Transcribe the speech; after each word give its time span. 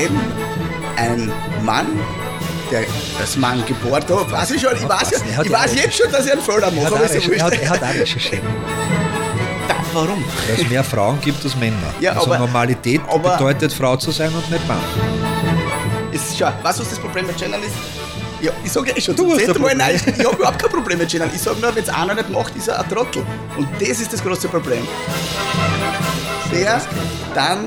wenn 0.00 0.18
ein 0.96 1.32
Mann, 1.64 1.86
der 2.70 2.84
als 3.20 3.36
Mann 3.36 3.64
geboren 3.66 4.02
hat, 4.08 4.30
weiß 4.32 4.50
ich 4.52 4.62
schon, 4.62 4.74
ich 4.76 4.88
weiß, 4.88 5.10
ja, 5.10 5.42
ich 5.42 5.50
weiß 5.52 5.74
jetzt 5.74 5.96
schon, 5.96 6.10
dass 6.10 6.24
ich 6.26 6.32
einen 6.32 6.40
Fehler 6.40 6.72
Er 6.74 6.84
hat, 6.84 6.92
aber 6.92 6.96
auch 6.96 7.10
ist 7.10 7.26
ja 7.26 7.32
er, 7.48 7.70
hat, 7.70 7.82
auch 7.82 7.94
recherchiert, 7.94 8.42
Warum? 9.92 10.24
weil 10.48 10.56
es 10.64 10.68
mehr 10.70 10.84
Frauen 10.84 11.20
gibt 11.20 11.42
als 11.44 11.56
Männer. 11.56 11.76
Ja, 12.00 12.12
also 12.12 12.26
aber- 12.26 12.38
Normalität 12.38 13.00
aber- 13.08 13.32
bedeutet, 13.36 13.72
Frau 13.72 13.96
zu 13.96 14.10
sein 14.12 14.32
und 14.32 14.48
nicht 14.50 14.66
Mann. 14.68 14.78
Ist, 16.12 16.38
schau, 16.38 16.46
weißt 16.62 16.78
du, 16.78 16.82
was 16.82 16.90
das 16.90 16.98
Problem 16.98 17.26
mit 17.26 17.36
Gendern 17.36 17.62
ist? 17.62 17.72
Ja, 18.40 18.52
ich 18.64 18.72
sage 18.72 18.90
ja 18.90 18.96
eh 18.96 19.00
schon, 19.00 19.14
Du 19.16 19.32
hast 19.34 19.48
ein 19.48 19.60
Mal, 19.60 19.74
nein, 19.74 19.94
ich 19.96 20.24
habe 20.24 20.36
überhaupt 20.36 20.58
kein 20.62 20.70
Problem 20.70 20.98
mit 20.98 21.08
Gendern. 21.10 21.30
Ich 21.34 21.42
sage 21.42 21.60
nur, 21.60 21.74
wenn 21.74 21.82
es 21.82 21.88
einer 21.90 22.14
nicht 22.14 22.30
macht, 22.30 22.56
ist 22.56 22.68
er 22.68 22.80
ein 22.80 22.88
Trottel. 22.88 23.22
Und 23.58 23.68
das 23.80 24.00
ist 24.00 24.12
das 24.12 24.22
große 24.22 24.48
Problem. 24.48 24.86
Der 26.52 26.80
dann 27.34 27.66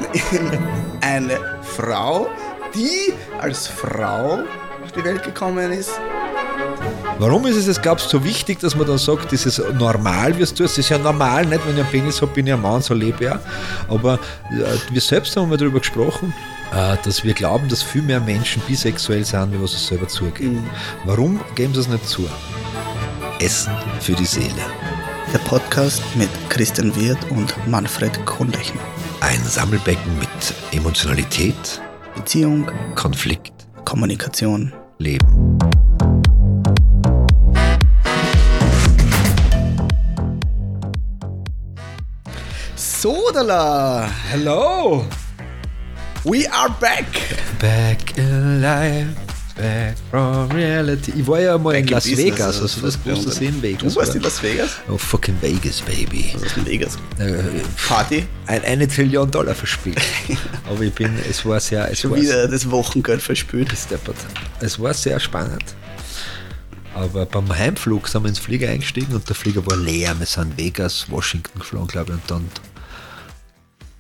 eine 1.04 1.40
Frau, 1.62 2.28
die 2.74 3.14
als 3.40 3.68
Frau 3.68 4.40
auf 4.84 4.92
die 4.96 5.04
Welt 5.04 5.24
gekommen 5.24 5.72
ist, 5.72 5.92
Warum 7.20 7.46
ist 7.46 7.56
es 7.56 7.68
jetzt, 7.68 7.82
glaubst 7.82 8.12
du, 8.12 8.18
so 8.18 8.24
wichtig, 8.24 8.60
dass 8.60 8.76
man 8.76 8.88
dann 8.88 8.98
sagt, 8.98 9.32
das 9.32 9.46
ist 9.46 9.62
normal, 9.78 10.34
wie 10.34 10.38
du 10.40 10.44
es 10.44 10.54
tust? 10.54 10.78
Das 10.78 10.78
ist 10.80 10.90
ja 10.90 10.98
normal, 10.98 11.46
nicht? 11.46 11.66
Wenn 11.66 11.76
ich 11.76 11.82
einen 11.82 11.92
Penis 11.92 12.22
habe, 12.22 12.32
bin 12.34 12.48
ich 12.48 12.54
ein 12.54 12.62
Mann, 12.62 12.82
so 12.82 12.94
lebe 12.94 13.24
ich 13.24 13.32
auch. 13.32 13.40
Aber 13.88 14.16
äh, 14.16 14.66
wir 14.92 15.02
selbst 15.02 15.36
haben 15.38 15.50
mal 15.50 15.58
darüber 15.58 15.80
gesprochen, 15.80 16.34
äh, 16.74 16.98
dass 17.04 17.24
wir 17.24 17.34
glauben, 17.34 17.70
dass 17.70 17.84
viel 17.84 18.02
mehr 18.02 18.20
Menschen 18.20 18.62
bisexuell 18.68 19.24
sind, 19.24 19.54
wie 19.54 19.62
was 19.62 19.72
sie 19.72 19.78
selber 19.78 20.08
zugeben. 20.08 20.68
Warum 21.06 21.40
geben 21.56 21.74
sie 21.74 21.82
es 21.82 21.88
nicht 21.88 22.08
zu? 22.08 22.28
Essen 23.40 23.74
für 24.00 24.14
die 24.14 24.26
Seele. 24.26 24.52
der 25.32 25.40
Podcast 25.40 26.02
mit 26.16 26.30
Christian 26.50 26.96
Wirth 26.96 27.30
und 27.30 27.56
Manfred 27.68 28.26
Kohnlechner. 28.26 28.82
Ein 29.24 29.42
Sammelbecken 29.46 30.20
mit 30.20 30.54
Emotionalität, 30.74 31.82
Beziehung, 32.14 32.70
Konflikt, 32.94 33.54
Kommunikation. 33.86 34.74
Leben. 35.00 35.58
Sodala, 42.76 44.10
Hello! 44.30 45.06
we 46.26 46.46
are 46.52 46.70
back. 46.82 47.06
Back 47.62 48.18
alive, 48.18 49.16
back 49.56 49.96
from 50.10 50.52
reality. 50.52 51.14
Ich 51.18 51.28
war 51.28 51.40
ja 51.40 51.58
mal 51.58 51.76
in 51.76 51.82
Back 51.82 51.90
in 51.90 51.94
Las 51.96 52.04
Business, 52.04 52.26
Vegas, 52.26 52.62
also 52.62 52.82
das 52.82 52.98
musst 53.06 53.26
du 53.26 53.30
sehen, 53.32 53.62
Vegas. 53.62 53.94
Du 53.94 54.00
warst 54.00 54.10
war- 54.10 54.16
in 54.16 54.22
Las 54.24 54.42
Vegas? 54.44 54.72
Oh, 54.90 54.98
fucking 54.98 55.36
Vegas, 55.42 55.82
baby. 55.82 56.32
Was 56.34 56.44
ist 56.44 56.58
in 56.58 56.66
Vegas? 56.66 56.98
Äh, 57.20 57.34
Party? 57.88 58.26
ein, 58.48 58.64
eine 58.64 58.88
Trillion 58.88 59.30
Dollar 59.30 59.56
verspielt. 59.56 60.02
Aber 60.70 60.82
ich 60.82 60.94
bin, 60.94 61.14
es 61.30 61.46
war 61.46 61.60
sehr, 61.60 61.90
es 61.92 62.02
Schon 62.02 62.12
war 62.12 62.22
wieder 62.22 62.48
das 62.48 62.70
Wochengeld 62.70 63.26
gesteppert. 63.28 64.16
Es 64.60 64.80
war 64.80 64.94
sehr 64.94 65.20
spannend. 65.20 65.64
Aber 66.96 67.26
beim 67.26 67.50
Heimflug 67.50 68.08
sind 68.08 68.24
wir 68.24 68.30
ins 68.30 68.40
Flieger 68.40 68.70
eingestiegen 68.70 69.14
und 69.16 69.28
der 69.28 69.36
Flieger 69.36 69.66
war 69.66 69.78
leer. 69.78 70.16
Wir 70.20 70.28
sind 70.28 70.58
Vegas, 70.58 71.08
Washington 71.10 71.60
geflogen, 71.60 71.88
glaube 71.88 72.12
ich, 72.12 72.16
und 72.16 72.30
dann, 72.30 72.46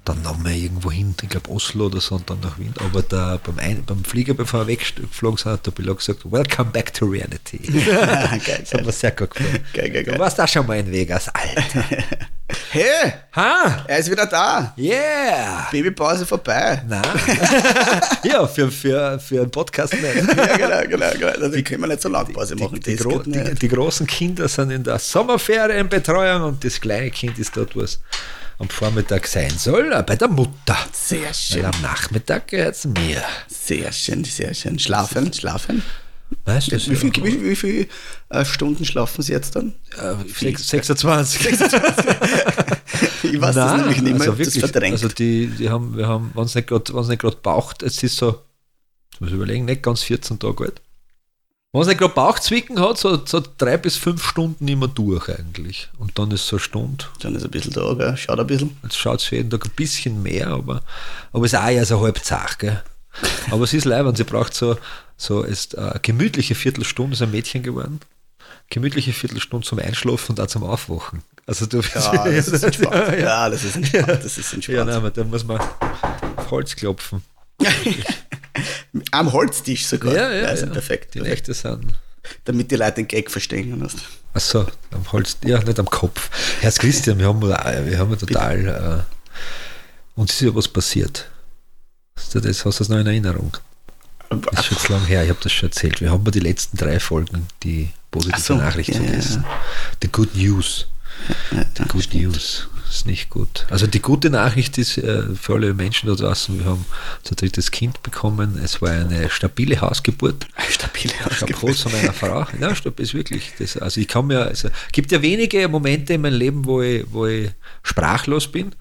dann 0.06 0.23
wir 0.44 0.52
irgendwo 0.52 0.92
hin, 0.92 1.16
ich 1.22 1.30
glaube 1.30 1.50
Oslo 1.50 1.86
oder 1.86 2.02
so, 2.02 2.16
und 2.16 2.30
dann 2.30 2.40
nach 2.42 2.59
Wien. 2.59 2.73
Aber 2.84 3.02
da, 3.02 3.40
beim, 3.44 3.58
Ein 3.59 3.84
beim 3.86 4.04
Flieger, 4.04 4.34
bevor 4.34 4.62
wir 4.62 4.68
weggeflogen 4.68 5.38
sind, 5.38 5.52
hat 5.52 5.66
der 5.66 5.72
Pilot 5.72 6.00
gesagt, 6.00 6.30
Welcome 6.30 6.72
back 6.72 6.94
to 6.94 7.06
reality. 7.06 7.58
geil, 7.58 8.42
Das 8.60 8.73
hat 8.73 8.86
mir 8.86 8.92
sehr 8.92 9.12
gut 9.12 9.32
gefallen. 9.32 9.64
Geil, 9.73 9.90
geil, 9.90 10.04
geil. 10.04 10.16
Du 10.16 10.20
warst 10.20 10.40
auch 10.42 10.48
schon 10.48 10.68
mal 10.68 10.78
in 10.80 10.92
Vegas, 10.92 11.30
Alter. 11.30 11.86
Hey, 12.70 13.14
Ha! 13.36 13.84
er 13.88 13.98
ist 13.98 14.12
wieder 14.12 14.28
da. 14.28 14.73
Yeah! 14.78 15.68
Babypause 15.72 16.26
vorbei. 16.26 16.84
Nein. 16.88 17.02
ja, 18.23 18.45
für, 18.45 18.70
für, 18.70 19.17
für 19.17 19.42
einen 19.42 19.50
Podcast 19.50 19.94
nicht. 19.94 20.04
Ja, 20.38 20.58
genau, 20.58 20.82
genau, 20.88 21.12
genau. 21.14 21.28
Also, 21.28 21.50
die 21.50 21.64
können 21.64 21.82
wir 21.82 21.88
nicht 21.88 22.02
so 22.02 22.10
lang 22.10 22.32
Pause 22.32 22.56
machen. 22.56 22.80
Die, 22.80 22.95
die, 22.95 22.95
gro 22.98 23.23
die, 23.26 23.56
die 23.56 23.67
großen 23.67 24.06
Kinder 24.06 24.48
sind 24.48 24.70
in 24.70 24.84
der 24.84 25.00
Sommerferienbetreuung 25.00 26.44
und 26.44 26.64
das 26.64 26.80
kleine 26.80 27.10
Kind 27.10 27.39
ist 27.39 27.56
dort, 27.58 27.76
wo 27.76 27.82
es 27.82 28.00
am 28.59 28.69
Vormittag 28.69 29.27
sein 29.27 29.52
soll, 29.58 29.91
äh, 29.91 30.03
bei 30.03 30.15
der 30.15 30.27
Mutter. 30.27 30.77
Sehr 30.91 31.21
Weil 31.27 31.33
schön. 31.33 31.65
am 31.65 31.81
Nachmittag 31.81 32.47
gehört 32.47 32.75
es 32.75 32.86
mir. 32.86 33.21
Sehr 33.47 33.91
schön, 33.91 34.23
sehr 34.23 34.53
schön. 34.53 34.80
Schlafen, 34.80 35.31
schlafen. 35.33 35.81
Weißt 36.45 36.71
du, 36.71 36.77
Wie 36.89 36.95
viel, 36.95 37.14
wie, 37.43 37.55
viel 37.55 37.87
äh, 38.30 38.43
Stunden 38.43 38.86
schlafen 38.86 39.21
Sie 39.21 39.33
jetzt 39.33 39.55
dann? 39.55 39.73
äh, 39.97 40.15
sechs- 40.33 40.67
26. 40.67 41.47
Ich 43.23 43.39
weiß 43.41 43.55
das 43.55 43.71
Nein, 43.71 43.80
nämlich 43.81 44.02
nicht 44.02 44.17
mehr. 44.17 44.21
also 44.27 44.31
das 44.33 44.39
wirklich, 44.39 44.59
verdrängt. 44.64 44.93
also 44.93 45.08
die, 45.08 45.47
die 45.47 45.70
haben, 45.70 45.95
wir 45.97 46.08
haben, 46.08 46.31
wenn 46.35 46.43
es 46.43 46.55
nicht 46.55 46.67
gerade 46.67 47.37
baucht, 47.41 47.81
es 47.81 48.03
ist 48.03 48.17
so, 48.17 48.41
ich 49.14 49.21
muss 49.21 49.31
überlegen, 49.31 49.65
nicht 49.65 49.81
ganz 49.81 50.03
14 50.03 50.39
Tage 50.39 50.65
alt. 50.65 50.81
Wenn 51.73 51.82
es 51.82 51.88
nicht 51.88 51.98
gerade 52.00 52.14
Bauchzwicken 52.14 52.80
hat, 52.80 53.00
so, 53.00 53.26
so 53.26 53.42
drei 53.58 53.78
bis 53.78 53.98
fünf 53.98 54.23
Stunden 54.23 54.67
immer 54.67 54.88
durch 54.88 55.28
eigentlich. 55.28 55.89
Und 55.98 56.20
dann 56.20 56.30
ist 56.30 56.45
so 56.45 56.58
eine 56.58 56.64
Stunde. 56.64 57.06
dann 57.22 57.34
ist 57.34 57.44
ein 57.44 57.50
bisschen 57.50 57.73
da, 57.73 57.94
gell? 57.95 58.16
Schaut 58.16 58.39
ein 58.39 58.45
bisschen. 58.45 58.78
Jetzt 58.84 58.95
schaut 58.95 59.22
es 59.22 59.30
jeden 59.32 59.50
Tag 59.50 59.66
ein 59.66 59.72
bisschen 59.76 60.22
mehr, 60.22 60.50
aber, 60.50 60.82
aber 61.32 61.45
es 61.45 61.54
ist 61.54 61.60
auch 61.60 61.67
eher 61.67 61.83
so 61.83 62.00
halb 62.02 62.23
zart, 62.23 62.60
gell? 62.60 62.83
Aber 63.50 63.64
es 63.64 63.73
ist 63.73 63.86
leibend, 63.86 64.17
sie 64.17 64.23
braucht 64.23 64.54
so, 64.54 64.78
so 65.17 65.42
ist 65.42 65.76
eine 65.76 66.00
gemütliche 66.00 66.54
Viertelstunde, 66.54 67.14
ist 67.14 67.23
ein 67.23 67.32
Mädchen 67.32 67.64
geworden. 67.64 68.00
Gemütliche 68.70 69.12
Viertelstunde 69.12 69.66
zum 69.66 69.80
Einschlafen 69.80 70.33
und 70.33 70.42
auch 70.42 70.48
zum 70.48 70.64
Aufwachen. 70.64 71.23
Also 71.48 71.66
du 71.66 71.82
Ja, 71.95 72.23
das 72.26 72.50
ist 72.50 72.64
entspannt. 72.64 72.94
ja, 73.14 73.17
Ja, 73.17 73.50
das 73.50 73.64
ist 73.64 73.76
entspannt. 73.78 74.23
Das 74.23 74.38
ist 74.38 74.52
ja, 74.52 74.56
entspannt. 74.56 74.88
nein, 74.88 74.95
aber 74.95 75.10
da 75.10 75.23
muss 75.23 75.44
man 75.44 75.60
auf 75.60 76.52
Holz 76.52 76.76
klopfen. 76.76 77.23
Am 79.11 79.31
Holztisch 79.33 79.86
sogar. 79.86 80.14
Ja, 80.14 80.31
ja, 80.31 80.45
Also 80.47 80.65
ja. 80.65 80.71
perfekt. 80.71 81.15
Die 81.15 81.19
perfekt. 81.19 81.47
Nächte 81.47 81.53
sind. 81.53 81.93
Damit 82.45 82.71
die 82.71 82.75
Leute 82.75 82.93
den 82.95 83.08
Gag 83.08 83.30
verstehen. 83.30 83.81
Weißt. 83.81 83.95
du. 83.97 84.02
Achso, 84.33 84.65
am 84.91 85.11
Holz, 85.11 85.37
ja, 85.43 85.61
nicht 85.61 85.80
am 85.80 85.89
Kopf. 85.89 86.30
Herr 86.61 86.71
Christian, 86.71 87.19
wir 87.19 87.27
haben, 87.27 87.41
wir 87.41 87.97
haben 87.99 88.17
total. 88.17 89.05
Äh, 89.05 90.19
uns 90.19 90.33
ist 90.33 90.41
ja 90.41 90.55
was 90.55 90.67
passiert. 90.67 91.30
Hast 92.15 92.33
du 92.33 92.39
das, 92.39 92.65
hast 92.65 92.80
du 92.80 92.83
das 92.83 92.89
noch 92.89 92.97
in 92.97 93.08
Erinnerung? 93.08 93.55
Das 94.30 94.61
ist 94.61 94.65
schon 94.65 94.77
zu 94.77 94.91
lang 94.93 95.05
her, 95.05 95.23
ich 95.23 95.30
habe 95.30 95.39
das 95.43 95.52
schon 95.52 95.70
erzählt. 95.70 96.02
Wir 96.02 96.11
haben 96.11 96.23
bei 96.23 96.31
die 96.31 96.39
letzten 96.39 96.77
drei 96.77 96.99
Folgen 96.99 97.47
die 97.61 97.89
positive 98.09 98.37
Ach 98.37 98.43
so, 98.43 98.55
Nachricht 98.55 98.89
ja, 98.89 98.95
ja, 98.95 99.03
vergessen. 99.03 99.45
The 100.02 100.08
Good 100.08 100.35
News. 100.35 100.87
The 101.52 101.83
Good 101.87 102.14
News. 102.14 102.67
Ist 102.93 103.08
nicht 103.08 103.31
gut. 103.31 103.65
Also 103.71 103.87
die 103.87 104.04
gute 104.04 104.30
Nachricht 104.30 104.77
ist 104.77 104.99
äh, 104.99 105.23
für 105.33 105.55
alle 105.55 105.73
Menschen 105.73 106.09
da 106.09 106.14
draußen, 106.14 106.59
wir 106.59 106.65
haben 106.65 106.86
unser 107.23 107.33
drittes 107.33 107.71
Kind 107.71 108.04
bekommen. 108.04 108.59
Es 108.64 108.83
war 108.83 108.92
eine 108.92 109.31
stabile 109.31 109.81
Hausgeburt. 109.81 110.45
Stabile 110.70 111.14
Chapeau 111.39 111.73
zu 111.73 111.89
meiner 111.89 112.14
Frau. 112.14 112.45
Ja, 112.61 112.76
stopp, 112.76 112.99
ist 112.99 113.15
wirklich. 113.15 113.52
Das, 113.58 113.77
also 113.77 113.99
ich 113.99 114.08
kann 114.08 114.27
mir, 114.27 114.45
also 114.45 114.70
gibt 114.92 115.11
ja 115.11 115.23
wenige 115.23 115.67
Momente 115.67 116.14
in 116.14 116.21
meinem 116.21 116.37
Leben, 116.37 116.65
wo 116.65 116.83
ich, 116.83 117.03
wo 117.11 117.26
ich 117.26 117.49
sprachlos 117.82 118.48
bin. 118.48 118.76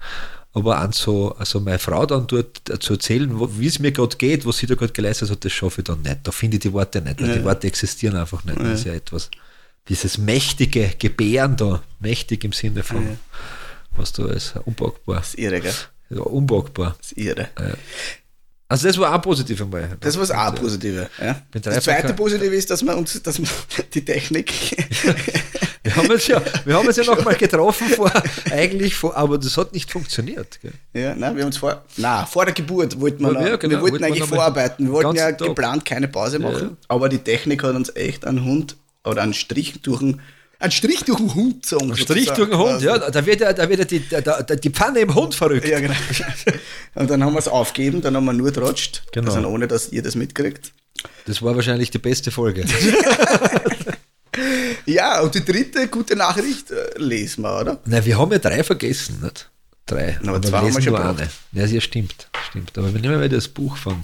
Aber 0.53 0.77
an 0.77 0.91
so, 0.91 1.35
also 1.35 1.59
meine 1.59 1.79
Frau 1.79 2.05
dann 2.05 2.27
dort 2.27 2.61
zu 2.81 2.93
erzählen, 2.93 3.31
wie 3.59 3.65
es 3.65 3.79
mir 3.79 3.93
gerade 3.93 4.15
geht, 4.17 4.45
was 4.45 4.57
sie 4.57 4.67
da 4.67 4.75
gerade 4.75 4.93
geleistet 4.93 5.31
hat, 5.31 5.43
das 5.43 5.51
schaffe 5.51 5.81
ich 5.81 5.85
dann 5.85 6.03
nicht. 6.03 6.19
Da 6.21 6.31
finde 6.31 6.57
ich 6.57 6.61
die 6.61 6.71
Worte 6.71 7.01
nicht, 7.01 7.19
weil 7.19 7.39
die 7.39 7.43
Worte 7.43 7.65
existieren 7.65 8.15
einfach 8.15 8.43
nicht. 8.43 8.59
Das 8.59 8.81
ist 8.81 8.85
ja 8.85 8.93
etwas, 8.93 9.31
dieses 9.89 10.19
mächtige 10.19 10.91
Gebären 10.99 11.57
da, 11.57 11.81
mächtig 11.99 12.43
im 12.43 12.51
Sinne 12.51 12.83
von, 12.83 13.17
was 13.95 14.13
da 14.13 14.27
ist, 14.27 14.55
unpackbar. 14.65 15.17
Das 15.17 15.29
ist 15.29 15.39
irre, 15.39 15.61
gell? 15.61 15.73
Ja, 16.09 16.21
unpackbar. 16.21 16.95
Das 16.97 17.11
ist 17.11 17.17
irre. 17.17 17.49
Also 18.67 18.87
das 18.87 18.97
war 18.97 19.13
auch 19.13 19.21
positiv 19.21 19.61
einmal. 19.61 19.97
Das 19.99 20.17
war 20.17 20.47
auch 20.47 20.55
Positive. 20.55 21.09
Ja. 21.21 21.41
bin 21.51 21.61
Das 21.61 21.83
zweite 21.83 22.13
Positive 22.13 22.55
ist, 22.55 22.71
dass 22.71 22.81
man 22.81 22.95
uns, 22.95 23.21
dass 23.21 23.37
man 23.37 23.49
die 23.93 24.03
Technik. 24.03 24.51
Wir 25.83 25.95
haben 25.97 26.09
uns 26.09 26.27
ja, 26.27 26.41
wir 26.63 26.75
haben 26.75 26.87
uns 26.87 26.95
ja 26.95 27.03
nochmal 27.03 27.35
getroffen 27.37 27.87
vor, 27.89 28.09
eigentlich 28.49 28.95
vor, 28.95 29.17
aber 29.17 29.37
das 29.37 29.57
hat 29.57 29.73
nicht 29.73 29.91
funktioniert. 29.91 30.59
Gell? 30.61 30.71
ja, 30.93 31.13
nein, 31.13 31.35
wir 31.35 31.43
haben 31.43 31.47
uns 31.47 31.57
vor, 31.57 31.83
na, 31.97 32.25
vor 32.25 32.45
der 32.45 32.53
Geburt 32.53 32.99
wollten 33.01 33.21
wir, 33.21 33.33
Ja, 33.33 33.33
noch, 33.33 33.47
ja, 33.47 33.55
genau, 33.57 33.75
wir 33.75 33.81
wollten 33.81 33.99
wir 33.99 34.07
eigentlich 34.07 34.23
vorarbeiten. 34.23 34.85
Wir 34.85 34.93
wollten 34.93 35.15
ja 35.17 35.33
Tag. 35.33 35.49
geplant 35.49 35.83
keine 35.83 36.07
Pause 36.07 36.39
machen, 36.39 36.69
ja. 36.69 36.77
aber 36.87 37.09
die 37.09 37.17
Technik 37.17 37.63
hat 37.63 37.75
uns 37.75 37.93
echt 37.97 38.25
einen 38.25 38.45
Hund 38.45 38.77
oder 39.03 39.23
einen 39.23 39.33
Strich 39.33 39.81
durch 39.81 39.99
den, 39.99 40.21
einen 40.63 40.71
Strich 40.71 41.03
durch 41.03 41.19
den 41.19 41.33
Hund 41.35 41.61
gezogen. 41.61 41.95
Strich 41.95 42.27
sozusagen. 42.27 42.35
durch 42.37 42.49
den 42.49 42.57
Hund, 42.59 42.81
ja, 42.81 42.97
da 43.11 43.25
wird 43.25 43.41
ja, 43.41 43.53
da 43.53 43.69
wird 43.69 43.79
ja 43.79 43.85
die, 43.85 44.03
da, 44.09 44.41
die 44.41 44.69
Pfanne 44.69 44.99
im 44.99 45.13
Hund 45.13 45.35
verrückt. 45.35 45.67
Ja, 45.67 45.79
genau. 45.79 45.93
Und 46.95 47.09
dann 47.09 47.23
haben 47.23 47.33
wir 47.33 47.39
es 47.39 47.47
aufgegeben, 47.47 48.01
dann 48.01 48.15
haben 48.15 48.25
wir 48.25 48.33
nur 48.33 48.51
trotscht, 48.53 49.03
Genau. 49.11 49.33
also 49.33 49.47
ohne, 49.47 49.67
dass 49.67 49.89
ihr 49.91 50.01
das 50.01 50.15
mitkriegt. 50.15 50.71
Das 51.25 51.41
war 51.41 51.55
wahrscheinlich 51.55 51.91
die 51.91 51.99
beste 51.99 52.31
Folge. 52.31 52.65
Ja, 54.85 55.21
und 55.21 55.33
die 55.35 55.45
dritte 55.45 55.87
gute 55.87 56.15
Nachricht 56.15 56.71
äh, 56.71 56.97
lesen 56.97 57.43
wir, 57.43 57.59
oder? 57.59 57.79
Nein, 57.85 58.03
wir 58.03 58.17
haben 58.17 58.31
ja 58.31 58.39
drei 58.39 58.63
vergessen, 58.63 59.21
nicht? 59.21 59.49
Drei. 59.85 60.17
Aber 60.25 60.41
zwei 60.41 60.57
haben 60.57 60.73
wir 60.75 60.81
schon 60.81 60.93
nur 60.93 61.05
eine. 61.05 61.29
Ja, 61.51 61.65
ja, 61.65 61.79
stimmt, 61.81 62.27
stimmt. 62.49 62.77
Aber 62.77 62.93
wir 62.93 62.99
nehmen 62.99 63.15
mal 63.19 63.29
das 63.29 63.47
Buch 63.47 63.77
von 63.77 64.03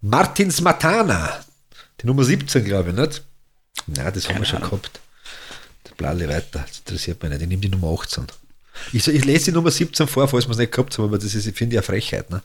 Martin 0.00 0.50
Smatana. 0.50 1.40
Die 2.00 2.06
Nummer 2.06 2.24
17, 2.24 2.64
glaube 2.64 2.90
ich, 2.90 2.96
nicht? 2.96 3.24
Nein, 3.86 4.10
das 4.14 4.28
haben 4.28 4.38
wir 4.38 4.44
schon 4.44 4.60
gehabt. 4.60 5.00
Das 5.88 5.96
Blalle 5.96 6.28
weiter, 6.28 6.64
das 6.66 6.78
interessiert 6.78 7.22
mich 7.22 7.30
nicht. 7.32 7.42
Ich 7.42 7.48
nehme 7.48 7.60
die 7.60 7.68
Nummer 7.68 7.96
18. 7.98 8.26
Ich, 8.92 9.06
ich 9.08 9.24
lese 9.24 9.46
die 9.46 9.52
Nummer 9.52 9.70
17 9.70 10.06
vor, 10.06 10.28
falls 10.28 10.46
wir 10.46 10.52
es 10.52 10.58
nicht 10.58 10.72
gehabt 10.72 10.96
haben, 10.98 11.06
aber 11.06 11.18
das 11.18 11.34
ist, 11.34 11.46
ich 11.46 11.56
finde 11.56 11.76
ja 11.76 11.82
Frechheit. 11.82 12.30
Ne? 12.30 12.42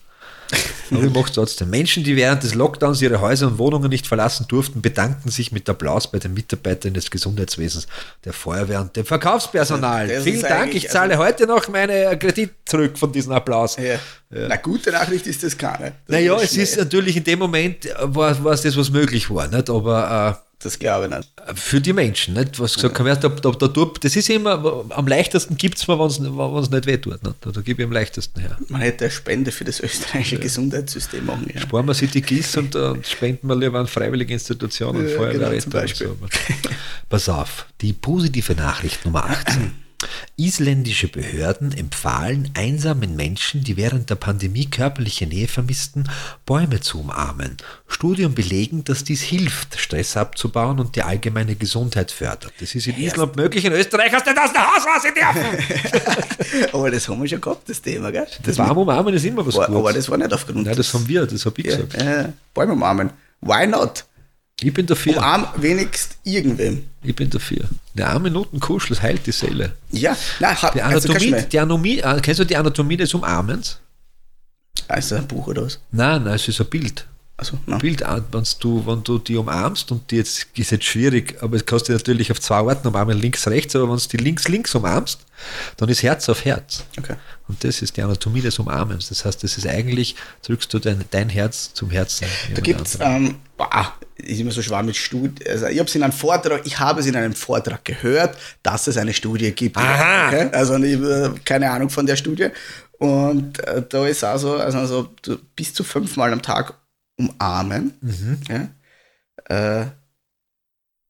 Aber 0.91 1.03
ich 1.03 1.13
mache 1.13 1.27
es 1.27 1.31
trotzdem. 1.31 1.69
Menschen, 1.69 2.03
die 2.03 2.15
während 2.15 2.43
des 2.43 2.53
Lockdowns 2.55 3.01
ihre 3.01 3.21
Häuser 3.21 3.47
und 3.47 3.57
Wohnungen 3.57 3.89
nicht 3.89 4.07
verlassen 4.07 4.45
durften, 4.49 4.81
bedankten 4.81 5.31
sich 5.31 5.51
mit 5.51 5.69
Applaus 5.69 6.11
bei 6.11 6.19
den 6.19 6.33
Mitarbeitern 6.33 6.93
des 6.93 7.09
Gesundheitswesens, 7.09 7.88
der 8.25 8.33
Feuerwehr 8.33 8.81
und 8.81 8.95
dem 8.95 9.05
Verkaufspersonal. 9.05 10.07
Das 10.07 10.23
Vielen 10.23 10.41
Dank, 10.41 10.75
ich 10.75 10.89
zahle 10.89 11.17
heute 11.17 11.47
noch 11.47 11.67
meine 11.69 12.17
Kredit 12.19 12.51
zurück 12.65 12.97
von 12.97 13.11
diesem 13.11 13.31
Applaus. 13.31 13.77
Ja. 13.77 13.99
Na, 14.29 14.57
gute 14.57 14.91
Nachricht 14.91 15.27
ist 15.27 15.43
das 15.43 15.57
keine. 15.57 15.93
Das 16.07 16.15
Naja, 16.15 16.35
ist 16.38 16.51
es 16.51 16.57
ist 16.57 16.77
natürlich 16.77 17.17
in 17.17 17.23
dem 17.23 17.39
Moment, 17.39 17.85
äh, 17.85 17.93
war, 17.99 18.43
war 18.43 18.53
es 18.53 18.61
das, 18.61 18.75
was 18.75 18.89
möglich 18.89 19.29
war, 19.29 19.47
nicht? 19.47 19.69
aber 19.69 20.43
Das 20.63 20.77
glaube 20.77 21.05
ich 21.05 21.11
nicht. 21.17 21.29
für 21.55 21.81
die 21.81 21.91
Menschen, 21.93 22.35
nicht? 22.35 22.59
was 22.59 22.75
gesagt 22.75 22.99
haben, 22.99 23.07
ja, 23.07 23.15
da, 23.15 23.29
da, 23.29 23.51
da, 23.51 23.67
tut- 23.67 24.03
das 24.03 24.15
ist 24.15 24.29
immer, 24.29 24.85
am 24.89 25.07
leichtesten 25.07 25.57
gibt 25.57 25.77
es 25.77 25.87
mir, 25.87 25.97
wenn 25.97 26.07
es 26.07 26.19
nicht 26.69 26.85
wehtut. 26.85 27.23
Nicht? 27.23 27.35
Da, 27.41 27.61
gebe 27.61 27.81
ich 27.81 27.85
am 27.87 27.91
leichtesten 27.91 28.39
her. 28.41 28.57
Man 28.69 28.81
hätte 28.81 29.05
eine 29.05 29.11
Spende 29.11 29.51
für 29.51 29.63
das 29.65 29.79
österreichische 29.79 30.37
Gesundheitssystem 30.39 31.25
machen 31.25 31.47
können. 31.47 31.59
Sparen 31.61 31.87
wir 31.87 31.93
sich 31.95 32.11
die 32.11 32.21
GIS 32.21 32.55
und, 32.57 32.75
äh, 32.75 32.79
und 32.79 33.07
spenden 33.07 33.47
wir 33.47 33.55
lieber 33.55 33.79
an 33.79 33.87
freiwillige 33.87 34.33
Institutionen, 34.33 35.07
Ja, 35.09 35.15
Feuerwehrretter 35.15 35.69
genau, 35.69 35.93
zum 35.93 36.11
und 36.11 36.33
so. 36.33 36.39
Pass 37.09 37.27
auf, 37.29 37.65
die 37.81 37.93
positive 37.93 38.53
Nachricht 38.53 39.03
Nummer 39.05 39.25
18. 39.29 39.71
Isländische 40.36 41.07
Behörden 41.07 41.71
empfahlen 41.71 42.50
einsamen 42.56 43.15
Menschen, 43.15 43.63
die 43.63 43.77
während 43.77 44.09
der 44.09 44.15
Pandemie 44.15 44.65
körperliche 44.65 45.27
Nähe 45.27 45.48
vermissten, 45.48 46.09
Bäume 46.45 46.80
zu 46.81 47.00
umarmen. 47.01 47.57
Studien 47.88 48.33
belegen, 48.33 48.83
dass 48.83 49.03
dies 49.03 49.21
hilft, 49.21 49.80
Stress 49.80 50.18
abzubauen 50.18 50.80
und 50.80 50.95
die 50.95 51.03
allgemeine 51.03 51.56
Gesundheit 51.56 52.12
fördert. 52.12 52.53
Das 52.59 52.74
ist 52.75 52.88
in 52.88 52.98
Island 52.98 53.36
möglich, 53.36 53.65
in 53.65 53.74
Österreich 53.74 54.12
hast 54.13 54.27
du 54.27 54.33
das 54.33 54.53
nach 54.53 54.75
Haus 54.75 54.86
raus 54.86 55.03
dürfen. 55.03 56.68
Aber 56.74 56.92
das 56.92 57.07
haben 57.07 57.21
wir 57.21 57.30
schon 57.30 57.42
gehabt, 57.42 57.69
das 57.69 57.81
Thema, 57.81 58.12
gell? 58.12 58.27
Das 58.44 58.57
Baum 58.57 58.77
umarmen 58.77 59.13
ist 59.13 59.25
immer 59.25 59.45
was 59.45 59.56
Gutes. 59.56 59.69
aber 59.75 59.94
das 59.94 60.09
war 60.09 60.18
nicht 60.18 60.33
aufgrund 60.33 60.65
Nein, 60.65 60.75
das 60.75 60.94
haben 60.94 61.07
wir, 61.07 61.25
das 61.25 61.45
habe 61.45 61.62
ich 61.62 61.68
ja, 61.68 61.75
gesagt. 61.77 61.95
äh, 61.95 62.30
Bäume 62.53 62.74
umarmen. 62.74 63.12
Why 63.42 63.68
not? 63.68 64.06
Ich 64.63 64.73
bin 64.73 64.85
dafür. 64.85 65.17
Umarm 65.17 65.47
wenigst 65.57 66.17
irgendwem. 66.23 66.85
Ich 67.03 67.15
bin 67.15 67.29
dafür. 67.29 67.67
Eine 67.95 68.07
arme 68.07 68.29
Minuten 68.29 68.59
Kuschel, 68.59 68.95
das 68.95 69.01
heilt 69.01 69.25
die 69.25 69.31
Seele. 69.31 69.73
Ja, 69.91 70.15
nein, 70.39 70.61
hat, 70.61 70.75
Die 70.75 70.81
also 70.81 71.09
Anatomie, 71.09 71.31
du 71.31 71.43
die 71.47 71.59
Anatomie, 71.59 71.99
äh, 71.99 72.19
kennst 72.21 72.39
du 72.39 72.43
die 72.45 72.55
Anatomie 72.55 72.97
des 72.97 73.13
Umarmens? 73.13 73.79
Also 74.87 75.15
ein 75.15 75.27
Buch 75.27 75.47
oder 75.47 75.63
was? 75.63 75.79
Nein, 75.91 76.23
nein, 76.23 76.35
es 76.35 76.47
ist 76.47 76.61
ein 76.61 76.67
Bild. 76.67 77.05
Also, 77.41 77.57
nein. 77.65 77.79
Bild, 77.79 78.03
an, 78.03 78.23
wenn 78.31 78.43
du, 78.59 78.85
wenn 78.85 79.03
du 79.03 79.17
die 79.17 79.35
umarmst 79.35 79.91
und 79.91 80.11
die 80.11 80.17
jetzt 80.17 80.45
ist 80.55 80.69
jetzt 80.69 80.85
schwierig, 80.85 81.41
aber 81.41 81.55
es 81.55 81.65
kannst 81.65 81.89
du 81.89 81.93
natürlich 81.93 82.29
auf 82.29 82.39
zwei 82.39 82.57
Arten 82.57 82.88
umarmen, 82.88 83.17
links, 83.17 83.47
rechts, 83.47 83.75
aber 83.75 83.89
wenn 83.89 83.97
du 83.97 84.07
die 84.09 84.17
links, 84.17 84.47
links 84.47 84.75
umarmst, 84.75 85.21
dann 85.77 85.89
ist 85.89 86.03
Herz 86.03 86.29
auf 86.29 86.45
Herz. 86.45 86.83
Okay. 86.99 87.15
Und 87.47 87.63
das 87.63 87.81
ist 87.81 87.97
die 87.97 88.03
Anatomie 88.03 88.41
des 88.41 88.59
Umarmens. 88.59 89.09
Das 89.09 89.25
heißt, 89.25 89.43
das 89.43 89.57
ist 89.57 89.65
eigentlich, 89.65 90.15
drückst 90.45 90.71
du 90.71 90.77
dein, 90.77 91.03
dein 91.09 91.29
Herz 91.29 91.73
zum 91.73 91.89
Herzen. 91.89 92.27
Da 92.53 92.61
gibt 92.61 92.81
es, 92.81 92.99
ähm, 93.01 93.38
boah, 93.57 93.91
ist 94.17 94.39
immer 94.39 94.51
so 94.51 94.61
schwer 94.61 94.83
mit 94.83 94.95
Studien. 94.95 95.39
Also 95.49 95.65
ich 95.65 95.79
habe 95.79 95.89
es 95.89 95.95
in 95.95 96.03
einem 96.03 96.13
Vortrag, 96.13 96.61
ich 96.63 96.77
habe 96.77 96.99
es 96.99 97.07
in 97.07 97.15
einem 97.15 97.33
Vortrag 97.33 97.83
gehört, 97.83 98.38
dass 98.61 98.85
es 98.85 98.97
eine 98.97 99.15
Studie 99.15 99.51
gibt. 99.51 99.77
Aha. 99.77 100.27
Okay? 100.27 100.49
Also 100.51 100.77
ich, 100.77 101.01
äh, 101.01 101.31
keine 101.43 101.71
Ahnung 101.71 101.89
von 101.89 102.05
der 102.05 102.17
Studie. 102.17 102.49
Und 102.99 103.57
äh, 103.65 103.81
da 103.89 104.05
ist 104.05 104.23
also, 104.23 104.57
also, 104.57 105.09
bis 105.55 105.73
zu 105.73 105.83
fünfmal 105.83 106.31
am 106.31 106.43
Tag 106.43 106.75
umarmen, 107.29 107.94
Mhm. 108.01 108.41
ja, 108.50 109.81
äh, 109.81 109.85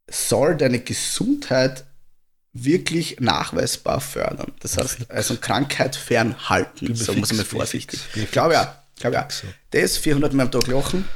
soll 0.10 0.58
deine 0.58 0.80
Gesundheit 0.80 1.86
wirklich 2.54 3.20
nachweisbar 3.22 4.02
fördern. 4.02 4.52
Das 4.60 4.78
heißt, 4.78 5.10
also 5.10 5.38
Krankheit 5.38 5.96
fernhalten. 5.96 6.94
So 6.96 7.14
muss 7.14 7.32
man 7.34 7.46
vorsichtig. 7.46 8.00
fix, 8.00 8.24
Ich 8.26 8.32
glaube 8.32 8.54
ja. 8.56 8.78
Glaube 9.00 9.16
ja. 9.16 9.28
Das 9.72 9.98
400 9.98 10.34
Mal 10.34 10.44
am 10.44 10.52
Tag 10.52 10.68
lachen 10.68 11.08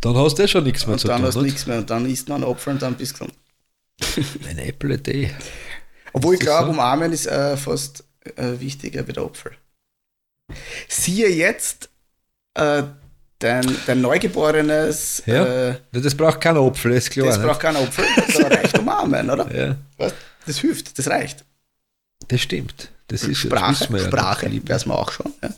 Dann 0.00 0.16
hast 0.16 0.36
du 0.38 0.42
eh 0.44 0.48
schon 0.48 0.64
nichts 0.64 0.86
mehr 0.86 0.94
und 0.94 0.98
zu 1.00 1.08
dann 1.08 1.18
tun. 1.18 1.26
hast 1.26 1.34
du 1.34 1.40
nicht? 1.42 1.52
nichts 1.52 1.66
mehr 1.66 1.78
und 1.78 1.90
dann 1.90 2.06
isst 2.06 2.28
man 2.28 2.42
einen 2.42 2.50
Apfel 2.52 2.72
und 2.74 2.80
dann 2.82 2.94
bist 2.94 3.18
du 3.20 3.26
gesund. 3.26 4.46
Ein 4.48 4.58
Apple 4.58 4.94
a 4.94 4.96
day. 4.98 5.34
Obwohl 6.12 6.34
ich 6.34 6.40
glaube, 6.40 6.66
so? 6.66 6.70
umarmen 6.70 7.12
ist 7.12 7.26
äh, 7.26 7.56
fast 7.56 8.04
äh, 8.36 8.58
wichtiger 8.60 9.06
wie 9.08 9.12
der 9.12 9.24
Apfel. 9.24 9.52
Siehe 10.88 11.28
jetzt 11.28 11.90
äh, 12.54 12.84
dein, 13.38 13.76
dein 13.86 14.00
Neugeborenes, 14.00 15.22
Ja. 15.26 15.44
äh, 15.70 15.74
Das 15.92 16.14
braucht 16.14 16.40
kein 16.40 16.56
Apfel, 16.56 16.92
ist 16.92 17.10
klar. 17.10 17.26
das 17.28 17.38
ne? 17.38 17.44
braucht 17.46 17.60
keinen 17.60 17.76
Apfel, 17.76 18.04
da 18.40 18.48
reicht 18.48 18.78
umarmen, 18.78 19.30
oder? 19.30 19.54
ja, 19.54 19.76
Was? 19.96 20.12
Das 20.46 20.58
hilft, 20.58 20.98
das 20.98 21.08
reicht. 21.08 21.44
das 22.28 22.40
stimmt. 22.40 22.90
Das 23.08 23.22
ist 23.22 23.38
Sprache, 23.38 23.76
das 23.78 23.90
wir 23.92 24.00
ja, 24.02 24.06
Sprache, 24.08 24.46
die 24.48 24.56
Liebe. 24.56 24.72
weiß 24.72 24.84
man 24.86 24.96
auch 24.98 25.10
schon. 25.12 25.32
Ja. 25.42 25.50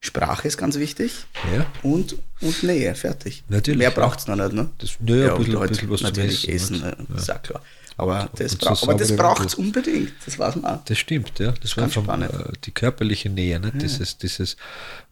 Sprache 0.00 0.46
ist 0.46 0.56
ganz 0.56 0.76
wichtig 0.76 1.24
Ja, 1.56 1.66
und, 1.82 2.14
und 2.40 2.62
Nähe, 2.62 2.94
fertig. 2.94 3.42
Natürlich, 3.48 3.78
Mehr 3.78 3.88
ja. 3.88 3.94
braucht 3.94 4.20
es 4.20 4.26
noch 4.28 4.36
nicht, 4.36 4.52
ne? 4.52 4.68
das, 4.78 4.90
ja, 5.04 5.16
ja, 5.16 5.24
ein 5.24 5.30
und 5.32 5.38
bisschen, 5.38 5.58
halt 5.58 5.70
bisschen 5.70 5.90
was 5.90 6.02
natürlich 6.02 6.42
zum 6.42 6.50
essen, 6.54 6.74
Essen. 6.76 6.92
äh, 6.92 6.96
nicht? 7.08 7.20
ist 7.20 7.28
Ja. 7.28 7.34
auch 7.36 7.42
klar. 7.42 7.62
Aber 7.98 8.28
das, 8.36 8.52
und 8.54 8.62
so 8.76 8.86
aber 8.90 8.94
das 8.94 9.16
braucht 9.16 9.46
es 9.46 9.54
unbedingt, 9.54 10.12
das 10.26 10.38
weiß 10.38 10.56
man 10.56 10.66
auch. 10.80 10.84
Das 10.84 10.98
stimmt, 10.98 11.38
ja. 11.38 11.52
Das 11.62 11.76
war 11.76 11.84
Ganz 11.84 11.94
vom, 11.94 12.04
spannend. 12.04 12.30
äh, 12.32 12.52
die 12.64 12.70
körperliche 12.72 13.30
Nähe, 13.30 13.58
ne? 13.58 13.72
dieses, 13.74 14.18
dieses, 14.18 14.56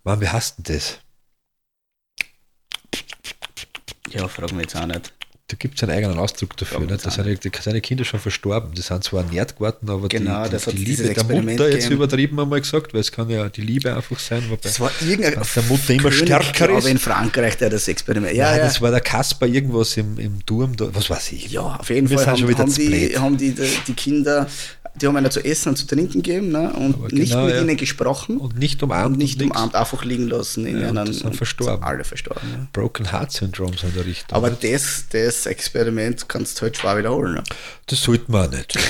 man, 0.05 0.21
wie 0.21 0.29
hast 0.29 0.59
denn 0.59 0.77
das? 0.77 0.99
Ja, 4.15 4.29
fragen 4.29 4.57
wir 4.57 4.63
jetzt 4.63 4.77
auch 4.77 4.87
nicht. 4.87 5.13
Da 5.49 5.57
gibt 5.59 5.77
es 5.77 5.83
einen 5.83 5.93
eigenen 5.93 6.19
Ausdruck 6.19 6.57
dafür. 6.57 6.81
Ja, 6.81 6.87
Ne? 6.87 6.97
Da 6.97 7.11
sind, 7.11 7.53
seine 7.63 7.81
Kinder 7.83 8.03
schon 8.07 8.19
verstorben. 8.19 8.73
Die 8.75 8.81
sind 8.81 9.05
zwar 9.05 9.25
ernährt 9.25 9.57
geworden, 9.57 9.91
aber 9.91 10.09
Genau, 10.09 10.45
die, 10.45 10.51
das 10.51 10.65
die, 10.65 10.77
die 10.77 10.85
Liebe 10.87 11.03
der 11.13 11.23
Mutter, 11.25 11.69
jetzt 11.69 11.75
gegeben. 11.83 11.95
übertrieben 11.97 12.41
einmal 12.41 12.63
gesagt, 12.63 12.95
weil 12.95 13.03
es 13.03 13.13
kann 13.13 13.29
ja 13.29 13.51
die 13.51 13.61
Liebe 13.61 13.95
einfach 13.95 14.19
sein, 14.19 14.43
wobei 14.49 14.61
Das 14.63 14.81
war 14.81 14.91
irgendein 15.07 15.43
der 15.55 15.63
Mutter 15.65 15.91
immer 15.93 16.13
stärker 16.13 16.67
glaube 16.67 16.79
ist. 16.79 16.87
in 16.87 16.99
Frankreich, 16.99 17.59
der 17.59 17.69
das 17.69 17.89
Experiment. 17.89 18.35
Ja, 18.35 18.53
Nein, 18.53 18.59
ja. 18.61 18.65
das 18.65 18.81
war 18.81 18.91
der 18.91 19.01
Kasper 19.03 19.47
irgendwas 19.47 19.95
im, 19.99 20.19
im 20.19 20.47
Turm, 20.47 20.77
da, 20.77 20.89
was 20.95 21.11
weiß 21.11 21.33
ich. 21.33 21.51
ja, 21.51 21.77
auf 21.77 21.91
jeden 21.91 22.09
Wir 22.09 22.17
Fall 22.17 22.25
sind 22.25 22.33
haben, 22.33 22.39
schon 22.41 22.49
wieder 22.49 22.59
haben, 22.61 22.75
die, 22.75 23.19
haben 23.19 23.37
die, 23.37 23.55
die, 23.87 23.93
Kinder, 23.93 24.47
die 25.01 25.07
haben 25.09 25.17
einer 25.17 25.31
zu 25.31 25.45
essen 25.45 25.71
und 25.71 25.77
zu 25.77 25.87
trinken 25.87 26.23
gegeben 26.23 26.51
ne? 26.53 26.73
und 26.73 26.95
Aber 26.95 27.09
nicht 27.09 27.33
genau, 27.33 27.47
mit 27.47 27.55
ja. 27.57 27.61
ihnen 27.63 27.77
gesprochen 27.77 28.39
und, 28.39 28.57
nicht 28.59 28.81
umarmt. 28.83 29.19
nicht 29.19 29.35
und 29.41 29.47
nix. 29.49 29.57
umarmt, 29.57 29.75
einfach 29.75 30.05
liegen 30.05 30.29
lassen 30.29 30.67
in 30.67 30.81
Ja, 30.81 31.05
die 31.05 31.13
sind 31.13 31.35
verstorben. 31.35 31.83
Alle 31.83 32.05
verstorben. 32.05 32.49
Ja. 32.51 32.67
Broken 32.73 33.11
Heart 33.11 33.33
Syndrome 33.33 33.73
so 33.77 33.89
in 33.89 33.95
der 33.95 34.07
Richtung. 34.07 34.37
Aber 34.37 34.51
ne? 34.51 34.57
das, 34.63 35.07
das 35.37 35.47
Experiment 35.47 36.29
kannst 36.29 36.59
du 36.59 36.63
halt 36.63 36.77
schwer 36.77 36.97
wiederholen. 36.99 37.35
Ne? 37.35 37.45
das 37.87 38.03
sollte 38.03 38.31
man 38.31 38.49
auch 38.49 38.53
nicht. 38.53 38.79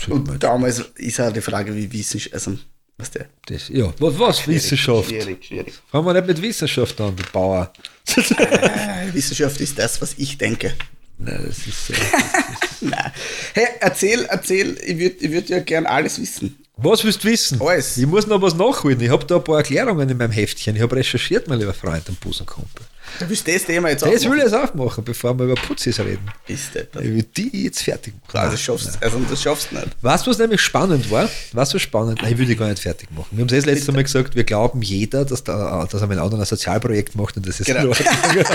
Also, 0.00 0.14
und 0.14 0.40
damals 0.44 0.78
ist 0.94 1.20
auch 1.20 1.32
die 1.32 1.40
Frage, 1.40 1.74
wie 1.74 1.92
Wissenschaft, 1.92 2.32
also, 2.32 2.56
was 2.98 3.10
der? 3.10 3.26
Das, 3.46 3.68
ja, 3.68 3.92
was, 3.98 4.16
was 4.18 4.46
Wissenschaft? 4.46 5.08
Schwierig, 5.08 5.44
schwierig. 5.44 5.74
Fangen 5.90 6.06
wir 6.06 6.12
nicht 6.14 6.26
mit 6.28 6.40
Wissenschaft 6.40 7.00
an, 7.00 7.16
du 7.16 7.24
Bauer. 7.32 7.72
Äh, 8.16 9.12
Wissenschaft 9.12 9.60
ist 9.60 9.76
das, 9.76 10.00
was 10.00 10.14
ich 10.16 10.38
denke. 10.38 10.74
Nein, 11.18 11.44
das 11.48 11.58
ist, 11.66 11.92
Nein. 12.80 13.12
Hey, 13.54 13.66
erzähl, 13.80 14.24
erzähl, 14.26 14.78
ich 14.86 14.98
würde 14.98 15.16
ich 15.18 15.30
würd 15.32 15.48
ja 15.48 15.58
gern 15.58 15.84
alles 15.86 16.20
wissen. 16.20 16.56
was 16.76 17.02
willst 17.02 17.24
du 17.24 17.28
wissen? 17.28 17.60
Alles. 17.60 17.96
Ich 17.96 18.06
muss 18.06 18.28
noch 18.28 18.40
was 18.40 18.54
nachholen. 18.54 19.00
Ich 19.00 19.10
habe 19.10 19.26
da 19.26 19.36
ein 19.36 19.44
paar 19.44 19.56
Erklärungen 19.58 20.08
in 20.08 20.16
meinem 20.16 20.30
Heftchen. 20.30 20.76
Ich 20.76 20.82
habe 20.82 20.94
recherchiert, 20.94 21.48
mein 21.48 21.58
lieber 21.58 21.74
Freund 21.74 22.08
und 22.08 22.20
Busenkumpel. 22.20 22.86
Du 23.18 23.28
willst 23.28 23.46
das 23.48 23.64
Thema 23.64 23.88
jetzt 23.90 24.02
Das 24.02 24.08
will 24.10 24.16
ich 24.16 24.24
aufmachen? 24.26 24.40
jetzt 24.40 24.54
aufmachen, 24.54 25.04
bevor 25.04 25.38
wir 25.38 25.44
über 25.46 25.54
Putzis 25.54 25.98
reden. 26.00 26.26
Ist 26.46 26.74
das. 26.74 26.84
Ich 27.02 27.08
will 27.10 27.22
die 27.36 27.64
jetzt 27.64 27.82
fertig 27.82 28.14
machen. 28.26 28.36
Also, 28.38 28.52
das 28.52 28.60
schaffst, 28.60 29.02
also 29.02 29.18
das 29.28 29.42
schaffst 29.42 29.68
du 29.70 29.76
nicht. 29.76 29.88
Weißt 30.00 30.26
du, 30.26 30.30
was 30.30 30.38
nämlich 30.38 30.60
spannend 30.60 31.10
war? 31.10 31.28
Was 31.52 31.74
was 31.74 31.82
spannend? 31.82 32.20
Nein, 32.22 32.32
ich 32.32 32.38
will 32.38 32.46
die 32.46 32.56
gar 32.56 32.68
nicht 32.68 32.80
fertig 32.82 33.10
machen. 33.10 33.26
Wir 33.32 33.40
haben 33.40 33.48
es 33.48 33.54
das 33.56 33.66
letzte 33.66 33.92
Mal 33.92 34.02
gesagt, 34.04 34.34
wir 34.34 34.44
glauben 34.44 34.82
jeder, 34.82 35.24
dass, 35.24 35.42
da, 35.44 35.86
dass 35.90 36.00
er 36.00 36.06
mit 36.06 36.18
anderen 36.18 36.40
ein 36.42 36.46
Sozialprojekt 36.46 37.14
macht 37.16 37.36
und 37.36 37.46
das 37.46 37.60
ist 37.60 37.66
Genau. 37.66 37.80
in 37.82 37.88
Ordnung. 37.88 38.46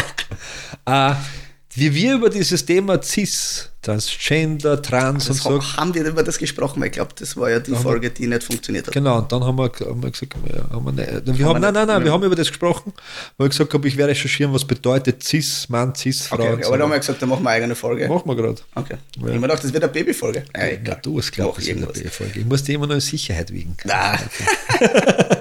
wie 1.76 1.94
wir 1.94 2.14
über 2.16 2.30
dieses 2.30 2.66
Thema 2.66 3.02
CIS, 3.02 3.70
Transgender, 3.82 4.82
Trans 4.82 5.28
und 5.30 5.38
Das 5.38 5.44
so. 5.44 5.62
ha- 5.62 5.78
haben 5.78 5.94
wir 5.94 6.06
über 6.06 6.24
das 6.24 6.38
gesprochen, 6.38 6.82
ich 6.84 6.94
glaube, 6.94 7.12
das 7.20 7.36
war 7.36 7.50
ja 7.50 7.60
die 7.60 7.76
Folge, 7.76 8.10
die 8.12 8.28
nicht 8.28 8.44
funktioniert 8.44 8.88
hat. 8.88 8.94
Genau, 8.94 9.18
und 9.18 9.32
dann 9.32 9.44
haben 9.44 9.58
wir, 9.58 9.66
haben 9.66 10.02
wir 10.02 10.10
gesagt, 10.12 10.36
haben 10.72 10.86
wir 10.86 10.92
nicht, 10.94 11.38
wir 11.38 11.46
haben, 11.48 11.60
nein, 11.60 11.74
nein, 11.74 11.88
nein, 11.88 12.04
wir 12.04 12.12
haben 12.14 12.24
über 12.24 12.36
das 12.36 12.48
gesprochen, 12.48 12.94
weil 13.38 13.48
ich 13.48 13.52
gesagt 13.52 13.74
habe, 13.74 13.86
ich 13.88 13.98
werde 13.98 14.12
recherchieren, 14.12 14.54
was 14.54 14.64
bedeutet 14.66 15.22
CIS, 15.24 15.68
Mann, 15.68 15.94
CIS, 15.96 16.28
Frau. 16.28 16.36
Okay, 16.36 16.48
und 16.48 16.54
okay, 16.54 16.64
so. 16.64 16.68
aber 16.70 16.78
da 16.78 16.84
haben 16.86 16.92
wir 16.92 17.00
gesagt, 17.00 17.22
dann 17.22 17.30
machen 17.30 17.44
wir 17.44 17.50
eine 17.50 17.58
eigene 17.58 17.76
Folge. 17.76 18.08
Machen 18.08 18.24
wir 18.30 18.36
gerade. 18.36 18.62
Okay. 18.76 18.96
Ja. 19.20 19.28
Ich 19.28 19.34
mir 19.34 19.42
gedacht, 19.42 19.64
das 19.64 19.74
wird 19.74 19.84
eine 19.84 19.92
Babyfolge. 19.92 20.44
Ja, 20.86 20.96
du 20.96 21.18
hast 21.18 21.32
glaubt, 21.34 21.58
das 21.58 21.66
ist 21.68 21.76
eine. 21.76 21.88
B-Folge. 21.88 22.40
Ich 22.40 22.46
muss 22.46 22.64
die 22.64 22.74
immer 22.74 22.88
noch 22.88 22.96
in 22.96 23.02
Sicherheit 23.02 23.52
wiegen. 23.52 23.76
Na, 23.84 24.18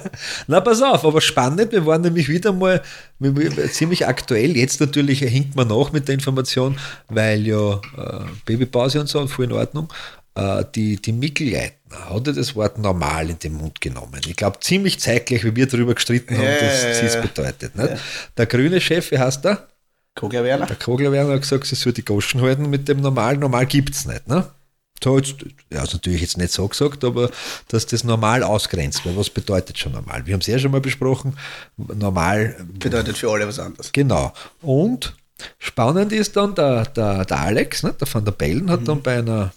Na, 0.47 0.61
pass 0.61 0.83
auf, 0.83 1.04
aber 1.04 1.21
spannend, 1.21 1.73
wir 1.73 1.85
waren 1.87 2.02
nämlich 2.02 2.28
wieder 2.28 2.52
mal 2.52 2.83
ziemlich 3.71 4.07
aktuell. 4.07 4.57
Jetzt 4.57 4.81
natürlich 4.81 5.21
hinkt 5.21 5.57
man 5.57 5.69
nach 5.69 5.92
mit 5.92 6.09
der 6.09 6.14
Information, 6.14 6.78
weil 7.09 7.47
ja 7.47 7.75
äh, 7.75 8.25
Babypause 8.45 9.00
und 9.00 9.09
so 9.09 9.21
und 9.21 9.28
voll 9.28 9.47
in 9.47 9.52
Ordnung. 9.52 9.92
Äh, 10.35 10.64
die, 10.75 10.97
die 10.97 11.12
Mikl-Leitner 11.12 12.11
hat 12.11 12.26
ja 12.26 12.33
das 12.33 12.54
Wort 12.57 12.78
normal 12.78 13.28
in 13.31 13.38
den 13.38 13.54
Mund 13.54 13.81
genommen. 13.81 14.21
Ich 14.26 14.37
glaube, 14.37 14.61
ziemlich 14.61 14.99
zeitgleich, 14.99 15.45
wie 15.45 15.54
wir 15.54 15.66
darüber 15.66 15.95
gestritten 15.95 16.37
haben, 16.37 16.45
Ja, 16.45 16.59
dass 16.61 16.83
ja, 17.02 17.09
ja. 17.09 17.21
bedeutet. 17.21 17.76
Nicht? 17.76 17.95
Der 18.37 18.47
grüne 18.47 18.81
Chef, 18.81 19.11
wie 19.11 19.19
heißt 19.19 19.45
der? 19.45 19.69
Kogler 20.14 20.45
Werner? 20.45 20.66
Der 20.66 20.76
Kogler-Werner 20.76 21.35
hat 21.35 21.42
gesagt, 21.42 21.66
sie 21.66 21.75
soll 21.75 21.92
die 21.92 22.04
Goschen 22.04 22.40
halten 22.40 22.69
mit 22.69 22.88
dem 22.88 23.00
Normal. 23.00 23.37
Normal 23.37 23.66
gibt 23.66 23.95
es 23.95 24.04
nicht. 24.07 24.28
Ne? 24.28 24.47
Da 25.04 25.16
jetzt, 25.16 25.35
ja, 25.71 25.82
ist 25.82 25.92
natürlich 25.92 26.21
jetzt 26.21 26.38
nicht 26.38 26.52
so 26.52 26.66
gesagt, 26.68 27.04
aber 27.04 27.30
dass 27.68 27.87
das 27.87 28.04
normal 28.04 28.42
ausgrenzt, 28.42 29.04
weil 29.04 29.16
was 29.16 29.30
bedeutet 29.30 29.78
schon 29.78 29.92
normal? 29.92 30.26
Wir 30.26 30.35
haben 30.35 30.40
es 30.40 30.47
ja 30.47 30.59
schon 30.59 30.71
mal 30.71 30.80
besprochen, 30.80 31.37
normal 31.76 32.56
Bedeutet 32.78 33.18
für 33.18 33.30
alle 33.30 33.47
was 33.47 33.59
anderes. 33.59 33.92
Genau. 33.92 34.32
Und 34.61 35.14
spannend 35.59 36.12
ist 36.12 36.37
dann, 36.37 36.54
der, 36.54 36.87
der, 36.87 37.25
der 37.25 37.40
Alex, 37.40 37.82
ne, 37.82 37.94
der 37.99 38.12
Van 38.12 38.25
der 38.25 38.32
Bellen, 38.32 38.71
hat 38.71 38.87
dann 38.87 39.02
bei 39.02 39.18
einer 39.18 39.52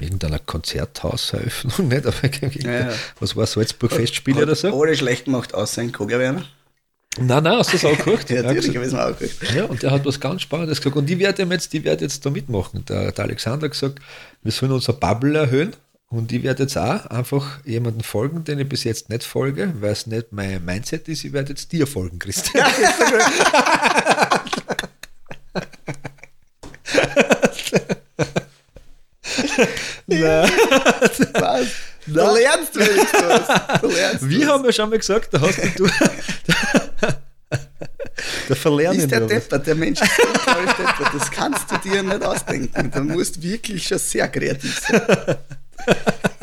irgendeiner 0.00 0.38
Konzerthauseröffnung, 0.38 1.88
nicht? 1.88 2.06
Aber 2.06 2.16
Ja, 2.62 2.90
ja. 2.90 2.92
was 3.18 3.36
war 3.36 3.46
Salzburg 3.46 3.92
Festspiele 3.92 4.42
oder 4.42 4.54
so? 4.54 4.80
Alle 4.80 4.96
schlecht 4.96 5.26
gemacht, 5.26 5.54
außer 5.54 5.82
ein 5.82 5.92
Kogerwerner. 5.92 6.44
Nein, 7.18 7.42
nein, 7.42 7.58
hast 7.58 7.72
du 7.72 7.76
das 7.76 7.84
auch 7.84 8.04
gehört? 8.04 8.30
Ja, 8.30 8.42
natürlich 8.42 8.76
habe 8.76 8.86
ich 8.86 8.92
es 8.92 8.98
auch 8.98 9.18
gehört. 9.18 9.54
Ja, 9.54 9.64
und 9.64 9.82
der 9.82 9.90
hat 9.90 10.04
was 10.06 10.20
ganz 10.20 10.42
Spannendes 10.42 10.78
gesagt. 10.78 10.96
Und 10.96 11.06
die 11.06 11.18
werden 11.18 11.50
jetzt, 11.50 11.72
die 11.72 11.78
jetzt 11.78 12.24
da 12.24 12.30
mitmachen. 12.30 12.84
Der, 12.84 13.10
der 13.10 13.24
Alexander 13.24 13.64
hat 13.64 13.72
gesagt, 13.72 13.98
wir 14.42 14.52
sollen 14.52 14.72
unser 14.72 14.92
Bubble 14.92 15.36
erhöhen. 15.36 15.74
Und 16.08 16.32
ich 16.32 16.42
werde 16.42 16.64
jetzt 16.64 16.76
auch 16.76 17.06
einfach 17.06 17.64
jemanden 17.64 18.02
folgen, 18.02 18.42
den 18.44 18.58
ich 18.58 18.68
bis 18.68 18.84
jetzt 18.84 19.10
nicht 19.10 19.22
folge, 19.24 19.72
weil 19.80 19.92
es 19.92 20.06
nicht 20.06 20.32
mein 20.32 20.64
Mindset 20.64 21.08
ist. 21.08 21.24
Ich 21.24 21.32
werde 21.32 21.50
jetzt 21.50 21.70
dir 21.72 21.86
folgen, 21.86 22.18
Christian. 22.18 22.66
Was? 31.34 31.66
Du 32.06 32.14
lernst 32.14 32.74
wenigstens 32.76 33.22
was. 33.22 33.80
Du 33.80 33.88
lernst 33.88 34.28
Wir 34.28 34.40
was. 34.40 34.48
haben 34.48 34.64
ja 34.64 34.72
schon 34.72 34.90
mal 34.90 34.98
gesagt, 34.98 35.32
da 35.32 35.40
hast 35.40 35.58
du. 35.78 35.86
da 35.86 36.82
verlernen 38.54 39.00
ist 39.00 39.10
der. 39.10 39.26
Deppert, 39.26 39.66
der 39.66 39.74
Mensch 39.74 40.00
ist 40.00 40.16
so 40.16 40.22
unglaublich 40.22 40.72
deppert. 40.72 41.14
Das 41.14 41.30
kannst 41.30 41.70
du 41.70 41.76
dir 41.78 42.02
nicht 42.02 42.22
ausdenken. 42.22 42.90
Du 42.90 43.00
musst 43.00 43.42
wirklich 43.42 43.86
schon 43.86 43.98
sehr 43.98 44.28
kreativ 44.28 44.80
sein. 44.80 45.36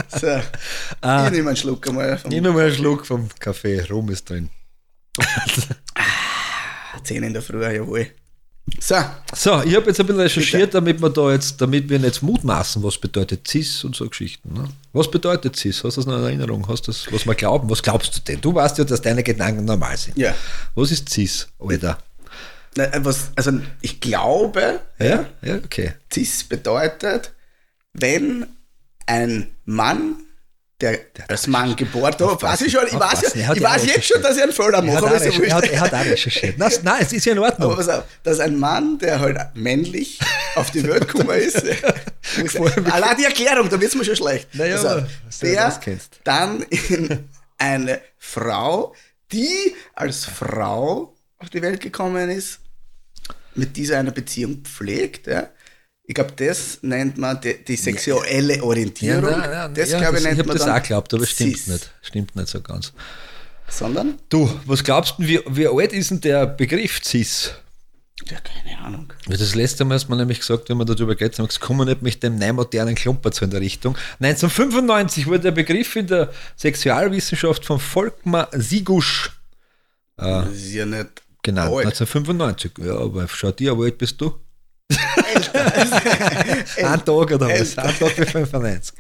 So, 0.09 0.37
ich 0.37 1.31
nehme 1.31 1.49
einen 1.49 1.55
Schluck 1.55 1.87
einmal 1.87 2.17
vom 2.17 2.31
Ich 2.31 2.41
mal 2.41 2.59
einen 2.59 2.73
Schluck 2.73 3.05
vom 3.05 3.29
Kaffee, 3.39 3.81
Rum 3.89 4.09
ist 4.09 4.29
drin. 4.29 4.49
10 7.03 7.23
in 7.23 7.33
der 7.33 7.41
Früh, 7.41 7.63
jawohl. 7.63 8.07
So, 8.79 8.95
So, 9.33 9.61
ich 9.63 9.75
habe 9.75 9.87
jetzt 9.87 9.99
ein 9.99 10.05
bisschen 10.05 10.19
recherchiert, 10.21 10.73
damit 10.73 11.01
wir 11.01 11.09
da 11.09 11.31
jetzt, 11.31 11.59
damit 11.61 11.89
wir 11.89 11.99
nicht 11.99 12.21
mutmaßen, 12.21 12.83
was 12.83 12.97
bedeutet 12.97 13.47
CIS 13.47 13.83
und 13.85 13.95
so 13.95 14.07
Geschichten. 14.07 14.53
Ne? 14.53 14.65
Was 14.93 15.09
bedeutet 15.09 15.55
CIS? 15.55 15.83
Hast 15.83 15.97
du 15.97 16.01
das 16.01 16.05
noch 16.05 16.17
in 16.17 16.23
Erinnerung? 16.25 16.67
Hast 16.67 16.83
du 16.87 16.91
das, 16.91 17.11
was 17.11 17.25
wir 17.25 17.33
glauben? 17.35 17.69
Was 17.69 17.81
glaubst 17.81 18.15
du 18.15 18.21
denn? 18.21 18.41
Du 18.41 18.53
weißt 18.53 18.77
ja, 18.77 18.83
dass 18.83 19.01
deine 19.01 19.23
Gedanken 19.23 19.65
normal 19.65 19.97
sind. 19.97 20.17
ja. 20.17 20.35
Was 20.75 20.91
ist 20.91 21.09
CIS, 21.09 21.47
Alter? 21.59 21.97
Na, 22.75 22.87
Was, 23.05 23.31
also 23.35 23.51
ich 23.81 23.99
glaube, 24.01 24.81
Ja? 24.99 25.25
Ja, 25.41 25.55
okay. 25.55 25.93
CIS 26.13 26.43
bedeutet, 26.43 27.33
wenn 27.93 28.45
ein 29.07 29.47
Mann, 29.65 30.17
der 30.79 30.99
als 31.27 31.47
Mann 31.47 31.75
geboren 31.75 32.13
ist, 32.13 32.41
weiß 32.41 32.61
ich 32.61 32.71
schon, 32.71 32.85
ich 32.85 32.93
weiß, 32.93 33.35
er 33.35 33.47
hat 33.47 33.57
ich 33.57 33.63
ja 33.63 33.69
weiß 33.69 33.85
jetzt 33.85 34.05
schon, 34.05 34.21
dass 34.21 34.37
ich 34.37 34.43
einen 34.43 34.51
Fehler 34.51 34.75
Er 34.75 34.81
mache, 34.83 35.09
hat, 35.09 35.21
ist 35.21 35.25
ja 35.25 35.29
recherchiert, 35.31 35.49
er, 35.49 35.55
hat, 35.55 35.63
er 35.71 35.79
hat 35.79 35.93
auch 35.93 36.05
recherchiert. 36.05 36.57
Nein, 36.59 36.71
nein, 36.83 36.97
es 37.01 37.13
ist 37.13 37.25
ja 37.25 37.31
in 37.31 37.39
Ordnung. 37.39 37.71
Aber 37.71 37.77
pass 37.77 37.89
auf, 37.89 38.03
dass 38.23 38.39
ein 38.39 38.59
Mann, 38.59 38.99
der 38.99 39.19
halt 39.19 39.39
männlich 39.55 40.19
auf 40.55 40.69
die 40.69 40.83
Welt 40.83 41.07
gekommen 41.07 41.37
ist, 41.39 41.57
allein 42.91 43.17
die 43.17 43.23
Erklärung, 43.25 43.69
da 43.69 43.79
wird 43.79 43.91
es 43.91 43.95
mir 43.95 44.05
schon 44.05 44.15
schlecht. 44.15 44.53
Naja, 44.53 45.07
das 45.25 45.39
der 45.39 45.73
dann 46.23 46.61
in 46.61 47.27
eine 47.57 47.99
Frau, 48.19 48.93
die 49.31 49.75
als 49.95 50.25
Frau 50.25 51.15
auf 51.39 51.49
die 51.49 51.61
Welt 51.63 51.81
gekommen 51.81 52.29
ist, 52.29 52.59
mit 53.55 53.75
dieser 53.75 53.97
eine 53.97 54.11
Beziehung 54.11 54.63
pflegt. 54.63 55.25
Ja. 55.25 55.49
Ich 56.09 56.15
glaube, 56.15 56.31
das 56.37 56.79
nennt 56.83 57.17
man 57.17 57.39
die, 57.41 57.63
die 57.65 57.75
sexuelle 57.75 58.63
Orientierung. 58.63 59.23
das, 59.23 59.89
ja, 59.91 59.99
glaube 59.99 60.17
ich, 60.17 60.23
das, 60.23 60.23
nennt 60.23 60.33
ich 60.33 60.39
habe 60.39 60.47
man 60.47 60.57
das 60.57 60.65
dann 60.65 60.77
auch 60.77 60.81
geglaubt, 60.81 61.13
aber 61.13 61.25
stimmt 61.25 61.57
cis. 61.57 61.67
nicht. 61.67 61.91
Stimmt 62.01 62.35
nicht 62.35 62.47
so 62.47 62.61
ganz. 62.61 62.93
Sondern? 63.67 64.17
Du, 64.29 64.49
was 64.65 64.85
glaubst 64.85 65.15
du, 65.17 65.23
wie, 65.23 65.41
wie 65.47 65.67
alt 65.67 65.91
ist 65.91 66.09
denn 66.11 66.21
der 66.21 66.47
Begriff 66.47 67.01
CIS? 67.03 67.51
Ja, 68.25 68.37
keine 68.39 68.79
Ahnung. 68.79 69.11
Das 69.27 69.53
letzte 69.53 69.83
Mal 69.83 69.99
du 69.99 70.09
mir 70.09 70.15
nämlich 70.15 70.39
gesagt, 70.39 70.69
wenn 70.69 70.77
wir 70.77 70.85
darüber 70.85 71.13
geht, 71.13 71.33
haben 71.33 71.43
wir 71.43 71.47
gesagt, 71.47 71.65
kommen 71.65 71.81
wir 71.81 71.85
nicht 71.85 72.01
mit 72.01 72.23
dem 72.23 72.37
neumodernen 72.37 72.95
Klumper 72.95 73.33
zu 73.33 73.43
in 73.43 73.51
der 73.51 73.59
Richtung. 73.59 73.97
1995 74.21 75.27
wurde 75.27 75.39
der 75.41 75.51
Begriff 75.51 75.93
in 75.97 76.07
der 76.07 76.31
Sexualwissenschaft 76.55 77.65
von 77.65 77.79
Volkmar 77.79 78.47
Sigusch 78.53 79.31
Das 80.15 80.53
ist 80.53 80.73
ja 80.73 80.85
nicht 80.85 81.21
genannt. 81.43 81.73
alt. 81.73 81.85
1995. 81.85 82.71
Ja, 82.79 82.97
aber 82.97 83.27
schau 83.27 83.51
dir, 83.51 83.77
wie 83.77 83.83
alt 83.83 83.97
bist 83.97 84.21
du? 84.21 84.33
Ein 86.83 87.05
Tag 87.05 87.31
oder 87.31 87.49
was? 87.49 87.77
Ein 87.77 87.97
Tag 87.97 88.11
für 88.11 88.25
95. 88.25 88.95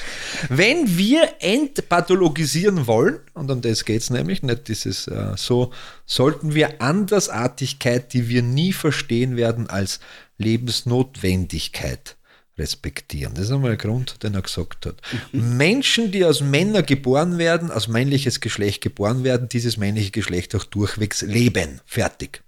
Wenn 0.49 0.97
wir 0.97 1.35
entpathologisieren 1.39 2.87
wollen, 2.87 3.19
und 3.33 3.49
um 3.51 3.61
das 3.61 3.85
geht 3.85 4.01
es 4.01 4.09
nämlich, 4.09 4.43
nicht 4.43 4.67
dieses 4.67 5.07
äh, 5.07 5.33
so, 5.35 5.71
sollten 6.05 6.53
wir 6.53 6.81
Andersartigkeit, 6.81 8.13
die 8.13 8.29
wir 8.29 8.41
nie 8.41 8.73
verstehen 8.73 9.35
werden, 9.35 9.69
als 9.69 9.99
Lebensnotwendigkeit 10.37 12.15
respektieren. 12.57 13.33
Das 13.35 13.45
ist 13.45 13.51
einmal 13.51 13.71
ein 13.71 13.77
Grund, 13.77 14.23
den 14.23 14.33
er 14.33 14.41
gesagt 14.41 14.87
hat. 14.87 14.95
Menschen, 15.31 16.11
die 16.11 16.25
aus 16.25 16.41
Männern 16.41 16.85
geboren 16.85 17.37
werden, 17.37 17.69
aus 17.69 17.87
männliches 17.87 18.39
Geschlecht 18.39 18.81
geboren 18.81 19.23
werden, 19.23 19.47
dieses 19.47 19.77
männliche 19.77 20.11
Geschlecht 20.11 20.55
auch 20.55 20.63
durchwegs 20.63 21.21
leben. 21.21 21.81
Fertig. 21.85 22.41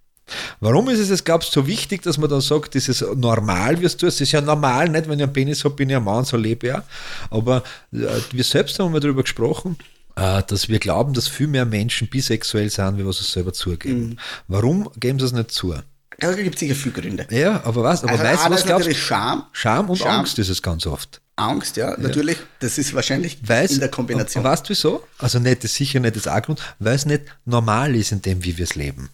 Warum 0.59 0.89
ist 0.89 0.99
es 1.09 1.23
glaubst 1.23 1.55
du, 1.55 1.61
so 1.61 1.67
wichtig, 1.67 2.01
dass 2.03 2.17
man 2.17 2.29
dann 2.29 2.41
sagt, 2.41 2.75
das 2.75 2.87
ist 2.87 3.03
normal, 3.15 3.79
wie 3.81 3.85
es 3.85 3.97
tust? 3.97 4.17
Das 4.17 4.21
ist 4.21 4.31
ja 4.31 4.41
normal, 4.41 4.89
nicht? 4.89 5.07
Wenn 5.07 5.19
ich 5.19 5.23
einen 5.23 5.33
Penis 5.33 5.63
habe, 5.63 5.75
bin 5.75 5.89
ich 5.89 5.95
ein 5.95 6.03
Mann, 6.03 6.25
so 6.25 6.37
lebe 6.37 6.67
ich 6.67 6.73
auch. 6.73 6.81
Aber 7.29 7.63
äh, 7.91 8.07
wir 8.31 8.43
selbst 8.43 8.79
haben 8.79 8.91
mal 8.91 8.99
darüber 8.99 9.23
gesprochen, 9.23 9.77
äh, 10.15 10.43
dass 10.47 10.69
wir 10.69 10.79
glauben, 10.79 11.13
dass 11.13 11.27
viel 11.27 11.47
mehr 11.47 11.65
Menschen 11.65 12.07
bisexuell 12.07 12.69
sind, 12.69 12.97
wie 12.97 13.05
was 13.05 13.17
sie 13.17 13.23
selber 13.23 13.53
zugeben. 13.53 14.17
Warum 14.47 14.89
geben 14.99 15.19
sie 15.19 15.25
es 15.25 15.31
nicht 15.31 15.51
zu? 15.51 15.75
Da 16.19 16.33
gibt 16.33 16.55
es 16.55 16.59
sicher 16.59 16.75
viele 16.75 16.93
Gründe. 16.93 17.27
Ja, 17.29 17.61
aber 17.63 17.83
was? 17.83 18.03
Aber 18.03 18.11
Also, 18.11 18.23
weißt 18.23 18.45
du, 18.45 18.49
was 18.51 18.59
ist 18.59 18.65
glaubst 18.65 18.87
du? 18.87 18.93
Scham, 18.93 19.43
Scham 19.53 19.89
und 19.89 19.97
Scham. 19.97 20.19
Angst 20.19 20.37
ist 20.37 20.49
es 20.49 20.61
ganz 20.61 20.85
oft. 20.85 21.21
Angst, 21.37 21.77
ja, 21.77 21.95
natürlich. 21.97 22.37
Das 22.59 22.77
ist 22.77 22.93
wahrscheinlich 22.93 23.37
Weil's, 23.47 23.71
in 23.71 23.79
der 23.79 23.89
Kombination. 23.89 24.43
Weißt 24.43 24.65
du 24.65 24.69
wieso? 24.71 25.03
Also 25.17 25.39
nicht, 25.39 25.63
das 25.63 25.71
ist 25.71 25.77
sicher 25.77 26.01
nicht 26.01 26.17
das 26.17 26.27
A-Grund, 26.27 26.61
weil 26.79 26.95
es 26.95 27.05
nicht 27.05 27.23
normal 27.45 27.95
ist 27.95 28.11
in 28.11 28.21
dem, 28.21 28.43
wie 28.43 28.57
wir 28.57 28.65
es 28.65 28.75
leben. 28.75 29.09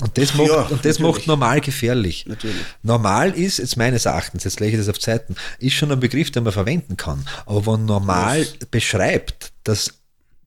Und 0.00 0.16
das, 0.16 0.34
macht, 0.34 0.48
Ja, 0.48 0.62
und 0.62 0.84
das 0.84 0.98
macht 0.98 1.26
normal 1.26 1.60
gefährlich. 1.60 2.24
Natürlich. 2.26 2.56
Normal 2.82 3.32
ist, 3.32 3.58
jetzt 3.58 3.76
meines 3.76 4.06
Erachtens, 4.06 4.44
jetzt 4.44 4.60
lege 4.60 4.76
ich 4.76 4.80
das 4.84 4.88
auf 4.88 4.98
Zeiten, 4.98 5.34
ist 5.58 5.74
schon 5.74 5.92
ein 5.92 6.00
Begriff, 6.00 6.30
den 6.30 6.44
man 6.44 6.52
verwenden 6.52 6.96
kann. 6.96 7.26
Aber 7.46 7.66
wenn 7.66 7.84
normal 7.84 8.46
beschreibt, 8.70 9.52
dass, 9.64 9.94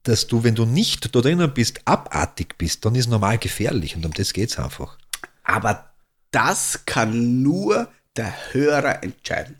dass 0.04 0.28
du, 0.28 0.44
wenn 0.44 0.56
du 0.56 0.66
nicht 0.66 1.14
da 1.16 1.22
drinnen 1.22 1.54
bist, 1.54 1.82
abartig 1.86 2.58
bist, 2.58 2.84
dann 2.86 2.96
ist 2.96 3.08
normal 3.08 3.38
gefährlich. 3.38 3.96
Und 3.96 4.06
um 4.06 4.14
das 4.14 4.34
geht 4.34 4.50
es 4.50 4.58
einfach. 4.60 4.98
Aber 5.44 5.90
das 6.32 6.80
kann 6.86 7.42
nur 7.44 7.88
der 8.16 8.34
Hörer 8.54 9.04
entscheiden. 9.04 9.56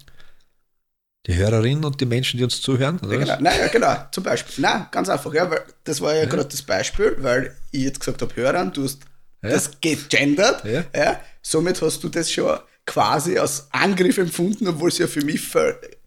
Die 1.26 1.36
Hörerinnen 1.36 1.86
und 1.86 2.02
die 2.02 2.06
Menschen, 2.06 2.38
die 2.38 2.44
uns 2.44 2.62
zuhören, 2.62 3.00
oder 3.00 3.14
Ja, 3.14 3.20
was? 3.22 3.28
genau. 3.38 3.42
Nein, 3.50 3.60
ja, 3.60 3.68
genau. 3.70 3.96
Zum 4.12 4.24
Beispiel. 4.26 4.62
Nein, 4.62 4.88
ganz 4.92 5.08
einfach. 5.08 5.34
Ja, 5.34 5.50
weil 5.50 5.62
das 5.86 6.02
war 6.02 6.14
ja, 6.14 6.26
gerade 6.26 6.50
das 6.50 6.62
Beispiel, 6.64 7.16
weil 7.20 7.56
ich 7.72 7.84
jetzt 7.84 8.00
gesagt 8.02 8.22
habe, 8.22 8.36
Hörern, 8.36 8.74
du 8.74 8.84
hast 8.84 9.00
das 9.50 9.82
gegendert. 9.82 10.64
Ja. 10.66 10.84
Ja. 10.96 11.20
Somit 11.42 11.82
hast 11.82 12.04
du 12.04 12.10
das 12.10 12.32
schon 12.32 12.58
quasi 12.86 13.38
als 13.38 13.68
Angriff 13.72 14.18
empfunden, 14.18 14.68
obwohl 14.68 14.90
es 14.90 14.98
ja 14.98 15.08
für 15.08 15.22
mich 15.22 15.42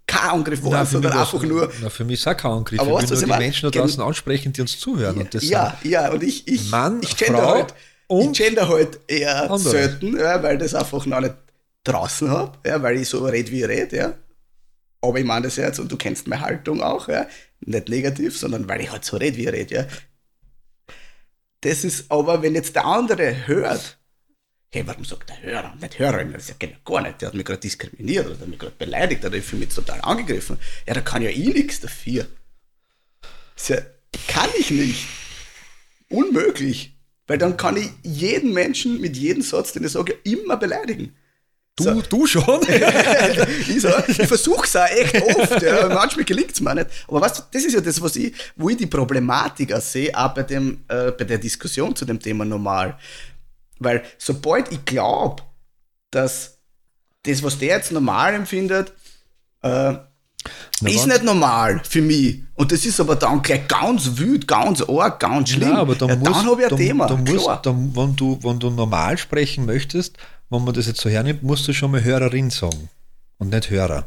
kein 0.07 0.31
Angriff 0.31 0.63
war, 0.63 0.73
Nein, 0.73 0.87
sondern 0.87 1.13
einfach 1.13 1.43
nur. 1.43 1.71
Na, 1.81 1.91
für 1.91 2.05
mich 2.05 2.21
ist 2.21 2.29
auch 2.29 2.37
kein 2.37 2.53
Angriff. 2.53 2.81
Aber 2.81 3.03
ich 3.03 3.11
will 3.11 3.19
nur 3.19 3.29
was 3.29 3.39
die 3.39 3.45
Menschen 3.45 3.71
da 3.71 3.79
draußen 3.81 4.03
ansprechen, 4.03 4.53
die 4.53 4.61
uns 4.61 4.79
zuhören. 4.79 5.17
Und 5.19 5.35
das 5.35 5.49
Ja, 5.49 5.77
ja, 5.83 6.11
und 6.11 6.23
ich, 6.23 6.47
ich, 6.47 6.71
Mann, 6.71 7.01
ich 7.03 7.17
gender 7.17 7.43
Frau 7.43 7.55
halt, 7.55 7.75
und 8.07 8.33
ich 8.33 8.39
gender 8.39 8.69
halt 8.69 9.01
eher 9.09 9.51
andere. 9.51 9.59
selten, 9.71 10.17
ja, 10.17 10.43
weil 10.43 10.59
das 10.59 10.75
einfach 10.75 11.05
noch 11.07 11.21
nicht 11.21 11.35
draußen 11.85 12.31
habe, 12.31 12.57
ja, 12.67 12.83
weil 12.83 12.97
ich 12.99 13.09
so 13.09 13.25
rede, 13.25 13.51
wie 13.51 13.63
ich 13.63 13.69
rede, 13.69 13.97
ja. 13.97 14.15
Aber 15.01 15.19
ich 15.19 15.25
meine 15.25 15.47
das 15.47 15.57
jetzt, 15.57 15.79
und 15.79 15.91
du 15.91 15.97
kennst 15.97 16.27
meine 16.27 16.43
Haltung 16.43 16.83
auch, 16.83 17.09
ja, 17.09 17.27
nicht 17.61 17.89
negativ, 17.89 18.39
sondern 18.39 18.69
weil 18.69 18.81
ich 18.81 18.91
halt 18.91 19.05
so 19.05 19.17
rede, 19.17 19.37
wie 19.37 19.43
ich 19.45 19.53
rede, 19.53 19.75
ja. 19.75 19.87
Das 21.67 21.83
ist 21.83 22.13
aber, 22.13 22.43
wenn 22.43 22.55
jetzt 22.55 22.77
der 22.77 22.85
andere 22.85 23.49
hört, 23.49 23.99
hey, 24.71 24.87
warum 24.87 25.05
sagt 25.05 25.31
der 25.31 25.43
Hörer 25.43 25.73
und 25.73 25.83
nicht 25.83 25.99
Hörerin? 25.99 26.33
Das 26.33 26.47
ja 26.47 26.55
genau 26.57 26.77
gar 26.85 27.03
nicht. 27.03 27.21
Der 27.21 27.27
hat 27.27 27.35
mich 27.35 27.45
gerade 27.45 27.59
diskriminiert 27.59 28.25
oder 28.27 28.37
der 28.37 28.43
hat 28.43 28.49
mich 28.49 28.59
gerade 28.61 28.77
beleidigt 28.79 29.25
oder 29.25 29.37
ich 29.37 29.45
fühle 29.45 29.67
mich 29.67 29.75
total 29.75 30.01
angegriffen. 30.03 30.59
Ja, 30.87 30.95
da 30.95 31.01
kann 31.01 31.23
ja 31.23 31.31
ich 31.31 31.53
nichts 31.53 31.81
dafür. 31.81 32.29
Das 33.57 33.67
ja, 33.67 33.79
kann 34.29 34.49
ich 34.57 34.71
nicht. 34.71 35.09
Unmöglich. 36.09 36.97
Weil 37.27 37.39
dann 37.39 37.57
kann 37.57 37.77
ich 37.77 37.91
jeden 38.05 38.53
Menschen 38.53 39.01
mit 39.01 39.17
jedem 39.17 39.43
Satz, 39.43 39.73
den 39.73 39.83
ich 39.83 39.91
sage, 39.91 40.17
immer 40.23 40.57
beleidigen. 40.57 41.17
Du, 41.77 42.01
du 42.01 42.27
schon? 42.27 42.63
ich 43.69 43.83
so, 43.83 43.91
ich 44.09 44.27
versuche 44.27 44.65
es 44.65 44.75
auch 44.77 44.87
echt 44.87 45.23
oft, 45.23 45.61
ja. 45.61 45.89
manchmal 45.89 46.25
gelingt 46.25 46.53
es 46.53 46.61
mir 46.63 46.75
nicht. 46.75 46.87
Aber 47.07 47.21
weißt 47.21 47.39
du, 47.39 47.43
das 47.53 47.65
ist 47.65 47.75
ja 47.75 47.83
das, 47.83 48.01
was 48.01 48.17
ich, 48.17 48.35
wo 48.57 48.71
ich 48.71 48.79
die 48.79 48.87
Problematik 48.87 49.75
auch 49.75 49.81
sehe, 49.83 50.11
auch 50.17 50.33
bei, 50.33 50.43
dem, 50.43 50.85
äh, 50.89 51.11
bei 51.11 51.25
der 51.25 51.37
Diskussion 51.37 51.95
zu 51.95 52.07
dem 52.07 52.19
Thema 52.19 52.47
normal. 52.47 52.97
Weil 53.79 54.03
sobald 54.17 54.73
ich 54.73 54.83
glaube, 54.87 55.43
dass 56.11 56.57
das, 57.25 57.43
was 57.43 57.59
der 57.59 57.77
jetzt 57.77 57.93
normal 57.93 58.33
empfindet, 58.33 58.95
äh, 59.61 59.93
Na, 59.93 60.09
ist 60.85 61.07
nicht 61.07 61.25
normal 61.25 61.83
für 61.87 62.01
mich. 62.01 62.39
Und 62.55 62.73
das 62.73 62.87
ist 62.87 63.01
aber 63.01 63.17
dann 63.17 63.43
gleich 63.43 63.69
ganz 63.69 64.17
wild, 64.17 64.49
ganz 64.49 64.81
arg, 64.81 65.21
ganz 65.21 65.51
schlimm. 65.51 65.69
Ja, 65.69 65.79
aber 65.79 65.95
dann, 65.95 66.09
ja, 66.09 66.17
dann 66.17 66.35
habe 66.35 66.63
ich 66.63 66.67
ein 66.67 66.71
dann, 66.71 66.79
Thema. 66.79 67.07
Dann 67.07 67.25
musst, 67.25 67.49
dann, 67.65 67.95
wenn, 67.95 68.17
du, 68.17 68.39
wenn 68.43 68.59
du 68.59 68.71
normal 68.71 69.19
sprechen 69.19 69.67
möchtest, 69.67 70.17
wenn 70.51 70.65
man 70.65 70.75
das 70.75 70.87
jetzt 70.87 71.01
so 71.01 71.09
hernimmt, 71.11 71.43
musst 71.43 71.67
du 71.69 71.73
schon 71.73 71.91
mal 71.91 72.03
Hörerin 72.03 72.51
sagen 72.51 72.89
und 73.39 73.51
nicht 73.51 73.71
Hörer. 73.71 74.07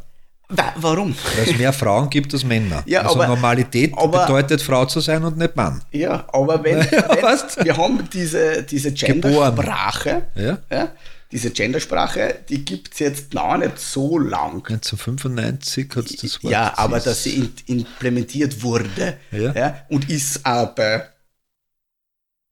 Wa- 0.51 0.73
Warum? 0.77 1.15
Weil 1.37 1.47
es 1.49 1.57
mehr 1.59 1.71
Frauen 1.73 2.09
gibt 2.09 2.33
als 2.33 2.43
Männer. 2.43 2.81
Ja, 2.87 3.01
also 3.01 3.15
aber- 3.15 3.27
Normalität 3.27 3.93
aber- 3.95 4.21
bedeutet 4.25 4.61
Frau 4.61 4.85
zu 4.85 4.99
sein 4.99 5.23
und 5.23 5.37
nicht 5.37 5.55
Mann. 5.55 5.83
Ja, 5.91 6.25
aber 6.33 6.63
wenn, 6.63 6.79
Ja, 6.91 7.07
wenn 7.09 7.65
wir 7.65 7.77
haben 7.77 8.09
diese, 8.11 8.63
diese. 8.63 8.91
Gendersprache, 8.91 10.23
Ja. 10.35 10.57
ja, 10.71 10.91
diese 11.31 11.51
Gendersprache, 11.51 12.39
die 12.49 12.65
gibt 12.65 12.93
es 12.93 12.99
jetzt 12.99 13.33
noch 13.35 13.57
nicht 13.57 13.77
so 13.77 14.17
lang. 14.17 14.63
1995 14.67 15.89
hat 15.95 16.05
es 16.05 16.15
das 16.17 16.43
Wort. 16.43 16.51
Ja, 16.51 16.73
aber 16.77 16.99
dass 16.99 17.23
sie 17.23 17.35
in, 17.35 17.53
implementiert 17.77 18.63
wurde 18.63 19.17
Ja. 19.31 19.81
und 19.89 20.09
ist 20.09 20.43
auch 20.45 20.73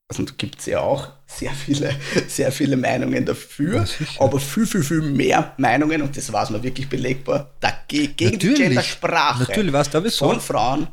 bei, 0.08 0.14
also 0.16 0.24
da 0.24 0.32
gibt 0.38 0.60
es 0.60 0.66
ja 0.68 0.80
auch 0.80 1.10
sehr 1.26 1.52
viele, 1.52 1.94
sehr 2.28 2.52
viele 2.52 2.78
Meinungen 2.78 3.26
dafür, 3.26 3.84
Ja, 3.84 4.08
aber 4.20 4.40
viel, 4.40 4.66
viel, 4.66 4.84
viel 4.84 5.02
mehr 5.02 5.54
Meinungen, 5.58 6.02
und 6.02 6.16
das 6.16 6.32
weiß 6.32 6.50
man 6.52 6.64
wirklich 6.64 6.88
belegbar, 6.90 7.52
dagegen, 7.60 8.16
gegen 8.16 8.40
die 8.40 8.48
Natürlich. 8.48 8.68
Gendersprache 8.68 9.44
Natürlich, 9.44 9.74
weißt 9.74 9.94
du, 9.94 10.04
wieso? 10.04 10.30
von 10.30 10.40
Frauen, 10.42 10.88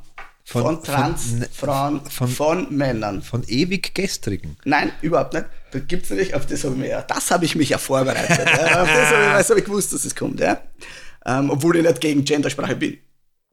von, 0.44 0.62
Von- 0.62 0.82
Transfrauen, 0.82 2.00
von- 2.10 2.28
von, 2.28 2.76
Männern. 2.76 3.22
Von 3.22 3.44
ewig 3.46 3.94
gestrigen. 3.94 4.56
Nein, 4.64 4.92
überhaupt 5.00 5.32
nicht. 5.34 5.46
Da 5.70 5.78
gibt 5.80 6.04
es 6.04 6.10
nämlich, 6.10 6.34
auf 6.34 6.46
das 6.46 6.62
habe 6.64 6.74
ich 6.74 6.80
mich 6.80 6.90
ja, 6.90 7.02
das 7.02 7.30
habe 7.30 7.44
ich 7.44 7.54
mich 7.56 7.68
ja 7.70 7.78
vorbereitet. 7.78 8.46
ja, 8.46 8.82
auf 8.82 8.88
das 8.88 9.08
habe 9.10 9.40
ich, 9.40 9.48
hab 9.50 9.56
ich 9.58 9.64
gewusst, 9.64 9.92
dass 9.92 10.04
es 10.04 10.14
kommt, 10.14 10.40
ja. 10.40 10.60
Ähm, 11.26 11.48
obwohl 11.50 11.76
ich 11.76 11.82
nicht 11.82 12.00
gegen 12.02 12.24
Gendersprache 12.24 12.76
bin. 12.76 12.98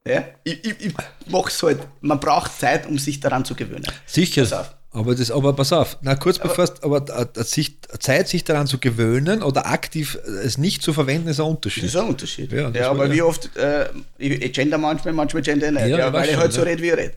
Ja? 0.06 0.24
Ich, 0.44 0.62
ich, 0.64 0.74
ich 0.86 0.94
mache 1.28 1.48
es 1.48 1.62
halt, 1.62 1.78
man 2.02 2.20
braucht 2.20 2.58
Zeit, 2.60 2.86
um 2.86 2.98
sich 2.98 3.18
daran 3.20 3.44
zu 3.46 3.54
gewöhnen. 3.54 3.86
Sicher. 4.04 4.78
Aber 4.94 5.14
das, 5.14 5.30
aber 5.30 5.54
pass 5.54 5.72
auf, 5.72 5.96
na 6.02 6.14
kurz 6.16 6.38
bevor 6.38 6.64
es- 6.64 6.82
aber 6.82 7.02
äh, 7.08 7.40
äh, 7.40 7.44
sich, 7.44 7.78
Zeit, 7.98 8.28
sich 8.28 8.44
daran 8.44 8.66
zu 8.66 8.78
gewöhnen 8.78 9.42
oder 9.42 9.66
aktiv 9.66 10.18
äh, 10.26 10.30
es 10.46 10.58
nicht 10.58 10.82
zu 10.82 10.92
verwenden, 10.92 11.28
ist 11.28 11.40
ein 11.40 11.44
Das 11.44 11.50
Unterschied. 11.54 11.84
ist 11.84 11.96
ein 11.96 12.08
Unterschied. 12.08 12.52
Ja, 12.52 12.60
Ja, 12.62 12.70
das 12.70 12.86
aber 12.88 13.10
wie 13.10 13.22
oft, 13.22 13.56
äh, 13.56 13.88
ich, 14.18 14.52
gender 14.52 14.76
manchmal, 14.76 15.14
manchmal 15.14 15.42
gender 15.42 15.68
ich 15.68 15.72
nicht, 15.72 15.86
Ja, 15.88 15.98
ja, 15.98 16.12
weil 16.12 16.28
ich 16.28 16.36
halt 16.36 16.52
so 16.52 16.60
rede, 16.62 16.82
wie 16.82 16.88
ich 16.88 16.96
rede. 16.96 17.12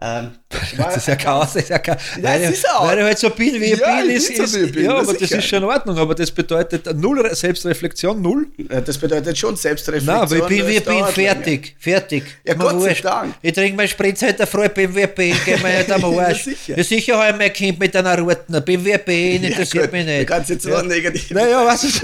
Ähm, 0.00 0.32
Das 0.76 0.96
ist 0.98 1.06
ja 1.08 1.14
Chaos, 1.16 1.52
das 1.54 1.62
ist 1.62 1.68
ja 1.70 1.78
Chaos. 1.78 1.98
Ja, 2.16 2.24
weil, 2.24 2.42
ist 2.52 2.68
auch. 2.68 2.86
weil 2.86 2.98
ich 2.98 3.04
halt 3.04 3.18
so 3.18 3.30
bin, 3.30 3.54
wie 3.60 3.64
ich 3.72 3.78
Ja, 3.78 4.00
bin, 4.02 4.10
ist, 4.10 4.26
bin 4.28 4.36
so, 4.46 4.58
ist, 4.58 4.72
bin, 4.72 4.84
ja, 4.84 4.92
das 4.98 5.08
aber 5.08 5.18
das 5.18 5.30
ist 5.30 5.44
schon 5.46 5.58
in 5.62 5.64
Ordnung, 5.64 5.96
aber 5.98 6.14
das 6.14 6.30
bedeutet 6.30 6.94
null 6.96 7.20
Re- 7.20 7.34
Selbstreflexion, 7.34 8.20
null. 8.20 8.48
Das 8.84 8.98
bedeutet 8.98 9.38
schon 9.38 9.56
Selbstreflexion. 9.56 10.14
Nein, 10.18 10.30
weil 10.30 10.38
ich 10.40 10.46
bin, 10.48 10.66
wie 10.66 10.76
ich 10.78 10.84
bin, 10.84 11.04
fertig, 11.06 11.76
fertig. 11.78 12.24
Ja, 12.44 12.52
Ist 12.54 12.58
Gott 12.60 12.82
sei. 12.82 12.94
Dank. 13.02 13.34
Ich 13.40 13.52
trinke 13.52 13.76
meinen 13.76 13.88
Spritz 13.88 14.20
heute 14.22 14.46
früh 14.46 14.68
beim 14.68 14.94
WP, 14.94 15.16
geh 15.44 15.56
mir 15.58 15.78
nicht 15.78 15.90
am 15.92 16.00
Ja, 16.14 16.22
Arsch. 16.26 16.42
sicher. 16.44 16.76
Ja, 16.76 16.84
sicher 16.84 17.16
habe 17.18 17.30
ich 17.30 17.36
mein 17.38 17.52
Kind 17.52 17.78
mit 17.78 17.96
einer 17.96 18.18
Roten, 18.18 18.52
beim 18.52 18.84
WP, 18.84 19.36
interessiert 19.36 19.86
ja, 19.86 19.90
mich 19.92 20.04
nicht. 20.06 20.22
Du 20.22 20.26
kannst 20.26 20.50
jetzt 20.50 20.66
ja. 20.66 20.82
negativ. 20.82 21.30
Naja, 21.30 21.64
was 21.64 21.84
ist 21.84 22.02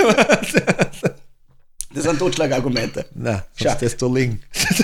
Das 1.92 2.04
sind 2.04 2.18
Totschlagargumente. 2.18 3.04
Nein, 3.14 3.42
Schau. 3.60 3.74
das 3.80 3.96
da 3.96 4.06
liegen. 4.06 4.40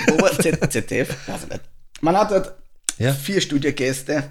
Aber 0.09 0.31
Z- 0.37 0.71
ZDF, 0.71 1.09
weiß 1.25 1.43
ich 1.45 1.49
nicht. 1.49 1.61
Man 2.01 2.17
hat 2.17 2.29
halt 2.31 2.51
Ja. 2.97 3.13
vier 3.13 3.41
Studiogäste, 3.41 4.23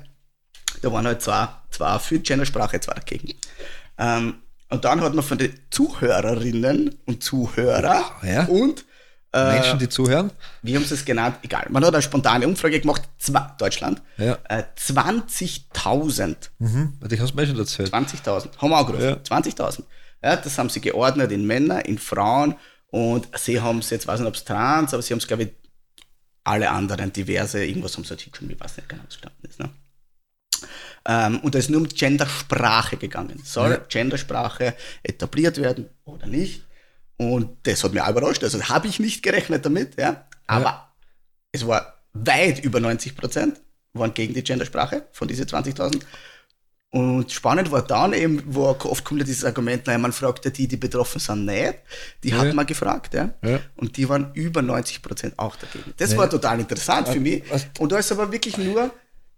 da 0.83 0.93
waren 0.93 1.07
halt 1.07 1.23
zwei, 1.23 1.49
zwei 1.71 1.99
für 1.99 2.19
Gendersprache, 2.19 2.81
zwei 2.81 2.95
dagegen. 2.95 3.35
Ähm, 3.99 4.35
und 4.69 4.85
dann 4.85 5.01
hat 5.01 5.15
man 5.15 5.25
von 5.25 5.39
den 5.39 5.55
Zuhörerinnen 5.71 6.97
und 7.07 7.23
Zuhörer 7.23 8.05
Ja. 8.23 8.45
und 8.47 8.85
äh, 9.33 9.53
Menschen, 9.53 9.79
die 9.79 9.89
zuhören. 9.89 10.31
wie 10.63 10.75
haben 10.77 10.85
sie 10.85 10.95
es 10.95 11.05
genannt? 11.05 11.37
Egal. 11.43 11.67
Man 11.69 11.85
hat 11.85 11.93
eine 11.95 12.03
spontane 12.03 12.47
Umfrage 12.47 12.81
gemacht, 12.81 13.03
zwei, 13.19 13.47
Deutschland, 13.59 14.03
Ja. 14.17 14.39
äh, 14.49 14.65
20.000. 14.77 16.37
Mhm. 16.59 16.99
Die 17.09 17.21
hast 17.21 17.33
du 17.33 17.37
mir 17.37 17.47
schon 17.47 17.59
erzählt. 17.59 17.93
20.000. 17.93 18.57
Haben 18.59 18.71
wir 18.71 18.79
auch 18.79 18.87
gerufen. 18.87 19.05
Ja. 19.05 19.17
20.000. 19.17 19.85
Ja, 20.23 20.37
das 20.37 20.59
haben 20.59 20.71
sie 20.71 20.81
geordnet 20.81 21.31
in 21.33 21.47
Männer, 21.47 21.85
in 21.85 21.99
Frauen 21.99 22.57
und 22.91 23.29
sie 23.39 23.61
haben 23.61 23.79
es 23.79 23.91
jetzt, 23.91 24.07
weiß 24.07 24.21
nicht, 24.21 24.29
ob 24.29 24.35
es 24.35 24.45
trans, 24.45 24.93
aber 24.95 25.03
sie 25.03 25.13
haben 25.13 25.19
es, 25.19 25.27
glaube 25.27 25.45
ich, 25.45 25.51
alle 26.47 26.71
anderen 26.71 27.13
diverse, 27.13 27.65
irgendwas 27.65 27.97
haben 27.97 28.05
sie 28.05 28.11
halt 28.11 28.21
hingeschrieben, 28.21 28.55
ich 28.55 28.61
weiß 28.61 28.77
nicht 28.77 28.89
genau, 28.89 29.03
was 29.05 29.15
gestanden 29.15 29.51
ist. 29.51 29.59
Ne? 29.59 29.71
Ähm, 31.07 31.41
und 31.41 31.55
da 31.55 31.59
ist 31.59 31.71
nur 31.71 31.81
um 31.81 31.89
Gendersprache 31.89 32.97
gegangen. 32.97 33.41
Soll 33.45 33.73
Ja. 33.73 33.77
Gendersprache 33.89 34.75
etabliert 35.03 35.59
werden 35.59 35.89
oder 36.05 36.27
nicht? 36.27 36.63
Und 37.17 37.57
das 37.67 37.83
hat 37.83 37.93
mich 37.93 38.03
auch 38.03 38.11
überrascht. 38.11 38.45
Also 38.45 38.63
habe 38.69 38.89
ich 38.89 38.99
nicht 38.99 39.23
gerechnet 39.23 39.65
damit, 39.65 39.99
ja. 39.99 40.27
Aber 40.47 40.93
es 41.53 41.67
war 41.67 42.03
weit 42.13 42.63
über 42.63 42.81
90 42.81 43.17
Prozent 43.17 43.61
waren 43.93 44.15
gegen 44.15 44.35
die 44.35 44.45
Gendersprache 44.45 45.07
von 45.13 45.27
diesen 45.27 45.47
20.000. 45.47 46.03
Und 46.97 47.31
spannend 47.33 47.71
war 47.71 47.83
dann 47.83 48.13
eben, 48.15 48.43
wo 48.47 48.65
oft 48.69 49.05
kommt 49.05 49.21
ja 49.21 49.27
dieses 49.27 49.45
Argument, 49.45 49.87
naja, 49.87 49.99
man 49.99 50.13
fragt 50.13 50.45
ja 50.45 50.51
die, 50.51 50.67
die 50.67 50.77
betroffen 50.77 51.21
sind, 51.21 51.45
nicht. 51.45 51.75
Die 52.23 52.31
Ja. 52.31 52.39
hat 52.39 52.55
man 52.55 52.65
gefragt, 52.67 53.13
ja. 53.15 53.31
Ja. 53.43 53.61
Und 53.77 53.97
die 53.97 54.09
waren 54.09 54.33
über 54.35 54.63
90 54.63 55.03
Prozent 55.03 55.39
auch 55.39 55.57
dagegen. 55.57 55.93
Das 55.99 56.13
Ja. 56.13 56.19
war 56.19 56.31
total 56.31 56.61
interessant 56.61 57.09
für 57.09 57.21
mich. 57.21 57.43
was- 57.51 57.67
Und 57.79 57.93
da 57.93 57.99
ist 57.99 58.11
aber 58.13 58.31
wirklich 58.33 58.57
nur 58.59 58.91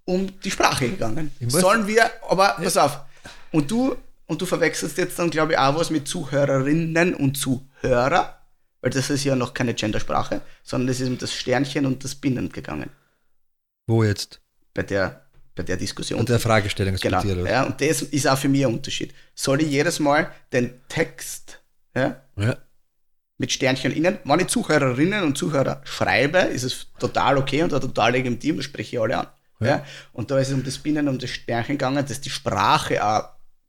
um 0.04 0.40
die 0.40 0.50
Sprache 0.50 0.88
gegangen. 0.88 1.32
Sollen 1.48 1.86
wir, 1.86 2.08
aber 2.28 2.56
pass 2.62 2.76
auf. 2.76 3.00
Und 3.50 3.70
du, 3.70 3.96
und 4.26 4.40
du 4.40 4.46
verwechselst 4.46 4.96
jetzt 4.98 5.18
dann, 5.18 5.30
glaube 5.30 5.52
ich, 5.52 5.58
auch 5.58 5.74
was 5.76 5.90
mit 5.90 6.06
Zuhörerinnen 6.06 7.14
und 7.14 7.36
Zuhörer, 7.36 8.38
weil 8.80 8.90
das 8.90 9.10
ist 9.10 9.24
ja 9.24 9.34
noch 9.34 9.52
keine 9.52 9.74
Gendersprache, 9.74 10.42
sondern 10.62 10.90
es 10.90 11.00
ist 11.00 11.08
um 11.08 11.18
das 11.18 11.32
Sternchen 11.34 11.86
und 11.86 12.04
das 12.04 12.14
Binnen 12.14 12.50
gegangen 12.52 12.90
Wo 13.86 14.04
jetzt? 14.04 14.40
bei 14.74 14.82
der, 14.84 15.24
bei 15.58 15.64
der 15.64 15.76
Diskussion. 15.76 16.20
Und 16.20 16.28
der 16.28 16.38
Fragestellung 16.38 16.94
Genau. 16.96 17.20
Ja, 17.22 17.64
und 17.64 17.80
das 17.80 18.00
ist 18.02 18.26
auch 18.28 18.38
für 18.38 18.48
mich 18.48 18.64
ein 18.64 18.72
Unterschied. 18.72 19.12
Soll 19.34 19.60
ich 19.62 19.68
jedes 19.68 19.98
Mal 19.98 20.30
den 20.52 20.70
Text 20.88 21.60
ja, 21.96 22.22
Ja. 22.36 22.56
mit 23.38 23.50
Sternchen 23.52 23.92
innen, 23.92 24.18
wenn 24.24 24.40
ich 24.40 24.46
Zuhörerinnen 24.46 25.24
und 25.24 25.36
Zuhörer 25.36 25.82
schreibe, 25.84 26.38
ist 26.38 26.62
es 26.62 26.86
total 27.00 27.36
okay 27.38 27.62
und 27.64 27.70
total 27.70 28.12
legitim, 28.12 28.56
das 28.56 28.64
spreche 28.66 28.96
ich 28.96 29.02
alle 29.02 29.18
an. 29.18 29.26
Ja. 29.60 29.66
Ja. 29.66 29.84
Und 30.12 30.30
da 30.30 30.38
ist 30.38 30.48
es 30.48 30.54
um 30.54 30.62
das 30.62 30.78
Binnen, 30.78 31.08
um 31.08 31.18
das 31.18 31.30
Sternchen 31.30 31.74
gegangen, 31.76 32.06
dass 32.06 32.20
die 32.20 32.30
Sprache 32.30 33.04
auch, 33.04 33.24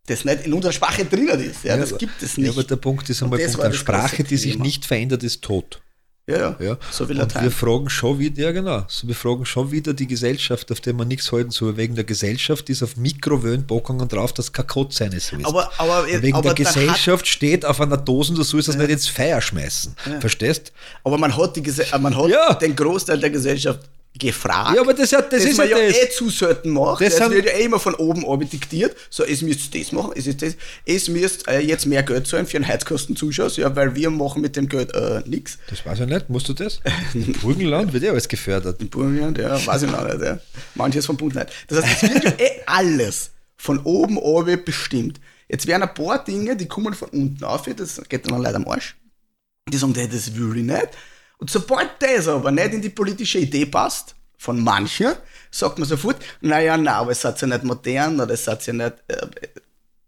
das 0.06 0.26
nicht 0.26 0.46
in 0.46 0.54
unserer 0.54 0.72
Sprache 0.74 1.06
drinnen 1.06 1.40
ist. 1.40 1.64
Ja, 1.64 1.76
das 1.76 1.90
aber- 1.90 1.98
gibt 1.98 2.22
es 2.22 2.36
Ja, 2.36 2.44
nicht. 2.44 2.52
aber 2.52 2.64
der 2.64 2.76
Punkt 2.76 3.10
ist 3.10 3.24
einmal, 3.24 3.40
das 3.40 3.54
Punkt, 3.54 3.68
das 3.70 3.76
Sprache, 3.78 4.24
die 4.24 4.38
sich 4.38 4.60
nicht 4.60 4.86
verändert, 4.86 5.24
ist 5.24 5.44
tot. 5.44 5.82
Ja, 6.30 6.38
ja, 6.38 6.56
Ja. 6.60 6.78
so 6.92 7.08
wie 7.08 7.14
Und 7.14 7.20
Latein. 7.20 7.44
wir 7.44 7.52
fragen 7.52 7.90
schon 7.90 8.20
wieder, 8.20 8.44
ja 8.44 8.52
genau, 8.52 8.84
so 8.88 9.08
wir 9.08 9.16
fragen 9.16 9.46
schon 9.46 9.72
wieder 9.72 9.94
die 9.94 10.08
Gesellschaft, 10.08 10.72
auf 10.72 10.80
der 10.82 10.94
man 10.94 11.08
nichts 11.08 11.32
halten 11.32 11.52
soll. 11.52 11.76
Wegen 11.78 11.96
der 11.96 12.04
Gesellschaft 12.04 12.70
ist 12.70 12.84
auf 12.84 12.98
Mikrowellen 12.98 13.66
Bockungen 13.66 14.08
drauf, 14.08 14.34
dass 14.34 14.52
kein 14.54 14.68
Kotz 14.68 14.98
sein 14.98 15.12
ist. 15.12 15.34
aber, 15.44 15.72
aber, 15.78 16.04
Und 16.04 16.22
wegen 16.22 16.36
aber, 16.36 16.54
der 16.54 16.66
Gesellschaft 16.66 17.28
steht 17.28 17.66
auf 17.66 17.82
einer 17.82 17.98
Dose, 17.98 18.34
du 18.34 18.44
sollst 18.44 18.68
das 18.68 18.76
nicht 18.78 18.90
ins 18.90 19.08
Feuer 19.08 19.42
schmeißen. 19.42 19.96
Verstehst? 20.20 20.72
aber 21.04 21.18
man 21.18 21.36
hat, 21.36 21.56
die, 21.56 21.62
Gese- 21.62 21.94
äh, 21.94 22.00
man 22.00 22.16
hat 22.16 22.28
Ja. 22.30 22.54
den 22.54 22.76
Großteil 22.76 23.20
der 23.20 23.30
Gesellschaft 23.30 23.80
gefragt. 24.18 24.76
Ja, 24.76 24.82
aber 24.82 24.94
das, 24.94 25.12
ja, 25.12 25.22
das 25.22 25.30
das 25.44 25.52
ist 25.52 25.58
man 25.58 25.70
ja 25.70 25.78
ja 25.78 25.88
das. 25.88 25.98
eh 25.98 26.10
zu 26.10 26.30
selten 26.30 26.72
macht. 26.72 27.02
Das 27.02 27.16
Das, 27.16 27.28
sind- 27.28 27.36
wird 27.36 27.46
ja 27.46 27.52
eh 27.54 27.66
immer 27.66 27.80
von 27.80 27.96
oben 27.96 28.24
oben 28.24 28.50
diktiert. 28.50 28.96
So, 29.10 29.24
es 29.24 29.42
müsst 29.42 29.74
das 29.76 29.92
machen, 29.92 30.12
es 30.16 30.28
ist 30.28 30.42
das. 30.42 30.56
Es 30.86 31.08
müsst 31.08 31.48
äh, 31.48 31.60
jetzt 31.60 31.86
mehr 31.86 32.04
Geld 32.04 32.28
zahlen 32.28 32.46
für 32.46 32.58
einen 32.58 32.68
Heizkostenzuschuss, 32.68 33.58
ja, 33.58 33.74
weil 33.76 33.96
wir 33.96 34.10
machen 34.10 34.42
mit 34.42 34.56
dem 34.56 34.68
Geld 34.68 34.94
äh, 34.94 35.22
nichts. 35.26 35.58
Das 35.70 35.86
weiß 35.86 36.00
ich 36.02 36.06
nicht, 36.08 36.30
musst 36.30 36.50
du 36.50 36.54
das? 36.54 36.82
Im 37.14 37.34
Burgenland 37.34 37.94
wird 37.94 38.04
ja 38.04 38.12
alles 38.12 38.28
gefördert. 38.28 38.82
In 38.82 38.90
Burgenland, 38.90 39.38
ja, 39.38 39.66
weiß 39.66 39.84
ich 39.84 39.92
noch 39.92 40.04
nicht. 40.06 40.22
Ja. 40.22 40.40
Manches 40.76 41.06
vom 41.06 41.16
Bund 41.16 41.36
nicht. 41.36 41.48
Das 41.68 41.84
heißt, 41.86 42.04
es 42.04 42.14
wird 42.14 42.24
ja 42.24 42.32
eh 42.46 42.62
alles 42.66 43.32
von 43.58 43.80
oben 43.80 44.18
oben 44.18 44.64
bestimmt. 44.66 45.20
Jetzt 45.48 45.66
werden 45.68 45.84
ein 45.84 45.94
paar 45.94 46.24
Dinge, 46.24 46.56
die 46.56 46.68
kommen 46.68 46.94
von 46.94 47.10
unten 47.10 47.44
auf, 47.44 47.64
das 47.76 48.02
geht 48.10 48.30
dann 48.30 48.42
leider 48.42 48.58
am 48.58 48.68
Arsch. 48.68 48.96
Die 49.72 49.78
sagen, 49.78 49.94
das 49.94 50.36
will 50.36 50.58
ich 50.58 50.64
nicht. 50.64 50.88
Und 51.40 51.50
sobald 51.50 51.90
das 52.00 52.28
aber 52.28 52.52
nicht 52.52 52.74
in 52.74 52.82
die 52.82 52.90
politische 52.90 53.40
Idee 53.40 53.66
passt, 53.66 54.14
von 54.38 54.62
manchen, 54.64 55.14
sagt 55.52 55.80
man 55.80 55.88
sofort, 55.88 56.18
naja, 56.42 56.78
na, 56.78 56.96
aber 56.98 57.12
es 57.12 57.22
seid 57.22 57.42
ja 57.42 57.48
nicht 57.48 57.64
modern 57.64 58.20
oder 58.22 58.34
es 58.36 58.46
seid 58.46 58.66
ja 58.68 58.74
nicht. 58.74 58.94
Äh, 59.08 59.28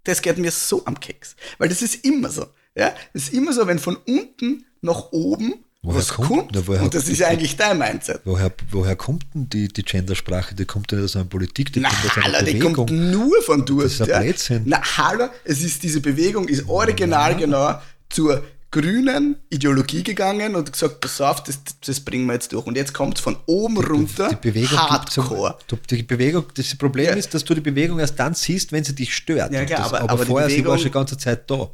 das 0.04 0.22
geht 0.22 0.38
mir 0.38 0.52
so 0.52 0.86
am 0.86 1.00
Keks. 1.00 1.36
Weil 1.58 1.68
das 1.70 1.82
ist 1.82 2.06
immer 2.06 2.30
so. 2.30 2.46
Ja? 2.76 2.94
Das 3.14 3.24
ist 3.24 3.34
immer 3.34 3.52
so, 3.54 3.68
wenn 3.68 3.78
von 3.80 3.98
unten 4.08 4.66
nach 4.82 5.12
oben 5.12 5.56
Woher 5.84 5.98
was 5.98 6.10
kommt- 6.10 6.28
kommt, 6.28 6.52
na, 6.54 6.66
woher 6.68 6.84
und 6.84 6.94
das 6.94 7.08
ist 7.10 7.18
ja 7.20 7.28
eigentlich 7.28 7.58
dein 7.58 7.78
Mindset. 7.78 8.22
Woher, 8.24 8.52
woher 8.70 8.96
kommt 8.96 9.26
denn 9.34 9.50
die, 9.50 9.68
die 9.68 9.82
Gendersprache? 9.84 10.54
Die 10.56 10.66
kommt 10.66 10.92
ja 10.92 11.00
aus 11.00 11.16
einer 11.16 11.26
Politik, 11.26 11.74
die 11.74 11.80
Na, 11.80 11.90
kommt 11.90 12.06
aus 12.06 12.18
einer 12.18 12.26
hallo, 12.38 12.46
die 12.46 12.52
Bewegung. 12.54 12.74
kommt 12.74 12.92
nur 12.92 13.42
von 13.42 13.66
dort. 13.66 13.86
Das 13.86 13.94
ist 13.94 14.02
ein 14.04 14.10
ja. 14.10 14.20
Blödsinn. 14.20 14.62
Na, 14.66 14.82
hallo, 14.98 15.28
es 15.44 15.62
ist 15.64 15.82
diese 15.84 16.00
Bewegung, 16.02 16.48
ist 16.48 16.70
original 16.70 17.36
genau 17.36 17.80
zur 18.10 18.44
grünen 18.72 19.36
Ideologie 19.50 20.02
gegangen 20.04 20.56
und 20.56 20.72
gesagt, 20.72 21.02
pass 21.02 21.20
auf, 21.22 21.44
das, 21.44 21.60
das 21.86 22.00
bringen 22.00 22.26
wir 22.28 22.34
jetzt 22.34 22.54
durch. 22.54 22.66
Und 22.66 22.78
jetzt 22.78 22.94
kommt 22.94 23.18
es 23.18 23.22
von 23.24 23.38
oben 23.46 23.78
runter, 23.78 24.30
die 24.30 24.36
Bewegung 24.50 24.78
Hardcore. 24.80 25.58
Du- 25.68 25.76
die 25.90 26.04
Bewegung, 26.04 26.46
das 26.56 26.74
Problem 26.78 27.08
Ja. 27.08 27.14
ist, 27.16 27.34
dass 27.34 27.44
du 27.44 27.54
die 27.54 27.62
Bewegung 27.62 28.00
erst 28.00 28.18
dann 28.18 28.34
siehst, 28.34 28.72
wenn 28.72 28.84
sie 28.84 28.96
dich 28.96 29.14
stört. 29.14 29.52
Ja, 29.52 29.66
klar, 29.66 29.80
das, 29.80 29.88
aber- 29.90 30.02
aber, 30.02 30.10
aber 30.14 30.24
die 30.26 30.30
vorher 30.32 30.50
sie 30.50 30.66
war 30.66 30.78
schon 30.78 30.86
die 30.88 30.92
ganze 30.92 31.18
Zeit 31.18 31.50
da. 31.52 31.70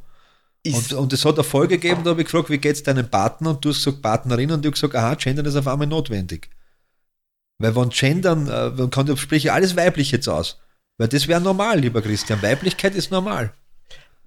Und, 0.65 0.93
und 0.93 1.13
es 1.13 1.23
hat 1.23 1.35
eine 1.35 1.43
Folge 1.43 1.77
gegeben, 1.77 2.03
da 2.03 2.09
habe 2.09 2.21
ich 2.21 2.25
gefragt, 2.25 2.49
wie 2.49 2.57
geht 2.57 2.75
es 2.75 2.83
deinem 2.83 3.07
Partner? 3.09 3.51
Und 3.51 3.63
du 3.63 3.69
hast 3.69 3.77
gesagt 3.77 4.01
Partnerin 4.01 4.51
und 4.51 4.59
ich 4.61 4.65
habe 4.65 4.71
gesagt, 4.71 4.95
aha, 4.95 5.13
Gendern 5.13 5.45
ist 5.45 5.55
auf 5.55 5.67
einmal 5.67 5.87
notwendig. 5.87 6.49
Weil 7.59 7.75
wenn 7.75 7.89
Gendern, 7.89 8.49
äh, 8.49 8.69
man 8.71 8.89
kann, 8.89 9.15
spreche 9.17 9.53
alles 9.53 9.75
weiblich 9.77 10.11
jetzt 10.11 10.27
aus. 10.27 10.57
Weil 10.97 11.07
das 11.07 11.27
wäre 11.27 11.39
normal, 11.39 11.79
lieber 11.79 12.01
Christian. 12.01 12.41
Weiblichkeit 12.41 12.95
ist 12.95 13.11
normal. 13.11 13.53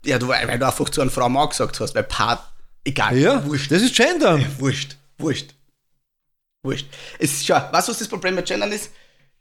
Ja, 0.05 0.19
du, 0.19 0.29
weil 0.29 0.47
du 0.59 0.67
einfach 0.67 0.89
zu 0.89 1.01
einer 1.03 1.11
Frau 1.11 1.29
Mann 1.29 1.49
gesagt 1.49 1.79
hast, 1.81 1.95
weil 1.95 2.05
Part, 2.05 2.41
egal, 2.85 3.17
Ja, 3.19 3.45
wurscht. 3.47 3.71
das 3.71 3.83
ist 3.83 3.95
Gendern. 3.97 4.45
Wurscht, 4.59 4.97
wurscht. 5.19 5.55
Wurscht. 6.63 6.87
Es 7.19 7.33
ist 7.33 7.47
schon, 7.47 7.57
weißt 7.57 7.89
du, 7.89 7.93
was 7.93 7.99
das 7.99 8.09
Problem 8.09 8.35
mit 8.35 8.47
Gendern 8.47 8.71
ist? 8.73 8.91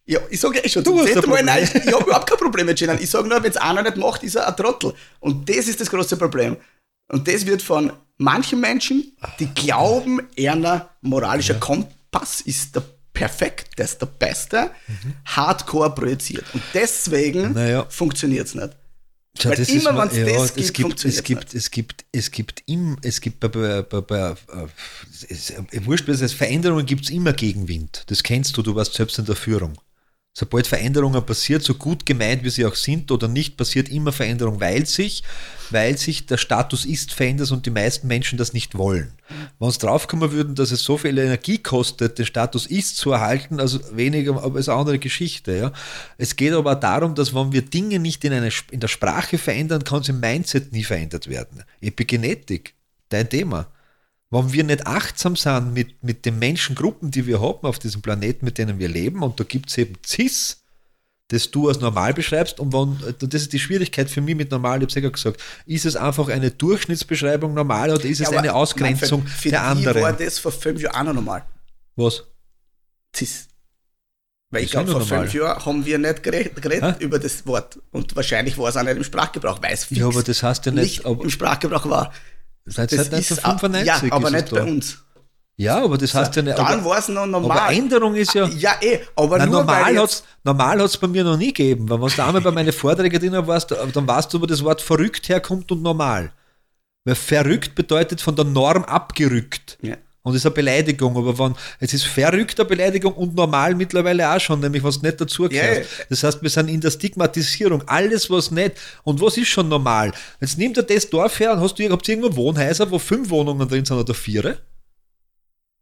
Ja, 0.06 0.20
ich 0.30 0.40
sage 0.40 0.60
ja 0.64 0.68
schon, 0.70 0.84
Du 0.84 1.00
hast 1.02 1.28
Mal, 1.28 1.44
nein, 1.44 1.64
ich 1.64 1.94
habe 1.94 2.04
überhaupt 2.06 2.28
kein 2.30 2.38
Problem 2.38 2.66
mit 2.66 2.78
Gendern. 2.80 2.98
Ich 3.02 3.10
sage 3.10 3.28
nur, 3.28 3.44
wenn 3.44 3.52
es 3.52 3.58
einer 3.58 3.84
nicht 3.84 3.98
macht, 3.98 4.24
ist 4.24 4.36
er 4.36 4.48
ein 4.48 4.56
Trottel. 4.56 4.94
Und 5.20 5.48
das 5.50 5.68
ist 5.68 5.80
das 5.80 5.90
große 5.90 6.18
Problem. 6.18 6.58
Und 7.12 7.28
das 7.28 7.46
wird 7.46 7.62
von 7.62 7.92
manchen 8.18 8.60
Menschen, 8.60 9.16
die 9.40 9.48
glauben, 9.54 10.22
einer 10.38 10.90
moralischer 11.02 11.56
Kompass 11.56 12.42
ist 12.42 12.76
der 12.76 12.84
perfekt, 13.14 13.72
das 13.78 13.92
ist 13.92 14.02
der 14.02 14.06
beste, 14.06 14.72
hardcore 15.26 15.94
projiziert. 15.94 16.46
Und 16.54 16.64
deswegen 16.74 17.50
Mhm. 17.50 17.54
Naja. 17.54 17.86
funktioniert 17.90 18.48
es 18.48 18.56
nicht. 18.56 18.70
Schau, 19.38 19.50
Weil 19.50 19.58
das 19.58 19.70
immer, 19.70 19.94
mal- 19.94 20.12
wenn's 20.12 20.54
das 20.54 20.58
es 20.58 20.74
gibt, 20.74 20.74
gibt, 20.74 20.82
funktioniert's 20.82 21.18
es 21.18 21.24
gibt, 21.24 21.54
es 21.54 21.72
gibt, 21.72 22.06
es 22.12 22.32
gibt 22.32 22.64
im, 22.66 22.98
es 23.04 23.22
gibt 23.22 23.40
bei, 23.40 23.48
bei, 23.48 23.82
bei, 23.84 24.02
bei 24.02 24.36
es, 25.30 25.54
wurscht, 25.86 26.08
es 26.10 26.34
Veränderungen 26.34 26.86
gibt 26.86 27.04
es 27.04 27.10
immer 27.10 27.34
Gegenwind. 27.34 28.04
Das 28.08 28.24
kennst 28.24 28.58
du, 28.58 28.64
du 28.64 28.76
warst 28.76 28.94
selbst 28.96 29.20
in 29.20 29.26
der 29.26 29.36
Führung. 29.36 29.80
Sobald 30.40 30.68
Veränderungen 30.68 31.26
passiert, 31.26 31.64
so 31.64 31.74
gut 31.74 32.06
gemeint 32.06 32.46
wie 32.46 32.50
sie 32.50 32.66
auch 32.66 32.76
sind 32.76 33.12
oder 33.12 33.28
nicht, 33.28 33.58
passiert 33.58 33.90
immer 33.90 34.14
Veränderung, 34.14 34.62
weil 34.62 34.86
sich, 34.86 35.22
weil 35.70 35.98
sich 35.98 36.28
der 36.28 36.38
Status 36.38 36.86
ist 36.86 37.12
verändert 37.12 37.52
und 37.52 37.66
die 37.66 37.72
meisten 37.72 38.08
Menschen 38.08 38.38
das 38.38 38.54
nicht 38.54 38.78
wollen. 38.78 39.12
Wenn 39.60 39.68
es 39.68 39.80
draufkommen 39.80 40.32
würden, 40.32 40.56
dass 40.56 40.72
es 40.72 40.82
so 40.82 40.98
viel 40.98 41.18
Energie 41.18 41.58
kostet, 41.58 42.20
den 42.20 42.26
Status 42.26 42.68
ist 42.68 42.96
zu 42.96 43.12
erhalten, 43.12 43.60
also 43.60 43.82
weniger, 43.92 44.42
aber 44.42 44.60
ist 44.60 44.70
eine 44.70 44.80
andere 44.80 45.00
Geschichte. 45.00 45.58
Ja. 45.58 45.74
Es 46.18 46.38
geht 46.38 46.54
aber 46.54 46.72
auch 46.72 46.80
darum, 46.80 47.16
dass 47.16 47.36
wenn 47.36 47.52
wir 47.52 47.64
Dinge 47.64 48.00
nicht 48.00 48.24
in, 48.24 48.32
eine, 48.32 48.50
in 48.72 48.80
der 48.80 48.88
Sprache 48.88 49.38
verändern, 49.38 49.84
kann 49.84 50.04
es 50.04 50.08
im 50.08 50.22
Mindset 50.22 50.72
nie 50.72 50.86
verändert 50.86 51.28
werden. 51.28 51.66
Epigenetik, 51.82 52.76
dein 53.10 53.30
Thema. 53.30 53.68
Wenn 54.32 54.54
wir 54.54 54.64
nicht 54.64 54.86
achtsam 54.86 55.36
sind 55.36 55.74
mit, 55.74 56.04
mit 56.04 56.26
den 56.26 56.38
Menschengruppen, 56.38 57.10
die 57.10 57.26
wir 57.26 57.42
haben 57.42 57.66
auf 57.68 57.80
diesem 57.80 58.02
Planeten, 58.02 58.46
mit 58.46 58.58
denen 58.60 58.78
wir 58.78 58.88
leben, 58.88 59.24
und 59.24 59.40
da 59.40 59.44
gibt 59.44 59.70
es 59.72 59.78
eben 59.80 59.96
CIS, 60.06 60.58
das 61.30 61.50
du 61.52 61.68
als 61.68 61.80
normal 61.80 62.14
beschreibst, 62.14 62.60
und 62.60 62.72
wenn, 62.74 62.98
das 63.20 63.42
ist 63.42 63.54
die 63.54 63.60
Schwierigkeit 63.60 64.10
für 64.10 64.22
mich 64.22 64.36
mit 64.36 64.52
normal, 64.52 64.78
ich 64.80 64.84
habe 64.84 64.88
es 65.00 65.04
ja 65.04 65.10
gesagt, 65.10 65.42
ist 65.66 65.86
es 65.86 65.96
einfach 65.96 66.28
eine 66.28 66.52
Durchschnittsbeschreibung 66.52 67.54
normal 67.56 67.90
oder 67.92 68.06
ist 68.06 68.22
es 68.22 68.30
Ja, 68.32 68.38
eine 68.40 68.54
Ausgrenzung 68.54 69.22
Manfred, 69.24 69.40
für 69.42 69.50
der 69.50 69.60
die 69.62 69.66
anderen? 69.66 70.02
war 70.04 70.14
das 70.14 70.38
vor 70.40 70.52
fünf 70.52 70.82
Jahren 70.82 70.96
auch 71.08 71.14
noch 71.14 71.22
normal. 71.22 71.44
Was? 71.96 72.24
Cis. 73.16 73.48
Weil 74.52 74.64
ich 74.64 74.72
Das 74.72 74.86
glaube, 74.86 74.92
vor 75.06 75.18
nur 75.18 75.22
fünf 75.24 75.34
Jahren 75.36 75.66
haben 75.66 75.86
wir 75.86 75.98
nicht 76.00 76.24
geredet, 76.24 76.60
geredet 76.62 77.02
über 77.02 77.20
das 77.20 77.46
Wort. 77.46 77.80
Und 77.92 78.16
wahrscheinlich 78.16 78.58
war 78.58 78.70
es 78.70 78.78
auch 78.78 78.84
nicht 78.84 78.98
im 78.98 79.04
Sprachgebrauch, 79.04 79.62
weil 79.62 79.74
es 79.74 79.86
fix 79.86 80.00
Ja, 80.00 80.08
aber 80.08 80.24
das 80.24 80.42
heißt 80.42 80.66
ja 80.68 80.72
nicht, 80.72 80.84
nicht 80.98 81.06
aber- 81.06 81.24
im 81.24 81.30
Sprachgebrauch 81.30 81.88
war. 81.90 82.12
Seit, 82.66 82.92
Das 82.92 83.08
seit 83.10 83.20
ist, 83.20 83.44
1995 83.44 83.86
ja, 84.10 84.16
aber 84.16 84.30
nicht 84.32 84.52
da. 84.52 84.56
bei 84.58 84.72
uns. 84.72 84.98
Ja, 85.58 85.84
aber 85.84 85.98
das 85.98 86.14
heißt 86.14 86.34
ja 86.38 86.42
nicht. 86.42 86.58
Dann 86.58 86.86
war 86.86 86.98
es 87.00 87.10
noch 87.10 87.26
normal. 87.26 87.58
aber 87.60 87.74
Änderung 87.74 88.16
ist 88.16 88.34
ja. 88.34 88.48
Ja, 88.48 88.76
eh, 88.82 89.00
aber 89.16 89.40
Na, 89.40 89.46
nur 89.46 89.60
normal 89.60 89.98
hat 89.98 90.10
es 90.10 90.24
normal 90.46 90.82
hat's 90.82 90.98
bei 90.98 91.08
mir 91.08 91.26
noch 91.26 91.36
nie 91.36 91.48
gegeben. 91.48 91.90
Weil 91.90 92.02
wenn 92.02 92.08
du 92.08 92.24
einmal 92.24 92.42
bei 92.42 92.52
meinen 92.52 92.72
Vorträgen 92.72 93.20
drin 93.20 93.46
warst, 93.46 93.72
dann 93.72 94.08
weißt 94.08 94.34
du, 94.34 94.42
wo 94.42 94.46
das 94.46 94.64
Wort 94.64 94.82
verrückt 94.82 95.28
herkommt 95.28 95.70
und 95.74 95.82
normal. 95.82 96.32
Weil 97.04 97.16
verrückt 97.16 97.76
bedeutet 97.76 98.22
von 98.22 98.38
der 98.38 98.46
Norm 98.46 98.86
abgerückt. 98.86 99.78
Ja. 99.82 99.98
Und 100.22 100.36
ist 100.36 100.46
eine 100.46 100.54
Beleidigung, 100.54 101.16
aber 101.16 101.38
wenn, 101.40 101.56
es 101.80 101.94
ist 101.94 102.04
verrückt 102.06 102.60
eine 102.60 102.68
Beleidigung 102.68 103.14
und 103.14 103.36
normal 103.36 103.74
mittlerweile 103.74 104.30
auch 104.30 104.40
schon, 104.40 104.60
nämlich 104.60 104.84
was 104.84 105.02
nicht 105.02 105.20
dazugehört. 105.22 105.78
Ja, 105.78 105.82
ja. 105.82 105.88
Das 106.10 106.24
heißt, 106.24 106.42
wir 106.42 106.50
sind 106.50 106.68
in 106.68 106.82
der 106.82 106.92
Stigmatisierung, 106.92 107.84
alles 107.88 108.30
was 108.30 108.52
nicht. 108.52 108.74
Und 109.04 109.22
was 109.22 109.38
ist 109.38 109.48
schon 109.48 109.70
normal? 109.70 110.12
Jetzt 110.42 110.58
nimmt 110.58 110.76
er 110.76 110.84
das 110.84 111.10
Dorf 111.10 111.40
her 111.40 111.54
und 111.54 111.62
hast 111.62 111.80
du, 111.80 111.90
habt 111.90 112.08
ihr 112.08 112.16
irgendwo 112.16 112.36
Wohnhäuser, 112.36 112.92
wo 112.92 113.00
fünf 113.00 113.30
Wohnungen 113.30 113.68
drin 113.68 113.86
sind 113.86 113.98
oder 113.98 114.14
vier? 114.14 114.58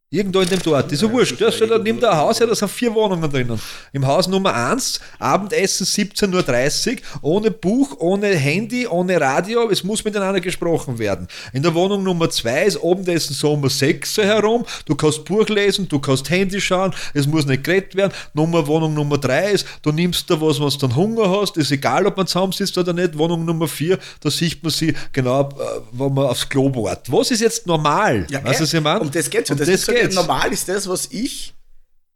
Irgendwo 0.09 0.39
in 0.39 0.47
dem 0.47 0.61
Dorf, 0.61 0.89
ist 0.89 1.01
ja 1.01 1.11
wurscht. 1.11 1.37
Ja, 1.41 1.49
da 1.49 1.77
nimmt 1.77 2.01
er 2.01 2.11
ein 2.11 2.17
Haus 2.17 2.39
her, 2.39 2.47
da 2.47 2.55
sind 2.55 2.71
vier 2.71 2.95
Wohnungen 2.95 3.29
drinnen. 3.29 3.59
Im 3.91 4.07
Haus 4.07 4.25
Nummer 4.29 4.53
1, 4.53 5.01
Abendessen 5.19 5.85
17.30 5.85 6.91
Uhr, 6.91 6.97
ohne 7.23 7.51
Buch, 7.51 7.93
ohne 7.99 8.27
Handy, 8.27 8.87
ohne 8.87 9.19
Radio, 9.19 9.69
es 9.69 9.83
muss 9.83 10.05
miteinander 10.05 10.39
gesprochen 10.39 10.97
werden. 10.97 11.27
In 11.51 11.61
der 11.61 11.73
Wohnung 11.75 12.03
Nummer 12.03 12.29
2 12.29 12.63
ist 12.63 12.77
Abendessen 12.81 13.33
so 13.33 13.51
um 13.51 13.67
6 13.67 14.17
Uhr 14.19 14.23
herum, 14.23 14.65
du 14.85 14.95
kannst 14.95 15.25
Buch 15.25 15.49
lesen, 15.49 15.89
du 15.89 15.99
kannst 15.99 16.29
Handy 16.29 16.61
schauen, 16.61 16.93
es 17.13 17.27
muss 17.27 17.45
nicht 17.45 17.65
geredet 17.65 17.93
werden. 17.95 18.13
Nummer 18.33 18.65
Wohnung 18.65 18.93
Nummer 18.93 19.17
3 19.17 19.51
ist, 19.51 19.67
du 19.81 19.91
nimmst 19.91 20.29
da 20.29 20.39
was, 20.39 20.57
wenn 20.61 20.69
du 20.69 20.77
dann 20.77 20.95
Hunger 20.95 21.29
hast, 21.29 21.57
ist 21.57 21.69
egal, 21.73 22.07
ob 22.07 22.15
man 22.15 22.27
zusammensitzt 22.27 22.77
oder 22.77 22.93
nicht. 22.93 23.17
Wohnung 23.17 23.43
Nummer 23.43 23.67
4, 23.67 23.99
da 24.21 24.31
sieht 24.31 24.63
man 24.63 24.71
sie 24.71 24.93
genau, 25.11 25.49
äh, 25.49 25.81
wenn 25.91 26.13
man 26.13 26.27
aufs 26.27 26.47
Klo 26.47 26.73
wart. 26.73 27.11
Was 27.11 27.29
ist 27.29 27.41
jetzt 27.41 27.67
normal? 27.67 28.25
ja, 28.29 28.41
weißt 28.41 28.61
du, 28.61 28.63
was 28.63 28.73
ich 28.73 28.81
meine? 28.81 29.01
um 29.01 29.11
das 29.11 29.29
geht's 29.29 29.49
ja. 29.49 29.53
Um 29.53 29.59
Das, 29.59 29.67
das 29.67 29.96
geht's. 30.03 30.15
normal 30.15 30.51
ist 30.53 30.67
das, 30.69 30.87
was 30.87 31.07
ich 31.11 31.53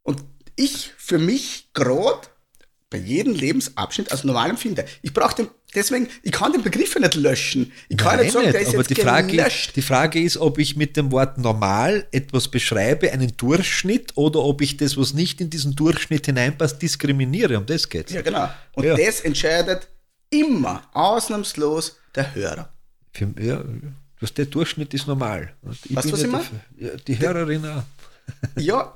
und 0.03 0.23
ich 0.55 0.91
für 0.97 1.17
mich 1.19 1.69
gerade 1.73 2.21
bei 2.89 2.97
jedem 2.97 3.33
Lebensabschnitt 3.33 4.11
als 4.11 4.23
normal 4.25 4.49
empfinde. 4.49 4.83
Ich 5.01 5.13
brauche 5.13 5.33
den, 5.33 5.47
deswegen, 5.73 6.09
ich 6.23 6.31
kann 6.33 6.51
den 6.51 6.61
Begriff 6.61 6.93
ja 6.93 6.99
nicht 6.99 7.15
löschen. 7.15 7.71
Ich 7.87 7.95
kann 7.97 8.17
Nein, 8.17 8.25
nicht 8.25 8.33
sagen, 8.33 8.51
der 8.51 8.59
ist 8.59 8.67
aber 8.69 8.79
jetzt 8.79 8.89
die 8.89 8.95
Frage, 8.95 9.27
gelöscht. 9.27 9.67
ist, 9.69 9.75
die 9.77 9.81
Frage 9.81 10.21
ist, 10.21 10.35
ob 10.37 10.57
ich 10.59 10.75
mit 10.75 10.97
dem 10.97 11.09
Wort 11.13 11.37
normal 11.37 12.05
etwas 12.11 12.49
beschreibe, 12.49 13.09
einen 13.13 13.31
Durchschnitt, 13.37 14.11
oder 14.17 14.41
ob 14.41 14.59
ich 14.61 14.75
das, 14.75 14.97
was 14.97 15.13
nicht 15.13 15.39
in 15.39 15.49
diesen 15.49 15.73
Durchschnitt 15.73 16.25
hineinpasst, 16.25 16.81
diskriminiere. 16.81 17.57
Um 17.57 17.65
das 17.65 17.87
geht's. 17.87 18.11
Ja, 18.11 18.21
genau. 18.21 18.49
Und 18.73 18.83
Ja. 18.83 18.95
das 18.97 19.21
entscheidet 19.21 19.87
immer, 20.29 20.83
ausnahmslos, 20.93 21.97
der 22.13 22.35
Hörer. 22.35 22.73
Für, 23.13 23.33
ja, 23.39 23.63
was 24.21 24.33
der 24.33 24.45
Durchschnitt 24.45 24.93
ist 24.93 25.07
normal. 25.07 25.51
Ich 25.85 25.95
Weißt 25.95 26.07
du, 26.07 26.11
was 26.13 26.19
ich 26.19 26.25
ja 26.27 26.31
meine? 26.31 26.45
der- 26.79 26.87
Ja, 26.91 26.97
die 27.07 27.19
Hörerin 27.19 27.65
auch. 27.65 27.83
Ja, 28.55 28.93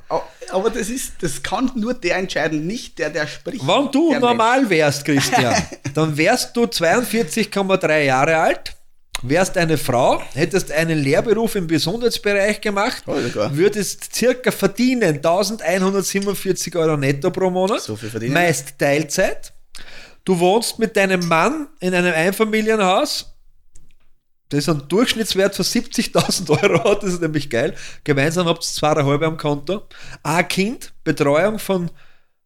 aber 0.51 0.69
das 0.69 0.87
ist, 0.89 1.13
das 1.21 1.41
kann 1.43 1.69
nur 1.75 1.93
der 1.93 2.15
entscheiden, 2.17 2.65
nicht 2.67 2.97
der, 2.99 3.09
der 3.09 3.27
spricht. 3.27 3.67
Wenn 3.67 3.91
du 3.91 4.13
normal 4.17 4.69
wärst, 4.69 5.03
Christian, 5.03 5.53
dann 5.93 6.15
wärst 6.15 6.55
du 6.55 6.63
42,3 6.63 8.03
Jahre 8.03 8.37
alt, 8.37 8.75
wärst 9.23 9.57
eine 9.57 9.77
Frau, 9.77 10.21
hättest 10.35 10.71
einen 10.71 10.99
Lehrberuf 10.99 11.55
im 11.55 11.67
Gesundheitsbereich 11.67 12.61
gemacht, 12.61 13.03
würdest 13.05 14.15
circa 14.15 14.51
verdienen 14.51 15.15
1147 15.15 16.75
Euro 16.75 16.95
netto 16.95 17.31
pro 17.31 17.49
Monat, 17.49 17.81
So 17.81 17.95
viel 17.95 18.09
verdienen? 18.09 18.33
meist 18.33 18.77
Teilzeit. 18.77 19.51
Du 20.23 20.39
wohnst 20.39 20.79
mit 20.79 20.95
deinem 20.95 21.27
Mann 21.27 21.67
in 21.79 21.93
einem 21.93 22.13
Einfamilienhaus, 22.13 23.34
das 24.49 24.69
einen 24.69 24.87
Durchschnittswert 24.87 25.55
von 25.55 25.65
70.000 25.65 26.49
Euro 26.63 26.83
hat, 26.91 27.03
das 27.03 27.13
ist 27.13 27.21
nämlich 27.21 27.49
geil. 27.49 27.75
Gemeinsam 28.03 28.47
habt 28.47 28.63
ihr 28.63 28.67
zweieinhalb 28.67 29.21
am 29.23 29.37
Konto. 29.37 29.83
Ein 30.23 30.47
Kind, 30.47 30.93
Betreuung 31.03 31.59
von 31.59 31.89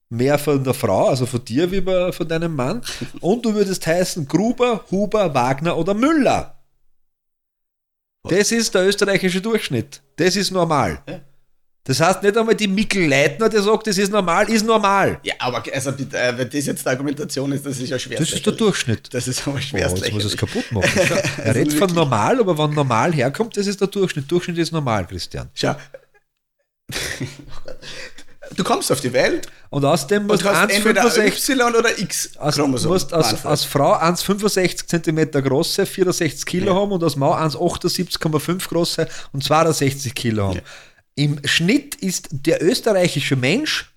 mehr 0.09 0.39
von 0.39 0.63
der 0.63 0.73
Frau, 0.73 1.09
also 1.09 1.25
von 1.25 1.43
dir 1.45 1.71
wie 1.71 1.81
von 2.11 2.27
deinem 2.27 2.55
Mann. 2.55 2.81
Und 3.21 3.45
du 3.45 3.53
würdest 3.53 3.85
heißen 3.85 4.27
Gruber, 4.27 4.85
Huber, 4.91 5.33
Wagner 5.33 5.77
oder 5.77 5.93
Müller. 5.93 6.55
Das 8.23 8.51
ist 8.51 8.75
der 8.75 8.87
österreichische 8.87 9.41
Durchschnitt. 9.41 10.01
Das 10.17 10.35
ist 10.35 10.51
normal. 10.51 11.01
Das 11.85 11.99
heißt 11.99 12.21
nicht 12.21 12.37
einmal 12.37 12.53
die 12.55 12.67
Mikkel 12.67 13.07
Leitner, 13.07 13.49
der 13.49 13.63
sagt, 13.63 13.87
das 13.87 13.97
ist 13.97 14.11
normal, 14.11 14.47
ist 14.49 14.63
normal. 14.65 15.19
Ja, 15.23 15.33
aber 15.39 15.63
also 15.73 15.91
bitte, 15.91 16.17
äh, 16.19 16.37
wenn 16.37 16.49
das 16.49 16.65
jetzt 16.65 16.85
die 16.85 16.89
Argumentation 16.89 17.51
ist, 17.51 17.65
das 17.65 17.79
ist 17.79 17.89
ja 17.89 17.97
schwer. 17.97 18.19
Das 18.19 18.31
ist 18.31 18.45
der 18.45 18.53
Durchschnitt. 18.53 19.11
Das 19.13 19.27
ist 19.27 19.47
aber 19.47 19.57
Oh, 19.57 19.61
schwer. 19.61 19.89
jetzt 19.89 20.11
muss 20.11 20.23
es 20.25 20.37
kaputt 20.37 20.71
machen. 20.71 20.89
Schau, 21.07 21.15
Er 21.43 21.55
redet 21.55 21.73
von 21.73 21.91
normal, 21.93 22.39
aber 22.39 22.57
wenn 22.57 22.75
normal 22.75 23.13
herkommt, 23.13 23.57
das 23.57 23.65
ist 23.65 23.79
der 23.81 23.87
Durchschnitt. 23.87 24.29
Durchschnitt 24.29 24.57
ist 24.59 24.71
normal, 24.71 25.07
Christian. 25.07 25.49
Schau. 25.55 25.75
Du 28.55 28.63
kommst 28.63 28.91
auf 28.91 28.99
die 28.99 29.13
Welt 29.13 29.47
Und 29.69 29.85
außerdem 29.85 30.23
und 30.23 30.27
musst 30.27 30.43
du 30.43 30.49
hast 30.49 30.71
entweder 30.71 31.01
ein 31.03 31.07
1,65 31.07 31.51
Y 31.53 31.75
oder 31.75 31.99
X 31.99 32.31
Als, 32.37 32.55
Chromosom. 32.55 32.91
musst 32.91 33.13
als, 33.13 33.45
als 33.45 33.63
Frau 33.63 33.93
1,65 33.95 34.87
cm 34.87 35.31
große, 35.43 35.85
64 35.85 36.45
Kilo 36.45 36.73
Ja. 36.73 36.75
haben 36.81 36.91
und 36.91 37.03
als 37.03 37.15
Mann 37.15 37.49
1,78,5 37.51 38.67
große 38.67 39.07
und 39.33 39.43
62 39.43 40.15
Kilo 40.15 40.47
haben. 40.47 40.55
Ja. 40.57 40.61
Im 41.15 41.39
Schnitt 41.45 41.95
ist 41.95 42.27
der 42.31 42.63
österreichische 42.63 43.35
Mensch 43.35 43.91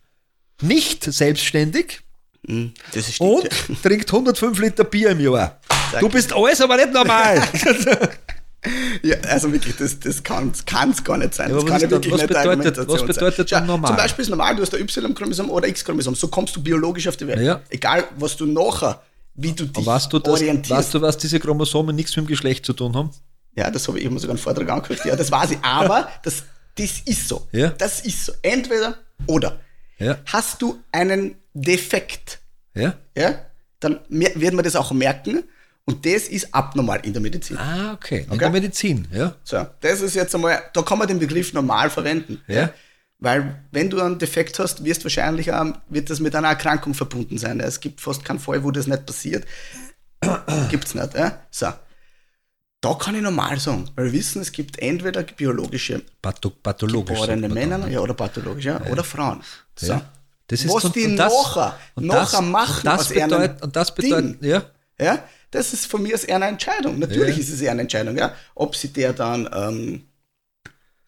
nicht 0.61 1.05
selbstständig 1.05 2.01
Hm, 2.45 2.73
das 2.93 3.21
und 3.21 3.45
ja. 3.45 3.51
trinkt 3.85 4.13
105 4.13 4.59
Liter 4.59 4.83
Bier 4.83 5.11
im 5.11 5.21
Jahr. 5.21 5.61
Sag- 5.93 6.01
Du 6.01 6.09
bist 6.09 6.33
alles, 6.33 6.61
aber 6.61 6.77
nicht 6.77 6.93
normal. 6.93 7.41
Ja, 9.03 9.17
also 9.29 9.53
wirklich, 9.53 9.75
das, 9.77 9.99
das 9.99 10.23
kann 10.23 10.51
es 10.53 11.03
gar 11.03 11.17
nicht 11.17 11.35
sein. 11.35 11.49
Ja, 11.51 11.57
das 11.57 11.65
kann 11.65 11.75
was 11.75 11.83
ja 11.83 11.91
wirklich 11.91 12.13
was 12.15 12.21
nicht 12.21 12.29
bedeutet- 12.29 12.89
was 12.89 13.05
bedeutet 13.05 13.49
sein. 13.49 13.67
normal? 13.67 13.89
Zum 13.89 13.97
Beispiel 13.97 14.23
ist 14.23 14.29
normal, 14.29 14.55
du 14.55 14.63
hast 14.63 14.73
ein 14.73 14.81
Y-Chromosom 14.83 15.51
oder 15.51 15.67
X-Chromosom. 15.67 16.15
So 16.15 16.29
kommst 16.29 16.55
du 16.55 16.63
biologisch 16.63 17.09
auf 17.09 17.17
die 17.17 17.27
Welt. 17.27 17.41
Ja. 17.41 17.61
Egal, 17.71 18.05
was 18.19 18.37
du 18.37 18.47
nachher, 18.47 19.03
wie 19.35 19.51
du 19.51 19.65
dich 19.67 19.85
weißt 19.85 20.13
du, 20.13 20.21
dass, 20.21 20.35
orientierst. 20.35 20.71
weißt 20.71 20.95
du, 20.95 21.01
was 21.03 21.19
diese 21.19 21.41
Chromosomen 21.41 21.97
nichts 21.97 22.15
mit 22.15 22.25
dem 22.27 22.29
Geschlecht 22.29 22.65
zu 22.65 22.73
tun 22.73 22.95
haben? 22.95 23.11
Ja, 23.57 23.69
das 23.69 23.89
habe 23.89 23.99
ich 23.99 24.05
immer 24.05 24.21
sogar 24.21 24.35
einen 24.37 24.43
Vortrag 24.43 24.71
angekriegt. 24.71 25.05
Ja, 25.07 25.17
das 25.17 25.33
weiß 25.33 25.51
ich. 25.51 25.59
Aber 25.63 26.09
das, 26.23 26.45
das 26.77 27.01
ist 27.05 27.29
so. 27.29 27.47
Ja. 27.53 27.71
Das 27.71 28.01
ist 28.01 28.25
so. 28.27 28.33
Entweder 28.43 28.99
oder. 29.27 29.61
Ja. 29.99 30.19
Hast 30.27 30.61
du 30.63 30.81
einen 30.91 31.37
Defekt, 31.55 32.41
Ja? 32.75 32.95
ja, 33.17 33.35
dann 33.81 34.01
wird 34.09 34.55
man 34.55 34.65
das 34.65 34.75
auch 34.77 34.91
merken. 34.93 35.45
Und 35.85 36.07
das 36.07 36.29
ist 36.29 36.55
abnormal 36.55 37.01
in 37.05 37.13
der 37.13 37.21
Medizin. 37.21 37.59
Ah, 37.59 37.93
okay. 37.95 38.21
In 38.21 38.29
Okay. 38.31 38.39
der 38.39 38.51
Medizin, 38.51 39.09
ja. 39.13 39.35
So, 39.43 39.67
das 39.81 40.01
ist 40.01 40.15
jetzt 40.15 40.33
einmal, 40.35 40.63
da 40.73 40.83
kann 40.83 40.97
man 40.99 41.09
den 41.09 41.19
Begriff 41.19 41.53
normal 41.53 41.91
verwenden. 41.91 42.41
Ja. 42.47 42.71
Weil 43.19 43.57
wenn 43.73 43.91
du 43.91 44.01
einen 44.01 44.19
Defekt 44.19 44.59
hast, 44.61 44.85
wirst 44.85 45.05
wahrscheinlich 45.05 45.53
auch, 45.53 45.67
wird 45.89 46.09
das 46.09 46.21
mit 46.21 46.35
einer 46.37 46.49
Erkrankung 46.49 46.95
verbunden 46.95 47.37
sein. 47.37 47.59
Es 47.61 47.81
gibt 47.81 48.01
fast 48.01 48.25
keinen 48.25 48.39
Fall, 48.39 48.63
wo 48.63 48.71
das 48.71 48.87
nicht 48.87 49.07
passiert. 49.07 49.45
Gibt's 50.71 50.95
nicht. 50.95 51.15
Ja? 51.15 51.41
So. 51.51 51.67
Da 52.83 52.95
kann 52.95 53.15
ich 53.15 53.23
normal 53.23 53.59
sagen, 53.61 53.89
weil 53.95 54.07
wir 54.07 54.13
wissen, 54.13 54.43
es 54.43 54.51
gibt 54.53 54.79
entweder 54.81 55.23
biologische 55.23 56.03
Patho 56.21 56.51
pathologisch. 56.51 57.17
geborene 57.21 57.49
Männer 57.49 57.79
ne? 57.79 57.91
ja, 57.93 58.01
oder 58.01 58.13
pathologische 58.13 58.69
ja, 58.71 58.83
oder 58.91 59.05
Frauen. 59.05 59.41
So. 59.77 60.01
Das 60.49 60.65
ist 60.65 60.75
Was 60.75 60.85
und- 60.87 60.97
die 60.97 61.07
und 61.07 61.17
das- 61.17 61.33
nachher, 61.33 61.79
und 61.95 62.07
nachher 62.07 62.39
das- 62.41 62.51
machen 62.51 62.79
und 62.79 62.85
das 62.87 63.09
bedeutet, 63.09 63.63
und 63.63 63.77
das 63.77 63.95
bedeutet, 63.95 64.43
ja, 64.45 64.63
Ja, 65.01 65.25
das 65.53 65.73
ist 65.73 65.87
von 65.87 66.03
mir 66.03 66.15
aus 66.15 66.25
eher 66.25 66.37
eine 66.37 66.47
Entscheidung. 66.47 66.99
Natürlich 66.99 67.39
ist 67.39 67.49
es 67.51 67.61
eher 67.61 67.71
eine 67.73 67.83
Entscheidung, 67.83 68.17
ja. 68.19 68.35
Ob 68.55 68.75
sie 68.77 68.89
der 68.93 69.13
dann 69.13 69.49
ähm, 69.55 70.03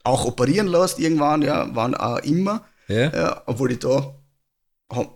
auch 0.04 0.24
operieren 0.24 0.68
lässt, 0.68 0.98
irgendwann, 0.98 1.42
ja, 1.42 1.68
wann 1.74 1.94
auch 1.94 2.18
immer. 2.18 2.64
Ja. 2.88 3.10
Ja, 3.12 3.42
obwohl 3.46 3.72
ich 3.72 3.80
da 3.80 4.14
habe 4.92 5.10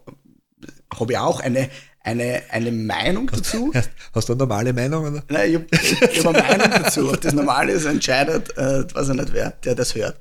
hab 0.92 1.10
ich 1.10 1.18
auch 1.18 1.40
eine, 1.40 1.70
eine, 2.08 2.42
eine 2.50 2.72
Meinung 2.72 3.26
dazu. 3.32 3.70
Hast, 3.74 3.90
hast 4.14 4.28
du 4.28 4.32
eine 4.32 4.38
normale 4.40 4.72
Meinung? 4.72 5.04
Oder? 5.06 5.22
Nein, 5.28 5.50
ich 5.50 5.54
habe 5.56 5.66
ich 6.12 6.24
hab 6.24 6.34
eine 6.34 6.58
Meinung 6.58 6.82
dazu. 6.82 7.08
Ob 7.10 7.20
das 7.20 7.32
normal 7.34 7.68
ist, 7.68 7.84
entscheidet, 7.84 8.56
äh, 8.56 8.84
weiß 8.94 9.10
ich 9.10 9.14
nicht 9.14 9.32
wer, 9.32 9.50
der 9.64 9.74
das 9.74 9.94
hört. 9.94 10.18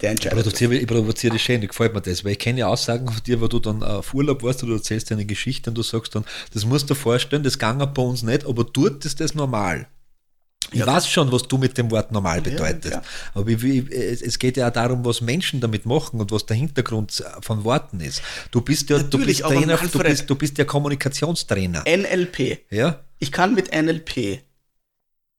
Der 0.00 0.10
Ich 0.10 0.16
entscheidet. 0.18 0.38
provoziere, 0.44 0.74
ich 0.74 0.86
provoziere 0.86 1.32
dich 1.32 1.42
schön, 1.42 1.60
gefällt 1.60 1.94
mir 1.94 2.02
das, 2.02 2.24
weil 2.24 2.32
ich 2.32 2.38
kenne 2.38 2.60
ja 2.60 2.66
Aussagen 2.66 3.08
von 3.08 3.22
dir, 3.22 3.40
wo 3.40 3.48
du 3.48 3.58
dann 3.60 3.82
auf 3.82 4.12
Urlaub 4.12 4.42
warst 4.42 4.62
oder 4.62 4.72
du 4.72 4.76
erzählst 4.78 5.08
dir 5.08 5.14
eine 5.14 5.24
Geschichte 5.24 5.70
und 5.70 5.78
du 5.78 5.82
sagst 5.82 6.14
dann, 6.14 6.24
das 6.52 6.66
musst 6.66 6.90
du 6.90 6.94
dir 6.94 7.00
vorstellen, 7.00 7.42
das 7.42 7.58
ging 7.58 7.78
bei 7.78 8.02
uns 8.02 8.22
nicht, 8.22 8.44
aber 8.46 8.64
dort 8.64 9.04
ist 9.06 9.20
das 9.20 9.34
normal. 9.34 9.86
Ich 10.72 10.80
Ja, 10.80 10.86
weiß 10.86 11.08
schon, 11.08 11.30
was 11.30 11.44
du 11.44 11.58
mit 11.58 11.78
dem 11.78 11.90
Wort 11.90 12.10
normal 12.10 12.40
bedeutest. 12.42 12.90
klar. 12.90 13.02
aber 13.34 13.48
ich, 13.50 13.62
will- 13.62 13.90
es, 13.92 14.38
geht 14.38 14.56
ja 14.56 14.68
auch 14.68 14.72
darum, 14.72 15.04
was 15.04 15.20
Menschen 15.20 15.60
damit 15.60 15.86
machen 15.86 16.20
und 16.20 16.32
was 16.32 16.44
der 16.44 16.56
Hintergrund 16.56 17.22
von 17.40 17.62
Worten 17.64 18.00
ist. 18.00 18.20
Du 18.50 18.60
bist 18.60 18.90
ja, 18.90 18.98
du 18.98 19.04
Natürlich, 19.04 19.26
bist 19.26 19.42
aber 19.44 19.54
Trainer, 19.54 19.76
du 19.76 19.98
bist, 20.00 20.28
du 20.30 20.34
bist 20.34 20.58
ja 20.58 20.64
Kommunikationstrainer. 20.64 21.84
NLP. 21.86 22.58
Ja? 22.70 23.00
Ich 23.18 23.30
kann 23.32 23.54
mit 23.54 23.70
NLP 23.72 24.40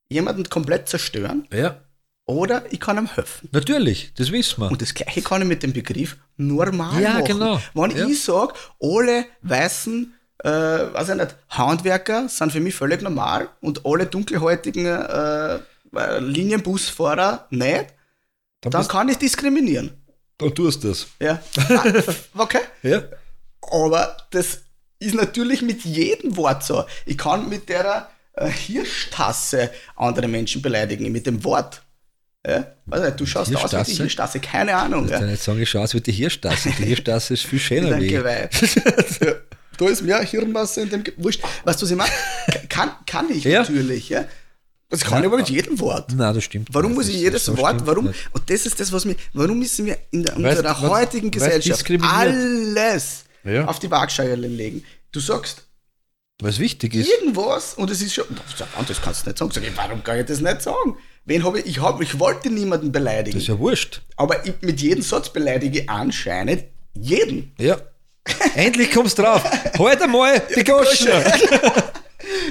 jemanden 0.09 0.47
komplett 0.49 0.87
zerstören 0.87 1.45
Ja. 1.51 1.81
oder 2.25 2.63
ich 2.71 2.79
kann 2.79 2.97
ihm 2.97 3.07
helfen. 3.13 3.49
Natürlich, 3.51 4.13
das 4.15 4.31
wissen 4.31 4.61
wir. 4.61 4.71
Und 4.71 4.81
das 4.81 4.93
gleiche 4.93 5.21
kann 5.21 5.41
ich 5.41 5.47
mit 5.47 5.61
dem 5.63 5.73
Begriff 5.73 6.17
normal 6.37 7.01
Ja, 7.01 7.13
machen. 7.15 7.25
genau. 7.25 7.61
Wenn 7.73 7.91
Ja. 7.97 8.07
ich 8.07 8.23
sage, 8.23 8.53
alle 8.81 9.25
weißen, 9.41 10.13
äh, 10.43 10.49
weiß 10.49 11.09
ich 11.09 11.15
nicht, 11.15 11.35
Handwerker 11.49 12.29
sind 12.29 12.51
für 12.51 12.59
mich 12.59 12.75
völlig 12.75 13.01
normal 13.01 13.49
und 13.61 13.85
alle 13.85 14.05
dunkelhäutigen 14.05 14.85
äh, 14.85 15.59
Linienbusfahrer 16.19 17.47
nicht, 17.49 17.85
dann 18.61 18.71
dann 18.71 18.87
kann 18.87 19.09
ich 19.09 19.17
diskriminieren. 19.17 19.91
dann 20.37 20.53
tust 20.53 20.83
du 20.83 20.89
das. 20.89 21.07
Ja. 21.19 21.39
Ah, 21.69 21.83
okay. 22.37 22.59
Ja? 22.83 23.01
Aber 23.61 24.15
das 24.31 24.59
ist 24.99 25.15
natürlich 25.15 25.61
mit 25.61 25.83
jedem 25.85 26.37
Wort 26.37 26.63
so. 26.63 26.85
Ich 27.05 27.17
kann 27.17 27.49
mit 27.49 27.69
der 27.69 28.09
äh, 28.33 28.47
Hirschtasse 28.49 29.71
andere 29.95 30.27
Menschen 30.27 30.61
beleidigen, 30.61 31.11
mit 31.11 31.25
dem 31.25 31.43
Wort. 31.43 31.81
Ja? 32.45 32.65
Nicht, 32.85 33.19
du 33.19 33.25
schaust 33.25 33.53
aus 33.55 33.73
wie 33.73 33.91
die 33.91 33.97
Hirschtasse? 33.97 34.39
Keine 34.39 34.75
Ahnung. 34.75 35.07
Ja. 35.09 35.19
Dann 35.19 35.29
jetzt 35.29 35.43
sagen, 35.43 35.61
ich 35.61 35.69
schaue 35.69 35.81
aus 35.83 35.93
wie 35.93 36.01
die 36.01 36.11
Hirschtasse. 36.11 36.69
Die 36.77 36.85
Hirschtasse 36.85 37.33
ist 37.33 37.43
viel 37.45 37.59
schöner 37.59 37.97
wie 37.99 38.15
ich. 38.15 38.21
Da 39.77 39.85
ist 39.87 40.01
mehr 40.03 40.19
Hirnmasse 40.21 40.81
in 40.81 40.89
dem 40.89 41.03
Wurscht. 41.17 41.41
Weißt 41.63 41.81
du, 41.81 41.85
was 41.85 41.91
ich 41.91 41.97
meine? 41.97 42.11
Kann, 42.69 42.91
kann 43.05 43.29
ich 43.29 43.43
Ja. 43.43 43.61
natürlich, 43.61 44.09
ja. 44.09 44.25
Das 44.89 45.01
kann 45.03 45.19
ich 45.21 45.27
aber 45.27 45.37
mit 45.37 45.49
jedem 45.49 45.79
Wort. 45.81 46.13
Nein, 46.15 46.33
das 46.33 46.43
stimmt. 46.45 46.69
Warum 46.71 46.91
nicht. 46.91 46.97
muss 46.97 47.07
ich 47.09 47.15
jedes 47.17 47.45
das 47.45 47.57
Wort, 47.57 47.85
warum, 47.85 48.05
nicht. 48.05 48.19
und 48.31 48.49
das 48.49 48.65
ist 48.65 48.79
das, 48.79 48.91
was 48.93 49.03
mir, 49.03 49.15
warum 49.33 49.59
müssen 49.59 49.85
wir 49.85 49.97
in 50.11 50.23
der, 50.23 50.35
Weißt 50.37 50.59
unserer 50.59 50.81
was- 50.81 50.89
heutigen 50.89 51.29
Gesellschaft 51.29 51.85
alles 52.01 53.25
Ja. 53.43 53.65
auf 53.65 53.79
die 53.79 53.91
Waagschale 53.91 54.35
legen? 54.35 54.83
Du 55.11 55.19
sagst 55.19 55.63
Was 56.41 56.59
wichtig 56.59 56.95
ist, 56.95 57.09
irgendwas 57.09 57.73
und 57.73 57.89
es 57.89 58.01
ist 58.01 58.13
schon, 58.13 58.25
das 58.87 59.01
kannst 59.01 59.25
du 59.25 59.29
nicht 59.29 59.37
sagen. 59.39 59.51
Sag 59.51 59.63
ich, 59.63 59.75
warum 59.75 60.03
kann 60.03 60.19
ich 60.19 60.25
das 60.25 60.39
nicht 60.39 60.61
sagen? 60.61 60.95
Wen 61.25 61.43
habe 61.43 61.59
ich, 61.59 61.65
ich, 61.65 61.81
hab, 61.81 61.99
ich 62.01 62.17
wollte 62.19 62.49
niemanden 62.49 62.91
beleidigen, 62.93 63.35
das 63.37 63.43
ist 63.43 63.47
ja 63.49 63.59
wurscht. 63.59 64.01
aber 64.15 64.45
ich, 64.45 64.53
mit 64.61 64.79
jedem 64.79 65.01
Satz 65.01 65.29
beleidige 65.33 65.79
ich 65.81 65.89
anscheinend 65.89 66.63
jeden. 66.93 67.51
Ja. 67.59 67.77
Endlich 68.55 68.91
kommst 68.91 69.17
du 69.17 69.23
drauf. 69.23 69.43
Halt 69.77 70.01
einmal 70.01 70.41
die 70.55 70.63
Goschen. 70.63 71.09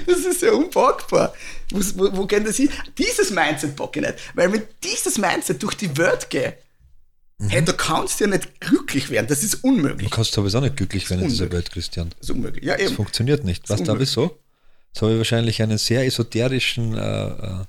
Das 0.07 0.19
ist 0.21 0.41
ja 0.43 0.53
unpackbar. 0.53 1.35
Wo, 1.71 1.81
wo, 1.97 2.17
wo 2.19 2.27
geht 2.27 2.47
das 2.47 2.57
hin? 2.57 2.71
Dieses 2.97 3.31
Mindset 3.31 3.77
packe 3.77 4.01
ich 4.01 4.07
nicht. 4.07 4.19
Weil 4.35 4.51
wenn 4.53 4.63
dieses 4.83 5.19
Mindset 5.19 5.63
durch 5.63 5.75
die 5.75 5.95
Welt 5.97 6.31
geht, 6.31 6.55
Mhm. 7.39 7.49
hey, 7.51 7.63
du 7.63 7.75
kannst 7.75 8.19
ja 8.21 8.27
nicht 8.27 8.61
glücklich 8.61 9.11
werden. 9.11 9.27
Das 9.27 9.43
ist 9.43 9.57
unmöglich. 9.57 10.09
Du 10.09 10.15
kannst 10.15 10.33
sowieso 10.33 10.59
nicht 10.61 10.75
glücklich 10.79 11.11
werden 11.11 11.25
in 11.25 11.29
dieser. 11.29 11.53
Welt, 11.53 11.71
Christian. 11.71 12.09
Das 12.19 12.31
ist 12.31 12.35
unmöglich. 12.35 12.65
Ja, 12.65 12.75
Das 12.79 12.87
eben. 12.87 12.95
funktioniert 12.97 13.45
nicht. 13.45 13.69
Weißt 13.69 13.87
du 13.87 13.99
wieso? 13.99 14.39
Jetzt 14.95 15.03
habe 15.03 15.13
ich 15.13 15.19
wahrscheinlich 15.19 15.63
einen 15.63 15.77
sehr 15.77 16.07
esoterischen, 16.07 16.97
äh, 16.97 17.27
äh, 17.27 17.65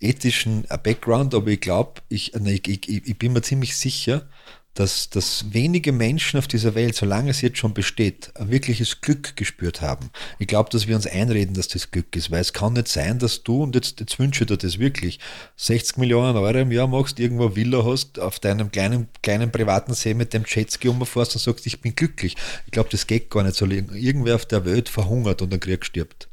ethischen 0.00 0.66
äh, 0.68 0.76
Background, 0.76 1.34
aber 1.34 1.48
ich 1.48 1.60
glaube, 1.62 2.02
ich, 2.10 2.34
äh, 2.34 2.50
ich, 2.52 2.68
ich, 2.68 2.88
ich 3.06 3.18
bin 3.18 3.32
mir 3.32 3.40
ziemlich 3.40 3.74
sicher, 3.74 4.28
dass, 4.74 5.10
dass 5.10 5.52
wenige 5.52 5.92
Menschen 5.92 6.38
auf 6.38 6.46
dieser 6.46 6.74
Welt, 6.74 6.94
solange 6.94 7.30
es 7.30 7.40
jetzt 7.40 7.58
schon 7.58 7.74
besteht, 7.74 8.30
ein 8.36 8.50
wirkliches 8.50 9.00
Glück 9.00 9.36
gespürt 9.36 9.80
haben. 9.80 10.10
Ich 10.38 10.46
glaube, 10.46 10.70
dass 10.70 10.86
wir 10.86 10.94
uns 10.94 11.06
einreden, 11.06 11.54
dass 11.54 11.68
das 11.68 11.90
Glück 11.90 12.14
ist, 12.14 12.30
weil 12.30 12.40
es 12.40 12.52
kann 12.52 12.74
nicht 12.74 12.88
sein, 12.88 13.18
dass 13.18 13.42
du, 13.42 13.64
und 13.64 13.74
jetzt, 13.74 13.98
jetzt 14.00 14.18
wünsche 14.18 14.44
ich 14.44 14.48
dir 14.48 14.56
das 14.56 14.78
wirklich, 14.78 15.18
60 15.56 15.96
Millionen 15.98 16.36
Euro 16.36 16.58
im 16.58 16.70
Jahr 16.70 16.86
machst, 16.86 17.18
irgendwo 17.18 17.56
Villa 17.56 17.84
hast, 17.84 18.20
auf 18.20 18.38
deinem 18.38 18.70
kleinen, 18.70 19.08
kleinen 19.22 19.50
privaten 19.50 19.92
See 19.94 20.14
mit 20.14 20.32
dem 20.32 20.44
Jetski 20.46 20.88
umfährst 20.88 21.34
und 21.34 21.42
sagst, 21.42 21.66
ich 21.66 21.80
bin 21.80 21.94
glücklich. 21.96 22.36
Ich 22.66 22.72
glaube, 22.72 22.90
das 22.90 23.06
geht 23.06 23.28
gar 23.28 23.42
nicht 23.42 23.56
so. 23.56 23.66
Irgendwer 23.66 24.36
auf 24.36 24.46
der 24.46 24.64
Welt 24.64 24.88
verhungert 24.88 25.42
und 25.42 25.52
einen 25.52 25.60
Krieg 25.60 25.84
stirbt. 25.84 26.28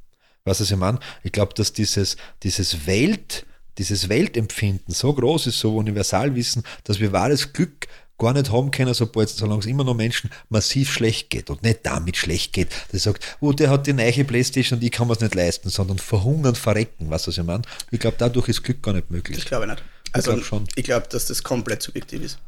Weißt 0.45 0.59
du, 0.59 0.63
was 0.63 0.71
ich 0.71 0.77
meine? 0.77 0.99
Ich 1.23 1.31
glaube, 1.31 1.53
dass 1.55 1.73
dieses, 1.73 2.15
dieses 2.43 2.85
Welt, 2.85 3.45
dieses 3.77 4.09
Weltempfinden 4.09 4.93
so 4.93 5.13
groß 5.13 5.47
ist, 5.47 5.59
so 5.59 5.75
Universalwissen, 5.75 6.63
dass 6.85 6.99
wir 6.99 7.11
wahres 7.11 7.51
Glück 7.51 7.87
gar 8.17 8.33
nicht 8.33 8.51
haben 8.51 8.71
können, 8.71 8.93
sobald, 8.93 9.29
solange 9.29 9.59
es 9.59 9.65
immer 9.67 9.83
noch 9.83 9.93
Menschen 9.93 10.29
massiv 10.49 10.91
schlecht 10.91 11.29
geht 11.29 11.49
und 11.49 11.61
nicht 11.63 11.79
damit 11.83 12.17
schlecht 12.17 12.53
geht, 12.53 12.69
der 12.91 12.99
sagt, 12.99 13.37
oh, 13.41 13.51
der 13.51 13.69
hat 13.69 13.85
die 13.87 13.93
neue 13.93 14.23
Playstation 14.23 14.79
und 14.79 14.83
ich 14.83 14.91
kann 14.91 15.07
mir 15.07 15.13
es 15.13 15.19
nicht 15.19 15.35
leisten, 15.35 15.69
sondern 15.69 15.99
verhungern, 15.99 16.55
verrecken, 16.55 17.09
weißt 17.09 17.27
du, 17.27 17.31
was 17.31 17.37
ich 17.37 17.43
meine? 17.43 17.61
Ich 17.91 17.99
glaube, 17.99 18.15
dadurch 18.19 18.47
ist 18.49 18.63
Glück 18.63 18.81
gar 18.81 18.93
nicht 18.93 19.11
möglich. 19.11 19.45
glaube 19.45 19.65
ich 19.65 19.71
nicht. 19.71 19.83
Also, 20.13 20.31
glaub 20.33 20.45
schon. 20.45 20.67
ich 20.75 20.83
glaube, 20.85 21.05
dass 21.09 21.25
das 21.27 21.43
komplett 21.43 21.83
subjektiv 21.83 22.23
ist. 22.23 22.39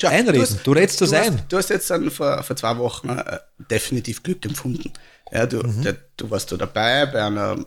Schau, 0.00 0.08
Einreden, 0.08 0.42
hast- 0.42 0.66
du 0.66 0.72
redest 0.72 1.00
das 1.00 1.10
du 1.10 1.16
ein. 1.16 1.34
Hast, 1.38 1.44
du 1.52 1.56
hast 1.56 1.70
jetzt 1.70 1.88
dann 1.90 2.10
vor, 2.10 2.42
vor 2.42 2.56
zwei 2.56 2.76
Wochen 2.78 3.08
äh, 3.10 3.38
definitiv 3.70 4.22
Glück 4.22 4.44
empfunden. 4.44 4.92
Ja, 5.32 5.46
du, 5.46 5.58
Mhm. 5.58 5.82
der, 5.82 5.96
du 6.16 6.30
warst 6.30 6.50
da 6.52 6.56
dabei 6.56 7.06
bei 7.06 7.24
einer 7.24 7.64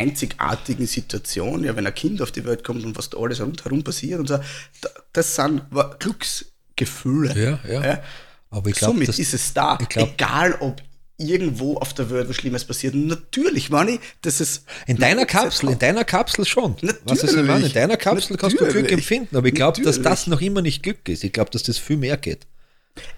einzigartigen 0.00 0.86
Situation, 0.86 1.64
ja, 1.64 1.76
wenn 1.76 1.86
ein 1.86 1.94
Kind 1.94 2.22
auf 2.22 2.32
die 2.32 2.44
Welt 2.44 2.64
kommt 2.64 2.84
und 2.84 2.96
was 2.96 3.10
da 3.10 3.18
alles 3.18 3.40
rundherum 3.40 3.84
passiert 3.84 4.18
und 4.20 4.26
so, 4.28 4.38
da, 4.80 4.88
das 5.12 5.34
sind 5.36 5.62
Glücksgefühle. 5.98 7.60
Ja, 7.64 7.70
ja. 7.82 8.02
Aber 8.50 8.68
ich 8.70 8.76
glaube, 8.76 8.94
Somit 8.94 9.08
dass 9.08 9.18
ist 9.18 9.34
es 9.34 9.52
da, 9.54 9.76
glaub- 9.76 10.08
egal 10.14 10.56
ob 10.60 10.82
irgendwo 11.16 11.76
auf 11.76 11.92
der 11.92 12.08
Welt 12.08 12.30
was 12.30 12.36
Schlimmes 12.36 12.64
passiert. 12.64 12.94
Natürlich, 12.94 13.68
ich, 13.70 14.00
das 14.22 14.40
ist 14.40 14.64
In 14.86 14.96
deiner 14.96 15.26
Kapsel, 15.26 15.68
in 15.68 15.78
deiner 15.78 16.02
Kapsel 16.04 16.46
schon. 16.46 16.72
Natürlich. 16.80 16.96
Was 17.04 17.22
ist 17.22 17.36
meine? 17.36 17.66
In 17.66 17.72
deiner 17.74 17.98
Kapsel 17.98 18.38
kannst 18.38 18.54
du 18.58 18.64
Glück 18.64 18.74
Natürlich. 18.74 18.92
empfinden, 18.92 19.36
aber 19.36 19.46
ich 19.46 19.54
glaube, 19.54 19.76
dass 19.82 19.98
Natürlich. 19.98 20.04
das 20.18 20.26
noch 20.28 20.40
immer 20.40 20.62
nicht 20.62 20.82
Glück 20.82 21.06
ist. 21.10 21.22
Ich 21.22 21.32
glaube, 21.34 21.50
dass 21.50 21.62
das 21.62 21.76
viel 21.76 21.98
mehr 21.98 22.16
geht. 22.16 22.46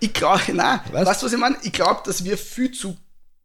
Ich 0.01 0.13
glaube, 0.13 0.41
nein, 0.53 0.81
Was? 0.91 1.07
weißt 1.07 1.23
du, 1.23 1.27
was 1.27 1.33
ich 1.33 1.39
meine? 1.39 1.57
Ich 1.63 1.73
glaube, 1.73 2.01
dass 2.05 2.25
wir 2.25 2.37
viel 2.37 2.73
zu, 2.73 2.97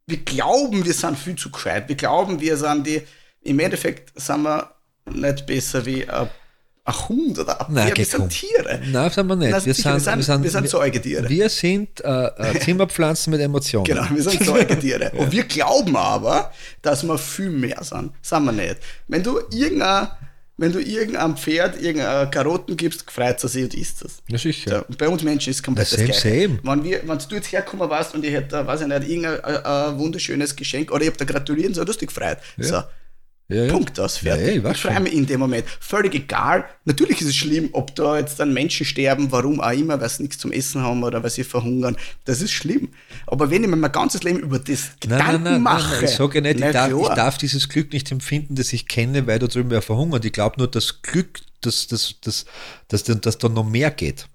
wir 0.08 0.16
glauben, 0.24 0.84
wir 0.84 0.92
sind 0.92 1.16
viel 1.16 1.36
zu 1.36 1.50
gescheit. 1.52 1.88
Wir 1.88 1.96
glauben, 1.96 2.40
wir 2.40 2.56
sind 2.56 2.84
die, 2.84 3.02
im 3.48 3.58
Endeffekt 3.60 4.12
sind 4.20 4.42
wir 4.42 4.70
nicht 5.12 5.46
besser 5.46 5.84
wie 5.86 6.08
ein, 6.08 6.28
ein 6.84 7.08
Hund 7.08 7.38
oder 7.38 7.66
ein 7.66 7.74
Nein, 7.74 7.86
Pferd. 7.86 7.98
Wir 7.98 8.04
sind. 8.04 8.28
Tiere. 8.28 8.80
Nein, 8.90 9.10
sind 9.10 9.26
wir 9.26 9.36
nicht. 9.36 9.50
Na, 9.50 9.64
wir, 9.64 9.74
sicher, 9.74 10.00
sind, 10.00 10.16
wir, 10.16 10.22
sind, 10.22 10.42
wir 10.42 10.50
sind 10.50 10.68
Säugetiere. 10.68 11.28
Wir 11.28 11.48
sind 11.48 12.04
äh, 12.04 12.26
äh, 12.26 12.60
Zimmerpflanzen 12.60 13.30
mit 13.30 13.40
Emotionen. 13.40 13.84
Genau, 13.84 14.06
wir 14.10 14.22
sind 14.22 14.44
Säugetiere. 14.44 15.10
Und 15.16 15.32
wir 15.32 15.44
glauben 15.44 15.96
aber, 15.96 16.52
dass 16.82 17.02
wir 17.04 17.18
viel 17.18 17.50
mehr 17.50 17.82
sind. 17.82 18.12
Sind 18.22 18.44
wir 18.44 18.52
nicht. 18.52 18.76
Wenn 19.06 19.22
du 19.22 19.40
irgendein, 19.50 20.08
wenn 20.58 20.72
du 20.72 20.80
irgendeinem 20.80 21.36
Pferd 21.36 21.80
irgendeine 21.80 22.28
Karotten 22.30 22.76
gibst, 22.76 23.10
freut 23.10 23.42
es 23.42 23.52
sich 23.52 23.62
und 23.62 23.74
isst 23.74 24.02
es. 24.04 24.22
Ja, 24.28 24.38
sicher. 24.38 24.72
Ja, 24.72 24.78
und 24.80 24.98
bei 24.98 25.08
uns 25.08 25.22
Menschen 25.22 25.50
ist 25.50 25.56
es 25.56 25.62
komplett 25.62 25.88
Na, 25.96 26.06
das 26.06 26.20
same. 26.20 26.58
Wenn, 26.62 26.84
wir, 26.84 27.00
wenn 27.06 27.18
du 27.18 27.34
jetzt 27.36 27.52
herkommen 27.52 27.88
warst 27.88 28.14
und 28.14 28.24
ich 28.24 28.32
hätte, 28.32 28.66
weiß 28.66 28.80
ich 28.82 28.88
nicht, 28.88 29.08
irgendein 29.08 29.44
ein, 29.44 29.64
ein 29.64 29.98
wunderschönes 29.98 30.56
Geschenk 30.56 30.90
oder 30.90 31.02
ich 31.02 31.08
hab 31.08 31.16
dir 31.16 31.26
gratulieren, 31.26 31.74
so, 31.74 31.84
du 31.84 31.90
hast 31.90 32.00
dich 32.00 32.08
gefreut. 32.08 32.38
So. 32.58 32.82
Ja, 33.50 33.64
ja. 33.64 33.72
Punkt 33.72 33.98
aus, 33.98 34.20
Ja, 34.20 34.36
fertig. 34.36 34.62
ja, 34.62 34.74
schon. 34.74 35.02
mich 35.02 35.14
in 35.14 35.24
dem 35.24 35.40
Moment. 35.40 35.64
Völlig 35.80 36.14
egal. 36.14 36.66
Natürlich 36.84 37.22
ist 37.22 37.28
es 37.28 37.36
schlimm, 37.36 37.70
ob 37.72 37.94
da 37.94 38.18
jetzt 38.18 38.38
dann 38.38 38.52
Menschen 38.52 38.84
sterben, 38.84 39.32
warum 39.32 39.60
auch 39.62 39.72
immer, 39.72 39.98
weil 39.98 40.08
sie 40.10 40.22
nichts 40.24 40.36
zum 40.36 40.52
Essen 40.52 40.82
haben 40.82 41.02
oder 41.02 41.22
weil 41.22 41.30
sie 41.30 41.44
verhungern. 41.44 41.96
Das 42.26 42.42
ist 42.42 42.52
schlimm. 42.52 42.90
Aber 43.26 43.50
wenn 43.50 43.64
ich 43.64 43.70
mir 43.70 43.76
mein 43.76 43.90
ganzes 43.90 44.22
Leben 44.22 44.40
über 44.40 44.58
das 44.58 44.90
Gedanken 45.00 45.62
mache, 45.62 46.04
ich 46.04 46.10
sage 46.10 46.42
nicht, 46.42 46.60
na 46.60 46.66
ich 46.66 46.72
darf, 46.74 46.92
ich 46.92 47.08
darf 47.14 47.38
dieses 47.38 47.70
Glück 47.70 47.90
nicht 47.94 48.12
empfinden, 48.12 48.54
das 48.54 48.74
ich 48.74 48.86
kenne, 48.86 49.26
weil 49.26 49.38
da 49.38 49.46
drüben 49.46 49.70
wer 49.70 49.80
verhungert. 49.80 50.26
Ich 50.26 50.32
glaube 50.32 50.56
nur, 50.58 50.68
dass 50.70 51.00
Glück, 51.00 51.40
dass, 51.62 51.86
dass, 51.86 52.16
dass, 52.20 52.44
dass, 52.88 53.04
dass, 53.04 53.20
dass 53.20 53.38
da 53.38 53.48
noch 53.48 53.64
mehr 53.64 53.90
geht. 53.90 54.28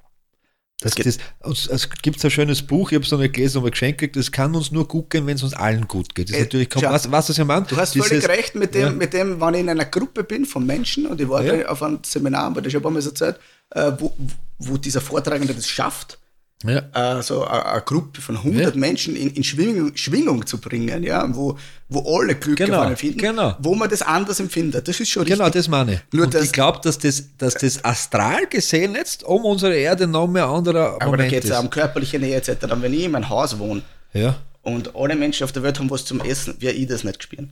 Das, 0.84 0.96
das, 0.96 1.68
es 1.68 1.90
gibt 2.02 2.24
ein 2.24 2.30
schönes 2.32 2.62
Buch, 2.62 2.92
ich 2.92 2.96
habe 2.96 3.06
es 3.06 3.12
noch 3.12 3.20
nicht 3.20 3.34
gelesen, 3.34 3.58
aber 3.60 3.72
geschenkt 3.72 4.00
gekriegt, 4.00 4.16
das 4.18 4.32
kann 4.32 4.54
uns 4.56 4.72
nur 4.72 4.88
gut 4.88 5.10
gehen, 5.10 5.26
wenn 5.26 5.36
es 5.36 5.44
uns 5.44 5.54
allen 5.54 5.88
gut 5.88 6.14
geht. 6.14 6.30
Das 6.30 6.36
ist 6.36 6.42
Äh, 6.42 6.44
natürlich, 6.46 6.70
schau, 6.74 6.82
was, 6.92 7.10
was 7.12 7.28
das 7.28 7.38
ja? 7.38 7.44
Du 7.44 7.78
hast 7.78 7.94
völlig 7.94 8.10
Dieses- 8.10 8.28
recht 8.30 8.56
mit 8.56 8.76
dem, 8.76 8.82
Ja. 8.82 8.90
mit 8.92 9.14
dem, 9.14 9.40
wenn 9.42 9.54
ich 9.54 9.60
in 9.62 9.70
einer 9.70 9.86
Gruppe 9.86 10.24
bin 10.24 10.46
von 10.46 10.66
Menschen 10.66 11.06
und 11.08 11.20
ich 11.22 11.30
war 11.30 11.44
Ja. 11.44 11.68
auf 11.68 11.82
einem 11.84 12.00
Seminar, 12.04 12.46
aber 12.46 12.62
das 12.62 12.68
ist 12.68 12.74
ja 12.74 12.80
ein 12.80 12.84
paar 12.84 12.92
Mal 12.92 13.02
so 13.02 13.12
Zeit, 13.12 13.40
äh, 13.72 13.92
wo, 13.98 14.14
wo 14.60 14.78
dieser 14.78 15.02
Vortragende 15.02 15.54
das 15.54 15.68
schafft, 15.68 16.20
Ja. 16.66 17.18
äh, 17.20 17.22
so 17.24 17.44
eine, 17.46 17.82
Gruppe 17.82 18.22
von 18.22 18.38
100 18.38 18.74
Ja. 18.76 18.80
Menschen 18.80 19.18
in, 19.18 19.32
in 19.32 19.44
Schwingung, 19.44 19.96
Schwingung 19.98 20.46
zu 20.46 20.60
bringen, 20.62 21.04
ja, 21.04 21.28
wo, 21.36 21.58
wo 21.90 22.18
alle 22.18 22.36
Glück 22.36 22.56
Genau, 22.58 22.78
davon 22.78 22.92
empfinden, 22.92 23.18
genau. 23.18 23.58
wo 23.60 23.76
man 23.76 23.90
das 23.90 24.02
anders 24.02 24.40
empfindet. 24.40 24.88
Das 24.88 24.98
ist 24.98 25.10
schon 25.10 25.26
Genau, 25.26 25.44
richtig. 25.44 25.60
das 25.60 25.68
meine 25.68 25.96
ich. 25.96 26.00
Nur 26.14 26.24
und 26.26 26.34
das- 26.34 26.46
ich 26.46 26.52
glaube, 26.54 26.80
dass 26.82 26.98
das, 26.98 27.36
dass 27.38 27.56
das 27.56 27.84
astral 27.84 28.48
gesehen 28.48 28.96
jetzt 28.96 29.24
um 29.24 29.44
unsere 29.44 29.76
Erde 29.76 30.08
noch 30.08 30.28
mehr 30.28 30.46
anderer 30.48 30.92
Aber 30.94 31.00
da 31.00 31.06
Moment 31.08 31.30
geht 31.32 31.44
es 31.44 31.52
um 31.60 31.70
körperliche 31.70 32.18
Nähe 32.18 32.38
etc. 32.38 32.50
Wenn 32.78 32.94
ich 32.94 33.04
in 33.04 33.12
meinem 33.12 33.28
Haus 33.28 33.60
wohne 33.60 33.82
ja. 34.14 34.38
und 34.62 34.96
alle 34.96 35.18
Menschen 35.18 35.44
auf 35.44 35.52
der 35.52 35.64
Welt 35.64 35.80
haben 35.80 35.90
was 35.90 36.06
zum 36.06 36.22
Essen, 36.22 36.56
werde 36.62 36.78
ich 36.78 36.88
das 36.88 37.04
nicht 37.04 37.22
spüren. 37.24 37.52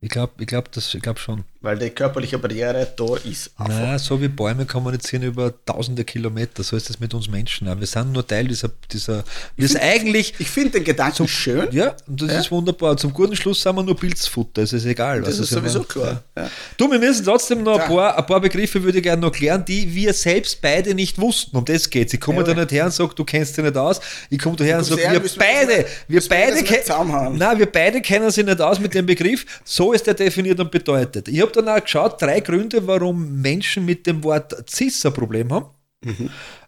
Ich 0.00 0.08
glaube 0.08 0.32
ich 0.40 0.46
glaub, 0.46 0.72
das- 0.72 0.94
ich 0.94 1.02
glaub 1.02 1.18
schon. 1.18 1.44
Weil 1.62 1.78
die 1.78 1.90
körperliche 1.90 2.38
Barriere 2.38 2.88
da 2.96 3.16
ist. 3.16 3.50
einfach. 3.58 3.74
Na, 3.78 3.98
so 3.98 4.18
wie 4.22 4.28
Bäume 4.28 4.64
kommunizieren 4.64 5.24
über 5.24 5.52
tausende 5.66 6.04
Kilometer, 6.04 6.62
so 6.62 6.74
ist 6.74 6.88
es 6.88 6.98
mit 7.00 7.12
uns 7.12 7.28
Menschen. 7.28 7.66
Wir 7.78 7.86
sind 7.86 8.12
nur 8.12 8.26
Teil 8.26 8.46
dieser, 8.48 8.70
dieser 8.90 9.24
wir 9.56 9.68
sind 9.68 9.82
eigentlich, 9.82 10.32
Ich 10.38 10.48
finde 10.48 10.70
den 10.70 10.84
Gedanken 10.84 11.28
schön. 11.28 11.68
ja, 11.72 11.94
und 12.06 12.22
das 12.22 12.32
Ja. 12.32 12.38
ist 12.40 12.50
wunderbar. 12.50 12.96
Zum 12.96 13.12
guten 13.12 13.36
Schluss 13.36 13.60
sind 13.60 13.76
wir 13.76 13.82
nur 13.82 13.94
Pilzfutter, 13.94 14.62
es 14.62 14.72
ist 14.72 14.86
egal. 14.86 15.20
Das 15.20 15.34
was 15.34 15.40
ist 15.40 15.44
ich 15.52 15.58
sowieso 15.58 15.82
klar. 15.82 16.22
Ja. 16.34 16.50
Du, 16.78 16.90
wir 16.90 16.98
müssen 16.98 17.26
trotzdem 17.26 17.62
noch 17.62 17.78
ein 17.78 17.88
paar, 17.88 18.16
ein 18.16 18.24
paar 18.24 18.40
Begriffe, 18.40 18.82
würde 18.82 18.96
ich 18.96 19.04
gerne 19.04 19.20
noch 19.20 19.32
klären, 19.32 19.62
die 19.62 19.94
wir 19.94 20.14
selbst 20.14 20.62
beide 20.62 20.94
nicht 20.94 21.18
wussten. 21.18 21.54
Um 21.58 21.64
das 21.66 21.90
geht 21.90 22.14
Ich 22.14 22.20
komme 22.20 22.42
da 22.42 22.54
nicht 22.54 22.72
her 22.72 22.86
und 22.86 22.94
sage, 22.94 23.12
du 23.14 23.24
kennst 23.24 23.58
dich 23.58 23.64
nicht 23.64 23.76
aus. 23.76 24.00
Ich 24.30 24.38
komme 24.38 24.56
da 24.56 24.64
her 24.64 24.78
und 24.78 24.84
sage, 24.84 25.02
wir 25.02 25.20
müssen 25.20 25.38
wir 25.38 25.46
beide, 25.46 25.86
wir 26.08 26.22
beide. 26.26 27.36
Nein, 27.36 27.58
wir 27.58 27.66
beide 27.70 28.00
kennen 28.00 28.30
sich 28.30 28.46
nicht 28.46 28.62
aus 28.62 28.80
mit 28.80 28.94
dem 28.94 29.04
Begriff. 29.04 29.44
So 29.62 29.92
ist 29.92 30.08
er 30.08 30.14
definiert 30.14 30.58
und 30.58 30.70
bedeutet. 30.70 31.28
Ich 31.28 31.38
habe 31.40 31.49
dann 31.56 31.68
auch 31.68 31.82
geschaut, 31.82 32.20
drei 32.20 32.40
Gründe, 32.40 32.86
warum 32.86 33.40
Menschen 33.40 33.84
mit 33.84 34.06
dem 34.06 34.22
Wort 34.24 34.54
cis 34.70 35.04
ein 35.04 35.12
Problem 35.12 35.52
haben. 35.52 35.66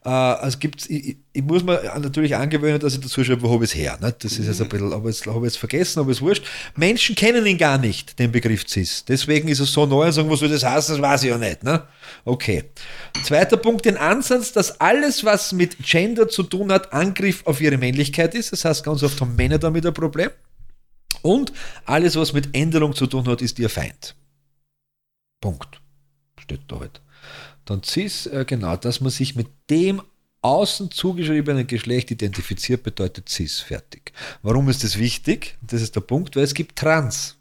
Äh, 0.05 0.09
also 0.11 0.59
gibt's, 0.59 0.90
ich, 0.90 1.16
ich- 1.33 1.42
muss 1.42 1.64
mir 1.64 1.81
natürlich 1.99 2.37
angewöhnen, 2.37 2.79
dass 2.79 2.92
ich 2.92 3.01
dazu 3.01 3.25
schreibe, 3.25 3.40
wo 3.40 3.51
habe 3.55 3.64
ich 3.64 3.71
es 3.71 3.77
her. 3.77 3.97
Ne? 3.99 4.14
Das 4.18 4.33
ist 4.38 4.47
jetzt 4.47 4.61
ein 4.61 4.68
bisschen, 4.68 4.92
aber 4.92 5.09
jetzt 5.09 5.25
habe 5.27 5.47
ich 5.47 5.55
es 5.55 5.57
vergessen, 5.57 6.01
aber 6.01 6.11
ist 6.11 6.21
wurscht. 6.21 6.45
Menschen 6.77 7.14
kennen 7.14 7.47
ihn 7.47 7.57
gar 7.57 7.79
nicht, 7.79 8.18
den 8.18 8.31
Begriff 8.31 8.66
cis. 8.68 9.07
Deswegen 9.07 9.49
ist 9.49 9.61
es 9.61 9.73
so 9.73 9.87
neu 9.87 10.05
und 10.07 10.12
sagen, 10.12 10.29
was 10.29 10.40
soll 10.40 10.51
das 10.51 10.62
heißen, 10.64 10.97
das 10.97 11.03
weiß 11.03 11.23
ich 11.23 11.31
ja 11.31 11.38
nicht. 11.38 11.62
Ne? 11.64 11.83
Okay. 12.27 12.64
Zweiter 13.25 13.57
Punkt, 13.57 13.87
den 13.87 13.97
Ansatz, 13.97 14.53
dass 14.53 14.79
alles, 14.83 15.25
was 15.25 15.53
mit 15.53 15.79
Gender 15.83 16.29
zu 16.29 16.42
tun 16.42 16.71
hat, 16.71 16.92
Angriff 16.92 17.40
auf 17.47 17.59
ihre 17.62 17.79
Männlichkeit 17.79 18.35
ist. 18.35 18.53
Das 18.53 18.66
heißt, 18.66 18.85
ganz 18.85 19.03
oft 19.03 19.18
haben 19.18 19.35
Männer 19.35 19.57
damit 19.59 19.87
ein 19.87 19.95
Problem. 19.95 20.29
Und 21.23 21.55
alles, 21.87 22.16
was 22.16 22.35
mit 22.35 22.55
Änderung 22.55 22.95
zu 22.95 23.07
tun 23.07 23.27
hat, 23.29 23.40
ist 23.40 23.59
ihr 23.59 23.71
Feind. 23.71 24.14
Punkt. 25.42 25.83
Steht 26.40 26.62
da 26.68 26.81
halt. 26.81 27.02
Dann 27.66 27.83
cis, 27.83 28.26
äh, 28.26 28.46
genau, 28.46 28.76
dass 28.76 29.02
man 29.02 29.11
sich 29.11 29.37
mit 29.37 29.48
dem 29.68 30.00
außen 30.40 30.90
zugeschriebenen 30.90 31.66
Geschlecht 31.66 32.11
identifiziert, 32.11 32.83
bedeutet 32.83 33.28
cis. 33.28 33.61
Fertig. 33.61 34.12
Warum 34.42 34.70
ist 34.70 34.83
das 34.83 34.98
wichtig? 34.98 35.59
Das 35.61 35.83
ist 35.83 35.94
der 35.94 36.00
Punkt, 36.00 36.35
weil 36.35 36.44
es 36.44 36.55
gibt 36.55 36.78
trans. 36.78 37.37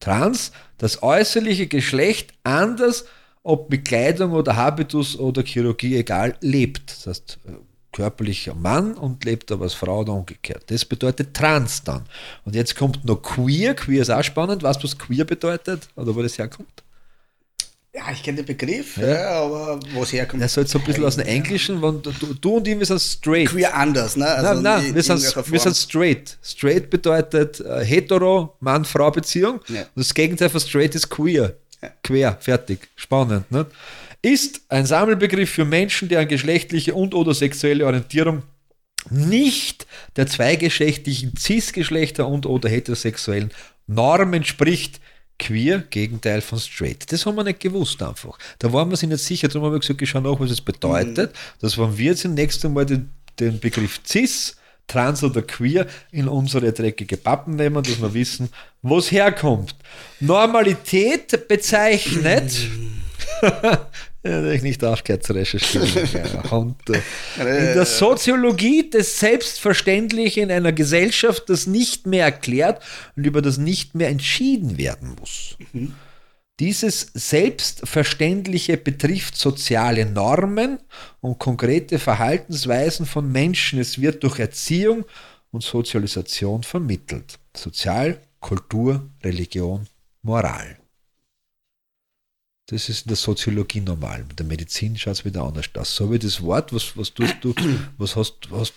Trans, 0.00 0.52
das 0.76 1.02
äußerliche 1.02 1.68
Geschlecht 1.68 2.34
anders, 2.42 3.06
ob 3.42 3.70
mit 3.70 3.86
Kleidung 3.86 4.32
oder 4.32 4.56
Habitus 4.56 5.16
oder 5.18 5.42
Chirurgie, 5.42 5.96
egal, 5.96 6.36
lebt. 6.40 6.90
Das 6.90 7.06
heißt, 7.06 7.38
äh, 7.46 7.52
körperlicher 7.96 8.54
Mann 8.54 8.92
und 8.94 9.24
lebt 9.24 9.50
aber 9.50 9.64
als 9.64 9.72
Frau 9.74 10.00
oder 10.00 10.12
umgekehrt. 10.12 10.64
Das 10.66 10.84
bedeutet 10.84 11.32
trans 11.32 11.82
dann. 11.82 12.02
Und 12.44 12.54
jetzt 12.54 12.76
kommt 12.76 13.04
noch 13.06 13.22
queer. 13.22 13.74
Queer 13.74 14.02
ist 14.02 14.10
auch 14.10 14.22
spannend. 14.22 14.62
Weißt 14.62 14.82
du, 14.82 14.84
was 14.84 14.98
queer 14.98 15.24
bedeutet? 15.24 15.88
Oder 15.96 16.14
wo 16.14 16.22
das 16.22 16.36
herkommt? 16.36 16.82
Ja, 17.94 18.02
ich 18.12 18.22
kenne 18.22 18.36
den 18.42 18.44
Begriff, 18.44 18.98
Ja. 18.98 19.06
ja. 19.08 19.30
aber 19.40 19.80
wo 19.94 20.02
es 20.02 20.12
herkommt. 20.12 20.42
Das 20.42 20.50
ist 20.50 20.56
halt 20.58 20.68
so 20.68 20.78
ein 20.78 20.84
bisschen 20.84 21.04
aus 21.06 21.16
dem 21.16 21.26
Englischen. 21.26 21.80
Wenn 21.80 22.02
du, 22.02 22.12
du 22.12 22.56
und 22.56 22.68
ich, 22.68 22.78
wir 22.78 22.84
sind 22.84 23.00
straight. 23.00 23.48
Queer 23.48 23.74
anders, 23.74 24.16
ne? 24.16 24.26
Also 24.26 24.60
nein, 24.60 24.62
nein, 24.62 24.86
in 24.88 24.94
wir 24.94 25.02
sind, 25.02 25.50
wir 25.50 25.60
sind 25.60 25.74
straight. 25.74 26.36
Straight 26.42 26.90
bedeutet 26.90 27.60
äh, 27.60 27.82
hetero, 27.82 28.54
Mann-Frau-Beziehung. 28.60 29.60
Ja. 29.68 29.80
Und 29.80 29.88
das 29.96 30.12
Gegenteil 30.12 30.50
von 30.50 30.60
straight 30.60 30.94
ist 30.94 31.08
queer. 31.08 31.54
Quer, 32.02 32.36
fertig. 32.40 32.88
Spannend. 32.96 33.50
Ne? 33.50 33.64
Ist 34.22 34.62
ein 34.68 34.86
Sammelbegriff 34.86 35.50
für 35.50 35.64
Menschen, 35.64 36.08
deren 36.08 36.28
geschlechtliche 36.28 36.94
und 36.94 37.14
oder 37.14 37.34
sexuelle 37.34 37.86
Orientierung 37.86 38.42
nicht 39.10 39.86
der 40.16 40.26
zweigeschlechtlichen 40.26 41.34
Cis-Geschlechter 41.38 42.26
und 42.26 42.46
oder 42.46 42.68
heterosexuellen 42.68 43.50
Norm 43.86 44.32
entspricht. 44.34 45.00
Queer, 45.38 45.80
Gegenteil 45.90 46.40
von 46.40 46.58
straight. 46.58 47.12
Das 47.12 47.26
haben 47.26 47.36
wir 47.36 47.44
nicht 47.44 47.60
gewusst 47.60 48.02
einfach. 48.02 48.38
Da 48.58 48.72
waren 48.72 48.88
wir 48.88 48.96
sich 48.96 49.08
nicht 49.08 49.22
sicher, 49.22 49.48
darum 49.48 49.66
haben 49.66 49.74
wir 49.74 49.80
gesagt, 49.80 50.00
ich 50.00 50.08
schau 50.08 50.20
nach, 50.20 50.40
was 50.40 50.50
es 50.50 50.62
bedeutet. 50.62 51.34
Dass 51.60 51.76
wenn 51.76 51.98
wir 51.98 52.06
jetzt 52.06 52.24
das 52.24 52.32
nächste 52.32 52.70
Mal 52.70 52.86
den, 52.86 53.10
den 53.38 53.60
Begriff 53.60 54.00
cis, 54.06 54.56
trans 54.86 55.22
oder 55.22 55.42
queer 55.42 55.86
in 56.10 56.28
unsere 56.28 56.72
dreckige 56.72 57.18
Pappen 57.18 57.56
nehmen, 57.56 57.82
dass 57.82 58.00
wir 58.00 58.14
wissen, 58.14 58.48
wo 58.80 58.98
es 58.98 59.12
herkommt. 59.12 59.74
Normalität 60.20 61.48
bezeichnet. 61.48 62.52
Ich 64.54 64.62
nicht 64.62 64.82
aufgehört 64.82 65.22
zu 65.22 65.34
recherchieren. 65.34 65.88
kleiner 66.10 66.50
Hund. 66.50 66.76
In 66.88 67.44
der 67.44 67.86
Soziologie 67.86 68.90
das 68.90 69.20
Selbstverständliche 69.20 70.40
in 70.40 70.50
einer 70.50 70.72
Gesellschaft, 70.72 71.44
das 71.48 71.68
nicht 71.68 72.08
mehr 72.08 72.24
erklärt 72.24 72.82
und 73.14 73.24
über 73.24 73.40
das 73.40 73.56
nicht 73.56 73.94
mehr 73.94 74.08
entschieden 74.08 74.78
werden 74.78 75.14
muss. 75.20 75.56
Dieses 76.58 77.12
Selbstverständliche 77.14 78.78
betrifft 78.78 79.36
soziale 79.36 80.06
Normen 80.06 80.78
und 81.20 81.38
konkrete 81.38 81.98
Verhaltensweisen 81.98 83.06
von 83.06 83.30
Menschen. 83.30 83.78
Es 83.78 84.00
wird 84.00 84.24
durch 84.24 84.38
Erziehung 84.38 85.04
und 85.50 85.62
Sozialisation 85.62 86.62
vermittelt. 86.62 87.38
Sozial, 87.54 88.20
Kultur, 88.40 89.08
Religion, 89.22 89.86
Moral. 90.22 90.78
Das 92.68 92.88
ist 92.88 93.02
in 93.02 93.08
der 93.08 93.16
Soziologie 93.16 93.80
normal. 93.80 94.24
Mit 94.24 94.38
der 94.40 94.46
Medizin 94.46 94.96
schaut 94.98 95.14
es 95.14 95.24
wieder 95.24 95.44
anders 95.44 95.66
aus. 95.74 95.94
So 95.94 96.10
wie 96.10 96.18
das 96.18 96.42
Wort, 96.42 96.72
was, 96.72 96.96
was 96.96 97.14
tust 97.14 97.36
du, 97.40 97.54
was 97.96 98.16
hast 98.16 98.38
du, 98.40 98.58
hast, 98.58 98.74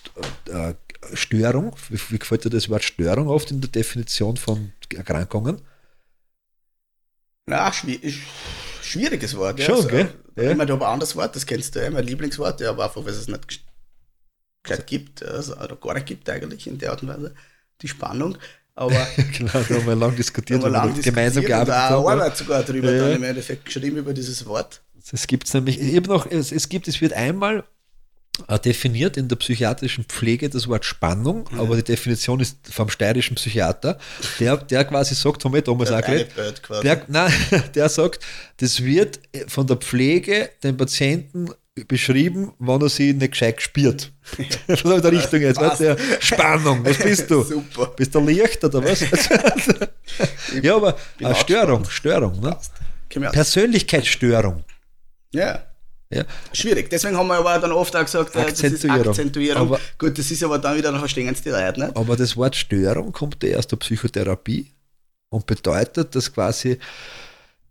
äh, 0.48 0.74
Störung, 1.14 1.74
wie, 1.88 1.98
wie 2.10 2.18
gefällt 2.18 2.44
dir 2.44 2.50
das 2.50 2.68
Wort 2.68 2.84
Störung 2.84 3.26
oft 3.28 3.50
in 3.50 3.60
der 3.60 3.70
Definition 3.70 4.36
von 4.36 4.72
Erkrankungen? 4.94 5.60
Na, 7.46 7.72
schwieriges 7.72 9.36
Wort. 9.36 9.58
Ja. 9.58 9.66
Schon, 9.66 9.74
Also, 9.76 9.88
gell? 9.88 10.14
Ja. 10.36 10.50
Ich 10.52 10.56
meine, 10.56 10.72
ein 10.72 10.82
anderes 10.82 11.16
Wort, 11.16 11.34
das 11.34 11.44
kennst 11.46 11.74
du 11.74 11.82
ja, 11.82 11.90
mein 11.90 12.04
Lieblingswort, 12.04 12.60
ja, 12.60 12.70
aber 12.70 12.84
einfach, 12.84 13.04
weil 13.04 13.12
es 13.12 13.26
nicht 13.26 13.44
gesch- 13.44 13.60
gescheit 14.62 14.86
gibt, 14.86 15.24
also, 15.24 15.56
oder 15.56 15.74
gar 15.74 15.94
nicht 15.94 16.06
gibt 16.06 16.30
eigentlich 16.30 16.68
in 16.68 16.78
der 16.78 16.92
Art 16.92 17.02
und 17.02 17.08
Weise, 17.08 17.34
die 17.82 17.88
Spannung. 17.88 18.38
Aber 18.74 19.06
genau, 19.36 19.52
da 19.52 19.74
haben 19.74 19.86
wir 19.86 19.94
lang 19.96 20.16
diskutiert, 20.16 20.62
haben 20.62 20.72
wir 20.72 20.78
lang 20.78 21.00
gemeinsam 21.00 21.44
gearbeitet 21.44 21.74
haben. 21.74 22.06
Arbeit 22.06 22.36
sogar 22.36 22.62
drüber 22.62 22.92
Ja. 22.92 23.02
dann 23.04 23.16
im 23.16 23.22
Endeffekt 23.24 23.64
geschrieben 23.66 23.96
über 23.96 24.14
dieses 24.14 24.46
Wort. 24.46 24.80
Es 25.12 25.26
gibt 25.26 25.52
nämlich, 25.54 25.80
ich 25.80 26.00
noch, 26.06 26.30
es, 26.30 26.52
es 26.52 26.68
gibt, 26.68 26.86
es 26.86 27.00
wird 27.00 27.12
einmal 27.12 27.64
äh, 28.48 28.58
definiert 28.58 29.16
in 29.16 29.28
der 29.28 29.36
psychiatrischen 29.36 30.04
Pflege 30.04 30.48
das 30.48 30.68
Wort 30.68 30.84
Spannung, 30.84 31.48
aber 31.58 31.76
die 31.76 31.84
Definition 31.84 32.40
ist 32.40 32.58
vom 32.70 32.88
steirischen 32.88 33.34
Psychiater, 33.36 33.98
der, 34.38 34.56
der 34.56 34.84
quasi 34.84 35.14
sagt, 35.14 35.44
haben 35.44 35.52
wir 35.52 35.62
damals 35.62 35.90
auch 35.90 36.00
Der 36.00 36.24
geredet, 36.26 36.62
der, 36.82 37.02
nein, 37.08 37.32
der 37.74 37.88
sagt, 37.88 38.20
das 38.58 38.82
wird 38.82 39.20
von 39.48 39.66
der 39.66 39.76
Pflege 39.76 40.50
dem 40.62 40.76
Patienten 40.76 41.50
beschrieben, 41.86 42.52
wann 42.58 42.80
er 42.82 42.88
sich 42.88 43.14
nicht 43.14 43.32
gescheit 43.32 43.56
gespürt. 43.58 44.12
so 44.82 44.94
in 44.94 45.02
der 45.02 45.12
Richtung 45.12 45.40
jetzt. 45.40 45.60
Weißt 45.60 45.80
du, 45.80 45.96
Spannung, 46.20 46.84
was 46.84 46.98
bist 46.98 47.30
du? 47.30 47.42
Super. 47.42 47.86
Bist 47.96 48.14
du 48.14 48.20
Licht 48.20 48.62
oder 48.64 48.82
was? 48.84 49.00
ja, 50.62 50.76
aber 50.76 50.96
eine 51.22 51.34
Störung, 51.34 51.84
Störung. 51.88 52.40
Ne? 52.40 52.56
Persönlichkeitsstörung. 53.32 54.64
Ja. 55.32 55.64
Ja. 56.12 56.24
Schwierig. 56.52 56.90
Deswegen 56.90 57.16
haben 57.16 57.28
wir 57.28 57.36
aber 57.36 57.58
dann 57.60 57.70
oft 57.72 57.94
auch 57.94 58.04
gesagt, 58.04 58.34
äh, 58.34 58.42
das 58.42 58.60
ist 58.60 58.64
Akzentuierung. 58.64 59.08
Akzentuierung. 59.08 59.62
Aber- 59.68 59.80
Gut, 59.96 60.18
das 60.18 60.30
ist 60.30 60.42
aber 60.42 60.58
dann 60.58 60.76
wieder, 60.76 60.90
dann 60.90 60.98
verstehen 61.00 61.28
es 61.32 61.42
die 61.42 61.50
Leute 61.50 61.80
nicht. 61.80 61.96
Aber 61.96 62.16
das 62.16 62.36
Wort 62.36 62.56
Störung 62.56 63.12
kommt 63.12 63.40
ja 63.44 63.50
erst 63.50 63.70
der 63.72 63.76
Psychotherapie. 63.76 64.72
und 65.32 65.46
bedeutet, 65.46 66.16
dass 66.16 66.32
quasi 66.32 66.78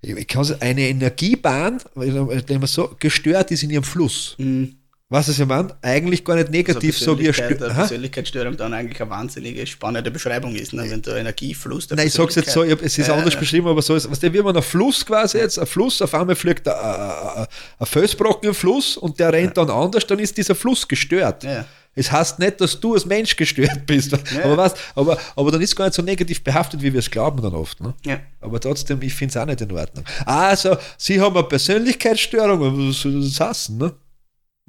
ich 0.02 0.28
kann 0.28 0.48
eine 0.62 0.88
Energiebahn, 0.88 1.82
wenn 1.96 2.60
man 2.60 2.68
so 2.68 2.96
gestört 3.00 3.52
ist 3.52 3.64
in 3.64 3.70
ihrem 3.70 3.84
Fluss. 3.84 4.36
Mhm. 4.38 4.76
Was 5.12 5.28
ist 5.28 5.40
ja 5.40 5.48
man 5.48 5.74
eigentlich 5.82 6.24
gar 6.24 6.36
nicht 6.36 6.52
negativ 6.52 6.96
so 6.96 7.18
wie 7.18 7.30
eine. 7.30 7.56
Persönlichkeitsstörung 7.56 8.56
dann 8.56 8.76
eigentlich 8.76 9.02
eine 9.02 9.10
wahnsinnige 9.10 9.66
spannende 9.66 10.12
Beschreibung 10.12 10.54
ist, 10.54 10.72
ne? 10.72 10.86
wenn 10.88 11.02
der 11.02 11.16
Energiefluss 11.16 11.88
der 11.88 11.98
Nein, 11.98 12.08
ich 12.08 12.14
sag's 12.14 12.36
jetzt 12.36 12.52
so, 12.52 12.64
ich 12.64 12.72
hab, 12.72 12.84
es 12.84 12.96
ist 12.96 13.08
Ja, 13.08 13.16
anders 13.16 13.34
ja. 13.34 13.40
beschrieben, 13.40 13.68
aber 13.68 13.82
so 13.82 13.96
ist, 13.96 14.10
was 14.10 14.20
der, 14.20 14.32
wie 14.32 14.42
man 14.44 14.56
ein 14.56 14.62
Fluss 14.62 15.04
quasi 15.04 15.40
jetzt, 15.40 15.58
ein 15.58 15.66
Fluss, 15.66 16.00
auf 16.04 16.14
einmal 16.14 16.36
fliegt 16.36 16.68
ein, 16.68 16.76
ein, 16.76 17.48
ein 17.80 17.86
Felsbrocken 17.88 18.50
im 18.50 18.54
Fluss 18.54 18.98
und 18.98 19.20
der 19.20 19.34
rennt 19.34 19.58
dann 19.58 19.72
anders, 19.72 20.06
dann 20.06 20.20
ist 20.20 20.38
dieser 20.38 20.54
Fluss 20.54 20.88
gestört. 20.88 21.44
Ja. 21.44 21.66
Es 21.96 22.12
heißt 22.12 22.38
nicht, 22.38 22.62
dass 22.62 22.80
du 22.80 22.94
als 22.94 23.08
Mensch 23.08 23.36
gestört 23.36 23.88
bist, 23.88 24.14
aber, 24.44 24.58
was, 24.58 24.76
aber, 24.94 25.18
aber 25.36 25.52
dann 25.52 25.62
ist 25.62 25.76
gar 25.76 25.86
nicht 25.86 25.96
so 25.96 26.04
negativ 26.04 26.44
behaftet, 26.44 26.84
wie 26.84 26.94
wir 26.94 27.00
es 27.00 27.10
glauben 27.10 27.42
dann 27.42 27.56
oft. 27.56 27.82
Ne? 27.82 27.96
Ja. 28.06 28.20
Aber 28.42 28.60
trotzdem, 28.60 29.02
ich 29.02 29.16
finde 29.16 29.32
es 29.32 29.38
auch 29.38 29.48
nicht 29.48 29.62
in 29.62 29.72
Ordnung. 29.72 30.06
Also, 30.24 30.78
sie 31.00 31.20
haben 31.20 31.36
eine 31.36 31.48
Persönlichkeitsstörung, 31.48 32.90
was 32.90 33.02
soll 33.02 33.20
das 33.24 33.40
heißen, 33.40 33.76
ne? 33.76 33.92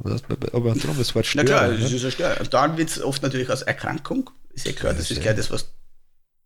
Aber 0.04 0.74
darum, 0.74 0.98
das 0.98 1.14
Wort 1.14 1.24
Na 1.34 1.42
Störung. 1.42 1.46
klar, 1.46 1.68
das 1.70 1.90
ne? 1.90 1.96
ist 1.96 2.02
ja 2.02 2.10
Störung. 2.10 2.38
Und 2.38 2.54
dann 2.54 2.76
wird 2.76 2.88
es 2.90 3.00
oft 3.02 3.22
natürlich 3.22 3.48
als 3.50 3.62
Erkrankung. 3.62 4.30
Ist 4.52 4.66
ja 4.66 4.72
klar, 4.72 4.94
das 4.94 5.10
ist 5.10 5.20
gleich 5.20 5.36
das, 5.36 5.50
was. 5.50 5.72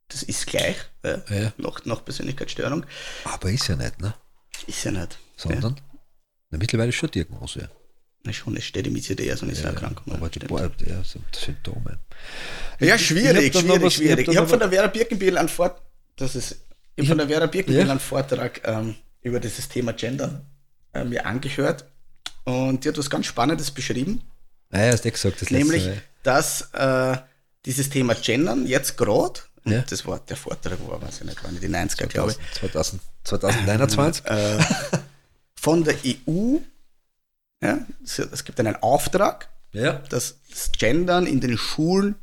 Das 0.08 0.22
ist 0.22 0.46
gleich. 0.46 0.76
Ja, 1.04 1.22
Ja. 1.30 1.52
Nach, 1.56 1.84
nach 1.84 2.04
Persönlichkeitsstörung. 2.04 2.84
Aber 3.24 3.50
ist 3.50 3.66
ja 3.68 3.76
nicht, 3.76 4.00
ne? 4.00 4.14
Ist 4.66 4.84
ja 4.84 4.90
nicht. 4.90 5.18
Sondern, 5.36 5.80
na, 6.50 6.58
mittlerweile 6.58 6.90
ist 6.90 6.96
schon 6.96 7.10
Diagnose. 7.10 7.60
Ja. 7.60 7.68
Na 8.24 8.32
schon, 8.32 8.56
es 8.56 8.64
steht 8.64 8.86
im 8.86 8.96
ICD, 8.96 9.30
also 9.30 9.44
nicht 9.46 9.56
so 9.56 9.62
eine 9.66 9.72
Erkrankung. 9.74 10.12
Aber 10.14 10.26
ja, 10.26 10.30
die. 10.30 10.46
Boah, 10.46 10.70
ja, 10.86 11.02
sind 11.04 11.24
Symptome. 11.34 11.98
Ja, 12.80 12.94
Ich- 12.96 13.06
schwierig, 13.06 13.54
ich 13.54 13.60
schwierig, 13.60 13.82
was- 13.82 13.92
ich 13.92 13.94
schwierig. 13.96 14.28
Ich 14.28 14.36
habe 14.36 14.48
von 14.48 14.58
der 14.58 14.70
Vera 14.70 14.86
Birkenbiel 14.86 15.36
einen 15.38 15.48
Vortrag, 15.48 15.80
das 16.16 16.34
ist, 16.36 16.56
ich 16.96 17.04
hab 17.10 17.18
von 17.18 17.18
der 17.18 17.28
Vera 17.28 17.46
Birkenbiel 17.46 17.84
Ja. 17.84 17.90
einen 17.90 18.00
Vortrag 18.00 18.60
ähm, 18.64 18.94
über 19.22 19.40
dieses 19.40 19.68
Thema 19.68 19.92
Gender 19.92 20.42
äh, 20.92 21.04
mir 21.04 21.26
angehört 21.26 21.84
und 22.44 22.84
die 22.84 22.88
hat 22.88 22.98
was 22.98 23.08
ganz 23.10 23.26
Spannendes 23.26 23.70
beschrieben, 23.70 24.22
Naja, 24.70 24.92
hast 24.92 25.04
du 25.04 25.08
eh 25.08 25.12
gesagt, 25.12 25.40
das 25.42 25.50
nämlich, 25.50 25.84
letzte 25.86 26.02
dass 26.22 26.68
äh, 26.72 27.16
dieses 27.64 27.90
Thema 27.90 28.14
Gendern 28.14 28.66
jetzt 28.66 28.96
gerade, 28.96 29.40
Ja. 29.64 29.82
das 29.82 30.06
war 30.06 30.20
der 30.20 30.36
Vortrag 30.36 30.78
war, 30.88 31.00
weiß 31.02 31.20
ich 31.20 31.24
nicht, 31.26 31.42
waren 31.44 31.58
die 31.60 31.68
90er, 31.68 32.06
glaube 32.06 32.32
ich, 32.32 32.38
2000, 32.58 33.00
2021. 33.24 34.24
äh, 34.26 34.58
von 35.54 35.84
der 35.84 35.94
EU, 36.04 36.56
ja, 37.62 37.78
es, 38.04 38.44
gibt 38.44 38.60
einen 38.60 38.76
Auftrag, 38.76 39.48
ja. 39.72 39.94
dass 40.10 40.36
das 40.50 40.70
Gendern 40.72 41.26
in 41.26 41.40
den 41.40 41.56
Schulen 41.56 42.16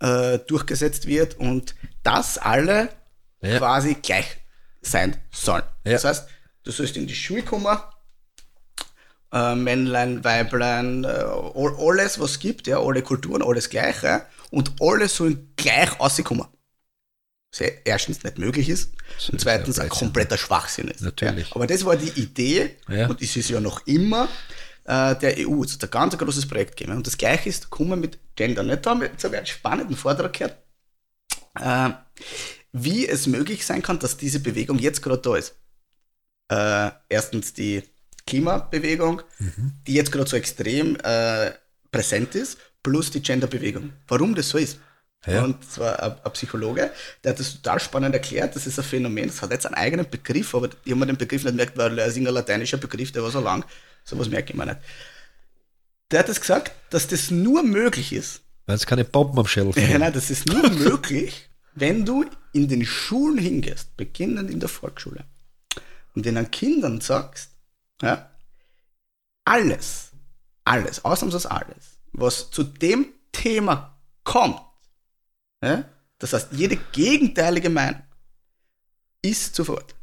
äh, 0.00 0.38
durchgesetzt 0.38 1.06
wird 1.06 1.38
und 1.38 1.74
dass 2.02 2.38
alle 2.38 2.88
Ja. 3.42 3.58
quasi 3.58 3.94
gleich 3.94 4.38
sein 4.82 5.16
sollen. 5.30 5.62
Das 5.84 6.04
heißt, 6.04 6.28
du 6.62 6.70
sollst 6.72 6.96
in 6.96 7.06
die 7.06 7.14
Schule 7.14 7.42
kommen, 7.42 7.66
äh, 9.32 9.54
Männlein, 9.54 10.24
Weiblein, 10.24 11.04
äh, 11.04 11.08
all- 11.08 11.76
alles, 11.78 12.18
was 12.18 12.32
es 12.32 12.38
gibt, 12.40 12.66
ja, 12.66 12.78
alle 12.80 13.02
Kulturen, 13.02 13.42
alles 13.42 13.70
Gleiche 13.70 14.26
und 14.50 14.72
alle 14.80 15.08
sollen 15.08 15.52
gleich 15.56 15.98
rauskommen. 16.00 16.46
Was 17.52 17.60
ja 17.60 17.66
erstens 17.84 18.22
nicht 18.22 18.38
möglich 18.38 18.68
ist 18.68 18.92
So 19.18 19.32
und 19.32 19.40
zweitens 19.40 19.78
ein 19.80 19.88
kompletter 19.88 20.38
Schwachsinn 20.38 20.88
ist. 20.88 21.00
Natürlich. 21.02 21.48
Ja. 21.50 21.56
Aber 21.56 21.66
das 21.66 21.84
war 21.84 21.96
die 21.96 22.10
Idee 22.20 22.76
Ja. 22.88 23.08
und 23.08 23.20
es 23.22 23.36
ist 23.36 23.50
ja 23.50 23.60
noch 23.60 23.86
immer 23.86 24.28
äh, 24.84 25.16
der 25.16 25.36
EU. 25.48 25.62
Es 25.64 25.74
hat 25.74 25.84
ein 25.84 25.90
ganz 25.90 26.16
großes 26.16 26.46
Projekt 26.48 26.76
gegeben. 26.76 26.96
Und 26.96 27.06
das 27.06 27.18
gleiche 27.18 27.48
ist, 27.48 27.68
kommen 27.70 28.00
mit 28.00 28.18
Gender. 28.36 28.62
Nicht? 28.62 28.86
Da 28.86 28.90
haben 28.90 29.00
wir 29.00 29.08
jetzt 29.08 29.24
habe 29.24 29.34
ich 29.34 29.38
einen 29.38 29.46
spannenden 29.46 29.96
Vortrag 29.96 30.32
gehört, 30.32 30.56
äh, 31.58 31.90
wie 32.72 33.06
es 33.08 33.26
möglich 33.26 33.66
sein 33.66 33.82
kann, 33.82 33.98
dass 33.98 34.16
diese 34.16 34.38
Bewegung 34.40 34.78
jetzt 34.78 35.02
gerade 35.02 35.18
da 35.20 35.36
ist. 35.36 35.56
Äh, 36.52 36.90
erstens 37.08 37.52
die 37.52 37.82
Klimabewegung, 38.26 39.22
Mhm. 39.38 39.72
die 39.86 39.94
jetzt 39.94 40.12
gerade 40.12 40.28
so 40.28 40.36
extrem 40.36 40.96
äh, 41.02 41.52
präsent 41.92 42.34
ist, 42.34 42.58
plus 42.82 43.10
die 43.10 43.22
Genderbewegung. 43.22 43.92
Warum 44.08 44.34
das 44.34 44.48
so 44.48 44.58
ist. 44.58 44.78
Ja. 45.26 45.44
Und 45.44 45.62
zwar 45.70 46.02
ein, 46.02 46.12
ein 46.24 46.32
Psychologe, 46.32 46.90
der 47.22 47.32
hat 47.32 47.38
das 47.40 47.54
total 47.56 47.78
spannend 47.78 48.14
erklärt. 48.14 48.56
Das 48.56 48.66
ist 48.66 48.78
ein 48.78 48.84
Phänomen, 48.84 49.26
das 49.26 49.42
hat 49.42 49.50
jetzt 49.50 49.66
einen 49.66 49.74
eigenen 49.74 50.08
Begriff, 50.08 50.54
aber 50.54 50.68
ich 50.84 50.90
habe 50.92 51.00
mir 51.00 51.06
den 51.06 51.18
Begriff 51.18 51.44
nicht 51.44 51.56
merkt, 51.56 51.76
weil 51.76 51.98
er 51.98 52.06
ist 52.06 52.16
ein 52.16 52.24
lateinischer 52.24 52.78
Begriff, 52.78 53.12
der 53.12 53.22
war 53.22 53.30
so 53.30 53.40
lang. 53.40 53.64
Sowas 54.04 54.30
merke 54.30 54.52
ich 54.52 54.56
mir 54.58 54.64
nicht. 54.64 54.78
Der 56.10 56.20
hat 56.20 56.28
das 56.30 56.40
gesagt, 56.40 56.72
dass 56.90 57.06
das 57.06 57.30
nur 57.30 57.62
möglich 57.62 58.12
ist. 58.14 58.40
Weil 58.66 58.76
es 58.76 58.86
keine 58.86 59.04
Bomben 59.04 59.38
am 59.38 59.46
Schädel 59.46 59.72
Ja, 59.76 59.86
fallen. 59.86 60.00
nein, 60.00 60.12
das 60.12 60.30
ist 60.30 60.46
nur 60.46 60.68
möglich, 60.88 61.50
wenn 61.74 62.06
du 62.06 62.24
in 62.52 62.68
den 62.68 62.84
Schulen 62.86 63.38
hingehst, 63.38 63.96
beginnend 63.96 64.50
in 64.50 64.58
der 64.58 64.68
Volksschule, 64.70 65.24
und 66.14 66.24
den 66.24 66.50
Kindern 66.50 67.00
sagst, 67.00 67.50
ja, 68.02 68.30
alles, 69.44 70.12
alles, 70.64 71.04
ausnahmsweise 71.04 71.50
alles, 71.50 71.98
was 72.12 72.50
zu 72.50 72.62
dem 72.62 73.12
Thema 73.32 73.98
kommt, 74.24 74.60
ja, 75.62 75.84
das 76.18 76.32
heißt, 76.32 76.52
jede 76.52 76.76
gegenteilige 76.76 77.70
Meinung 77.70 78.02
ist 79.22 79.54
zu 79.54 79.64
verurteilen. 79.64 80.00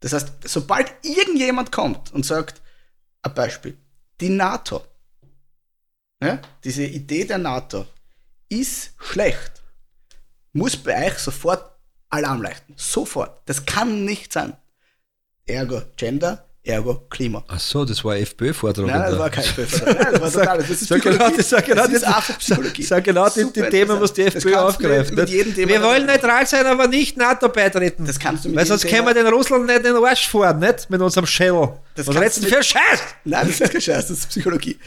Das 0.00 0.12
heißt, 0.14 0.48
sobald 0.48 0.92
irgendjemand 1.04 1.72
kommt 1.72 2.12
und 2.12 2.24
sagt, 2.24 2.62
ein 3.22 3.34
Beispiel, 3.34 3.76
die 4.20 4.30
NATO, 4.30 4.84
ja, 6.22 6.40
diese 6.64 6.84
Idee 6.84 7.24
der 7.24 7.38
NATO 7.38 7.86
ist 8.48 8.94
schlecht, 8.98 9.62
muss 10.52 10.76
bei 10.76 11.06
euch 11.06 11.18
sofort 11.18 11.70
Alarm 12.10 12.42
leuchten. 12.42 12.74
Sofort. 12.76 13.48
Das 13.48 13.64
kann 13.64 14.04
nicht 14.04 14.32
sein. 14.32 14.56
Ergo 15.46 15.82
Gender, 15.96 16.49
ergo 16.62 17.06
Klima. 17.08 17.42
Ach 17.48 17.58
so, 17.58 17.84
das 17.84 18.04
war 18.04 18.16
FPÖ-Vortrag. 18.16 18.86
Nein, 18.86 19.10
das 19.10 19.18
war 19.18 19.30
kein. 19.30 19.44
Nein, 19.44 20.08
das 20.12 20.20
war 20.20 20.32
total. 20.32 20.58
Das 20.58 20.70
ist 20.70 20.86
Sag 20.88 21.02
genau, 21.02 21.16
Psychologie. 21.16 21.36
das, 21.36 21.48
sag 21.50 21.64
genau, 21.64 21.86
das 21.86 21.92
ist 22.78 22.88
sag 22.88 23.04
genau 23.04 23.28
die, 23.28 23.44
die 23.52 23.62
Themen, 23.70 24.00
was 24.00 24.12
die. 24.12 24.22
FPÖ 24.22 24.56
aufgreift. 24.56 25.14
Mit, 25.14 25.30
mit 25.30 25.56
wir 25.68 25.82
wollen 25.82 26.06
neutral 26.06 26.46
sein, 26.46 26.66
aber 26.66 26.86
nicht 26.86 27.16
NATO 27.16 27.48
beitreten. 27.48 28.04
Das 28.04 28.18
kannst 28.18 28.44
du 28.44 28.48
mit 28.48 28.58
Weil 28.58 28.66
sonst 28.66 28.86
können 28.86 29.06
wir 29.06 29.14
den 29.14 29.26
Russland 29.26 29.66
nicht 29.66 29.78
in 29.78 29.94
den 29.94 30.04
Arsch 30.04 30.28
fahren, 30.28 30.58
nicht? 30.58 30.90
Mit 30.90 31.00
unserem 31.00 31.26
Schädel. 31.26 31.70
Das 31.94 32.06
Was 32.06 32.16
redest 32.16 32.42
du 32.44 32.48
für 32.48 32.62
Scheiß? 32.62 33.00
Nein, 33.24 33.46
das 33.46 33.60
ist 33.60 33.72
kein 33.72 33.80
Scheiß, 33.80 34.08
das 34.08 34.18
ist 34.18 34.28
Psychologie. 34.28 34.78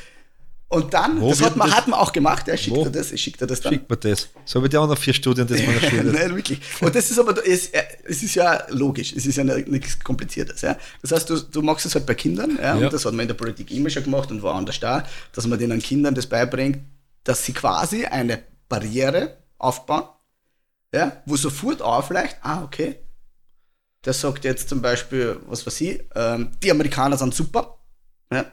Und 0.73 0.93
dann, 0.93 1.21
Wo 1.21 1.29
das 1.29 1.41
hat 1.41 1.55
man, 1.55 1.67
das- 1.69 1.77
hat 1.77 1.87
man 1.87 1.99
auch 1.99 2.11
gemacht, 2.11 2.47
er 2.47 2.57
schickt 2.57 2.75
Wo? 2.75 2.85
das, 2.89 3.11
ich 3.11 3.21
schickt 3.21 3.41
das 3.41 3.61
dann. 3.61 3.73
Schickt 3.73 3.89
mir 3.89 3.97
das. 3.97 4.29
So 4.45 4.63
wie 4.63 4.69
die 4.69 4.77
anderen 4.77 4.99
vier 4.99 5.13
Studien, 5.13 5.45
die 5.47 5.53
man 5.65 5.79
Schule. 5.89 6.03
Nein, 6.11 6.35
wirklich. 6.35 6.59
Und 6.81 6.95
das 6.95 7.11
ist 7.11 7.19
aber, 7.19 7.45
es, 7.45 7.69
es 8.05 8.23
ist 8.23 8.35
ja 8.35 8.65
logisch, 8.69 9.13
es 9.15 9.25
ist 9.25 9.35
ja 9.37 9.43
ni- 9.43 9.63
nichts 9.67 9.99
Kompliziertes. 9.99 10.61
Ja? 10.61 10.77
Das 11.01 11.11
heißt, 11.11 11.29
du, 11.29 11.39
du 11.39 11.61
machst 11.61 11.85
es 11.85 11.93
halt 11.95 12.05
bei 12.05 12.15
Kindern, 12.15 12.57
ja? 12.57 12.75
Ja. 12.77 12.85
und 12.85 12.91
das 12.93 13.05
hat 13.05 13.13
man 13.13 13.21
in 13.21 13.27
der 13.27 13.35
Politik 13.35 13.69
immer 13.71 13.89
schon 13.89 14.03
gemacht 14.03 14.31
und 14.31 14.41
woanders 14.41 14.79
da, 14.79 15.05
dass 15.33 15.45
man 15.47 15.59
den 15.59 15.77
Kindern 15.79 16.15
das 16.15 16.25
beibringt, 16.27 16.79
dass 17.23 17.45
sie 17.45 17.53
quasi 17.53 18.05
eine 18.05 18.41
Barriere 18.67 19.37
aufbauen, 19.59 20.05
ja? 20.93 21.21
wo 21.25 21.35
sofort 21.37 21.81
aufleicht, 21.81 22.37
ah, 22.41 22.63
okay, 22.63 22.95
der 24.05 24.13
sagt 24.13 24.43
jetzt 24.43 24.67
zum 24.69 24.81
Beispiel, 24.81 25.39
was 25.47 25.65
weiß 25.65 25.79
ich, 25.81 26.03
ähm, 26.15 26.51
die 26.63 26.71
Amerikaner 26.71 27.17
sind 27.17 27.33
super, 27.33 27.77
ja? 28.31 28.45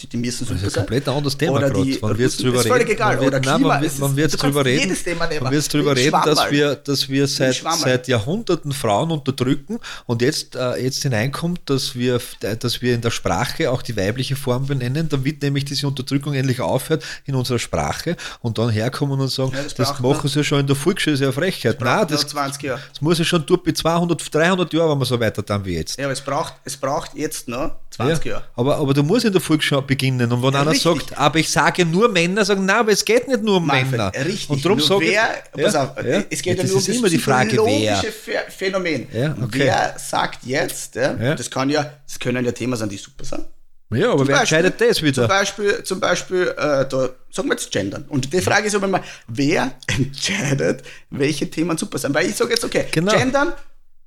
Die, 0.00 0.08
die 0.08 0.16
müssen 0.16 0.44
super 0.44 0.54
Das 0.54 0.62
ist 0.64 0.76
ein 0.76 0.80
komplett 0.86 1.08
anderes 1.08 1.36
Thema 1.38 1.52
Oder 1.58 1.70
die 1.70 1.92
es 1.92 2.02
Russen- 2.02 2.42
drüber 2.42 2.58
ist 2.58 2.64
reden? 2.64 2.68
völlig 2.74 2.88
egal. 2.90 3.14
Wird, 3.20 3.28
Oder 3.28 3.40
nein, 3.40 3.56
Klima, 3.58 3.68
wann 3.74 3.84
ist- 3.84 4.00
wird's 4.00 4.32
du 4.32 4.38
kannst 4.38 4.42
drüber 4.42 4.64
reden? 4.64 4.80
jedes 4.80 5.04
Thema 5.04 5.26
nehmen. 5.28 5.52
Es 5.54 5.68
drüber 5.68 5.94
reden, 5.96 6.20
dass 6.24 6.50
wir, 6.50 6.74
dass 6.74 7.08
wir 7.08 7.28
seit, 7.28 7.62
seit 7.78 8.08
Jahrhunderten 8.08 8.72
Frauen 8.72 9.12
unterdrücken 9.12 9.78
und 10.06 10.20
jetzt, 10.20 10.56
äh, 10.56 10.82
jetzt 10.82 11.02
hineinkommt, 11.02 11.60
dass 11.66 11.94
wir, 11.94 12.20
dass 12.58 12.82
wir 12.82 12.94
in 12.94 13.02
der 13.02 13.12
Sprache 13.12 13.70
auch 13.70 13.82
die 13.82 13.96
weibliche 13.96 14.34
Form 14.34 14.66
benennen, 14.66 15.08
damit 15.08 15.42
nämlich 15.42 15.64
diese 15.64 15.86
Unterdrückung 15.86 16.34
endlich 16.34 16.60
aufhört 16.60 17.04
in 17.24 17.36
unserer 17.36 17.60
Sprache 17.60 18.16
und 18.40 18.58
dann 18.58 18.70
herkommen 18.70 19.20
und 19.20 19.28
sagen, 19.28 19.52
Ja, 19.54 19.62
das 19.62 19.74
das, 19.74 20.00
machen 20.00 20.28
sie 20.28 20.38
ja 20.40 20.44
schon 20.44 20.58
in 20.60 20.66
der 20.66 20.74
Volksschule, 20.76 21.14
das 21.14 21.20
ist 21.20 21.24
ja 21.26 21.30
Frechheit. 21.32 21.80
Nein, 21.80 22.06
das, 22.08 22.26
20 22.26 22.62
Jahre. 22.64 22.80
das 22.92 23.00
muss 23.00 23.18
ja 23.20 23.24
schon 23.24 23.46
durch 23.46 23.62
bei 23.62 23.70
200, 23.70 24.34
300 24.34 24.72
Jahren, 24.72 24.90
wenn 24.90 24.98
wir 24.98 25.04
so 25.06 25.20
weiter 25.20 25.42
dann 25.44 25.64
wie 25.64 25.74
jetzt. 25.76 25.98
Ja, 25.98 26.06
aber 26.06 26.12
es 26.14 26.20
braucht, 26.20 26.54
es 26.64 26.76
braucht 26.76 27.14
jetzt 27.14 27.46
noch 27.48 27.76
20 27.94 28.24
Ja, 28.24 28.30
Jahre. 28.32 28.44
aber, 28.54 28.76
aber 28.76 28.92
du 28.94 29.02
musst 29.02 29.24
in 29.24 29.32
der 29.32 29.40
Volksschule 29.40 29.82
beginnen. 29.82 30.30
Und 30.32 30.42
wenn 30.42 30.52
Ja, 30.52 30.60
einer 30.62 30.70
richtig. 30.72 31.00
sagt, 31.02 31.18
aber 31.18 31.38
ich 31.38 31.50
sage 31.50 31.84
nur 31.84 32.08
Männer, 32.08 32.44
sagen, 32.44 32.64
nein, 32.66 32.76
aber 32.76 32.92
es 32.92 33.04
geht 33.04 33.26
nicht 33.28 33.42
nur 33.42 33.56
um 33.58 33.66
Manfred, 33.66 33.90
Männer. 33.92 34.12
Richtig. 34.14 34.50
Und 34.50 34.64
darum 34.64 34.80
sage 34.80 35.00
wer, 35.02 35.28
ich, 35.56 35.62
pass 35.64 35.74
auf, 35.76 35.90
es 36.30 36.42
geht 36.42 36.58
ja, 36.58 36.64
nur 36.64 36.74
um 36.76 36.84
das 37.02 37.10
die 37.10 37.18
Frage, 37.18 37.50
wer. 37.52 37.64
psychologische 37.64 38.08
Ph- 38.08 38.50
Phänomen. 38.50 39.02
Okay. 39.42 39.48
Wer 39.52 39.94
sagt 39.98 40.44
jetzt, 40.44 40.96
das 40.96 41.50
kann 41.50 41.70
ja, 41.70 41.90
das 42.06 42.18
können 42.18 42.44
ja 42.44 42.52
Themen 42.52 42.76
sein, 42.76 42.88
die 42.88 42.96
super 42.96 43.24
sind. 43.24 43.44
Ja, 43.92 44.08
aber 44.10 44.18
Zum 44.18 44.28
wer 44.28 44.38
Beispiel- 44.38 44.58
entscheidet 44.58 44.80
das 44.80 44.96
Zum 44.96 45.06
wieder? 45.06 45.28
Beispiel, 45.28 45.82
zum 45.84 46.00
Beispiel 46.00 46.48
äh, 46.48 46.86
da 46.88 47.08
sagen 47.30 47.48
wir 47.48 47.52
jetzt 47.54 47.70
gendern. 47.70 48.04
Und 48.08 48.32
die 48.32 48.40
Frage 48.40 48.66
ist 48.66 48.74
aber 48.74 48.86
immer, 48.86 49.02
wer 49.28 49.72
entscheidet, 49.86 50.82
welche 51.10 51.48
Themen 51.48 51.76
super 51.78 51.98
sind? 51.98 52.12
Weil 52.14 52.26
ich 52.26 52.34
sage 52.34 52.50
jetzt, 52.50 52.64
okay, 52.64 52.86
Genau. 52.90 53.12
gendern, 53.16 53.52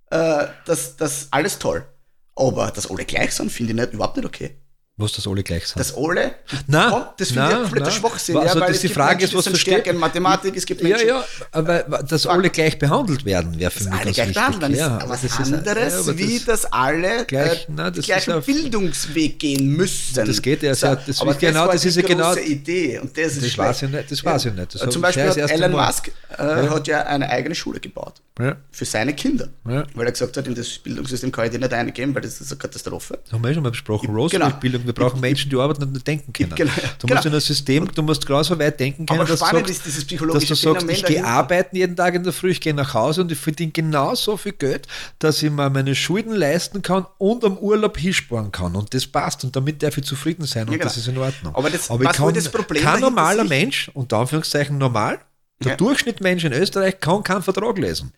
äh, 0.10 0.48
das, 0.66 0.98
das 0.98 1.28
alles 1.32 1.58
toll. 1.60 1.86
Aber 2.38 2.72
dass 2.72 2.90
alle 2.90 3.04
gleich 3.04 3.32
sind, 3.32 3.52
finde 3.52 3.74
ich 3.74 3.80
nicht, 3.80 3.94
überhaupt 3.94 4.16
nicht 4.16 4.26
okay. 4.26 4.62
Was 5.00 5.12
das 5.14 5.28
alle 5.28 5.43
gleich 5.43 5.68
sind. 5.68 5.80
dass 5.80 5.95
alle, 5.95 6.32
Nein, 6.66 6.89
Komm, 6.89 7.04
das 7.18 7.28
finde 7.28 7.43
ich 7.43 7.50
nein, 7.50 7.52
ein 7.58 7.62
kompletter 7.66 7.86
nein. 7.91 8.00
Schwachsinn, 8.00 8.38
Also, 8.38 8.48
ja, 8.56 8.62
weil 8.62 8.68
das 8.70 8.76
es 8.78 8.82
die 8.82 8.88
Frage 8.89 9.18
Menschen, 9.18 9.26
ist, 9.38 9.45
was 9.45 9.48
versteht- 9.48 9.86
in 9.88 9.98
Mathematik, 9.98 10.56
es 10.58 10.66
gibt 10.66 10.82
ja, 10.82 10.88
Menschen, 10.89 11.08
ja, 11.08 11.24
aber 11.52 11.80
dass 11.84 12.26
alle 12.26 12.50
gleich 12.50 12.80
behandelt 12.80 13.24
werden, 13.24 13.60
wäre 13.60 13.70
für 13.70 13.84
mich 13.84 13.93
alle 13.93 14.12
gleich 14.12 14.34
behandelt 14.34 14.62
werden, 14.64 14.76
ja, 14.76 14.88
ist 14.98 15.04
aber 15.04 15.10
was 15.12 15.22
das 15.22 15.32
ist- 15.39 15.54
anderes, 15.54 15.93
ja, 15.93 16.00
aber 16.00 16.18
wie 16.18 16.36
das- 16.39 16.45
dass 16.45 16.66
alle 16.74 17.26
Gleich- 17.26 17.52
äh, 17.52 17.66
nein, 17.68 17.78
das 17.78 17.93
den 17.93 18.00
ist 18.00 18.06
gleichen 18.08 18.30
ja- 18.32 18.39
Bildungsweg 18.39 19.38
gehen 19.39 19.68
müssen. 19.68 20.26
Das 20.26 20.41
geht 20.41 20.64
ja 20.64 20.74
sehr- 20.74 20.95
das 20.95 21.22
aber 21.22 21.32
ist 21.32 21.39
genau- 21.41 21.60
war 21.68 21.74
das 21.74 21.82
die 21.84 21.88
ist 21.89 21.95
ja 21.98 22.02
genau- 22.02 22.34
Idee 22.36 22.98
und 23.00 23.16
das 23.16 23.34
ist 23.34 23.36
Das 23.43 23.52
schlecht. 23.52 23.58
weiß 23.70 23.82
ich 23.84 23.89
nicht, 23.89 24.12
das 24.12 24.26
weiß 24.26 24.45
ich 24.45 24.54
nicht. 24.54 24.76
Das 24.82 24.89
Zum 24.89 25.02
Beispiel 25.04 25.26
das 25.26 25.38
hat 25.38 25.52
Elon. 25.52 25.72
Musk 25.74 26.12
äh, 26.38 26.43
hat 26.43 26.88
ja 26.88 27.02
eine 27.04 27.30
eigene 27.30 27.54
Schule 27.54 27.80
gebaut. 27.80 28.16
Ja. 28.39 28.56
Für 28.72 28.86
seine 28.86 29.14
Kinder. 29.16 29.48
Ja. 29.68 29.84
Weil 29.95 30.06
er 30.06 30.12
gesagt 30.12 30.38
hat, 30.38 30.45
in 30.48 30.54
das 30.56 30.70
Bildungssystem 30.80 31.32
kann 31.32 31.45
ich 31.45 31.52
dir 31.52 31.60
nicht 31.60 31.74
eingeben, 31.74 32.14
weil 32.14 32.22
das 32.22 32.39
ist 32.39 32.52
eine 32.52 32.60
Katastrophe. 32.60 33.20
Das 33.24 33.34
haben 33.34 33.43
wir 33.43 33.50
eh 33.50 33.54
schon 33.56 33.64
mal 33.64 33.70
besprochen. 33.72 34.08
Genau. 34.08 34.22
Rosenberg-Bildung. 34.22 34.87
Wir 34.88 34.94
brauchen 34.94 35.20
Menschen, 35.20 35.50
die 35.52 35.56
arbeiten 35.58 35.84
und 35.84 35.94
nicht 35.94 36.08
denken 36.08 36.34
können. 36.34 36.56
Genau, 36.56 36.72
Du 36.98 37.06
genau. 37.08 37.16
musst 37.16 37.26
in 37.28 37.34
ein 37.34 37.40
System, 37.42 37.88
du 37.94 38.02
musst 38.02 38.26
genauso 38.26 38.58
weit 38.58 38.80
denken 38.80 39.06
können, 39.06 39.20
Aber 39.20 39.30
dass, 39.30 39.40
sagst, 39.40 39.70
ist 39.70 39.86
dieses 39.86 40.08
dass 40.08 40.46
du 40.46 40.56
sagst, 40.56 40.90
ich 40.90 41.06
gehe 41.06 41.24
arbeiten 41.24 41.76
jeden 41.76 41.96
Tag 41.96 42.16
in 42.16 42.24
der 42.24 42.34
Früh, 42.34 42.52
ich 42.52 42.62
gehe 42.62 42.74
nach 42.74 42.94
Hause 42.94 43.22
und 43.22 43.32
ich 43.32 43.38
verdiene 43.38 43.72
genauso 43.72 44.38
viel 44.38 44.54
Geld, 44.54 44.88
dass 45.20 45.44
ich 45.44 45.52
mir 45.52 45.70
meine 45.70 45.94
Schulden 45.94 46.34
leisten 46.34 46.82
kann 46.82 47.06
und 47.18 47.44
am 47.44 47.58
Urlaub 47.58 47.98
hinsparen 47.98 48.52
kann. 48.52 48.76
Und 48.76 48.94
das 48.94 49.06
passt. 49.06 49.44
Und 49.44 49.56
damit 49.56 49.84
darf 49.84 49.98
ich 49.98 50.06
zufrieden 50.06 50.46
sein 50.46 50.64
und 50.64 50.72
Ja, 50.72 50.78
genau. 50.78 50.86
das 50.90 50.98
ist 50.98 51.08
in 51.08 51.18
Ordnung. 51.18 51.54
Aber 51.56 51.70
das- 51.70 51.84
ich 51.86 51.90
was 51.90 52.00
wohl 52.00 52.12
kann, 52.12 52.34
das 52.34 52.50
Problem 52.50 52.84
kein 52.84 53.02
normaler 53.02 53.44
Mensch, 53.44 53.92
unter 53.94 54.18
Anführungszeichen 54.18 54.78
normal, 54.78 55.20
der 55.64 55.72
Ja. 55.72 55.78
Durchschnittmensch 55.78 56.44
in 56.44 56.54
Österreich 56.54 57.00
kann 57.00 57.24
keinen 57.24 57.42
Vertrag 57.44 57.78
lesen. 57.78 58.14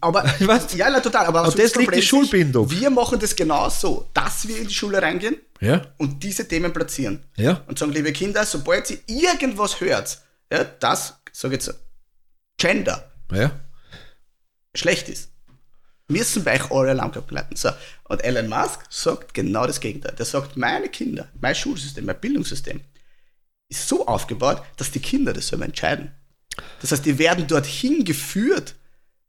Aber, 0.00 0.22
Was? 0.40 0.74
ja, 0.74 0.90
na, 0.90 1.00
total. 1.00 1.26
Aber 1.26 1.50
so 1.50 1.56
das 1.56 1.74
liegt 1.74 1.94
die 1.94 2.02
Schulbindung. 2.02 2.70
Wir 2.70 2.90
machen 2.90 3.18
das 3.18 3.34
genauso, 3.34 4.10
dass 4.12 4.46
wir 4.46 4.58
in 4.58 4.66
die 4.68 4.74
Schule 4.74 5.00
reingehen 5.00 5.36
Ja, 5.60 5.82
und 5.96 6.22
diese 6.22 6.46
Themen 6.46 6.72
platzieren. 6.72 7.24
ja. 7.36 7.62
Und 7.66 7.78
sagen, 7.78 7.92
liebe 7.92 8.12
Kinder, 8.12 8.44
sobald 8.44 8.86
sie 8.86 9.00
irgendwas 9.06 9.80
hört, 9.80 10.20
ja, 10.52 10.64
das, 10.64 11.18
sag 11.32 11.52
jetzt, 11.52 11.72
Gender 12.58 13.10
ja. 13.32 13.52
schlecht 14.74 15.08
ist, 15.08 15.30
müssen 16.08 16.44
bei 16.44 16.60
euch 16.60 16.70
alle 16.70 16.90
Alarmglocken 16.90 17.34
leiten. 17.34 17.56
So. 17.56 17.70
Und 18.04 18.22
Elon 18.22 18.48
Musk 18.48 18.80
sagt 18.90 19.32
genau 19.32 19.66
das 19.66 19.80
Gegenteil. 19.80 20.14
Der 20.18 20.26
sagt, 20.26 20.56
meine 20.58 20.88
Kinder, 20.88 21.28
mein 21.40 21.54
Schulsystem, 21.54 22.04
mein 22.04 22.20
Bildungssystem 22.20 22.80
ist 23.70 23.88
so 23.88 24.06
aufgebaut, 24.06 24.62
dass 24.76 24.90
die 24.90 25.00
Kinder 25.00 25.32
das 25.32 25.48
selber 25.48 25.64
entscheiden. 25.64 26.12
Das 26.82 26.92
heißt, 26.92 27.06
die 27.06 27.18
werden 27.18 27.46
dorthin 27.46 28.04
geführt, 28.04 28.74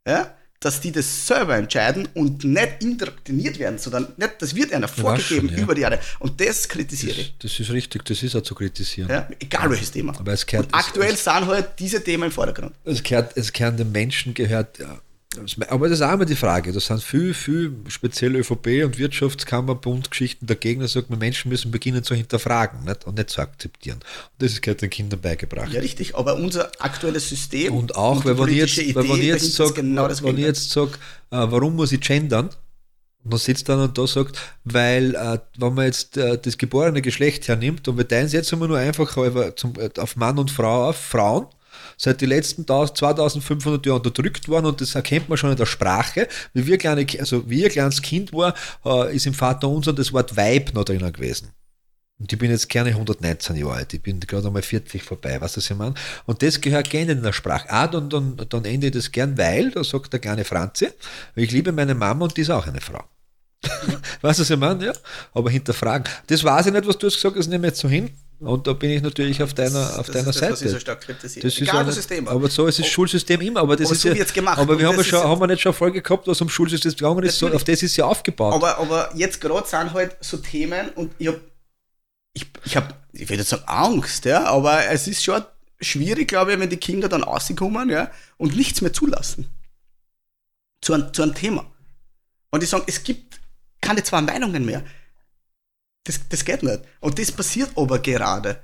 ja, 0.06 0.36
dass 0.62 0.80
die 0.80 0.92
das 0.92 1.28
selber 1.28 1.56
entscheiden 1.58 2.08
und 2.14 2.44
nicht 2.44 2.84
indoktriniert 2.84 3.58
werden, 3.58 3.80
sondern 3.80 4.14
nicht, 4.16 4.34
das 4.40 4.56
wird 4.56 4.72
einer 4.72 4.88
vorgegeben 4.88 5.50
schon, 5.50 5.58
ja. 5.58 5.64
über 5.64 5.76
die 5.76 5.82
Jahre. 5.82 6.00
Und 6.20 6.40
das 6.40 6.70
kritisiere 6.70 7.20
ich. 7.20 7.36
Das 7.40 7.60
ist 7.60 7.72
richtig, 7.72 8.06
das 8.06 8.22
ist 8.22 8.36
auch 8.36 8.44
zu 8.44 8.54
kritisieren. 8.54 9.10
Ja, 9.10 9.28
egal 9.40 9.72
welches 9.72 9.92
Thema. 9.92 10.14
Aber 10.18 10.32
es 10.32 10.46
gehört- 10.46 10.68
und 10.68 10.76
aktuell 10.76 11.18
sind 11.18 11.48
halt 11.48 11.80
diese 11.80 12.04
Themen 12.04 12.26
im 12.26 12.32
Vordergrund. 12.32 12.74
Es 12.86 13.02
gehört, 13.02 13.36
es 13.36 13.52
gehört 13.52 13.80
dem 13.80 13.92
Menschen 13.92 14.36
gehört, 14.36 14.78
ja. 14.78 15.02
Aber 15.70 15.88
das 15.88 16.00
ist 16.00 16.06
auch 16.06 16.14
immer 16.14 16.26
die 16.26 16.36
Frage. 16.36 16.74
Da 16.74 16.80
sind 16.80 17.02
viel, 17.02 17.34
viel 17.34 17.74
speziell 17.88 18.36
ÖVP 18.36 18.84
und 18.84 18.98
Wirtschaftskammer, 18.98 19.76
Bund, 19.76 20.12
Geschichten 20.12 20.46
dagegen, 20.46 20.82
da 20.82 20.90
sagt 20.90 21.10
man, 21.10 21.20
Menschen 21.20 21.50
müssen 21.50 21.72
beginnen 21.72 22.04
zu 22.04 22.16
hinterfragen 22.16 22.84
nicht? 22.84 23.06
und 23.06 23.18
nicht 23.18 23.30
zu 23.30 23.40
akzeptieren. 23.40 24.00
Und 24.00 24.50
das 24.50 24.60
gehört 24.60 24.82
den 24.82 24.90
Kindern 24.90 25.22
beigebracht. 25.22 25.72
Ja, 25.72 25.80
richtig. 25.80 26.16
Aber 26.16 26.36
unser 26.36 26.72
aktuelles 26.80 27.30
System 27.30 27.74
Und 27.74 27.96
auch, 27.96 28.22
die 28.22 28.26
weil 28.26 28.38
wenn 28.40 28.54
jetzt, 28.56 28.78
weil 28.78 28.96
wenn 28.96 29.06
ich 29.06 29.18
Idee 29.18 29.28
jetzt 29.28 29.44
ist 29.44 29.56
sage, 29.56 29.74
genau 29.76 30.08
das 30.08 30.22
wenn 30.22 30.38
ich 30.38 30.44
jetzt 30.44 30.70
sag, 30.70 30.90
äh, 30.90 30.98
warum 31.30 31.78
muss 31.78 31.94
ich 31.94 32.02
gendern? 32.02 32.50
Und 33.24 33.32
dann 33.32 33.40
sitzt 33.40 33.70
dann 33.70 33.80
und 33.80 33.98
da 33.98 34.08
sagt, 34.08 34.38
weil 34.66 35.16
äh, 35.16 35.40
wenn 35.58 35.74
man 35.74 35.86
jetzt 35.86 36.18
äh, 36.18 36.38
das 36.38 36.58
geborene 36.58 37.02
Geschlecht 37.02 37.48
hernimmt 37.48 37.88
und 37.88 37.98
wir 37.98 38.08
teilen 38.08 38.26
es 38.26 38.34
jetzt 38.34 38.52
immer 38.52 38.68
nur 38.68 38.80
einfach 38.80 39.16
äh, 39.16 39.54
auf 39.98 40.16
Mann 40.18 40.40
und 40.40 40.52
Frau 40.52 40.90
auf, 40.90 40.98
Frauen, 40.98 41.46
seit 42.02 42.20
die 42.20 42.26
letzten 42.26 42.62
1000 42.62 42.98
2500 42.98 43.86
Jahren 43.86 43.98
unterdrückt 43.98 44.48
worden 44.50 44.66
und 44.66 44.82
das 44.82 44.96
erkennt 44.96 45.30
man 45.30 45.38
schon 45.38 45.52
in 45.52 45.58
der 45.58 45.68
Sprache. 45.68 46.28
Wie 46.54 46.66
wir 46.66 46.78
kleine, 46.80 47.06
also 47.20 47.48
wie 47.48 47.64
ein 47.64 47.72
kleines 47.72 48.02
Kind 48.02 48.34
war, 48.34 48.56
äh, 48.84 49.16
ist 49.16 49.28
im 49.28 49.36
Vater 49.36 49.70
unser 49.70 49.94
das 49.94 50.12
Wort 50.12 50.36
Weib 50.36 50.74
noch 50.74 50.84
drinnen 50.84 51.14
gewesen. 51.14 51.50
Und 52.20 52.34
ich 52.34 52.40
bin 52.40 52.50
jetzt 52.50 52.70
gerne 52.70 52.92
119 52.92 53.56
Jahre 53.56 53.74
alt, 53.74 53.94
ich 53.94 54.02
bin 54.02 54.20
gerade 54.20 54.48
einmal 54.48 54.62
40 54.62 55.04
vorbei, 55.04 55.40
weißt 55.40 55.56
du, 55.56 55.60
was 55.60 55.70
ich 55.70 55.78
meine? 55.78 55.94
Und 56.26 56.42
das 56.42 56.60
gehört 56.60 56.90
gerne 56.90 57.14
in 57.14 57.24
der 57.24 57.34
Sprache. 57.34 57.70
Ah, 57.70 57.88
dann, 57.88 58.10
dann, 58.10 58.36
dann 58.50 58.66
ende 58.66 58.88
ich 58.88 58.94
das 58.94 59.12
gern, 59.12 59.38
weil, 59.38 59.72
da 59.72 59.84
sagt 59.84 60.14
der 60.14 60.20
kleine 60.20 60.44
Franzi, 60.44 60.90
ich 61.36 61.52
liebe 61.52 61.72
meine 61.72 61.96
Mama 61.96 62.26
und 62.26 62.38
die 62.38 62.42
ist 62.42 62.50
auch 62.50 62.66
eine 62.66 62.82
Frau. 62.82 63.04
weißt 64.22 64.40
du, 64.40 64.42
was 64.42 64.50
ich 64.50 64.58
meine? 64.58 64.88
Ja. 64.88 64.94
Aber 65.34 65.50
hinterfragen. 65.52 66.12
Das 66.28 66.44
weiß 66.44 66.68
ich 66.68 66.74
nicht, 66.74 66.88
was 66.88 66.98
du 66.98 67.08
hast 67.08 67.16
gesagt, 67.16 67.38
das 67.38 67.48
nehme 67.48 67.68
ich 67.68 67.72
jetzt 67.72 67.82
so 67.82 67.90
hin. 67.90 68.10
Und 68.42 68.66
da 68.66 68.74
bin 68.74 68.90
ich 68.90 69.04
natürlich 69.04 69.42
auf 69.44 69.54
deiner, 69.54 70.00
auf 70.00 70.08
das 70.08 70.16
deiner 70.16 70.30
ist 70.30 70.36
das, 70.36 70.36
Seite. 70.40 70.54
was 70.54 70.62
ich 70.64 70.72
so 70.72 70.80
stark 70.80 71.02
kritisiere. 71.02 71.46
Das 71.46 71.54
ist 71.54 71.62
Egal, 71.62 71.86
nicht- 71.86 71.98
das 71.98 72.08
Thema. 72.08 72.32
Aber 72.32 72.50
so 72.50 72.66
ist 72.66 72.80
das 72.80 72.88
Schulsystem 72.88 73.40
immer. 73.42 73.60
Aber 73.60 73.76
das 73.76 73.92
ist 73.92 74.02
so 74.02 74.10
ja, 74.10 74.16
wird's 74.16 74.34
gemacht. 74.34 74.58
Aber 74.58 74.80
wir 74.80 74.88
haben, 74.88 74.94
ja 74.94 74.98
das 74.98 75.08
schon, 75.08 75.20
ist- 75.20 75.26
haben 75.26 75.40
wir 75.42 75.48
nicht 75.48 75.62
schon 75.62 75.70
eine 75.72 75.78
Folge 75.78 76.02
gehabt, 76.02 76.28
was 76.28 76.42
um 76.42 76.50
Schulsystem 76.50 76.92
gegangen 76.92 77.24
ist? 77.24 77.38
So, 77.38 77.48
auf 77.54 77.64
das 77.64 77.84
ist 77.84 77.96
ja 77.98 78.06
aufgebaut. 78.06 78.56
Aber, 78.56 78.80
aber 78.80 79.12
jetzt 79.16 79.40
gerade 79.40 79.68
sind 79.68 79.94
halt 79.94 80.18
so 80.22 80.38
Themen 80.38 80.90
und 80.96 81.12
ich 81.20 81.28
habe, 81.28 81.40
ich, 82.34 82.48
ich 82.66 82.76
habe, 82.76 82.96
ich 83.14 83.30
will 83.30 83.38
jetzt 83.38 83.50
sagen 83.50 83.64
Angst, 83.68 84.26
ja, 84.26 84.46
aber 84.46 84.86
es 84.88 85.08
ist 85.08 85.24
schon 85.24 85.44
schwierig, 85.80 86.28
glaube 86.30 86.54
ich, 86.54 86.60
wenn 86.60 86.70
die 86.70 86.78
Kinder 86.78 87.10
dann 87.10 87.24
rauskommen, 87.24 87.90
ja, 87.92 88.10
und 88.38 88.56
nichts 88.56 88.82
mehr 88.82 88.92
zulassen. 88.92 89.52
Zu 90.82 90.94
einem, 90.96 91.14
zu 91.14 91.22
einem 91.22 91.36
Thema. 91.36 91.66
Und 92.50 92.64
die 92.64 92.68
sagen, 92.68 92.86
es 92.88 93.04
gibt 93.04 93.40
keine 93.82 94.02
zwei 94.04 94.22
Meinungen 94.22 94.66
mehr. 94.66 94.84
Das, 96.06 96.20
das 96.30 96.44
geht 96.46 96.64
nicht. 96.64 96.82
Und 97.00 97.20
das 97.20 97.32
passiert 97.32 97.72
aber 97.76 98.00
gerade. 98.00 98.62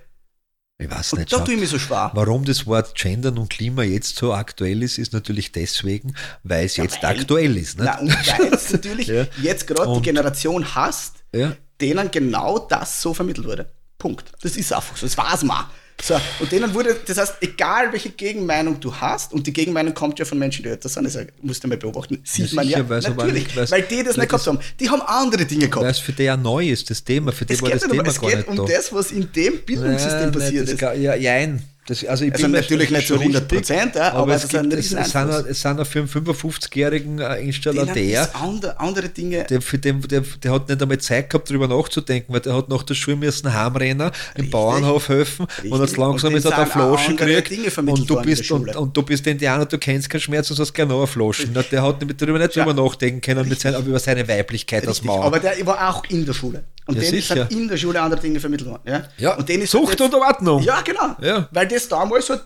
ich 0.79 0.89
weiß 0.89 1.13
Und 1.13 1.19
nicht. 1.19 1.31
da 1.33 1.39
tue 1.39 1.53
ich 1.55 1.59
mich 1.59 1.69
so 1.69 1.77
schwer. 1.79 2.11
Warum 2.13 2.45
das 2.45 2.65
Wort 2.65 2.95
Gendern 2.95 3.38
und 3.38 3.49
Klima 3.49 3.83
jetzt 3.83 4.15
so 4.15 4.33
aktuell 4.33 4.81
ist, 4.83 4.97
ist 4.97 5.13
natürlich 5.13 5.51
deswegen, 5.51 6.15
weil 6.43 6.65
es 6.65 6.77
jetzt 6.77 7.01
weil- 7.03 7.19
aktuell 7.19 7.57
ist. 7.57 7.77
Nicht? 7.79 7.85
Na, 7.85 7.99
und 7.99 8.09
weil 8.09 8.53
es 8.53 8.71
natürlich 8.71 9.07
Ja. 9.07 9.25
jetzt 9.41 9.67
gerade 9.67 9.93
die 9.93 10.01
Generation 10.01 10.73
hast, 10.75 11.17
ja. 11.33 11.55
denen 11.79 12.09
genau 12.11 12.59
das 12.59 13.01
so 13.01 13.13
vermittelt 13.13 13.45
wurde. 13.47 13.71
Punkt. 13.99 14.31
Das 14.41 14.55
ist 14.57 14.73
einfach 14.73 14.95
so, 14.97 15.05
das 15.05 15.17
war's 15.17 15.43
mal. 15.43 15.69
So, 15.99 16.15
und 16.39 16.51
denen 16.51 16.73
wurde, 16.75 16.95
das 17.07 17.17
heißt, 17.17 17.33
egal 17.41 17.91
welche 17.91 18.11
Gegenmeinung 18.11 18.79
du 18.79 18.93
hast, 18.93 19.33
und 19.33 19.47
die 19.47 19.51
Gegenmeinung 19.51 19.93
kommt 19.95 20.19
ja 20.19 20.25
von 20.25 20.37
Menschen, 20.37 20.61
die 20.63 20.69
älter 20.69 20.87
sind, 20.89 21.05
das 21.05 21.17
musst 21.41 21.63
du 21.63 21.67
mal 21.67 21.77
beobachten, 21.77 22.19
sieht 22.23 22.49
Ja, 22.51 22.55
man 22.55 22.67
ja, 22.69 22.79
aber 22.79 22.99
natürlich, 23.01 23.55
nicht- 23.55 23.71
weil 23.71 23.81
die 23.81 24.03
das 24.03 24.15
weil 24.15 24.21
nicht 24.21 24.29
gehabt 24.29 24.47
haben. 24.47 24.59
Die 24.79 24.89
haben 24.89 25.01
andere 25.01 25.45
Dinge 25.45 25.63
Weil 25.63 25.69
gehabt. 25.71 25.89
es 25.91 25.99
für 25.99 26.11
die 26.13 26.23
ja 26.23 26.37
neu 26.37 26.69
ist, 26.69 26.89
das 26.91 27.03
Thema. 27.03 27.31
Für 27.31 27.45
die 27.45 27.53
Es 27.53 27.61
war 27.63 27.69
geht, 27.71 27.81
das 27.81 27.83
nicht 27.83 27.91
um, 27.91 27.97
Thema 27.97 28.09
es 28.09 28.21
gar 28.21 28.29
geht 28.29 28.37
nicht 28.47 28.59
um 28.59 28.67
da. 28.67 28.73
das, 28.73 28.93
was 28.93 29.11
in 29.11 29.31
dem 29.31 29.59
Bildungssystem 29.65 30.19
Nein, 30.21 30.31
passiert 30.31 30.63
das 30.63 30.73
ist. 30.73 30.79
ga- 30.79 30.93
Ja, 30.93 31.15
jein. 31.15 31.63
Das, 31.88 32.03
also 32.05 32.25
ich 32.25 32.33
bin 32.33 32.51
mir- 32.51 32.59
natürlich 32.59 32.89
nicht 32.89 32.99
ist 33.01 33.07
zu 33.07 33.13
schon 33.13 33.21
100 33.23 33.41
richtig, 33.43 33.57
Prozent, 33.59 33.95
ja, 33.95 34.09
aber 34.09 34.17
aber 34.19 34.35
es 34.35 34.43
es, 34.43 34.49
ist 34.51 34.55
ein 34.59 34.69
gibt, 34.69 34.81
es, 34.81 34.91
es, 34.93 35.11
sind, 35.11 35.29
es 35.49 35.61
sind 35.61 35.79
auch 35.79 35.88
für 35.88 35.99
einen 35.99 36.07
55-jährigen 36.09 37.19
äh, 37.19 37.39
Installateur, 37.39 38.23
ist 38.23 38.35
andere, 38.35 38.79
andere 38.79 39.09
Dinge. 39.09 39.45
der, 39.45 39.61
für 39.61 39.77
den, 39.77 40.01
der, 40.01 40.21
der 40.43 40.51
hat 40.51 40.67
nicht 40.67 40.81
einmal 40.81 40.97
Zeit 40.97 41.29
gehabt, 41.29 41.49
darüber 41.49 41.67
nachzudenken, 41.67 42.33
weil 42.33 42.41
der 42.41 42.55
hat 42.55 42.69
nach 42.69 42.83
der 42.83 42.93
Schule 42.93 43.17
müssen 43.17 43.53
heimrennen, 43.53 44.11
im. 44.35 44.49
Bauernhof 44.49 45.09
helfen 45.09 45.43
und 45.45 45.63
Richtig. 45.63 45.79
jetzt 45.81 45.97
langsam 45.97 46.31
Und 46.33 46.38
ist 46.39 46.45
er 46.45 46.51
sind 46.67 46.75
auch 46.81 46.99
andere 47.07 47.41
gekriegt 47.41 47.77
und 47.77 48.09
du 48.09 48.21
bist 48.21 48.51
und, 48.51 48.75
und 48.75 48.97
du 48.97 49.03
bist 49.03 49.25
Indianer, 49.27 49.65
du 49.65 49.77
kennst 49.77 50.09
keinen 50.09 50.21
Schmerz 50.21 50.51
und 50.51 50.59
hast 50.59 50.73
gerne 50.73 50.93
eine 50.93 51.07
Flaschen. 51.07 51.51
Na, 51.53 51.63
Der 51.63 51.83
hat 51.83 51.97
darüber 52.21 52.38
nicht 52.39 52.55
Ja. 52.55 52.65
drüber 52.65 52.81
nachdenken 52.83 53.21
können, 53.21 53.47
mit 53.47 53.59
seiner, 53.59 53.79
über 53.79 53.99
seine 53.99 54.27
Weiblichkeit 54.27 54.81
als 54.88 54.97
Richtig, 54.97 55.05
Mauer. 55.07 55.23
aber 55.25 55.39
der 55.39 55.65
war 55.65 55.89
auch 55.89 56.03
in 56.09 56.25
der 56.25 56.33
Schule. 56.33 56.63
Und 56.85 56.95
Ja, 56.95 57.01
denen 57.01 57.15
sicher. 57.21 57.35
sind 57.35 57.51
in 57.51 57.67
der 57.67 57.75
Schule 57.75 58.01
andere 58.01 58.21
Dinge 58.21 58.39
vermittelt 58.39 58.69
worden. 58.69 58.81
Ja, 58.88 59.03
Ja, 59.17 59.35
und 59.35 59.49
denen 59.49 59.63
ist 59.63 59.71
Zucht 59.71 59.99
jetzt- 59.99 60.01
und 60.01 60.13
Ordnung. 60.15 60.63
Ja, 60.63 60.79
genau. 60.81 61.17
Ja. 61.21 61.49
Weil 61.51 61.67
das 61.78 61.89
damals 61.89 62.30
halt 62.30 62.43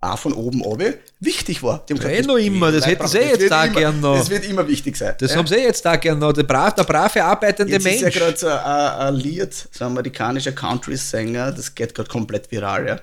auch 0.00 0.18
von 0.18 0.32
oben 0.34 0.62
oben 0.62 0.94
wichtig 1.20 1.62
war. 1.62 1.84
Die 1.88 1.94
haben 1.94 2.06
eh 2.06 2.22
noch 2.22 2.36
immer, 2.36 2.70
das 2.70 2.86
hätten 2.86 3.06
sie 3.08 3.18
eh 3.18 3.30
jetzt 3.30 3.50
da 3.50 3.64
immer, 3.64 3.74
gern 3.74 4.00
noch. 4.00 4.18
Das 4.18 4.28
wird 4.28 4.44
immer 4.44 4.66
wichtig 4.68 4.96
sein. 4.96 5.14
Das 5.18 5.30
ja. 5.30 5.38
haben 5.38 5.46
sie 5.46 5.56
jetzt 5.56 5.84
da 5.84 5.96
gerne 5.96 6.20
noch, 6.20 6.32
der, 6.32 6.42
brav, 6.42 6.74
der 6.74 6.84
brave, 6.84 7.24
arbeitende 7.24 7.72
Jetzt 7.72 7.84
Mensch. 7.84 8.02
ist 8.02 8.14
ja 8.14 8.20
gerade 8.20 8.36
so 8.36 8.48
ein, 8.48 8.58
ein 8.58 9.14
Lied, 9.14 9.54
so 9.54 9.84
ein 9.84 9.90
amerikanischer 9.92 10.52
Country-Sänger, 10.52 11.52
das 11.52 11.74
geht 11.74 11.94
gerade 11.94 12.08
komplett 12.08 12.50
viral, 12.50 12.86
ja. 12.86 13.00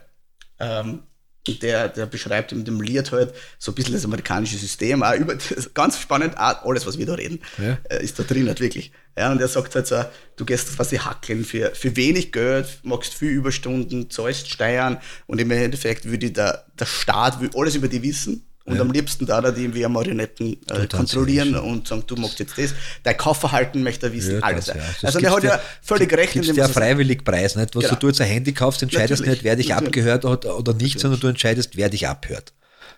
Ähm, 0.60 1.04
der, 1.48 1.90
der 1.90 2.06
beschreibt 2.06 2.52
in 2.52 2.66
dem 2.66 2.82
Lied 2.82 3.12
halt 3.12 3.34
so 3.58 3.72
ein 3.72 3.76
bisschen 3.76 3.94
das 3.94 4.06
amerikanische 4.06 4.58
System, 4.58 5.02
auch 5.04 5.14
über, 5.16 5.36
ganz 5.74 6.00
spannend, 6.00 6.38
auch 6.38 6.64
alles, 6.66 6.86
was 6.86 6.98
wir 6.98 7.06
da 7.06 7.16
reden, 7.16 7.40
Ja. 7.58 7.78
äh, 7.90 8.04
ist 8.04 8.20
da 8.20 8.24
drin 8.24 8.48
halt 8.48 8.60
wirklich. 8.60 8.92
Ja, 9.18 9.32
und 9.32 9.42
er 9.42 9.48
sagt 9.48 9.76
halt 9.76 9.88
so, 9.88 10.04
du 10.38 10.46
gehst 10.46 10.76
quasi 10.76 10.98
hackeln 10.98 11.44
für, 11.44 11.72
für 11.76 11.96
wenig 11.96 12.32
Geld, 12.32 12.68
machst 12.84 13.14
viel 13.14 13.32
Überstunden, 13.32 14.10
zahlst 14.10 14.50
Steuern 14.50 15.00
und 15.28 15.42
im 15.42 15.52
Endeffekt 15.52 16.06
würde 16.06 16.32
der, 16.32 16.66
der 16.80 16.86
Staat 16.86 17.42
will 17.42 17.50
alles 17.56 17.76
über 17.76 17.88
die 17.88 18.02
wissen. 18.04 18.46
Und 18.64 18.80
am 18.80 18.92
liebsten 18.92 19.26
da, 19.26 19.42
da 19.42 19.52
die 19.52 19.74
wie 19.74 19.86
Marionetten 19.88 20.58
äh, 20.70 20.86
kontrollieren 20.88 21.56
und 21.56 21.88
sagen, 21.88 22.04
du 22.06 22.16
machst 22.16 22.40
jetzt 22.40 22.58
das. 22.58 22.74
Dein 23.04 23.18
Kaufverhalten 23.18 23.82
möchte 23.82 24.06
er 24.08 24.14
wissen, 24.14 24.36
Ja, 24.36 24.44
alles. 24.44 24.66
das, 24.66 24.76
ja. 24.76 24.82
Das 25.02 25.04
Also 25.06 25.20
der 25.20 25.32
hat 25.32 25.44
ja 25.44 25.60
völlig 25.82 26.14
recht, 26.14 26.36
er 26.36 26.42
einen 26.44 26.54
so 26.54 26.62
sagt, 26.62 26.74
freiwillig 26.76 27.24
Preis, 27.24 27.56
nicht? 27.56 27.76
Was 27.76 27.86
Genau. 27.86 27.96
du 27.96 28.08
jetzt 28.08 28.22
ein 28.22 28.28
Handy 28.28 28.54
kaufst, 28.54 28.84
entscheidest 28.84 29.22
Natürlich, 29.22 29.40
nicht, 29.40 29.44
wer 29.44 29.56
dich 29.56 29.70
natürlich. 29.70 29.88
abgehört 29.88 30.26
hat 30.26 30.46
oder 30.46 30.74
nicht, 30.74 31.00
sondern 31.00 31.20
du 31.20 31.28
entscheidest, 31.28 31.76
wer 31.76 31.90
dich 31.90 32.08
abhört. 32.08 32.54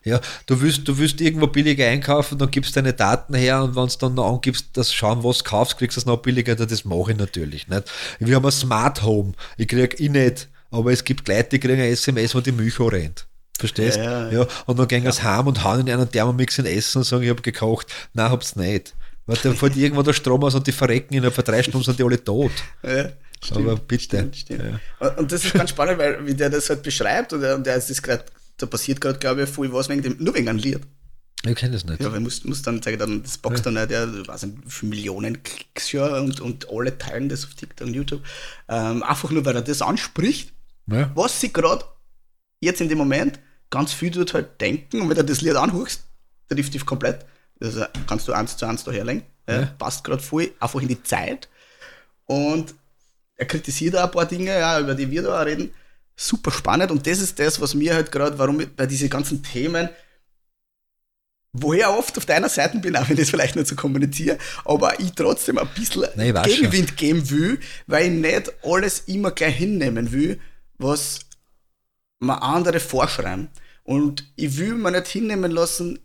Ja, 0.06 0.20
du 0.48 0.60
willst, 0.60 0.86
du 0.86 0.98
willst 0.98 1.22
irgendwo 1.22 1.48
billiger 1.48 1.88
einkaufen, 1.88 2.38
dann 2.38 2.52
gibst 2.52 2.76
deine 2.76 2.92
Daten 2.92 3.34
her 3.34 3.64
und 3.64 3.78
wenn 3.78 3.88
du 3.88 3.94
dann 4.00 4.16
noch 4.16 4.34
angibst, 4.34 4.68
dass 4.74 4.94
schauen, 4.94 5.24
was 5.24 5.38
du 5.38 5.44
kaufst, 5.46 5.78
kriegst 5.78 5.96
du 5.96 6.02
es 6.02 6.06
noch 6.06 6.18
billiger, 6.18 6.56
das 6.56 6.84
mache 6.84 7.12
ich 7.14 7.18
natürlich 7.18 7.70
nicht. 7.70 7.84
Wir 8.20 8.36
haben 8.36 8.46
ein 8.46 8.52
Smart 8.52 9.02
Home, 9.04 9.32
ich 9.58 9.70
kriege 9.70 9.96
ich 9.98 10.10
nicht, 10.10 10.50
aber 10.72 10.92
es 10.92 11.06
gibt 11.06 11.26
Leute, 11.30 11.52
die 11.52 11.60
kriegen 11.60 11.80
ein 11.82 11.88
SMS, 11.94 12.36
wo 12.36 12.42
die 12.42 12.52
Milch 12.52 12.78
rennt. 12.82 13.28
Verstehst? 13.60 13.98
Ja, 13.98 14.30
Ja, 14.32 14.48
und 14.66 14.80
dann 14.80 14.88
gehen 14.88 15.10
sie 15.12 15.24
heim 15.24 15.48
und 15.48 15.64
hauen 15.64 15.86
in 15.88 15.94
einen 15.94 16.10
Thermomix 16.12 16.58
in 16.58 16.66
Essen 16.66 17.00
und 17.00 17.04
sagen, 17.04 17.24
ich 17.24 17.30
habe 17.30 17.42
gekocht. 17.42 17.88
Nein, 18.14 18.30
hab's 18.32 18.56
nicht. 18.56 18.94
Weil 19.26 19.38
dann 19.44 19.56
fällt 19.56 19.76
irgendwo 19.78 20.02
der 20.02 20.14
Strom 20.14 20.44
aus 20.44 20.56
und 20.56 20.68
die 20.68 20.72
verrecken 20.72 21.14
innerhalb 21.14 21.34
von 21.36 21.44
drei 21.46 21.64
Stunden 21.64 21.84
sind 21.84 21.98
die 21.98 22.04
alle 22.04 22.22
tot. 22.22 22.52
Ja, 22.84 23.10
Aber 23.52 23.76
bitte. 23.78 24.04
Stimmt, 24.04 24.36
stimmt. 24.36 24.64
Ja. 25.02 25.08
Und- 25.10 25.32
das 25.32 25.46
ist 25.46 25.54
ganz 25.54 25.70
spannend, 25.70 25.98
weil 26.00 26.26
wie 26.26 26.34
der 26.34 26.50
das 26.50 26.70
halt 26.70 26.84
beschreibt, 26.84 27.32
und 27.34 27.42
der, 27.42 27.56
und 27.56 27.66
der 27.66 27.76
ist 27.78 27.90
das 27.90 28.02
gerade, 28.02 28.26
da 28.58 28.66
passiert 28.66 29.00
gerade, 29.00 29.20
glaube 29.20 29.44
ich, 29.44 29.50
voll 29.50 29.72
was 29.72 29.88
wegen 29.88 30.02
dem, 30.02 30.18
nur 30.20 30.34
wegen 30.36 30.50
einem 30.50 30.60
Lied. 30.60 30.82
Ich 31.46 31.56
kenne 31.56 31.74
das 31.74 31.86
nicht. 31.86 32.02
Ja, 32.02 32.12
weil 32.12 32.22
muss, 32.22 32.44
muss 32.46 32.62
dann 32.62 32.82
sagen, 32.82 32.98
dann, 32.98 33.22
das 33.24 33.38
boxt 33.38 33.66
dann 33.66 33.74
nicht, 33.76 33.92
ja, 33.92 34.08
weiß 34.28 34.44
nicht, 34.44 34.84
Millionen 34.84 35.44
Klicks 35.44 35.90
schon 35.90 36.10
und, 36.14 36.40
und 36.40 36.68
alle 36.70 36.98
teilen 36.98 37.28
das 37.30 37.44
auf 37.46 37.54
TikTok 37.54 37.88
und 37.88 37.94
YouTube. 37.94 38.22
Ähm, 38.70 39.04
einfach 39.04 39.30
nur, 39.30 39.44
weil 39.46 39.56
er 39.56 39.62
das 39.62 39.82
anspricht, 39.82 40.54
Ja. 40.88 41.12
was 41.16 41.40
sie 41.42 41.52
gerade 41.52 41.84
jetzt 42.64 42.82
in 42.82 42.90
dem 42.90 42.98
Moment 42.98 43.40
ganz 43.70 43.94
viel 43.94 44.12
dort 44.12 44.34
halt 44.34 44.62
denken 44.62 45.02
und 45.02 45.10
wenn 45.10 45.18
du 45.18 45.24
das 45.24 45.42
Lied 45.42 45.56
anhörst, 45.56 46.04
trifft 46.50 46.74
dich 46.74 46.86
komplett. 46.86 47.26
Das 47.60 47.76
äh, 47.76 47.88
kannst 48.08 48.28
du 48.28 48.34
eins 48.34 48.58
zu 48.58 48.66
eins 48.66 48.84
da 48.84 48.92
herlegen. 48.92 49.24
Ja, 49.48 49.62
Ja. 49.62 49.66
Passt 49.78 50.04
gerade 50.04 50.22
voll 50.22 50.52
einfach 50.60 50.82
in 50.82 50.88
die 50.88 51.02
Zeit. 51.02 51.50
Und 52.26 52.74
er 53.36 53.46
kritisiert 53.46 53.96
auch 53.96 54.06
ein 54.06 54.12
paar 54.12 54.26
Dinge, 54.26 54.52
ja, 54.58 54.80
über 54.80 54.96
die 54.96 55.10
wir 55.10 55.24
da 55.24 55.42
auch 55.42 55.46
reden. 55.46 55.74
Super 56.16 56.52
spannend 56.52 56.92
und 56.92 57.08
das 57.08 57.20
ist 57.20 57.40
das, 57.40 57.60
was 57.60 57.74
mir 57.74 57.96
halt 57.96 58.12
gerade, 58.12 58.38
warum 58.38 58.60
ich 58.60 58.70
bei 58.70 58.86
diesen 58.86 59.10
ganzen 59.10 59.42
Themen, 59.42 59.90
wo 61.54 61.74
ich 61.74 61.86
oft 61.86 62.18
auf 62.18 62.26
deiner 62.26 62.50
Seite 62.50 62.78
bin, 62.78 62.96
auch 62.96 63.10
wenn 63.10 63.18
ich 63.18 63.24
es 63.24 63.30
vielleicht 63.32 63.56
nicht 63.56 63.68
so 63.68 63.76
kommuniziere, 63.76 64.38
aber 64.66 65.00
ich 65.00 65.12
trotzdem 65.14 65.58
ein 65.58 65.68
bisschen 65.76 66.06
Nein, 66.16 66.34
weiß 66.34 66.46
schon. 66.46 66.56
Gegenwind 66.70 66.98
geben 66.98 67.30
will, 67.32 67.60
weil 67.88 68.06
ich 68.06 68.12
nicht 68.12 68.52
alles 68.64 69.00
immer 69.08 69.32
gleich 69.32 69.56
hinnehmen 69.56 70.12
will, 70.12 70.40
was 70.78 71.20
mir 72.24 72.42
andere 72.42 72.80
vorschreiben. 72.80 73.50
Und 73.84 74.32
ich 74.36 74.58
will 74.58 74.76
mir 74.76 74.92
nicht 74.92 75.08
hinnehmen 75.08 75.52
lassen, 75.52 76.00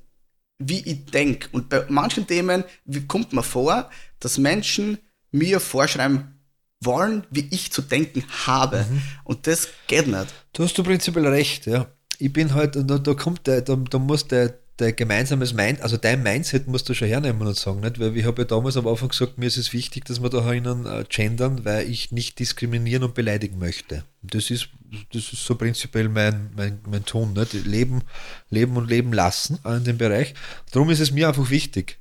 wie 0.59 0.81
ich 0.81 1.07
denke. 1.07 1.49
Und 1.53 1.69
bei 1.69 1.85
manchen 1.89 2.27
Themen 2.27 2.65
wie 2.85 3.07
kommt 3.07 3.33
mir 3.33 3.43
vor, 3.43 3.91
dass 4.21 4.39
Menschen 4.39 4.99
mir 5.31 5.61
vorschreiben 5.61 6.39
wollen, 6.81 7.25
wie 7.31 7.49
ich 7.51 7.73
zu 7.73 7.83
denken 7.83 8.25
habe. 8.47 8.87
Mhm. 8.89 9.03
Und 9.25 9.47
das 9.47 9.69
geht 9.87 10.07
nicht. 10.07 10.35
Du 10.53 10.65
hast 10.65 10.77
du 10.77 10.83
prinzipiell 10.83 11.27
recht, 11.27 11.67
ja. 11.67 11.87
Ich 12.19 12.33
bin 12.33 12.55
halt, 12.55 12.75
da, 12.77 12.99
da 12.99 13.15
kommt 13.15 13.47
der, 13.47 13.63
da, 13.63 13.77
da 13.77 13.99
muss 13.99 14.27
der, 14.27 14.59
der 14.79 14.93
gemeinsames 14.93 15.53
Mind, 15.53 15.81
also 15.81 15.97
dein 15.97 16.23
Mindset 16.23 16.69
musst 16.69 16.89
du 16.89 16.95
schon 16.95 17.09
hernehmen 17.09 17.47
und 17.47 17.57
sagen, 17.57 17.81
nicht? 17.81 17.99
Weil 17.99 18.17
ich 18.17 18.25
habe 18.25 18.43
ja 18.43 18.47
damals 18.47 18.77
am 18.77 18.87
Anfang 18.87 19.09
gesagt, 19.09 19.37
mir 19.37 19.47
ist 19.47 19.57
es 19.57 19.73
wichtig, 19.73 20.05
dass 20.05 20.23
wir 20.23 20.31
da 20.31 20.41
drinnen 20.41 20.87
äh, 20.87 21.05
gendern, 21.09 21.65
weil 21.65 21.89
ich 21.91 22.13
nicht 22.13 22.39
diskriminieren 22.39 23.03
und 23.03 23.15
beleidigen 23.15 23.59
möchte. 23.59 24.05
Das 24.23 24.51
ist, 24.51 24.69
das 25.13 25.33
ist 25.33 25.45
so 25.45 25.57
prinzipiell 25.57 26.09
mein, 26.09 26.51
mein, 26.57 26.79
mein 26.89 27.05
Ton, 27.05 27.33
nicht? 27.33 27.53
Leben, 27.53 28.03
leben 28.51 28.77
und 28.77 28.89
leben 28.89 29.13
lassen 29.13 29.59
äh, 29.65 29.77
in 29.77 29.85
dem 29.85 29.99
Bereich. 29.99 30.35
Darum 30.71 30.91
ist 30.91 31.01
es 31.01 31.11
mir 31.11 31.29
einfach 31.29 31.51
wichtig. 31.51 31.99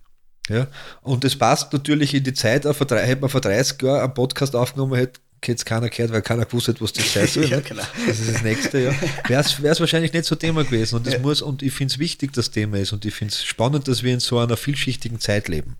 Ja, 0.49 0.67
und 1.01 1.25
das 1.25 1.35
passt 1.35 1.73
natürlich 1.73 2.13
in 2.13 2.23
die 2.23 2.33
Zeit, 2.33 2.63
hätte 2.63 3.17
man 3.19 3.29
vor 3.29 3.41
30 3.41 3.81
Jahren 3.81 4.01
einen 4.01 4.13
Podcast 4.13 4.55
aufgenommen, 4.55 4.95
hätte 4.95 5.19
jetzt 5.45 5.65
keiner 5.65 5.89
gehört, 5.89 6.11
weil 6.11 6.21
keiner 6.21 6.45
gewusst 6.45 6.67
hat, 6.67 6.81
was 6.81 6.93
das 6.93 7.13
sein 7.13 7.27
soll. 7.27 7.45
Ja, 7.45 7.59
genau. 7.59 7.83
Das 8.07 8.19
ist 8.19 8.33
das 8.33 8.43
nächste, 8.43 8.79
ja. 8.79 8.93
Wäre 9.27 9.41
es 9.41 9.79
wahrscheinlich 9.79 10.13
nicht 10.13 10.25
so 10.25 10.35
Thema 10.35 10.63
gewesen. 10.63 10.95
Und 10.95 11.05
das 11.07 11.13
Ja. 11.15 11.19
muss, 11.19 11.41
und 11.41 11.61
ich 11.63 11.73
finde 11.73 11.93
es 11.93 11.99
wichtig, 11.99 12.33
dass 12.33 12.51
Thema 12.51 12.77
ist. 12.79 12.93
Und 12.93 13.05
ich 13.05 13.13
finde 13.13 13.33
es 13.33 13.43
spannend, 13.43 13.87
dass 13.87 14.03
wir 14.03 14.13
in 14.13 14.19
so 14.19 14.39
einer 14.39 14.57
vielschichtigen 14.57 15.19
Zeit 15.19 15.47
leben. 15.47 15.77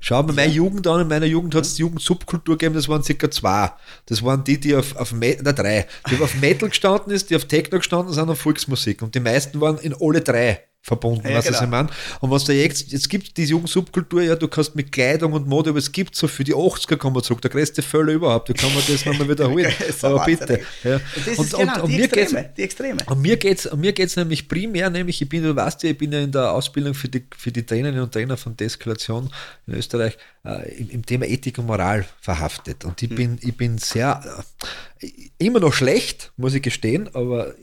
Schau 0.00 0.22
mal, 0.22 0.32
meine 0.32 0.52
Jugend 0.52 0.86
an, 0.88 1.02
in 1.02 1.08
meiner 1.08 1.26
Jugend 1.26 1.54
hat 1.54 1.64
es 1.64 1.78
Jugendsubkultur 1.78 2.56
gegeben, 2.58 2.74
das 2.74 2.88
waren 2.88 3.04
circa 3.04 3.30
zwei. 3.30 3.70
Das 4.06 4.22
waren 4.24 4.42
die, 4.42 4.58
die 4.58 4.74
auf, 4.74 4.96
auf 4.96 5.12
Me- 5.12 5.36
na, 5.40 5.52
drei, 5.52 5.86
die 6.10 6.18
auf 6.20 6.34
Metal 6.40 6.68
gestanden 6.68 7.12
ist, 7.12 7.30
die 7.30 7.36
auf 7.36 7.44
Techno 7.44 7.78
gestanden 7.78 8.12
sind 8.12 8.28
und 8.28 8.36
Volksmusik. 8.36 9.02
Und 9.02 9.14
die 9.14 9.20
meisten 9.20 9.60
waren 9.60 9.78
in 9.78 9.94
alle 10.00 10.20
drei 10.22 10.60
verbunden, 10.86 11.28
Ja, 11.28 11.38
was 11.38 11.46
genau. 11.46 11.62
ich 11.64 11.68
meine. 11.68 11.88
Und 12.20 12.30
was 12.30 12.44
da 12.44 12.52
jetzt, 12.52 12.92
jetzt 12.92 13.08
gibt 13.10 13.36
diese 13.36 13.50
Jugendsubkultur, 13.50 14.22
ja, 14.22 14.36
du 14.36 14.46
kannst 14.46 14.76
mit 14.76 14.92
Kleidung 14.92 15.32
und 15.32 15.48
Mode, 15.48 15.70
aber 15.70 15.80
es 15.80 15.90
gibt 15.90 16.14
so 16.14 16.28
für 16.28 16.44
die 16.44 16.54
80er 16.54 16.96
kommen 16.96 17.16
wir 17.16 17.22
zurück, 17.24 17.42
der 17.42 17.50
größte 17.50 17.82
Völler 17.82 18.12
überhaupt, 18.12 18.48
da 18.48 18.52
kann 18.52 18.72
man 18.72 18.82
das 18.86 19.04
nochmal 19.04 19.28
wiederholen. 19.28 19.72
Aber 20.02 20.24
bitte. 20.24 20.60
Ja. 20.84 20.94
Und 20.96 21.02
das 21.26 21.38
ist 21.38 21.56
genau 21.58 21.86
die 21.86 21.96
mir 21.96 22.08
geht's- 22.08 22.32
Extreme. 22.32 22.50
Die 22.56 22.62
Extreme. 22.62 22.96
und 23.06 23.20
mir 23.20 23.36
geht's, 23.36 23.66
und 23.66 23.80
mir 23.80 23.92
geht's 23.92 24.14
nämlich 24.16 24.46
primär, 24.48 24.88
nämlich, 24.90 25.20
ich 25.20 25.28
bin, 25.28 25.42
du 25.42 25.56
weißt 25.56 25.82
ja, 25.82 25.90
ich 25.90 25.98
bin 25.98 26.12
ja 26.12 26.20
in 26.20 26.30
der 26.30 26.52
Ausbildung 26.52 26.94
für 26.94 27.08
die, 27.08 27.24
für 27.36 27.50
die 27.50 27.66
Trainerinnen 27.66 28.02
und 28.04 28.12
Trainer 28.12 28.36
von 28.36 28.56
Deeskalation 28.56 29.28
in 29.66 29.74
Österreich 29.74 30.16
äh, 30.46 30.74
im, 30.76 30.90
im 30.90 31.06
Thema 31.06 31.26
Ethik 31.26 31.58
und 31.58 31.66
Moral 31.66 32.06
verhaftet. 32.20 32.84
Und 32.84 33.02
ich 33.02 33.08
bin, 33.08 33.38
ich 33.42 33.56
bin 33.56 33.78
sehr, 33.78 34.44
äh, 35.00 35.08
immer 35.38 35.60
noch 35.60 35.74
schlecht, 35.74 36.32
muss 36.36 36.54
ich 36.54 36.62
gestehen, 36.62 37.08
aber 37.14 37.54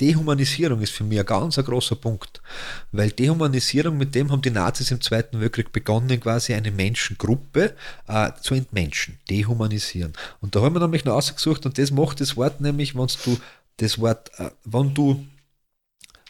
Dehumanisierung 0.00 0.80
ist 0.82 0.92
für 0.92 1.04
mich 1.04 1.20
ein 1.20 1.26
ganz 1.26 1.58
ein 1.58 1.64
großer 1.64 1.96
Punkt. 1.96 2.42
Weil 2.90 3.10
Dehumanisierung, 3.10 3.96
mit 3.96 4.14
dem 4.14 4.30
haben 4.30 4.42
die 4.42 4.50
Nazis 4.50 4.90
im 4.90 5.00
Zweiten 5.00 5.40
Weltkrieg 5.40 5.72
begonnen, 5.72 6.20
quasi 6.20 6.52
eine 6.52 6.70
Menschengruppe 6.70 7.74
äh, 8.08 8.30
zu 8.40 8.54
entmenschen, 8.54 9.18
dehumanisieren. 9.30 10.12
Und 10.40 10.56
da 10.56 10.62
haben 10.62 10.74
wir 10.74 10.80
nämlich 10.80 11.04
noch 11.04 11.14
ausgesucht, 11.14 11.64
und 11.64 11.78
das 11.78 11.90
macht 11.90 12.20
das 12.20 12.36
Wort 12.36 12.60
nämlich, 12.60 12.94
wenn 12.94 13.06
du 13.24 13.38
das 13.76 13.98
Wort, 13.98 14.30
äh, 14.38 14.50
wenn 14.64 14.92
du 14.94 15.24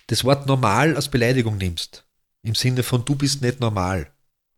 das 0.08 0.24
Wort 0.24 0.46
normal 0.46 0.94
als 0.94 1.08
Beleidigung 1.08 1.56
nimmst, 1.56 2.04
im 2.42 2.54
Sinne 2.54 2.82
von 2.82 3.04
du 3.04 3.14
bist 3.14 3.40
nicht 3.40 3.60
normal. 3.60 4.11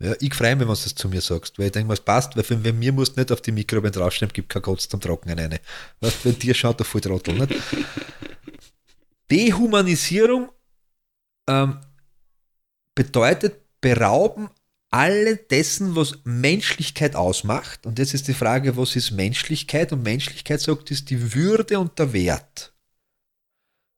Ja, 0.04 0.14
ich 0.20 0.34
freue 0.34 0.54
mich, 0.54 0.68
wenn 0.68 0.74
du 0.74 0.80
das 0.82 0.94
zu 0.94 1.08
mir 1.08 1.22
sagst, 1.22 1.58
weil 1.58 1.66
ich 1.66 1.72
denke, 1.72 1.88
was 1.88 2.00
passt, 2.00 2.36
weil 2.36 2.44
für 2.44 2.62
wenn 2.62 2.78
mir 2.78 2.92
musst 2.92 3.16
nicht 3.16 3.32
auf 3.32 3.40
die 3.40 3.52
Mikroben 3.52 3.90
draufschreiben, 3.90 4.34
gibt 4.34 4.50
kein 4.50 4.60
Kotz 4.60 4.86
zum 4.86 5.00
Trocknen 5.00 5.38
eine. 5.38 5.60
Weißt, 6.00 6.24
bei 6.24 6.32
dir 6.32 6.52
schaut 6.52 6.78
der 6.78 6.84
voll 6.84 7.00
Trottel. 7.00 7.38
Nicht? 7.38 7.54
Dehumanisierung 9.30 10.52
ähm, 11.48 11.80
bedeutet 12.94 13.62
berauben 13.80 14.50
alle 14.90 15.38
dessen, 15.38 15.96
was 15.96 16.18
Menschlichkeit 16.24 17.16
ausmacht. 17.16 17.86
Und 17.86 17.98
jetzt 17.98 18.12
ist 18.12 18.28
die 18.28 18.34
Frage, 18.34 18.76
was 18.76 18.96
ist 18.96 19.10
Menschlichkeit? 19.10 19.90
Und 19.90 20.02
Menschlichkeit 20.02 20.60
sagt, 20.60 20.90
ist 20.90 21.08
die 21.08 21.34
Würde 21.34 21.78
und 21.78 21.98
der 21.98 22.12
Wert. 22.12 22.73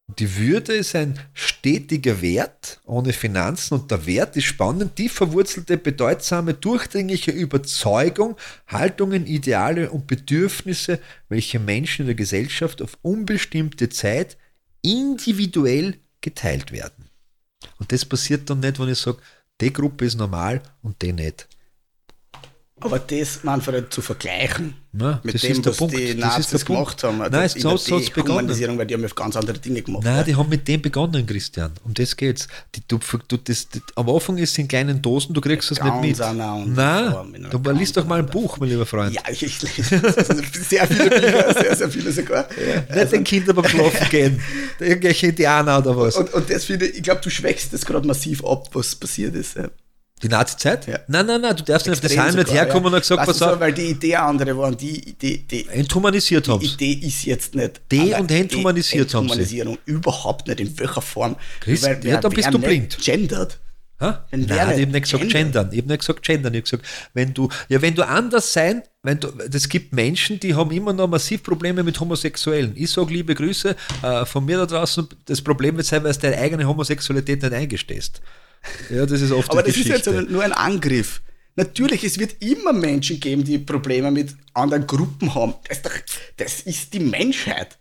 Die 0.09 0.37
Würde 0.37 0.73
ist 0.75 0.95
ein 0.95 1.19
stetiger 1.35 2.23
Wert 2.23 2.81
ohne 2.85 3.13
Finanzen 3.13 3.75
und 3.75 3.91
der 3.91 4.07
Wert 4.07 4.37
ist 4.37 4.45
spannend, 4.45 4.99
die 4.99 5.09
verwurzelte, 5.09 5.77
bedeutsame, 5.77 6.55
durchdringliche 6.55 7.33
Überzeugung, 7.33 8.37
Haltungen, 8.69 9.27
Ideale 9.27 9.91
und 9.91 10.07
Bedürfnisse, 10.07 11.01
welche 11.29 11.59
Menschen 11.59 12.03
in 12.03 12.07
der 12.07 12.15
Gesellschaft 12.15 12.83
auf 12.83 12.97
unbestimmte 13.03 13.89
Zeit 13.89 14.37
individuell 14.81 15.97
geteilt 16.21 16.71
werden. 16.71 17.11
Und 17.79 17.91
das 17.91 18.05
passiert 18.05 18.49
dann 18.49 18.61
nicht, 18.61 18.79
wenn 18.79 18.89
ich 18.89 18.99
sage, 18.99 19.19
die 19.61 19.73
Gruppe 19.73 20.05
ist 20.05 20.17
normal 20.17 20.63
und 20.83 21.03
die 21.03 21.13
nicht. 21.13 21.49
Aber 22.79 22.99
das, 22.99 23.43
Manfred, 23.43 23.91
zu 23.91 24.03
vergleichen 24.03 24.75
Na, 24.93 25.19
mit 25.25 25.35
das 25.35 25.41
dem, 25.41 25.53
ist 25.53 25.65
der 25.65 25.73
was 25.73 25.79
Punkt. 25.79 25.97
die 25.97 26.15
Das 26.15 26.39
ist 26.39 26.53
Nazis 26.53 26.65
gemacht 26.67 27.03
haben, 27.05 27.23
also 27.23 27.35
Nein, 27.35 27.51
in 27.55 27.61
so- 27.63 27.77
so 27.79 27.97
hat's 27.97 28.11
begonnen. 28.11 28.49
Weil 28.51 28.87
die 28.87 28.95
haben 28.95 29.03
ja 29.03 29.09
ganz 29.15 29.35
andere 29.35 29.59
Dinge 29.59 29.81
gemacht. 29.81 30.05
Nein, 30.05 30.17
ja. 30.19 30.23
die 30.25 30.37
haben 30.37 30.49
mit 30.51 30.69
dem 30.69 30.83
begonnen, 30.83 31.25
Christian. 31.27 31.73
Um 31.85 31.95
das 31.95 32.15
geht's. 32.15 32.49
Die, 32.75 32.83
du, 32.87 32.99
du, 33.29 33.39
das, 33.39 33.67
das, 33.71 33.81
am 33.95 34.11
Anfang 34.11 34.37
ist 34.37 34.51
es 34.51 34.59
in 34.59 34.69
kleinen 34.69 35.01
Dosen, 35.01 35.33
du 35.33 35.41
kriegst 35.41 35.71
es 35.71 35.83
nicht 35.83 36.01
mit. 36.03 36.19
Nein, 36.19 37.13
Form, 37.13 37.33
du 37.51 37.63
ganz 37.63 37.79
liest 37.79 37.97
doch 37.97 38.05
mal 38.07 38.19
ein 38.19 38.27
Buch, 38.27 38.59
mein 38.59 38.69
lieber 38.69 38.85
Freund. 38.85 39.15
Ja, 39.15 39.23
ich, 39.31 39.43
ich 39.43 39.63
lese 39.63 40.03
also 40.05 40.35
sehr 40.69 40.87
viele 40.87 41.09
Bücher, 41.09 41.55
sehr, 41.55 41.77
sehr 41.77 41.91
viele 41.91 42.13
sogar. 42.13 42.47
Nicht 42.95 43.13
den 43.13 43.25
Kindern 43.25 43.57
beim 43.57 43.65
Schlafen 43.69 44.07
gehen. 44.11 44.39
Irgendwelche 44.81 45.29
Indianer 45.29 45.79
oder 45.79 45.97
was. 45.97 46.17
Und, 46.17 46.31
und 46.35 46.51
das 46.51 46.67
finde 46.67 46.85
ich, 46.89 46.97
ich 46.99 47.03
glaube, 47.03 47.23
du 47.23 47.31
schwächst 47.31 47.73
das 47.73 47.87
gerade 47.87 48.07
massiv 48.07 48.45
ab, 48.45 48.69
was 48.75 48.95
passiert 48.95 49.35
ist. 49.35 49.57
Ja. 49.57 49.71
Die 50.23 50.29
Nazi-Zeit? 50.29 50.87
Ja. 50.87 51.01
Nein, 51.09 51.27
nein, 51.27 51.43
nein, 51.43 51.55
du 51.57 51.63
darfst 51.63 51.87
nicht 51.87 51.97
auf 51.97 52.01
das 52.01 52.17
Heim 52.17 52.35
nicht 52.35 52.51
herkommen 52.51 52.91
ja. 52.91 52.97
und 52.97 53.01
gesagt, 53.03 53.21
Weißt 53.21 53.29
pass 53.29 53.39
so, 53.39 53.47
auf, 53.47 53.61
Weil 53.61 53.75
die 53.75 53.91
Idee 53.91 54.17
andere 54.17 54.57
waren, 54.57 54.75
die, 54.75 55.15
die, 55.15 55.47
die, 55.47 55.69
enthumanisiert 55.69 56.49
haben 56.49 56.61
die. 56.61 56.69
Idee 56.69 57.07
ist 57.07 57.25
jetzt 57.27 57.55
nicht. 57.55 57.83
De- 57.93 58.15
und 58.15 58.31
enthumanisiert 58.31 59.13
haben 59.13 59.27
sie. 59.27 59.33
Enthumanisierung 59.33 59.79
überhaupt 59.85 60.49
nicht, 60.49 60.61
in 60.61 60.79
welcher 60.79 61.03
Form. 61.03 61.37
Chris, 61.61 61.83
Weil 61.83 61.97
ja, 61.97 62.05
wer- 62.05 62.21
dann 62.21 62.33
bist 62.33 62.53
du 62.53 62.59
blind. 62.59 62.97
Gendert. 62.99 63.59
Ha? 64.01 64.27
Nein, 64.31 64.43
ich 64.49 64.51
habe 64.59 64.87
nicht 64.87 65.03
gesagt 65.03 65.23
gendert. 65.23 65.33
gendern. 65.33 65.69
Ich 65.73 65.79
habe 65.79 65.89
nicht 65.89 66.01
gesagt 66.01 66.23
gendern. 66.23 66.55
Ich 66.55 66.59
habe 66.61 66.63
gesagt, 66.63 66.85
wenn 67.13 67.35
du, 67.35 67.49
ja, 67.69 67.83
wenn 67.83 67.95
du 67.95 68.07
anders 68.07 68.53
sein, 68.53 68.83
wenn 69.03 69.21
du, 69.21 69.29
es 69.53 69.69
gibt 69.69 69.93
Menschen, 69.93 70.41
die 70.41 70.55
haben 70.55 70.71
immer 70.71 70.93
noch 70.95 71.09
massiv 71.09 71.43
Probleme 71.43 71.83
mit 71.83 71.99
Homosexuellen. 72.01 72.73
Ich 72.75 72.91
sage 72.91 73.13
liebe 73.13 73.35
Grüße 73.35 73.77
äh, 74.03 74.25
von 74.25 74.47
mir 74.47 74.57
da 74.59 74.67
draußen. 74.67 75.09
Das 75.27 75.43
Problem 75.43 75.77
wird 75.77 75.87
sein, 75.87 76.05
weil 76.05 76.13
du 76.13 76.19
deine 76.21 76.39
eigene 76.39 76.67
Homosexualität 76.67 77.43
nicht 77.43 77.55
eingestehst. 77.55 78.21
Ja, 78.91 79.07
das 79.07 79.21
ist 79.21 79.33
oft 79.33 79.51
Aber 79.51 79.63
das 79.63 79.77
ist 79.77 79.85
Geschichte. 79.85 80.11
jetzt 80.11 80.31
nur 80.31 80.43
ein 80.43 80.53
Angriff. 80.53 81.23
Natürlich, 81.57 82.05
es 82.05 82.19
wird 82.19 82.43
immer 82.43 82.73
Menschen 82.73 83.19
geben, 83.19 83.43
die 83.43 83.59
Probleme 83.59 84.11
mit 84.11 84.37
anderen 84.53 84.87
Gruppen 84.87 85.35
haben. 85.35 85.55
Das 85.69 85.79
ist, 85.79 85.87
doch, 85.87 85.93
das 86.37 86.61
ist 86.61 86.93
die 86.93 87.01
Menschheit. 87.01 87.79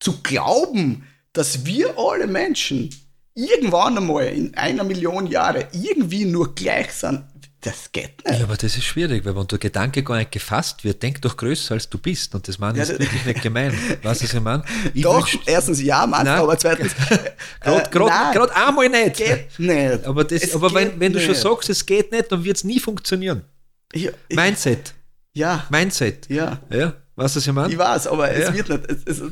Zu 0.00 0.20
glauben, 0.22 1.06
dass 1.32 1.64
wir 1.64 1.96
alle 1.98 2.26
Menschen 2.26 2.90
irgendwann 3.34 3.96
einmal 3.96 4.26
in 4.26 4.54
einer 4.54 4.82
Million 4.82 5.28
Jahre 5.28 5.68
irgendwie 5.72 6.24
nur 6.24 6.54
gleich 6.56 6.92
sind, 6.92 7.24
das 7.60 7.90
geht 7.90 8.24
nicht. 8.24 8.38
Ja, 8.38 8.44
aber 8.44 8.56
das 8.56 8.76
ist 8.76 8.84
schwierig, 8.84 9.24
weil 9.24 9.34
wenn 9.36 9.46
der 9.48 9.58
Gedanke 9.58 10.02
gar 10.04 10.16
nicht 10.18 10.30
gefasst 10.32 10.84
wird, 10.84 11.02
denk 11.02 11.20
doch 11.22 11.36
größer 11.36 11.74
als 11.74 11.88
du 11.88 11.98
bist. 11.98 12.34
Und 12.34 12.46
das 12.46 12.58
meine 12.58 12.80
ich 12.82 12.88
Ja, 12.88 12.98
wirklich 12.98 13.24
nicht 13.24 13.42
gemein. 13.42 13.72
Weißt 14.02 14.20
du, 14.20 14.24
was 14.26 14.34
ich 14.34 14.40
meine? 14.40 14.62
Ich 14.94 15.02
Doch, 15.02 15.26
wünsch- 15.26 15.38
erstens 15.46 15.82
ja, 15.82 16.06
manchmal, 16.06 16.38
aber 16.38 16.56
zweitens. 16.58 16.92
Gerade 17.60 18.52
äh, 18.52 18.54
einmal 18.54 18.88
nicht. 18.88 19.16
geht 19.16 19.58
nicht. 19.58 20.04
Aber, 20.04 20.24
das, 20.24 20.42
Es 20.42 20.54
aber 20.54 20.72
wenn, 20.74 20.98
wenn 21.00 21.12
du 21.12 21.20
schon 21.20 21.34
sagst, 21.34 21.68
es 21.70 21.84
geht 21.84 22.12
nicht, 22.12 22.30
dann 22.30 22.44
wird 22.44 22.56
es 22.58 22.64
nie 22.64 22.78
funktionieren. 22.80 23.42
Ja, 23.94 24.10
ich- 24.28 24.36
Mindset. 24.36 24.94
ja, 25.34 25.66
Mindset. 25.70 26.28
ja. 26.28 26.60
Ja, 26.70 26.94
weißt 27.16 27.34
du, 27.36 27.40
was 27.40 27.46
ich 27.46 27.52
meine? 27.52 27.72
Ich 27.72 27.78
weiß, 27.78 28.06
aber 28.08 28.30
es 28.30 28.52
wird 28.52 28.68
nicht. 28.68 28.90
Es, 29.06 29.18
es, 29.18 29.22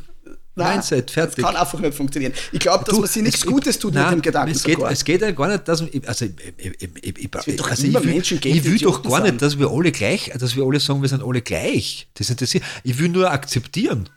nein, 0.57 0.73
Mindset, 0.73 1.11
fertig. 1.11 1.37
Es 1.39 1.43
kann 1.45 1.55
einfach 1.55 1.79
nicht 1.79 1.93
funktionieren. 1.93 2.33
Ich 2.51 2.59
glaube, 2.59 2.83
dass 2.85 2.93
Du, 2.95 3.01
man 3.01 3.09
sich 3.09 3.21
nichts 3.23 3.39
es- 3.39 3.45
Gutes 3.45 3.79
tut 3.79 3.93
nein, 3.93 4.05
mit 4.05 4.13
dem 4.15 4.21
Gedanken 4.23 4.51
es 4.51 4.63
geht, 4.63 4.75
sogar. 4.75 4.91
es 4.91 5.05
geht 5.05 5.21
ja 5.21 5.31
gar 5.31 5.47
nicht, 5.47 5.67
dass 5.67 5.81
ich, 5.81 6.07
also, 6.07 6.25
ich, 6.25 6.33
ich, 6.81 6.89
ich, 7.01 7.33
wird 7.45 7.59
doch 7.59 7.69
also 7.69 7.85
immer 7.87 7.99
ich 7.99 8.05
will, 8.05 8.13
Menschen 8.13 8.39
geben, 8.39 8.57
ich 8.57 8.63
will 8.65 8.77
doch 8.79 9.01
gar 9.03 9.21
nicht, 9.21 9.41
dass 9.41 9.57
wir 9.57 9.69
alle 9.69 9.91
gleich, 9.91 10.31
dass 10.37 10.55
wir 10.55 10.63
alle 10.63 10.79
sagen, 10.79 11.01
wir 11.01 11.09
sind 11.09 11.23
alle 11.23 11.41
gleich. 11.41 12.07
Das 12.15 12.29
interessiert. 12.29 12.63
Ich 12.83 12.97
will 12.99 13.09
nur 13.09 13.29
akzeptieren. 13.31 14.09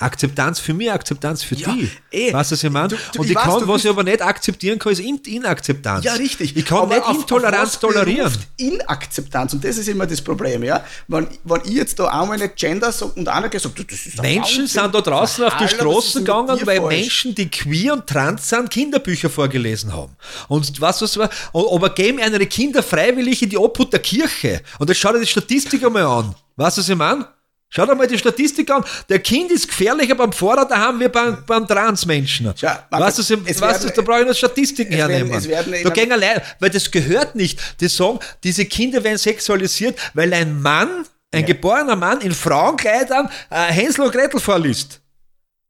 Akzeptanz 0.00 0.58
für 0.60 0.72
mich, 0.74 0.90
Akzeptanz 0.90 1.42
für 1.42 1.54
Ja, 1.56 1.72
die. 1.72 1.88
eh. 2.10 2.32
Weißt 2.32 2.50
du, 2.50 2.54
was 2.54 2.64
ich 2.64 2.70
meine? 2.70 2.94
Und 3.16 3.24
ich 3.24 3.30
ich 3.30 3.36
weiß, 3.36 3.44
kann, 3.44 3.60
du 3.60 3.68
was 3.68 3.84
ich 3.84 3.90
aber 3.90 4.02
nicht 4.02 4.22
akzeptieren 4.22 4.78
kann, 4.78 4.92
ist 4.92 5.00
In 5.00 5.16
Inakzeptanz. 5.18 6.04
Ja, 6.04 6.14
richtig. 6.14 6.56
Ich 6.56 6.64
kann 6.64 6.78
Aber 6.78 6.94
nicht 6.94 7.06
auf- 7.06 7.16
Intoleranz 7.16 7.74
auf 7.74 7.80
tolerieren. 7.80 8.32
Inakzeptanz. 8.56 9.52
Und 9.52 9.64
das 9.64 9.76
ist 9.78 9.88
immer 9.88 10.06
das 10.06 10.20
Problem, 10.22 10.62
ja. 10.64 10.84
Wenn, 11.08 11.26
wenn 11.44 11.60
ich 11.64 11.72
jetzt 11.72 11.98
da 11.98 12.06
einmal 12.06 12.38
nicht 12.38 12.56
Gender 12.56 12.90
sage 12.92 13.12
und 13.16 13.28
einer 13.28 13.48
gesagt, 13.48 13.78
das 13.78 14.06
ist 14.06 14.20
Menschen 14.22 14.40
Wahnsinn. 14.62 14.66
sind 14.66 14.94
da 14.94 15.00
draußen 15.00 15.44
auf 15.44 15.56
die 15.58 15.68
Straßen 15.68 16.24
gegangen, 16.24 16.58
weil 16.64 16.80
falsch? 16.80 16.96
Menschen, 16.96 17.34
die 17.34 17.50
queer 17.50 17.92
und 17.94 18.06
trans 18.06 18.48
sind, 18.48 18.70
Kinderbücher 18.70 19.28
vorgelesen 19.30 19.92
haben. 19.92 20.16
Und 20.48 20.80
was 20.80 21.02
was 21.02 21.16
war, 21.18 21.30
aber 21.52 21.90
geben 21.90 22.18
ihre 22.18 22.46
Kinder 22.46 22.82
freiwillig 22.82 23.42
in 23.42 23.50
die 23.50 23.58
Obhut 23.58 23.92
der 23.92 24.00
Kirche. 24.00 24.62
Und 24.78 24.88
jetzt 24.88 24.98
schau 24.98 25.12
dir 25.12 25.20
die 25.20 25.26
Statistik 25.26 25.84
einmal 25.84 26.04
an. 26.06 26.34
Weißt 26.56 26.76
du, 26.78 26.80
was 26.82 26.88
ich 26.88 26.96
meine? 26.96 27.26
Schau 27.72 27.86
dir 27.86 27.94
mal 27.94 28.06
die 28.08 28.18
Statistik 28.18 28.68
an. 28.72 28.84
Der 29.08 29.20
Kind 29.20 29.50
ist 29.52 29.68
gefährlicher 29.68 30.16
beim 30.16 30.32
Fahrer 30.32 30.66
daheim 30.66 30.98
wie 30.98 31.06
beim, 31.08 31.44
beim 31.46 31.68
Transmenschen. 31.68 32.52
Schau, 32.56 32.66
weißt 32.90 33.18
du, 33.18 33.22
es 33.22 33.30
weißt 33.30 33.84
du, 33.84 33.86
werden- 33.86 33.92
da 33.94 34.02
brauche 34.02 34.20
ich 34.22 34.26
noch 34.26 34.34
Statistiken 34.34 34.90
werden- 34.92 35.10
hernehmen. 35.12 35.44
werden 35.48 35.72
in 35.74 35.84
da 35.84 35.90
gehen 35.90 36.10
allein, 36.10 36.40
weil 36.58 36.70
das 36.70 36.90
gehört 36.90 37.36
nicht. 37.36 37.60
Die 37.80 37.86
sagen, 37.86 38.18
diese 38.42 38.64
Kinder 38.64 39.02
werden 39.04 39.18
sexualisiert, 39.18 39.96
weil 40.14 40.34
ein 40.34 40.60
Mann, 40.60 41.06
ein 41.32 41.46
geborener 41.46 41.94
Mann 41.94 42.20
in 42.22 42.32
Frauenkleidern 42.32 43.30
äh, 43.50 43.66
Hänsel 43.72 44.04
und 44.06 44.12
Gretel 44.12 44.40
vorliest. 44.40 45.00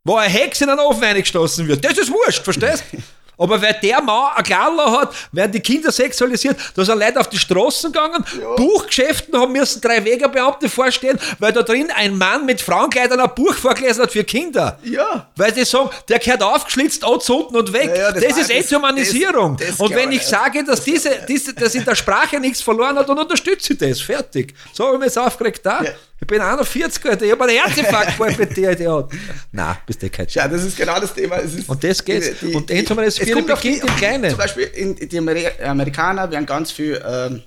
Wo 0.03 0.16
eine 0.16 0.32
Hexe 0.32 0.64
in 0.64 0.70
einen 0.70 0.80
Ofen 0.80 1.05
eingestoßen 1.05 1.68
wird. 1.68 1.84
Das 1.84 1.98
ist 1.98 2.11
wurscht, 2.11 2.42
verstehst? 2.42 2.84
Aber 3.41 3.61
weil 3.61 3.76
der 3.82 4.01
Mann 4.03 4.32
ein 4.36 4.45
Klarler 4.45 4.93
hat, 4.93 5.14
werden 5.32 5.51
die 5.53 5.61
Kinder 5.61 5.91
sexualisiert. 5.91 6.57
Da 6.76 6.84
sind 6.84 6.99
Leute 6.99 7.18
auf 7.18 7.28
die 7.28 7.38
Straßen 7.38 7.91
gegangen, 7.91 8.24
Buchgeschäften 8.57 9.36
haben 9.41 9.53
müssen 9.53 9.80
drei 9.80 10.05
Wegerbeamte 10.05 10.68
vorstellen, 10.68 11.18
weil 11.38 11.53
da 11.53 11.62
drin 11.62 11.88
ein 11.97 12.16
Mann 12.16 12.45
mit 12.47 12.61
Frauenkleidern 12.61 13.18
ein 13.18 13.34
Buch 13.34 13.55
vorgelesen 13.55 14.03
hat 14.03 14.12
für 14.12 14.24
Kinder. 14.24 14.78
Ja. 14.84 15.26
Weil 15.36 15.53
die 15.53 15.64
sagen, 15.64 15.91
der 16.09 16.18
gehört 16.18 16.43
aufgeschlitzt, 16.43 17.03
unten 17.03 17.57
und 17.57 17.72
weg. 17.72 17.88
Ja, 17.88 17.97
ja, 17.97 18.12
das 18.12 18.22
das, 18.24 18.38
ist 18.38 18.51
Enthumanisierung. 18.51 19.57
das- 19.57 19.68
das 19.68 19.80
und 19.80 19.95
wenn 19.95 20.12
ich 20.12 20.22
sage, 20.26 20.62
dass 20.62 20.82
diese, 20.84 21.11
diese, 21.26 21.55
dass 21.55 21.74
in 21.74 21.84
der 21.84 21.95
Sprache 21.95 22.38
nichts 22.38 22.61
verloren 22.61 22.97
hat, 22.99 23.09
dann 23.09 23.18
unterstütze 23.18 23.72
ich 23.72 23.78
das. 23.78 24.01
Fertig. 24.01 24.55
So 24.72 24.84
habe 24.84 24.95
ich 24.97 25.01
mich 25.01 25.07
jetzt 25.07 25.18
aufgeregt 25.18 25.64
da. 25.64 25.82
Ja. 25.82 25.91
Ich 26.20 26.26
bin 26.26 26.40
41, 26.40 27.04
Alter. 27.06 27.24
Ich 27.24 27.32
habe 27.32 27.44
einen 27.44 27.56
Herzinfarkt 27.58 28.12
vor 28.16 28.30
mit 28.36 28.56
dir, 28.56 28.72
Idiot. 28.72 29.10
Nein, 29.52 29.76
bist 29.86 30.02
du 30.02 30.10
kein 30.10 30.28
Schau, 30.28 30.46
das 30.48 30.64
ist 30.64 30.76
genau 30.76 31.00
das 31.00 31.14
Thema. 31.14 31.36
Es 31.38 31.54
ist, 31.54 31.68
Und 31.68 31.82
das 31.82 32.04
geht's. 32.04 32.42
Und 32.42 32.70
Enthumanisierung 32.70 33.28
es 33.30 33.34
kommt 33.36 33.50
auf 33.52 33.60
beginnt 33.62 33.82
im 33.84 33.96
Kleinen. 33.96 34.30
Zum 34.30 34.38
Beispiel, 34.38 34.64
in, 34.64 34.96
die 34.96 35.18
Ameri 35.18 35.46
Amerikaner 35.62 36.30
werden 36.30 36.44
ganz 36.46 36.72
viel 36.72 37.02
ähm, 37.06 37.42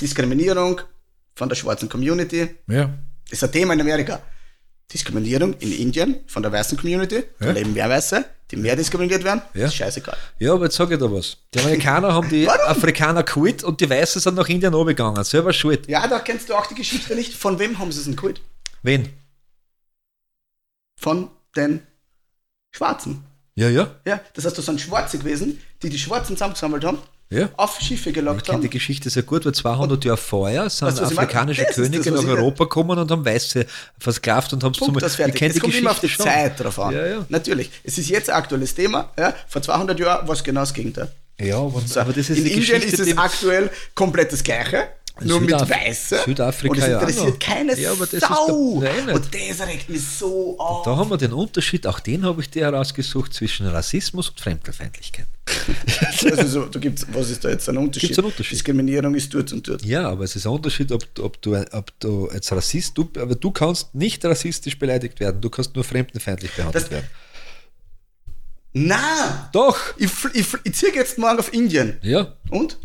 Diskriminierung 0.00 0.80
von 1.34 1.48
der 1.48 1.56
schwarzen 1.56 1.88
Community. 1.88 2.48
Ja. 2.68 2.90
Das 3.28 3.32
ist 3.38 3.44
ein 3.44 3.52
Thema 3.52 3.74
in 3.74 3.80
Amerika. 3.82 4.20
Diskriminierung 4.92 5.54
in 5.60 5.72
Indien 5.72 6.20
von 6.26 6.42
der 6.42 6.50
weißen 6.52 6.76
Community. 6.78 7.22
Da 7.38 7.46
Ja. 7.46 7.52
leben 7.52 7.72
mehr 7.74 7.88
Weiße, 7.88 8.24
die 8.50 8.56
mehr 8.56 8.76
diskriminiert 8.76 9.24
werden. 9.24 9.42
Ja. 9.54 9.66
ist 9.66 9.74
scheißegal. 9.74 10.16
Ja, 10.38 10.54
aber 10.54 10.64
jetzt 10.64 10.76
sage 10.76 10.94
ich 10.94 11.00
da 11.00 11.10
was. 11.10 11.36
Die 11.54 11.60
Amerikaner 11.60 12.12
haben 12.12 12.28
die? 12.28 12.48
Afrikaner 12.66 13.22
geholt 13.22 13.62
und 13.62 13.80
die 13.80 13.88
Weißen 13.88 14.20
sind 14.20 14.34
nach 14.34 14.48
Indien 14.48 14.74
runtergegangen. 14.74 15.22
Selber 15.24 15.52
schuld. 15.52 15.88
Ja, 15.88 16.06
da 16.08 16.18
kennst 16.18 16.48
du 16.48 16.54
auch 16.54 16.66
die 16.66 16.74
Geschichte 16.74 17.14
nicht. 17.14 17.34
Von 17.34 17.58
wem 17.58 17.78
haben 17.78 17.92
sie 17.92 17.98
es 17.98 18.04
denn 18.04 18.16
geholt? 18.16 18.40
Wen? 18.82 19.08
Von 20.96 21.30
den 21.56 21.82
Schwarzen. 22.72 23.24
Ja, 23.54 23.68
ja. 23.68 23.94
Ja, 24.04 24.20
das 24.34 24.44
heißt, 24.44 24.56
da 24.56 24.62
sind 24.62 24.80
Schwarze 24.80 25.18
gewesen, 25.18 25.60
die 25.82 25.90
die 25.90 25.98
Schwarzen 25.98 26.36
zusammengesammelt 26.36 26.84
haben, 26.84 26.98
Ja. 27.32 27.48
auf 27.56 27.80
Schiffe 27.80 28.08
Ich 28.10 28.14
gelockt 28.16 28.44
kenne 28.46 28.58
die 28.58 28.66
haben. 28.66 28.70
Geschichte 28.70 29.08
sehr 29.08 29.22
gut, 29.22 29.44
weil 29.46 29.52
200 29.54 30.04
Jahre 30.04 30.16
vorher 30.16 30.68
sind 30.68 30.88
Weißt 30.88 30.98
ich 30.98 31.06
afrikanische 31.18 31.64
Könige 31.66 32.10
nach 32.10 32.22
ich- 32.22 32.28
Europa 32.28 32.64
gekommen 32.64 32.98
und 32.98 33.08
haben 33.10 33.24
Weiße 33.24 33.66
versklavt 34.00 34.52
und 34.52 34.64
haben 34.64 34.72
es 34.72 34.78
Punkt, 34.78 35.00
das 35.00 35.14
fertig. 35.14 35.34
Ich 35.34 35.38
kenne 35.38 35.48
Es 35.50 35.54
die 35.54 35.60
kommt 35.60 35.74
immer 35.76 35.90
auf 35.92 36.00
die 36.00 36.06
Geschichte 36.08 36.24
schon. 36.24 36.32
Zeit 36.32 36.58
drauf 36.58 36.78
an. 36.80 36.92
Ja, 36.92 37.06
ja. 37.06 37.26
Natürlich. 37.28 37.70
Es 37.84 37.98
ist 37.98 38.08
jetzt 38.08 38.28
ein 38.30 38.36
aktuelles 38.36 38.74
Thema. 38.74 39.12
Ja? 39.16 39.32
Vor 39.46 39.62
200 39.62 39.98
Jahren 40.00 40.26
war 40.26 40.34
es 40.34 40.42
genau 40.42 40.60
das 40.60 40.74
Gegenteil. 40.74 41.08
Ja, 41.40 41.58
aber, 41.58 41.80
So, 41.86 42.00
aber 42.00 42.12
das 42.12 42.28
ist 42.28 42.36
in 42.36 42.44
die 42.44 42.52
Indien 42.52 42.60
Geschichte, 42.80 42.86
ist 42.88 42.98
es 43.00 43.06
die- 43.06 43.16
aktuell 43.16 43.70
komplett 43.94 44.32
das 44.32 44.42
Gleiche. 44.42 44.88
Nur 45.28 45.40
mit 45.40 45.50
Südaf- 45.50 45.70
Weiße. 45.70 46.20
Südafrika 46.24 46.72
Und 46.74 46.78
ja 46.80 46.98
auch 46.98 47.02
interessiert 47.02 47.28
noch. 47.28 47.38
keine 47.38 47.78
Ja, 47.78 47.92
aber 47.92 48.04
das 48.06 48.12
ist 48.14 48.20
Sau. 48.22 48.46
doch- 48.46 48.80
Nein, 48.82 49.06
nicht. 49.06 49.14
und 49.14 49.34
das 49.34 49.66
regt 49.68 49.88
mich 49.90 50.02
so 50.02 50.58
auf. 50.58 50.84
Da 50.84 50.96
haben 50.96 51.10
wir 51.10 51.16
den 51.16 51.32
Unterschied, 51.32 51.86
auch 51.86 52.00
den 52.00 52.24
habe 52.24 52.40
ich 52.42 52.50
dir 52.50 52.64
herausgesucht, 52.64 53.34
zwischen 53.34 53.66
Rassismus 53.66 54.28
und 54.30 54.40
Fremdenfeindlichkeit. 54.40 55.26
Also 56.30 56.46
so, 56.46 56.64
da 56.66 56.78
gibt's, 56.78 57.06
was 57.12 57.30
ist 57.30 57.44
da 57.44 57.48
jetzt 57.48 57.68
ein 57.68 57.76
Unterschied? 57.76 58.10
Gibt's 58.10 58.18
einen 58.18 58.26
Unterschied? 58.28 58.52
Diskriminierung 58.52 59.14
ist 59.14 59.32
dort 59.34 59.52
und 59.52 59.66
dort. 59.66 59.84
Ja, 59.84 60.08
aber 60.08 60.24
es 60.24 60.36
ist 60.36 60.46
ein 60.46 60.52
Unterschied, 60.52 60.92
ob, 60.92 61.02
ob, 61.18 61.40
du, 61.42 61.56
ob 61.72 61.98
du 62.00 62.28
als 62.28 62.52
Rassist, 62.52 62.96
du, 62.96 63.10
aber 63.18 63.34
du 63.34 63.50
kannst 63.50 63.94
nicht 63.94 64.24
rassistisch 64.24 64.78
beleidigt 64.78 65.18
werden, 65.18 65.40
du 65.40 65.48
kannst 65.50 65.74
nur 65.74 65.82
fremdenfeindlich 65.84 66.52
behandelt 66.52 66.84
Das- 66.84 66.90
werden. 66.90 67.06
Na, 68.72 69.50
Doch! 69.52 69.76
ich, 69.96 70.10
ich, 70.34 70.46
ich 70.62 70.74
ziehe 70.74 70.94
jetzt 70.94 71.18
morgen 71.18 71.38
auf 71.40 71.52
Indien. 71.52 71.98
Ja, 72.02 72.34
Und? 72.50 72.78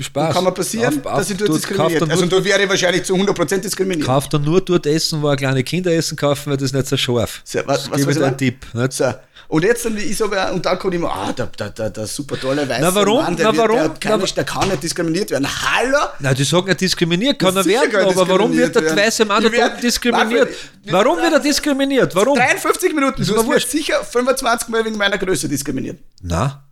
Spaß. 0.00 0.34
Kann 0.34 0.44
man 0.44 0.54
passieren, 0.54 1.00
Auf- 1.00 1.06
auf- 1.12 1.18
dass 1.18 1.30
ich 1.30 1.36
dort 1.36 1.50
du- 1.50 1.54
diskriminiert 1.54 2.10
Also 2.10 2.24
da 2.26 2.42
wäre 2.42 2.62
ich 2.62 2.68
wahrscheinlich 2.68 3.04
zu 3.04 3.14
100% 3.14 3.64
diskriminiert. 3.64 4.06
kauf 4.06 4.28
dann 4.28 4.42
nur 4.42 4.60
dort 4.62 4.86
essen, 4.86 5.20
wo 5.22 5.34
kleine 5.36 5.62
Kinder 5.62 5.92
essen 5.92 6.16
kaufen, 6.16 6.50
weil 6.50 6.56
das 6.56 6.66
ist 6.66 6.74
nicht 6.74 6.86
so 6.86 6.96
scharf. 6.96 7.42
So, 7.44 7.60
was- 7.66 7.90
was 7.90 8.02
einen 8.02 8.12
sagen? 8.14 8.36
Tipp. 8.38 8.64
Nicht? 8.72 8.92
So. 8.94 9.12
Und 9.48 9.64
jetzt 9.64 9.84
dann, 9.84 9.98
ich 9.98 10.16
sage, 10.16 10.50
und 10.50 10.64
dann 10.64 10.78
kommt 10.78 10.94
immer, 10.94 11.12
ah, 11.12 11.30
der, 11.32 11.44
der, 11.46 11.68
der, 11.68 11.90
der 11.90 12.06
super 12.06 12.40
tolle 12.40 12.66
weiße 12.66 12.80
Na, 12.80 12.94
warum? 12.94 13.22
Mann, 13.22 13.36
der, 13.36 13.46
Na, 13.46 13.52
wird- 13.52 13.62
warum? 13.68 13.76
Der, 13.76 13.88
keine, 14.00 14.16
Na, 14.24 14.26
der 14.34 14.44
kann 14.44 14.68
nicht 14.70 14.82
diskriminiert 14.82 15.30
werden. 15.30 15.46
Hallo? 15.46 15.98
Nein, 16.20 16.34
die 16.36 16.44
sagen 16.44 16.68
ja 16.68 16.74
diskriminiert, 16.74 17.38
kann 17.38 17.54
er 17.54 17.64
werden, 17.66 17.90
kann 17.90 18.00
er 18.00 18.08
aber 18.08 18.28
warum 18.28 18.56
wird 18.56 18.74
der 18.74 18.96
weiße 18.96 19.26
Mann 19.26 19.42
da 19.42 19.50
dort 19.50 19.82
diskriminiert? 19.82 20.48
Marvin, 20.48 20.54
Warum 20.90 21.18
wird 21.18 21.32
er 21.34 21.40
diskriminiert? 21.40 22.14
Warum? 22.14 22.34
53 22.38 22.94
Minuten, 22.94 23.26
du 23.26 23.44
wurscht. 23.44 23.68
sicher 23.68 24.02
25 24.02 24.68
Mal 24.70 24.82
wegen 24.86 24.96
meiner 24.96 25.18
Größe 25.18 25.50
diskriminiert. 25.50 25.98
Na. 26.22 26.64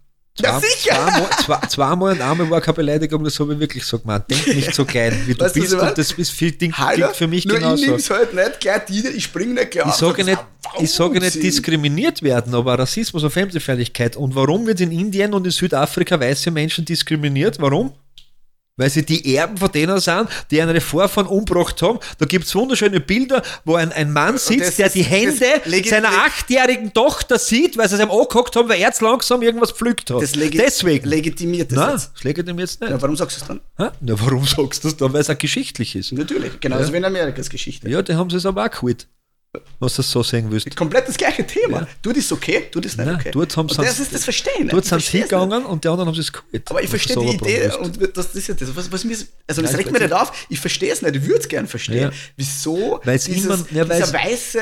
Ja, 0.42 0.60
sicher. 0.60 0.94
Zweimal, 0.94 1.30
zwei, 1.44 1.66
zweimal 1.68 2.12
und 2.14 2.20
einmal 2.22 2.50
war 2.50 2.60
keine 2.60 2.74
Beleidigung, 2.74 3.24
das 3.24 3.38
habe 3.40 3.54
ich 3.54 3.60
wirklich 3.60 3.84
so 3.84 3.98
gemeint. 3.98 4.24
Denk 4.30 4.46
nicht 4.48 4.74
so 4.74 4.84
klein, 4.84 5.20
wie 5.26 5.34
du 5.34 5.44
Weißt 5.44 5.54
bist 5.54 5.72
ich 5.72 5.80
und 5.80 5.98
das 5.98 6.12
ist 6.12 6.30
viel 6.30 6.52
Ding, 6.52 6.72
Hallo? 6.72 7.08
für 7.12 7.26
mich 7.26 7.44
Nur 7.44 7.56
ich 7.56 7.62
genauso. 7.62 7.84
nehme 7.84 7.96
es 7.96 8.10
halt 8.10 8.34
nicht 8.34 8.60
gleich 8.60 8.84
die, 8.86 9.06
ich 9.08 9.24
springe 9.24 9.54
nicht 9.54 9.70
gleich 9.72 9.86
Ich 9.86 9.94
sage 9.94 10.24
nicht, 10.24 10.38
ein 10.38 10.84
ich 10.84 10.90
sage 10.90 11.20
nicht 11.20 11.42
diskriminiert 11.42 12.22
werden, 12.22 12.54
aber 12.54 12.78
Rassismus 12.78 13.22
und 13.24 13.30
Fremdenfeindlichkeit. 13.30 14.16
Und 14.16 14.34
warum 14.34 14.66
wird 14.66 14.80
in 14.80 14.92
Indien 14.92 15.34
und 15.34 15.44
in 15.44 15.50
Südafrika 15.50 16.18
weiße 16.20 16.50
Menschen 16.50 16.84
diskriminiert? 16.84 17.60
Warum? 17.60 17.92
Weil 18.76 18.88
sie 18.88 19.04
die 19.04 19.34
Erben 19.36 19.58
von 19.58 19.70
denen 19.70 20.00
sind, 20.00 20.28
die 20.50 20.62
eine 20.62 20.80
Vorfahren 20.80 21.26
umgebracht 21.26 21.82
haben. 21.82 21.98
Da 22.18 22.24
gibt 22.24 22.46
es 22.46 22.54
wunderschöne 22.54 23.00
Bilder, 23.00 23.42
wo 23.64 23.74
ein, 23.74 23.92
ein 23.92 24.10
Mann 24.12 24.38
sitzt, 24.38 24.78
der 24.78 24.88
die 24.88 25.02
Hände 25.02 25.60
seiner 25.86 26.08
achtjährigen 26.08 26.92
Tochter 26.94 27.38
sieht, 27.38 27.76
weil 27.76 27.88
sie 27.88 27.96
es 27.96 28.00
ihm 28.00 28.10
angehockt 28.10 28.56
haben, 28.56 28.68
weil 28.68 28.76
er 28.80 28.86
jetzt 28.88 29.02
langsam 29.02 29.42
irgendwas 29.42 29.72
pflückt 29.72 30.10
hat. 30.10 30.22
Das 30.22 30.32
Deswegen. 30.32 31.08
legitimiert 31.08 31.72
das 31.72 31.78
Nein, 31.78 31.90
jetzt. 31.92 32.10
das 32.14 32.44
dem 32.46 32.58
jetzt 32.58 32.80
nicht. 32.80 32.90
Ja, 32.90 33.02
warum 33.02 33.16
sagst 33.16 33.36
du 33.38 33.42
es 33.42 33.48
dann? 33.48 33.60
Hä? 33.76 33.90
Na, 34.00 34.14
warum 34.18 34.46
sagst 34.46 34.82
du 34.84 34.88
das 34.88 34.96
dann? 34.96 35.12
Weil 35.12 35.20
es 35.20 35.28
auch 35.30 35.38
geschichtlich 35.38 35.94
ist. 35.96 36.12
Natürlich, 36.12 36.58
genauso 36.60 36.84
Ja. 36.84 36.92
wie 36.94 36.96
in 36.96 37.04
Amerikas 37.04 37.50
Geschichte. 37.50 37.88
Ja, 37.90 38.00
die 38.00 38.14
haben 38.14 38.30
sie 38.30 38.36
es 38.36 38.46
aber 38.46 38.64
auch 38.64 38.70
geholt. 38.70 39.06
Was 39.80 39.96
du 39.96 40.02
so 40.02 40.22
sehen 40.22 40.48
willst. 40.50 40.76
Komplett 40.76 41.08
das 41.08 41.16
gleiche 41.16 41.44
Thema. 41.44 41.80
Ja. 41.80 41.88
Du 42.02 42.12
das 42.12 42.30
okay, 42.30 42.68
du 42.70 42.80
das 42.80 42.96
nicht 42.96 43.04
Nein, 43.04 43.16
okay. 43.16 43.30
dort 43.32 43.56
haben 43.56 43.68
und 43.68 43.78
das 43.78 43.98
ist 43.98 44.14
das 44.14 44.22
Verstehen. 44.22 44.68
Dort 44.68 44.84
Ich 44.84 44.90
sind 44.90 45.02
sie 45.02 45.10
hingegangen 45.18 45.64
und 45.64 45.82
die 45.82 45.88
anderen 45.88 46.08
haben 46.08 46.16
es 46.18 46.32
geholt. 46.32 46.70
Aber 46.70 46.80
ich 46.82 46.88
verstehe 46.88 47.16
die 47.16 47.34
Idee 47.34 47.72
und 47.80 48.16
das 48.16 48.34
ist 48.36 48.46
ja 48.46 48.54
das, 48.54 48.76
was, 48.76 48.92
was 48.92 49.02
mir, 49.04 49.16
also 49.48 49.62
das 49.62 49.76
regt 49.76 49.90
mir 49.90 49.98
nicht 49.98 50.12
auf, 50.12 50.32
ich 50.48 50.60
verstehe 50.60 50.92
es 50.92 51.02
nicht, 51.02 51.16
ich 51.16 51.22
würde 51.26 51.40
es 51.40 51.48
gern 51.48 51.66
verstehen. 51.66 52.10
Ja. 52.10 52.12
Wieso 52.36 53.00
Weil's 53.02 53.24
dieses, 53.24 53.44
immer- 53.44 53.66
ja, 53.72 53.84
dieser 53.84 54.12
weiße, 54.12 54.60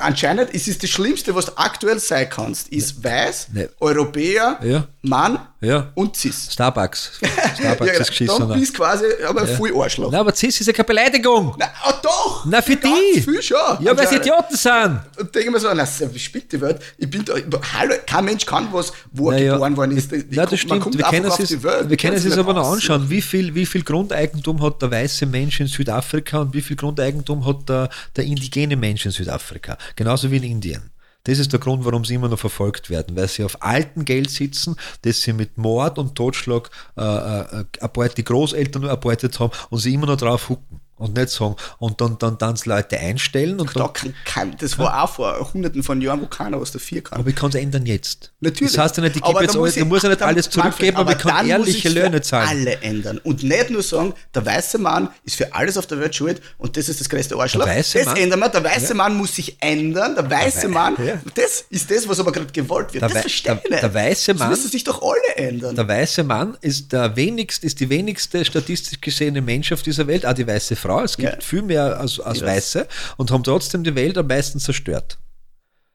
anscheinend 0.00 0.50
ist 0.50 0.68
es 0.68 0.76
das 0.78 0.90
Schlimmste, 0.90 1.34
was 1.34 1.46
du 1.46 1.52
aktuell 1.56 1.98
sein 2.00 2.28
kannst, 2.28 2.68
ist 2.68 3.02
weiß. 3.02 3.48
Europäer, 3.80 4.60
Ja. 4.62 4.88
Mann 5.08 5.38
Ja. 5.60 5.90
und 5.94 6.16
Cis. 6.16 6.52
Starbucks. 6.52 7.12
Starbucks 7.58 7.90
Ja, 7.92 8.00
ist 8.00 8.08
geschissen. 8.10 8.48
dann 8.48 8.58
bist 8.60 8.74
quasi 8.74 9.04
aber 9.26 9.46
voll 9.46 9.72
Arschloch. 9.80 10.10
Nein, 10.10 10.20
aber 10.20 10.34
Cis 10.34 10.60
ist 10.60 10.66
ja 10.66 10.72
keine 10.72 10.84
Beleidigung. 10.86 11.54
Na, 11.58 11.66
ah, 11.82 11.94
doch! 12.02 12.44
Na, 12.46 12.62
für 12.62 12.76
die. 12.76 13.20
Viel 13.22 13.42
schon. 13.42 13.56
Ja, 13.80 13.96
weil 13.96 14.06
sie. 14.08 14.16
Idioten 14.16 14.56
sind. 14.56 15.00
Und 15.18 15.34
denke 15.34 15.50
mir 15.50 15.60
so, 15.60 15.68
na, 15.74 15.86
wie 16.12 16.18
spinnt 16.18 16.52
die 16.52 16.60
Welt? 16.60 16.80
Ich 16.98 17.08
bin 17.10 17.24
da, 17.24 17.34
hallo, 17.78 17.94
kein 18.06 18.24
Mensch 18.24 18.44
kann 18.46 18.68
was, 18.72 18.92
wo 19.12 19.30
er 19.30 19.38
Naja. 19.38 19.52
geboren 19.54 19.76
worden 19.76 19.96
ist. 19.96 20.12
Ich 20.12 20.24
Ja, 20.30 20.42
komm- 20.44 20.50
das 20.50 20.60
stimmt. 20.60 20.98
Wir 20.98 21.04
können 21.04 21.24
es 21.26 21.38
jetzt- 21.38 21.62
wir 21.62 21.96
können 21.96 22.16
es 22.16 22.38
aber 22.38 22.54
noch 22.54 22.72
anschauen. 22.72 23.08
Wie 23.10 23.22
viel, 23.22 23.54
wie 23.54 23.66
viel 23.66 23.82
Grundeigentum 23.82 24.62
hat 24.62 24.82
der 24.82 24.90
weiße 24.90 25.26
Mensch 25.26 25.60
in 25.60 25.66
Südafrika 25.66 26.38
und 26.38 26.54
wie 26.54 26.62
viel 26.62 26.76
Grundeigentum 26.76 27.46
hat 27.46 27.68
der, 27.68 27.88
der 28.16 28.24
indigene 28.24 28.76
Mensch 28.76 29.04
in 29.06 29.10
Südafrika? 29.12 29.76
Genauso 29.96 30.30
wie 30.30 30.36
in 30.36 30.42
Indien. 30.44 30.90
Das 31.28 31.38
ist 31.38 31.52
der 31.52 31.60
Grund, 31.60 31.84
warum 31.84 32.06
sie 32.06 32.14
immer 32.14 32.28
noch 32.28 32.38
verfolgt 32.38 32.88
werden, 32.88 33.14
weil 33.14 33.28
sie 33.28 33.44
auf 33.44 33.62
altem 33.62 34.06
Geld 34.06 34.30
sitzen, 34.30 34.76
das 35.02 35.20
sie 35.20 35.34
mit 35.34 35.58
Mord 35.58 35.98
und 35.98 36.14
Totschlag 36.14 36.70
äh, 36.96 37.02
äh, 37.02 38.08
die 38.16 38.24
Großeltern 38.24 38.80
nur 38.80 38.90
erbeutet 38.90 39.38
haben 39.38 39.52
und 39.68 39.78
sie 39.78 39.92
immer 39.92 40.06
noch 40.06 40.16
drauf 40.16 40.48
hucken 40.48 40.80
und 40.98 41.16
nicht 41.16 41.30
sagen 41.30 41.56
und 41.78 42.00
dann 42.00 42.18
dann 42.18 42.36
dann 42.38 42.56
Leute 42.64 42.98
einstellen 42.98 43.60
und 43.60 43.74
Da 43.76 43.88
kann, 43.88 44.14
kann, 44.24 44.56
das 44.58 44.78
war 44.78 45.02
auch 45.04 45.08
vor 45.10 45.52
hunderten 45.54 45.82
von 45.82 46.00
Jahren, 46.00 46.20
wo 46.20 46.26
keiner 46.26 46.60
was 46.60 46.72
dafür 46.72 47.00
kann. 47.02 47.18
aber 47.20 47.28
ich 47.30 47.36
kann 47.36 47.48
es 47.50 47.54
ändern 47.54 47.86
jetzt. 47.86 48.32
Natürlich. 48.40 48.72
Das 48.74 48.84
heißt 48.84 48.96
ja 48.98 49.02
nicht, 49.04 49.16
ich 49.16 49.22
Aber 49.22 49.34
gebe 49.40 49.44
jetzt 49.44 49.56
alles, 49.56 49.76
ich- 49.76 49.84
muss 49.84 50.02
ja 50.02 50.08
nicht 50.10 50.22
alles 50.22 50.50
zurückgeben, 50.50 50.96
aber 50.96 51.12
ich 51.12 51.18
kann 51.18 51.48
ehrliche 51.48 51.88
Löhne 51.88 52.20
zahlen. 52.20 52.48
alle 52.48 52.80
ändern. 52.82 53.18
Und 53.18 53.42
nicht 53.42 53.70
nur 53.70 53.82
sagen, 53.82 54.14
der 54.34 54.44
weiße 54.44 54.78
Mann 54.78 55.08
ist 55.24 55.36
für 55.36 55.52
alles 55.54 55.76
auf 55.76 55.86
der 55.86 56.00
Welt 56.00 56.14
schuld 56.14 56.40
und 56.58 56.76
das 56.76 56.88
ist 56.88 57.00
das 57.00 57.08
größte 57.08 57.36
Arschloch. 57.36 57.64
Der 57.64 57.76
das 57.76 57.94
Mann? 58.04 58.16
ändern 58.16 58.40
wir. 58.40 58.48
Der 58.48 58.64
weiße 58.64 58.94
Mann 58.94 59.16
muss 59.16 59.34
sich 59.34 59.56
ändern. 59.60 60.14
Der 60.14 60.28
weiße 60.30 60.64
wei- 60.64 60.68
Mann, 60.68 60.96
ja. 61.04 61.14
das 61.34 61.64
ist 61.70 61.90
das, 61.90 62.08
was 62.08 62.20
aber 62.20 62.32
gerade 62.32 62.52
gewollt 62.52 62.92
wird. 62.92 63.02
Der 63.02 63.08
das 63.08 63.20
verstehe 63.22 63.54
ich 63.54 63.60
der- 63.62 63.70
nicht. 63.70 63.82
der 63.82 63.94
weiße 63.94 64.32
Das 64.32 64.38
Mann- 64.40 64.50
müssen 64.50 64.70
sich 64.70 64.84
doch 64.84 65.02
alle 65.02 65.36
ändern. 65.36 65.74
Der 65.76 65.86
weiße 65.88 66.24
Mann 66.24 66.56
ist 66.60 66.92
der 66.92 67.14
wenigst, 67.16 67.64
ist 67.64 67.78
die 67.80 67.88
wenigste 67.88 68.44
statistisch 68.44 69.00
gesehene 69.00 69.40
Mensch 69.40 69.72
auf 69.72 69.82
dieser 69.82 70.06
Welt, 70.06 70.24
auch 70.26 70.32
die 70.32 70.46
weiße 70.46 70.76
Frau. 70.76 70.87
Es 71.04 71.16
gibt 71.16 71.32
Ja. 71.34 71.40
viel 71.40 71.62
mehr 71.62 71.98
als, 71.98 72.18
als. 72.20 72.42
Weiße 72.42 72.86
und 73.16 73.30
haben 73.30 73.44
trotzdem 73.44 73.84
die 73.84 73.94
Welt 73.94 74.16
am 74.18 74.26
meisten 74.26 74.58
zerstört. 74.60 75.18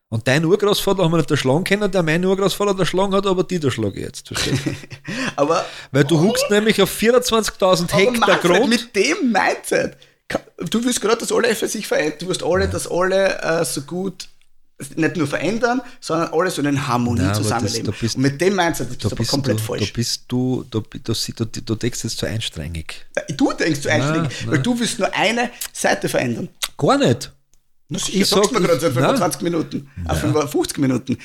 Und 0.09 0.27
dein 0.27 0.45
Urgroßvater 0.45 1.03
haben 1.03 1.11
wir 1.11 1.17
nicht 1.17 1.31
erschlagen 1.31 1.63
können, 1.63 1.91
der 1.91 2.03
mein 2.03 2.23
Urgroßvater 2.23 2.77
erschlagen 2.77 3.15
hat, 3.15 3.25
aber 3.25 3.43
die 3.43 3.61
erschlage 3.63 3.99
ich 3.99 4.05
jetzt. 4.05 4.31
Aber 5.35 5.65
Weil 5.91 6.03
du 6.03 6.19
huckst 6.21 6.51
nämlich 6.51 6.79
auf 6.81 6.91
24.000 6.91 7.59
Aber 7.91 7.97
Hektar 7.99 8.27
Manfred, 8.27 8.41
Grund. 8.41 8.69
mit 8.69 8.95
dem 8.95 9.31
Mindset, 9.31 9.97
du 10.69 10.83
willst 10.85 11.01
gerade, 11.01 11.17
dass 11.17 11.31
alle 11.31 11.55
für 11.55 11.67
sich 11.67 11.87
verändern, 11.87 12.19
du 12.19 12.27
wirst 12.27 12.43
alle, 12.43 12.67
dass 12.67 12.89
alle 12.89 13.41
äh, 13.41 13.65
so 13.65 13.81
gut 13.81 14.27
nicht 14.95 15.15
nur 15.15 15.27
verändern, 15.27 15.81
sondern 16.01 16.33
alle 16.33 16.49
so 16.51 16.61
in 16.61 16.87
Harmonie 16.87 17.19
Nein, 17.21 17.29
das- 17.29 17.37
zusammenleben. 17.37 17.85
da 17.85 17.91
bist- 17.99 18.15
Und 18.15 18.21
mit 18.23 18.41
dem 18.41 18.55
Mindset 18.55 18.89
bist 18.89 19.03
du 19.03 19.09
Da 19.09 19.15
aber 19.15 19.25
komplett 19.25 19.59
du, 19.59 19.63
falsch. 19.63 19.87
da 19.91 19.95
bist 19.95 20.23
du, 20.27 20.65
da, 20.69 20.79
da, 20.79 21.13
du, 21.13 21.45
du, 21.61 21.75
denkst 21.75 22.03
jetzt 22.03 22.17
zu 22.17 22.25
einstrengig. 22.25 23.05
Du 23.37 23.53
denkst 23.53 23.81
zu 23.81 23.89
einschlägig, 23.91 24.21
Nein, 24.23 24.47
weil 24.47 24.53
nein. 24.55 24.63
du 24.63 24.79
willst 24.79 24.99
nur 24.99 25.13
eine 25.13 25.51
Seite 25.71 26.09
verändern. 26.09 26.49
Gar 26.77 26.97
nicht. 26.97 27.31
Sicher, 27.89 28.17
Ich 28.21 28.27
sagst 28.27 28.45
sag, 28.45 28.53
du 28.53 28.59
mir 28.59 28.67
gerade 28.67 28.79
seit 28.79 28.89
ich- 28.91 28.95
nein. 28.95 29.05
25 29.05 29.41
Minuten, 29.41 29.89
auf 30.05 30.19
55 30.19 30.77
Minuten. 30.79 31.17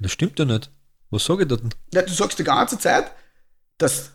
Das 0.00 0.12
stimmt 0.12 0.38
ja 0.38 0.44
nicht. 0.44 0.70
Was 1.10 1.24
sage 1.24 1.44
ich 1.44 1.48
da 1.48 1.56
denn? 1.56 1.70
Ja, 1.94 2.02
du 2.02 2.12
sagst 2.12 2.38
die 2.38 2.44
ganze 2.44 2.78
Zeit, 2.78 3.12
dass 3.78 4.10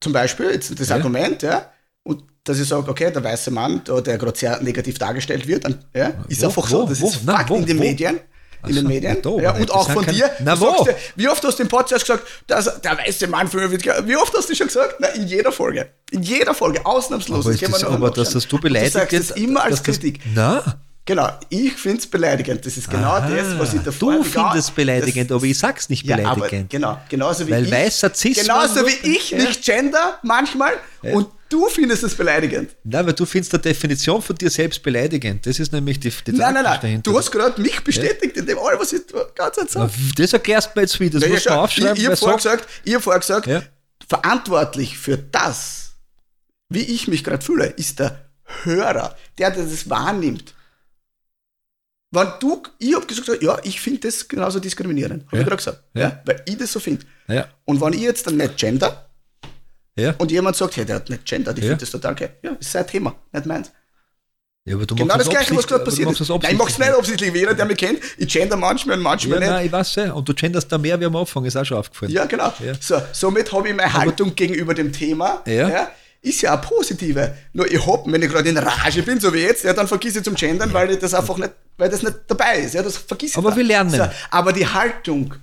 zum 0.00 0.12
Beispiel 0.12 0.50
jetzt 0.50 0.78
das 0.80 0.88
Ja. 0.88 0.96
Argument, 0.96 1.42
ja, 1.42 1.70
und 2.02 2.24
dass 2.44 2.58
ich 2.58 2.68
sage, 2.68 2.90
okay, 2.90 3.10
der 3.10 3.22
weiße 3.22 3.50
Mann, 3.50 3.82
der 3.84 4.18
gerade 4.18 4.36
sehr 4.38 4.60
negativ 4.60 4.98
dargestellt 4.98 5.46
wird, 5.46 5.64
dann, 5.64 5.84
ja, 5.94 6.12
ist 6.28 6.42
Wo, 6.42 6.46
einfach 6.46 6.64
wo, 6.70 6.76
so, 6.82 6.86
das 6.88 7.00
wo? 7.00 7.08
ist 7.08 7.16
Fakt 7.24 7.50
in 7.50 7.66
den? 7.66 7.78
Medien. 7.78 8.20
In 8.66 8.76
den 8.76 8.86
Medien. 8.86 9.20
da, 9.22 9.30
ja, 9.40 9.50
und 9.56 9.70
auch 9.72 9.90
von 9.90 10.06
dir. 10.06 10.30
Na, 10.44 10.54
Du 10.54 10.60
wo? 10.60 10.84
ja, 10.86 10.94
wie 11.16 11.28
oft 11.28 11.42
hast 11.44 11.58
du 11.58 11.64
im 11.64 11.68
Podcast 11.68 12.04
gesagt, 12.06 12.24
dass 12.46 12.80
der 12.80 12.96
weiße 12.96 13.26
Mann 13.26 13.48
früher 13.48 13.68
wird 13.70 13.82
ge- 13.82 13.92
Wie 14.06 14.16
oft 14.16 14.32
hast 14.36 14.48
du 14.48 14.54
schon 14.54 14.68
gesagt? 14.68 14.96
Na, 15.00 15.08
in 15.08 15.26
jeder 15.26 15.50
Folge. 15.50 15.88
In 16.12 16.22
jeder 16.22 16.54
Folge, 16.54 16.84
ausnahmslos. 16.86 17.44
Aber, 17.44 17.54
ist 17.54 17.62
das, 17.62 17.82
aber 17.84 18.10
dass 18.12 18.30
das 18.30 18.46
du 18.46 18.56
Und 18.56 18.62
beleidigt 18.62 18.92
sagst 18.92 19.12
das 19.18 19.30
immer 19.32 19.62
als 19.64 19.76
dass 19.78 19.82
das- 19.82 19.98
Kritik. 20.00 20.20
Na, 20.34 20.78
Genau, 21.04 21.28
ich 21.48 21.72
finde 21.72 21.98
es 21.98 22.06
beleidigend. 22.06 22.64
Das 22.64 22.76
ist 22.76 22.88
genau 22.88 23.08
Aha, 23.08 23.28
das, 23.28 23.58
was 23.58 23.74
ich 23.74 23.80
davor 23.82 24.12
Du 24.14 24.22
findest 24.22 24.72
beleidigend, 24.76 25.28
das- 25.32 25.34
aber 25.36 25.44
ich 25.46 25.58
sag's 25.58 25.88
nicht 25.88 26.06
ja, 26.06 26.14
aber 26.24 26.36
beleidigend. 26.36 26.70
genau, 26.70 26.96
genauso 27.08 27.44
wie 27.44 27.50
Weil 27.50 27.64
ich. 27.64 27.72
weißer 27.72 28.14
Cis 28.14 28.38
Genauso 28.42 28.86
wie 28.86 29.10
ich 29.10 29.30
Ja. 29.32 29.38
nicht 29.38 29.64
gender 29.64 30.20
manchmal 30.22 30.74
und 31.02 31.26
du 31.52 31.68
findest 31.68 32.02
es 32.02 32.14
beleidigend. 32.14 32.74
Nein, 32.84 33.06
weil 33.06 33.12
du 33.12 33.24
findest 33.26 33.52
die 33.52 33.58
Definition 33.58 34.20
von 34.22 34.34
dir 34.36 34.50
selbst 34.50 34.82
beleidigend. 34.82 35.44
Das 35.46 35.58
ist 35.58 35.72
nämlich 35.72 36.00
die, 36.00 36.10
die 36.10 36.32
Nein, 36.32 36.54
nein, 36.54 36.64
nein. 36.64 36.78
dahinter. 36.80 37.10
Du 37.10 37.18
hast 37.18 37.30
gerade 37.30 37.60
mich 37.60 37.80
bestätigt 37.82 38.36
in 38.36 38.46
dem 38.46 38.58
all, 38.58 38.78
was 38.78 38.92
ich 38.92 39.06
die 39.06 39.12
ganze 39.34 39.60
Zeit 39.66 39.68
Na, 39.74 39.88
sage. 39.88 39.92
das 40.16 40.32
erklärst 40.32 40.68
du 40.68 40.78
mir 40.78 40.82
jetzt 40.82 41.00
wieder. 41.00 41.20
Das 41.20 41.28
Ja, 41.28 41.34
musst 41.34 41.46
du 41.46 41.50
aufschreiben. 41.50 41.96
ich 41.96 42.00
ich 42.02 42.06
habe 42.06 42.16
vorher 42.16 42.36
gesagt, 42.36 42.68
ich 42.84 42.94
hab 42.94 43.02
vorher 43.02 43.20
gesagt 43.20 43.46
Ja. 43.46 43.62
verantwortlich 44.08 44.98
für 44.98 45.16
das, 45.18 45.92
wie 46.68 46.82
ich 46.82 47.08
mich 47.08 47.22
gerade 47.24 47.44
fühle, 47.44 47.66
ist 47.66 47.98
der 47.98 48.30
Hörer, 48.64 49.16
der, 49.38 49.50
der 49.50 49.64
das 49.64 49.88
wahrnimmt. 49.88 50.54
Wenn 52.14 52.28
du, 52.40 52.62
ich 52.78 52.94
habe 52.94 53.06
gesagt, 53.06 53.42
ja, 53.42 53.58
ich 53.62 53.80
finde 53.80 54.00
das 54.00 54.28
genauso 54.28 54.60
diskriminierend. 54.60 55.24
Habe 55.26 55.36
Ja. 55.36 55.40
ich 55.42 55.46
gerade 55.48 55.56
gesagt. 55.56 55.82
Ja. 55.94 56.00
Ja. 56.02 56.22
Weil 56.26 56.42
ich 56.46 56.58
das 56.58 56.72
so 56.72 56.78
finde. 56.80 57.06
ja, 57.28 57.48
Und 57.64 57.80
wenn 57.80 57.94
ich 57.94 58.00
jetzt 58.00 58.26
dann 58.26 58.36
nicht 58.36 58.56
gender 58.58 59.08
ja. 59.96 60.14
und 60.18 60.30
jemand 60.30 60.56
sagt, 60.56 60.76
hey, 60.76 60.84
der 60.84 60.96
hat 60.96 61.08
nicht 61.10 61.24
gender, 61.24 61.52
ich 61.52 61.58
Ja. 61.58 61.64
finde 61.70 61.80
das 61.80 61.90
total 61.90 62.12
okay. 62.12 62.28
Ja, 62.42 62.52
ist 62.58 62.72
sein 62.72 62.86
Thema, 62.86 63.14
nicht 63.32 63.46
meins. 63.46 63.70
ja, 64.64 64.74
aber 64.76 64.86
du 64.86 64.94
Genau 64.94 65.06
machst 65.14 65.20
das 65.26 65.28
gleiche, 65.30 65.56
was 65.56 65.66
gerade 65.66 65.84
passiert 65.84 66.10
ist. 66.10 66.20
es 66.20 66.28
Nein, 66.28 66.40
ich 66.52 66.56
mach's 66.58 66.78
nicht 66.78 66.90
absichtlich. 66.90 67.34
Jeder, 67.34 67.54
der 67.54 67.64
mich 67.66 67.76
kennt, 67.76 68.00
ich 68.16 68.28
gender 68.32 68.56
manchmal 68.56 68.96
und 68.96 69.02
Ja, 69.02 69.08
manchmal 69.10 69.38
nicht. 69.40 69.48
nein, 69.50 69.66
ich 69.66 69.72
weiß 69.72 69.94
ja. 69.96 70.12
Und 70.12 70.28
du 70.28 70.34
genderst 70.34 70.70
da 70.70 70.78
mehr 70.78 70.98
wie 71.00 71.04
am 71.06 71.16
Anfang, 71.16 71.44
ist 71.44 71.56
auch 71.56 71.64
schon 71.64 71.78
aufgefallen. 71.78 72.12
Ja, 72.12 72.24
genau. 72.26 72.52
Ja. 72.64 72.72
So, 72.80 73.00
somit 73.12 73.52
habe 73.52 73.68
ich 73.68 73.74
meine 73.74 73.92
Haltung 73.92 74.34
gegenüber 74.34 74.72
dem 74.74 74.92
Thema. 74.92 75.42
Ja. 75.46 75.88
ist 76.22 76.40
ja 76.42 76.52
eine 76.52 76.62
positive. 76.62 77.34
Nur 77.52 77.68
ich 77.68 77.84
hab, 77.84 78.06
wenn 78.06 78.22
ich 78.22 78.30
gerade 78.30 78.48
in 78.48 78.56
Rage 78.56 79.02
bin, 79.02 79.18
so 79.18 79.34
wie 79.34 79.40
jetzt, 79.42 79.64
ja, 79.64 79.72
dann 79.72 79.88
vergiss 79.88 80.14
ich 80.14 80.22
zum 80.22 80.36
Gendern, 80.36 80.72
weil 80.72 80.96
das 80.96 81.12
einfach 81.14 81.36
nicht, 81.36 81.50
weil 81.76 81.88
das 81.90 82.02
nicht 82.04 82.16
dabei 82.28 82.58
ist. 82.60 82.74
Ja, 82.74 82.82
das 82.84 82.96
vergiss 82.96 83.32
ich. 83.32 83.36
Aber 83.36 83.48
dann. 83.48 83.58
wir 83.58 83.64
lernen. 83.64 83.90
So, 83.90 84.08
aber 84.30 84.52
die 84.52 84.64
Haltung 84.66 85.34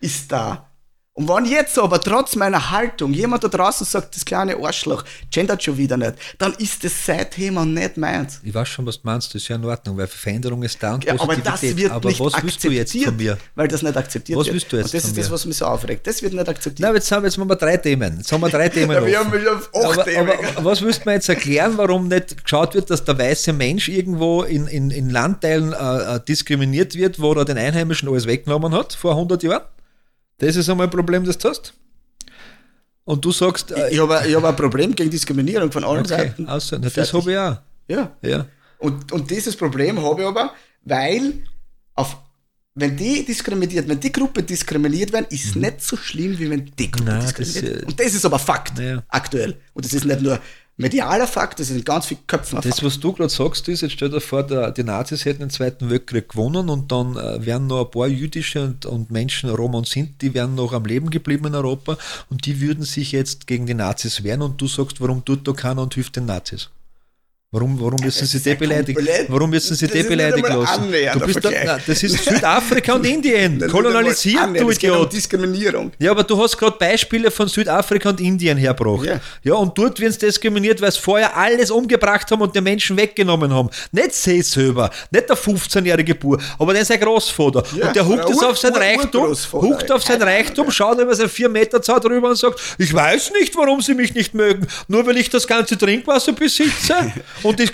ist 0.00 0.32
da. 0.32 0.68
Und 1.14 1.28
wenn 1.28 1.44
jetzt 1.44 1.78
aber 1.78 2.00
trotz 2.00 2.36
meiner 2.36 2.70
Haltung 2.70 3.12
jemand 3.12 3.44
da 3.44 3.48
draußen 3.48 3.86
sagt, 3.86 4.16
das 4.16 4.24
kleine 4.24 4.56
Arschloch 4.56 5.04
gendert 5.30 5.62
schon 5.62 5.76
wieder 5.76 5.98
nicht, 5.98 6.14
dann 6.38 6.54
ist 6.54 6.82
das 6.84 7.04
sein 7.04 7.28
Thema 7.28 7.60
und 7.62 7.74
nicht 7.74 7.98
meins. 7.98 8.40
Ich 8.42 8.54
weiß 8.54 8.66
schon, 8.66 8.86
was 8.86 8.94
du 8.96 9.06
meinst, 9.06 9.28
das 9.34 9.42
ist 9.42 9.48
ja 9.48 9.56
in 9.56 9.64
Ordnung, 9.66 9.98
weil 9.98 10.06
Veränderung 10.06 10.62
ist 10.62 10.82
da 10.82 10.94
und 10.94 11.04
Ja, 11.04 11.12
aber 11.20 11.36
das 11.36 11.60
wird 11.60 11.90
aber 11.92 12.08
nicht 12.08 12.18
was 12.18 12.32
willst 12.42 12.64
du 12.64 12.68
akzeptiert, 12.68 12.94
jetzt 12.94 13.04
von 13.04 13.16
mir? 13.18 13.36
weil 13.54 13.68
das 13.68 13.82
nicht 13.82 13.94
akzeptiert 13.94 14.38
Was 14.38 14.46
wird. 14.46 14.54
willst 14.54 14.72
du 14.72 14.76
jetzt 14.78 14.84
und 14.86 14.94
das 14.94 15.04
ist 15.04 15.18
das, 15.18 15.26
mir? 15.28 15.32
was 15.34 15.44
mich 15.44 15.56
so 15.58 15.66
aufregt. 15.66 16.06
Das 16.06 16.22
wird 16.22 16.32
nicht 16.32 16.48
akzeptiert. 16.48 16.88
Na, 16.88 16.94
jetzt 16.94 17.12
haben, 17.12 17.24
jetzt 17.26 17.36
haben 17.36 17.46
wir 17.48 17.56
drei 17.56 17.76
Themen. 17.76 18.16
Jetzt 18.16 18.32
haben 18.32 18.40
wir 18.40 18.48
drei 18.48 18.68
Themen. 18.70 18.92
Ja, 18.92 19.04
wir 19.06 19.18
haben 19.18 19.32
acht 19.74 19.74
aber, 19.74 20.04
Themen. 20.04 20.30
aber 20.56 20.64
was 20.64 20.80
müsste 20.80 21.04
man 21.04 21.14
jetzt 21.16 21.28
erklären, 21.28 21.74
warum 21.76 22.08
nicht 22.08 22.42
geschaut 22.42 22.74
wird, 22.74 22.88
dass 22.88 23.04
der 23.04 23.18
weiße 23.18 23.52
Mensch 23.52 23.90
irgendwo 23.90 24.44
in, 24.44 24.66
in, 24.66 24.90
in 24.90 25.10
Landteilen 25.10 25.74
äh, 25.74 26.16
äh, 26.16 26.20
diskriminiert 26.26 26.94
wird, 26.94 27.20
wo 27.20 27.34
er 27.34 27.44
den 27.44 27.58
Einheimischen 27.58 28.08
alles 28.08 28.26
weggenommen 28.26 28.72
hat 28.72 28.94
vor 28.94 29.10
100 29.12 29.42
Jahren? 29.42 29.60
Das 30.42 30.56
ist 30.56 30.68
einmal 30.68 30.86
ein 30.88 30.90
Problem, 30.90 31.24
das 31.24 31.38
du 31.38 31.48
hast. 31.48 31.72
Und 33.04 33.24
du 33.24 33.30
sagst, 33.32 33.70
äh, 33.70 33.90
Ich 33.90 34.00
habe 34.00 34.22
ich 34.26 34.34
hab 34.34 34.44
ein 34.44 34.56
Problem 34.56 34.92
gegen 34.94 35.08
Diskriminierung 35.10 35.70
von 35.70 35.84
allen 35.84 36.00
okay, 36.00 36.08
Seiten. 36.08 36.46
also, 36.48 36.78
na, 36.80 36.88
das 36.88 37.12
habe 37.12 37.30
ich 37.32 37.38
auch. 37.38 37.56
Ja. 37.88 38.16
Ja. 38.22 38.46
Und, 38.78 39.12
und 39.12 39.30
dieses 39.30 39.54
Problem 39.56 40.02
habe 40.02 40.22
ich 40.22 40.26
aber, 40.26 40.52
weil 40.84 41.34
auf, 41.94 42.16
wenn 42.74 42.96
die 42.96 43.24
diskriminiert, 43.24 43.86
wenn 43.88 44.00
die 44.00 44.10
Gruppe 44.10 44.42
diskriminiert 44.42 45.12
werden, 45.12 45.26
ist 45.30 45.54
nicht 45.54 45.80
so 45.80 45.96
schlimm, 45.96 46.36
wie 46.40 46.50
wenn 46.50 46.66
die 46.76 46.90
Gruppe 46.90 47.10
Nein, 47.10 47.20
diskriminiert 47.20 47.64
wird. 47.76 47.84
Und 47.84 48.00
das 48.00 48.12
ist 48.14 48.24
aber 48.24 48.38
Fakt, 48.40 48.78
Ja. 48.80 49.02
aktuell. 49.08 49.56
Und 49.74 49.84
das 49.84 49.92
ist 49.92 50.04
nicht 50.04 50.22
nur 50.22 50.40
medialer 50.82 51.26
Fakt, 51.26 51.60
das 51.60 51.70
ist 51.70 51.76
in 51.76 51.84
ganz 51.84 52.06
vielen 52.06 52.26
Köpfen 52.26 52.60
Das, 52.60 52.74
Fakt. 52.74 52.84
was 52.84 53.00
du 53.00 53.12
gerade 53.12 53.30
sagst, 53.30 53.68
ist, 53.68 53.80
jetzt 53.80 53.92
stell 53.92 54.10
dir 54.10 54.20
vor, 54.20 54.42
der, 54.42 54.70
die 54.70 54.84
Nazis 54.84 55.24
hätten 55.24 55.40
den 55.40 55.50
Zweiten 55.50 55.88
Weltkrieg 55.88 56.28
gewonnen 56.28 56.68
und 56.68 56.92
dann 56.92 57.16
äh, 57.16 57.44
wären 57.44 57.66
noch 57.66 57.84
ein 57.84 57.90
paar 57.90 58.08
jüdische 58.08 58.62
und, 58.64 58.86
und 58.86 59.10
Menschen, 59.10 59.50
Roma 59.50 59.78
und 59.78 59.88
Sinti, 59.88 60.12
die 60.20 60.34
wären 60.34 60.54
noch 60.54 60.72
am 60.72 60.84
Leben 60.84 61.10
geblieben 61.10 61.46
in 61.46 61.54
Europa 61.54 61.96
und 62.28 62.46
die 62.46 62.60
würden 62.60 62.84
sich 62.84 63.12
jetzt 63.12 63.46
gegen 63.46 63.66
die 63.66 63.74
Nazis 63.74 64.22
wehren 64.22 64.42
und 64.42 64.60
du 64.60 64.66
sagst, 64.66 65.00
warum 65.00 65.24
tut 65.24 65.46
da 65.48 65.52
keiner 65.52 65.82
und 65.82 65.94
hilft 65.94 66.16
den 66.16 66.26
Nazis? 66.26 66.68
Warum, 67.54 67.78
warum 67.78 68.00
müssen 68.02 68.26
sie 68.26 68.48
ja 68.48 68.54
beleidigen? 68.54 69.06
Warum 69.28 69.50
müssen 69.50 69.76
sie 69.76 69.86
das 69.86 70.08
beleidigen 70.08 70.48
lassen? 70.48 70.90
Du 71.12 71.20
bist 71.26 71.44
der 71.44 71.50
da, 71.50 71.64
nein, 71.64 71.82
das 71.86 72.02
ist 72.02 72.24
Südafrika 72.24 72.94
und 72.94 73.06
Indien, 73.14 73.60
ist 73.60 73.70
kolonialisiert, 73.70 74.42
einmal 74.42 74.60
du 74.62 74.68
geht 74.68 74.84
um 74.84 74.96
Idiot. 74.96 75.12
Diskriminierung. 75.12 75.92
Ja, 75.98 76.12
aber 76.12 76.24
du 76.24 76.42
hast 76.42 76.56
gerade 76.56 76.78
Beispiele 76.78 77.30
von 77.30 77.48
Südafrika 77.48 78.08
und 78.08 78.22
Indien 78.22 78.56
hergebracht. 78.56 79.04
Ja. 79.04 79.20
ja, 79.42 79.52
und 79.52 79.76
dort 79.76 80.00
werden 80.00 80.14
sie 80.14 80.20
diskriminiert, 80.20 80.80
weil 80.80 80.92
sie 80.92 81.00
vorher 81.00 81.36
alles 81.36 81.70
umgebracht 81.70 82.30
haben 82.30 82.40
und 82.40 82.56
die 82.56 82.62
Menschen 82.62 82.96
weggenommen 82.96 83.52
haben. 83.52 83.68
Nicht 83.90 84.14
sie 84.14 84.40
selber, 84.40 84.90
nicht 85.10 85.28
der 85.28 85.36
15-jährige 85.36 86.14
Bub, 86.14 86.40
aber 86.58 86.72
dann 86.72 86.86
sein 86.86 87.00
Großvater. 87.00 87.64
Ja, 87.76 87.88
und 87.88 87.96
der 87.96 88.06
huckt 88.08 88.30
der 88.30 88.34
es 88.34 88.42
auf 88.42 88.56
sein 88.56 88.72
Reichtum, 88.72 89.36
huckt 89.52 89.92
auf 89.92 90.02
sein 90.02 90.22
Reichtum, 90.22 90.70
schaut 90.70 90.98
über 90.98 91.14
sein 91.14 91.28
4 91.28 91.50
Meter 91.50 91.82
Zaun 91.82 92.00
drüber 92.00 92.30
und 92.30 92.36
sagt, 92.36 92.58
ich 92.78 92.94
weiß 92.94 93.32
nicht, 93.38 93.54
warum 93.56 93.82
sie 93.82 93.92
mich 93.92 94.14
nicht 94.14 94.32
mögen, 94.32 94.66
nur 94.88 95.06
weil 95.06 95.18
ich 95.18 95.28
das 95.28 95.46
ganze 95.46 95.76
Trinkwasser 95.76 96.32
besitze. 96.32 97.12
und 97.42 97.58
die 97.58 97.66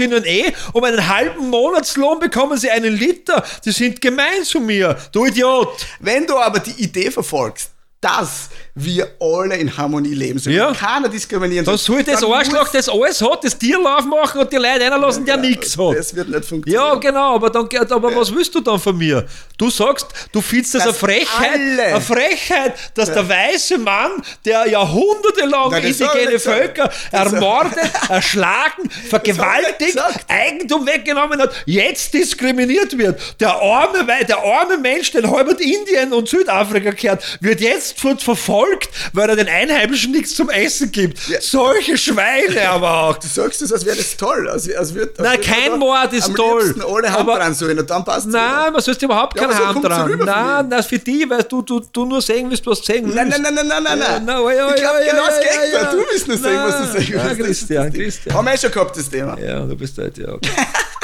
ihnen 0.00 0.24
eh. 0.24 0.52
Um 0.72 0.84
einen 0.84 1.08
halben 1.08 1.50
Monatslohn 1.50 2.18
bekommen 2.18 2.58
sie 2.58 2.70
einen 2.70 2.96
Liter. 2.96 3.44
Die 3.64 3.72
sind 3.72 4.00
gemein 4.00 4.44
zu 4.44 4.60
mir, 4.60 4.96
du 5.12 5.26
Idiot. 5.26 5.68
Wenn 6.00 6.26
du 6.26 6.36
aber 6.36 6.60
die 6.60 6.82
Idee 6.82 7.10
verfolgst, 7.10 7.70
dass 8.00 8.50
wir 8.74 9.08
alle 9.20 9.56
in 9.56 9.74
Harmonie 9.74 10.12
leben 10.14 10.38
sollen, 10.38 10.54
Ja. 10.54 10.72
keiner 10.72 11.08
diskriminieren 11.08 11.64
soll 11.64 12.02
das 12.02 12.20
dann 12.20 12.30
Arschloch, 12.32 12.60
muss- 12.60 12.72
das 12.72 12.88
alles 12.88 13.22
hat, 13.22 13.42
das 13.42 13.58
Tierlauf 13.58 14.04
machen 14.04 14.42
und 14.42 14.52
die 14.52 14.56
Leute 14.56 14.90
reinlassen, 14.90 15.24
der 15.24 15.38
nichts 15.38 15.76
hat. 15.78 15.96
Das 15.96 16.14
wird 16.14 16.28
nicht 16.28 16.44
funktionieren. 16.44 16.84
Ja, 16.88 16.94
genau, 16.96 17.34
aber, 17.36 17.48
dann, 17.50 17.66
aber 17.90 18.14
was 18.14 18.32
willst 18.34 18.54
du 18.54 18.60
dann 18.60 18.78
von 18.78 18.96
mir? 18.96 19.24
Du 19.56 19.70
sagst, 19.70 20.06
du 20.30 20.42
findest 20.42 20.74
das, 20.74 20.82
eine 20.82 20.90
Dass 20.92 21.00
Frechheit, 21.00 21.50
alle- 21.54 21.82
eine 21.84 22.00
Frechheit, 22.02 22.74
dass 22.94 23.10
der 23.12 23.26
weiße 23.26 23.78
Mann, 23.78 24.22
der 24.44 24.68
jahrhundertelang 24.68 25.70
Nein, 25.70 25.82
das 25.88 26.00
indigene. 26.00 26.38
Völker 26.38 26.92
Das 27.10 27.32
ermordet, 27.32 27.78
erschlagen, 28.10 28.90
vergewaltigt. 29.08 29.98
Eigentum 30.28 30.86
weggenommen 30.86 31.40
hat, 31.40 31.54
jetzt 31.64 32.12
diskriminiert 32.12 32.96
wird. 32.98 33.18
Der 33.40 33.54
arme, 33.54 34.06
der 34.28 34.38
arme 34.38 34.76
Mensch, 34.78 35.10
den 35.12 35.30
halb 35.30 35.46
Indien 35.60 36.12
und 36.12 36.28
Südafrika 36.28 36.90
gehört, 36.90 37.38
wird 37.40 37.60
jetzt 37.60 37.85
ver- 37.92 38.16
verfolgt, 38.18 38.88
weil 39.12 39.28
er 39.30 39.36
den 39.36 39.48
Einheimischen 39.48 40.12
nichts 40.12 40.34
zum 40.34 40.50
Essen 40.50 40.90
gibt. 40.92 41.18
Solche 41.40 41.96
Schweine 41.98 42.68
aber 42.70 43.02
auch. 43.02 43.18
Du 43.18 43.26
sagst 43.28 43.62
es, 43.62 43.72
als 43.72 43.84
wäre 43.84 43.96
das 43.96 44.16
toll. 44.16 44.48
Als, 44.48 44.72
als 44.74 44.94
wird, 44.94 45.18
als 45.18 45.28
Nein, 45.28 45.40
kein 45.40 45.78
Mord 45.78 46.12
ist 46.12 46.26
am 46.28 46.34
toll. 46.34 46.74
alle 46.86 47.08
Hand 47.12 47.20
Aber- 47.20 47.36
dran 47.36 47.54
sollen 47.54 47.78
und 47.78 47.88
dann 47.90 48.04
passt 48.04 48.26
es 48.26 48.32
Nein, 48.32 48.72
man 48.72 48.80
sollst 48.82 49.02
überhaupt 49.02 49.36
Ja, 49.38 49.46
keine 49.46 49.56
so 49.58 49.66
Hand 49.66 49.84
dran. 49.84 50.18
Nein, 50.24 50.70
das 50.70 50.86
für 50.86 50.98
die, 50.98 51.28
weil 51.28 51.42
du, 51.44 51.62
du, 51.62 51.80
du 51.92 52.04
nur 52.04 52.20
sehen 52.22 52.48
willst, 52.50 52.66
was 52.66 52.80
du 52.80 52.92
sehen 52.92 53.04
willst. 53.04 53.16
Nein, 53.16 53.28
nein, 53.28 53.42
nein, 53.42 53.54
nein, 53.54 53.66
nein, 53.68 53.82
nein, 53.82 53.98
nein. 53.98 54.08
Ja, 54.10 54.20
na, 54.20 54.52
ja, 54.52 54.68
ich 54.70 54.80
glaube 54.80 54.98
ja, 55.04 55.10
genau 55.12 55.22
ja, 55.22 55.26
das 55.28 55.36
ja, 55.36 55.42
Gegenteil. 55.60 55.72
ja. 55.82 55.92
Du 55.92 55.98
willst 56.10 56.28
nur 56.28 56.38
sagen, 56.38 56.58
was 56.62 56.76
du 56.92 56.98
Nein, 56.98 57.06
ja, 57.12 57.24
willst. 57.24 57.40
Christian, 57.46 57.92
Christian. 57.92 58.34
Haben 58.36 58.44
wir 58.46 58.54
eh 58.54 58.58
schon 58.58 58.70
gehabt, 58.70 58.96
das 58.96 59.10
Thema. 59.10 59.38
Ja, 59.38 59.60
du 59.60 59.76
bist 59.76 59.98
halt, 59.98 60.18
ja. 60.18 60.28
Okay. 60.32 60.50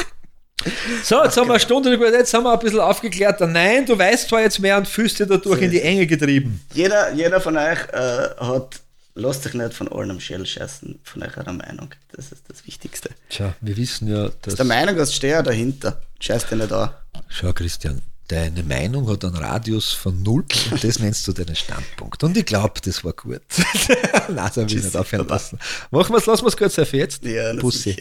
So, 1.03 1.23
jetzt 1.23 1.37
haben 1.37 1.47
wir 1.47 1.53
eine 1.53 1.59
Stunde 1.59 1.89
drüber, 1.89 2.11
jetzt 2.11 2.33
haben 2.33 2.43
wir 2.43 2.53
ein 2.53 2.59
bisschen 2.59 2.79
aufgeklärt. 2.79 3.39
Nein, 3.41 3.85
du 3.85 3.97
weißt 3.97 4.29
zwar 4.29 4.41
jetzt 4.41 4.59
mehr 4.59 4.77
und 4.77 4.87
fühlst 4.87 5.19
dich 5.19 5.27
dadurch 5.27 5.61
in 5.61 5.71
die 5.71 5.81
Enge 5.81 6.07
getrieben. 6.07 6.61
Jeder, 6.73 7.13
jeder 7.13 7.41
von 7.41 7.57
euch 7.57 7.79
äh, 7.91 8.29
hat, 8.39 8.79
lasst 9.15 9.45
euch 9.45 9.53
nicht 9.53 9.73
von 9.73 9.87
allen 9.89 10.11
am 10.11 10.19
Schell 10.19 10.45
scheißen, 10.45 10.99
von 11.03 11.23
eurer 11.23 11.53
Meinung. 11.53 11.89
Das 12.11 12.31
ist 12.31 12.43
das 12.47 12.65
Wichtigste. 12.65 13.09
Tja, 13.29 13.53
wir 13.61 13.77
wissen 13.77 14.07
ja, 14.07 14.29
dass. 14.41 14.55
Der 14.55 14.65
Meinung 14.65 14.97
hast, 14.97 15.13
steh 15.13 15.29
ja 15.29 15.41
dahinter. 15.41 16.01
Scheiß 16.19 16.47
dir 16.47 16.55
nicht 16.55 16.71
an. 16.71 16.91
Schau, 17.27 17.51
Christian, 17.53 18.01
deine 18.27 18.63
Meinung 18.63 19.09
hat 19.09 19.25
einen 19.25 19.35
Radius 19.35 19.91
von 19.91 20.23
null 20.23 20.45
und 20.71 20.83
das 20.83 20.99
nennst 20.99 21.27
du 21.27 21.33
deinen 21.33 21.55
Standpunkt. 21.55 22.23
Und 22.23 22.37
ich 22.37 22.45
glaube, 22.45 22.79
das 22.83 23.03
war 23.03 23.13
gut. 23.13 23.41
Nein, 24.29 24.51
so 24.53 24.61
will 24.61 24.77
ich 24.77 24.83
nicht 24.83 24.95
aufhören 24.95 25.27
lassen. 25.27 25.59
Machen 25.91 26.13
wir 26.13 26.19
es, 26.19 26.25
lassen 26.25 26.43
wir 26.43 26.49
es 26.49 26.57
kurz 26.57 26.79
auf 26.79 26.93
jetzt. 26.93 27.23
Ja, 27.25 27.53
Bussi. 27.53 27.97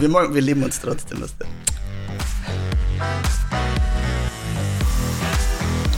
Wir, 0.00 0.34
wir 0.34 0.42
lieben 0.42 0.62
uns 0.62 0.80
trotzdem. 0.80 1.20
Weißt 1.20 1.34
du. 1.38 1.46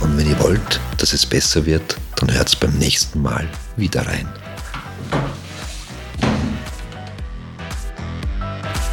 Und 0.01 0.17
wenn 0.17 0.27
ihr 0.27 0.39
wollt, 0.39 0.79
dass 0.97 1.13
es 1.13 1.25
besser 1.25 1.65
wird, 1.65 1.97
dann 2.17 2.33
hört's 2.33 2.55
beim 2.55 2.77
nächsten 2.77 3.21
Mal 3.21 3.47
wieder 3.75 4.05
rein. 4.05 4.27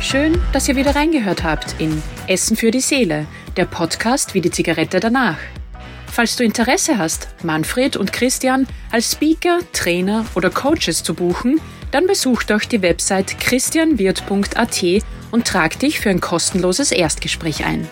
Schön, 0.01 0.41
dass 0.53 0.69
ihr 0.69 0.77
wieder 0.77 0.95
reingehört 0.95 1.43
habt 1.43 1.75
in 1.81 2.01
Essen 2.29 2.57
für 2.57 2.71
die 2.71 2.81
Seele, 2.81 3.27
der 3.57 3.65
Podcast 3.65 4.35
wie 4.35 4.41
die 4.41 4.53
Zigarette 4.53 5.01
danach. 5.01 5.39
Falls 6.07 6.37
du 6.37 6.45
Interesse 6.45 6.97
hast, 6.97 7.29
Manfred 7.43 7.97
und 7.97 8.13
Christian 8.13 8.67
als 8.91 9.13
Speaker, 9.13 9.59
Trainer 9.73 10.25
oder 10.35 10.49
Coaches 10.49 11.03
zu 11.03 11.13
buchen, 11.13 11.61
dann 11.91 12.07
besuch 12.07 12.45
doch 12.45 12.61
die 12.61 12.83
Website 12.83 13.39
christianwirt.at 13.39 14.85
und 15.37 15.47
trag 15.47 15.79
dich 15.79 16.01
für 16.01 16.09
ein 16.09 16.23
kostenloses 16.23 16.93
Erstgespräch 16.93 17.67
ein. 17.67 17.87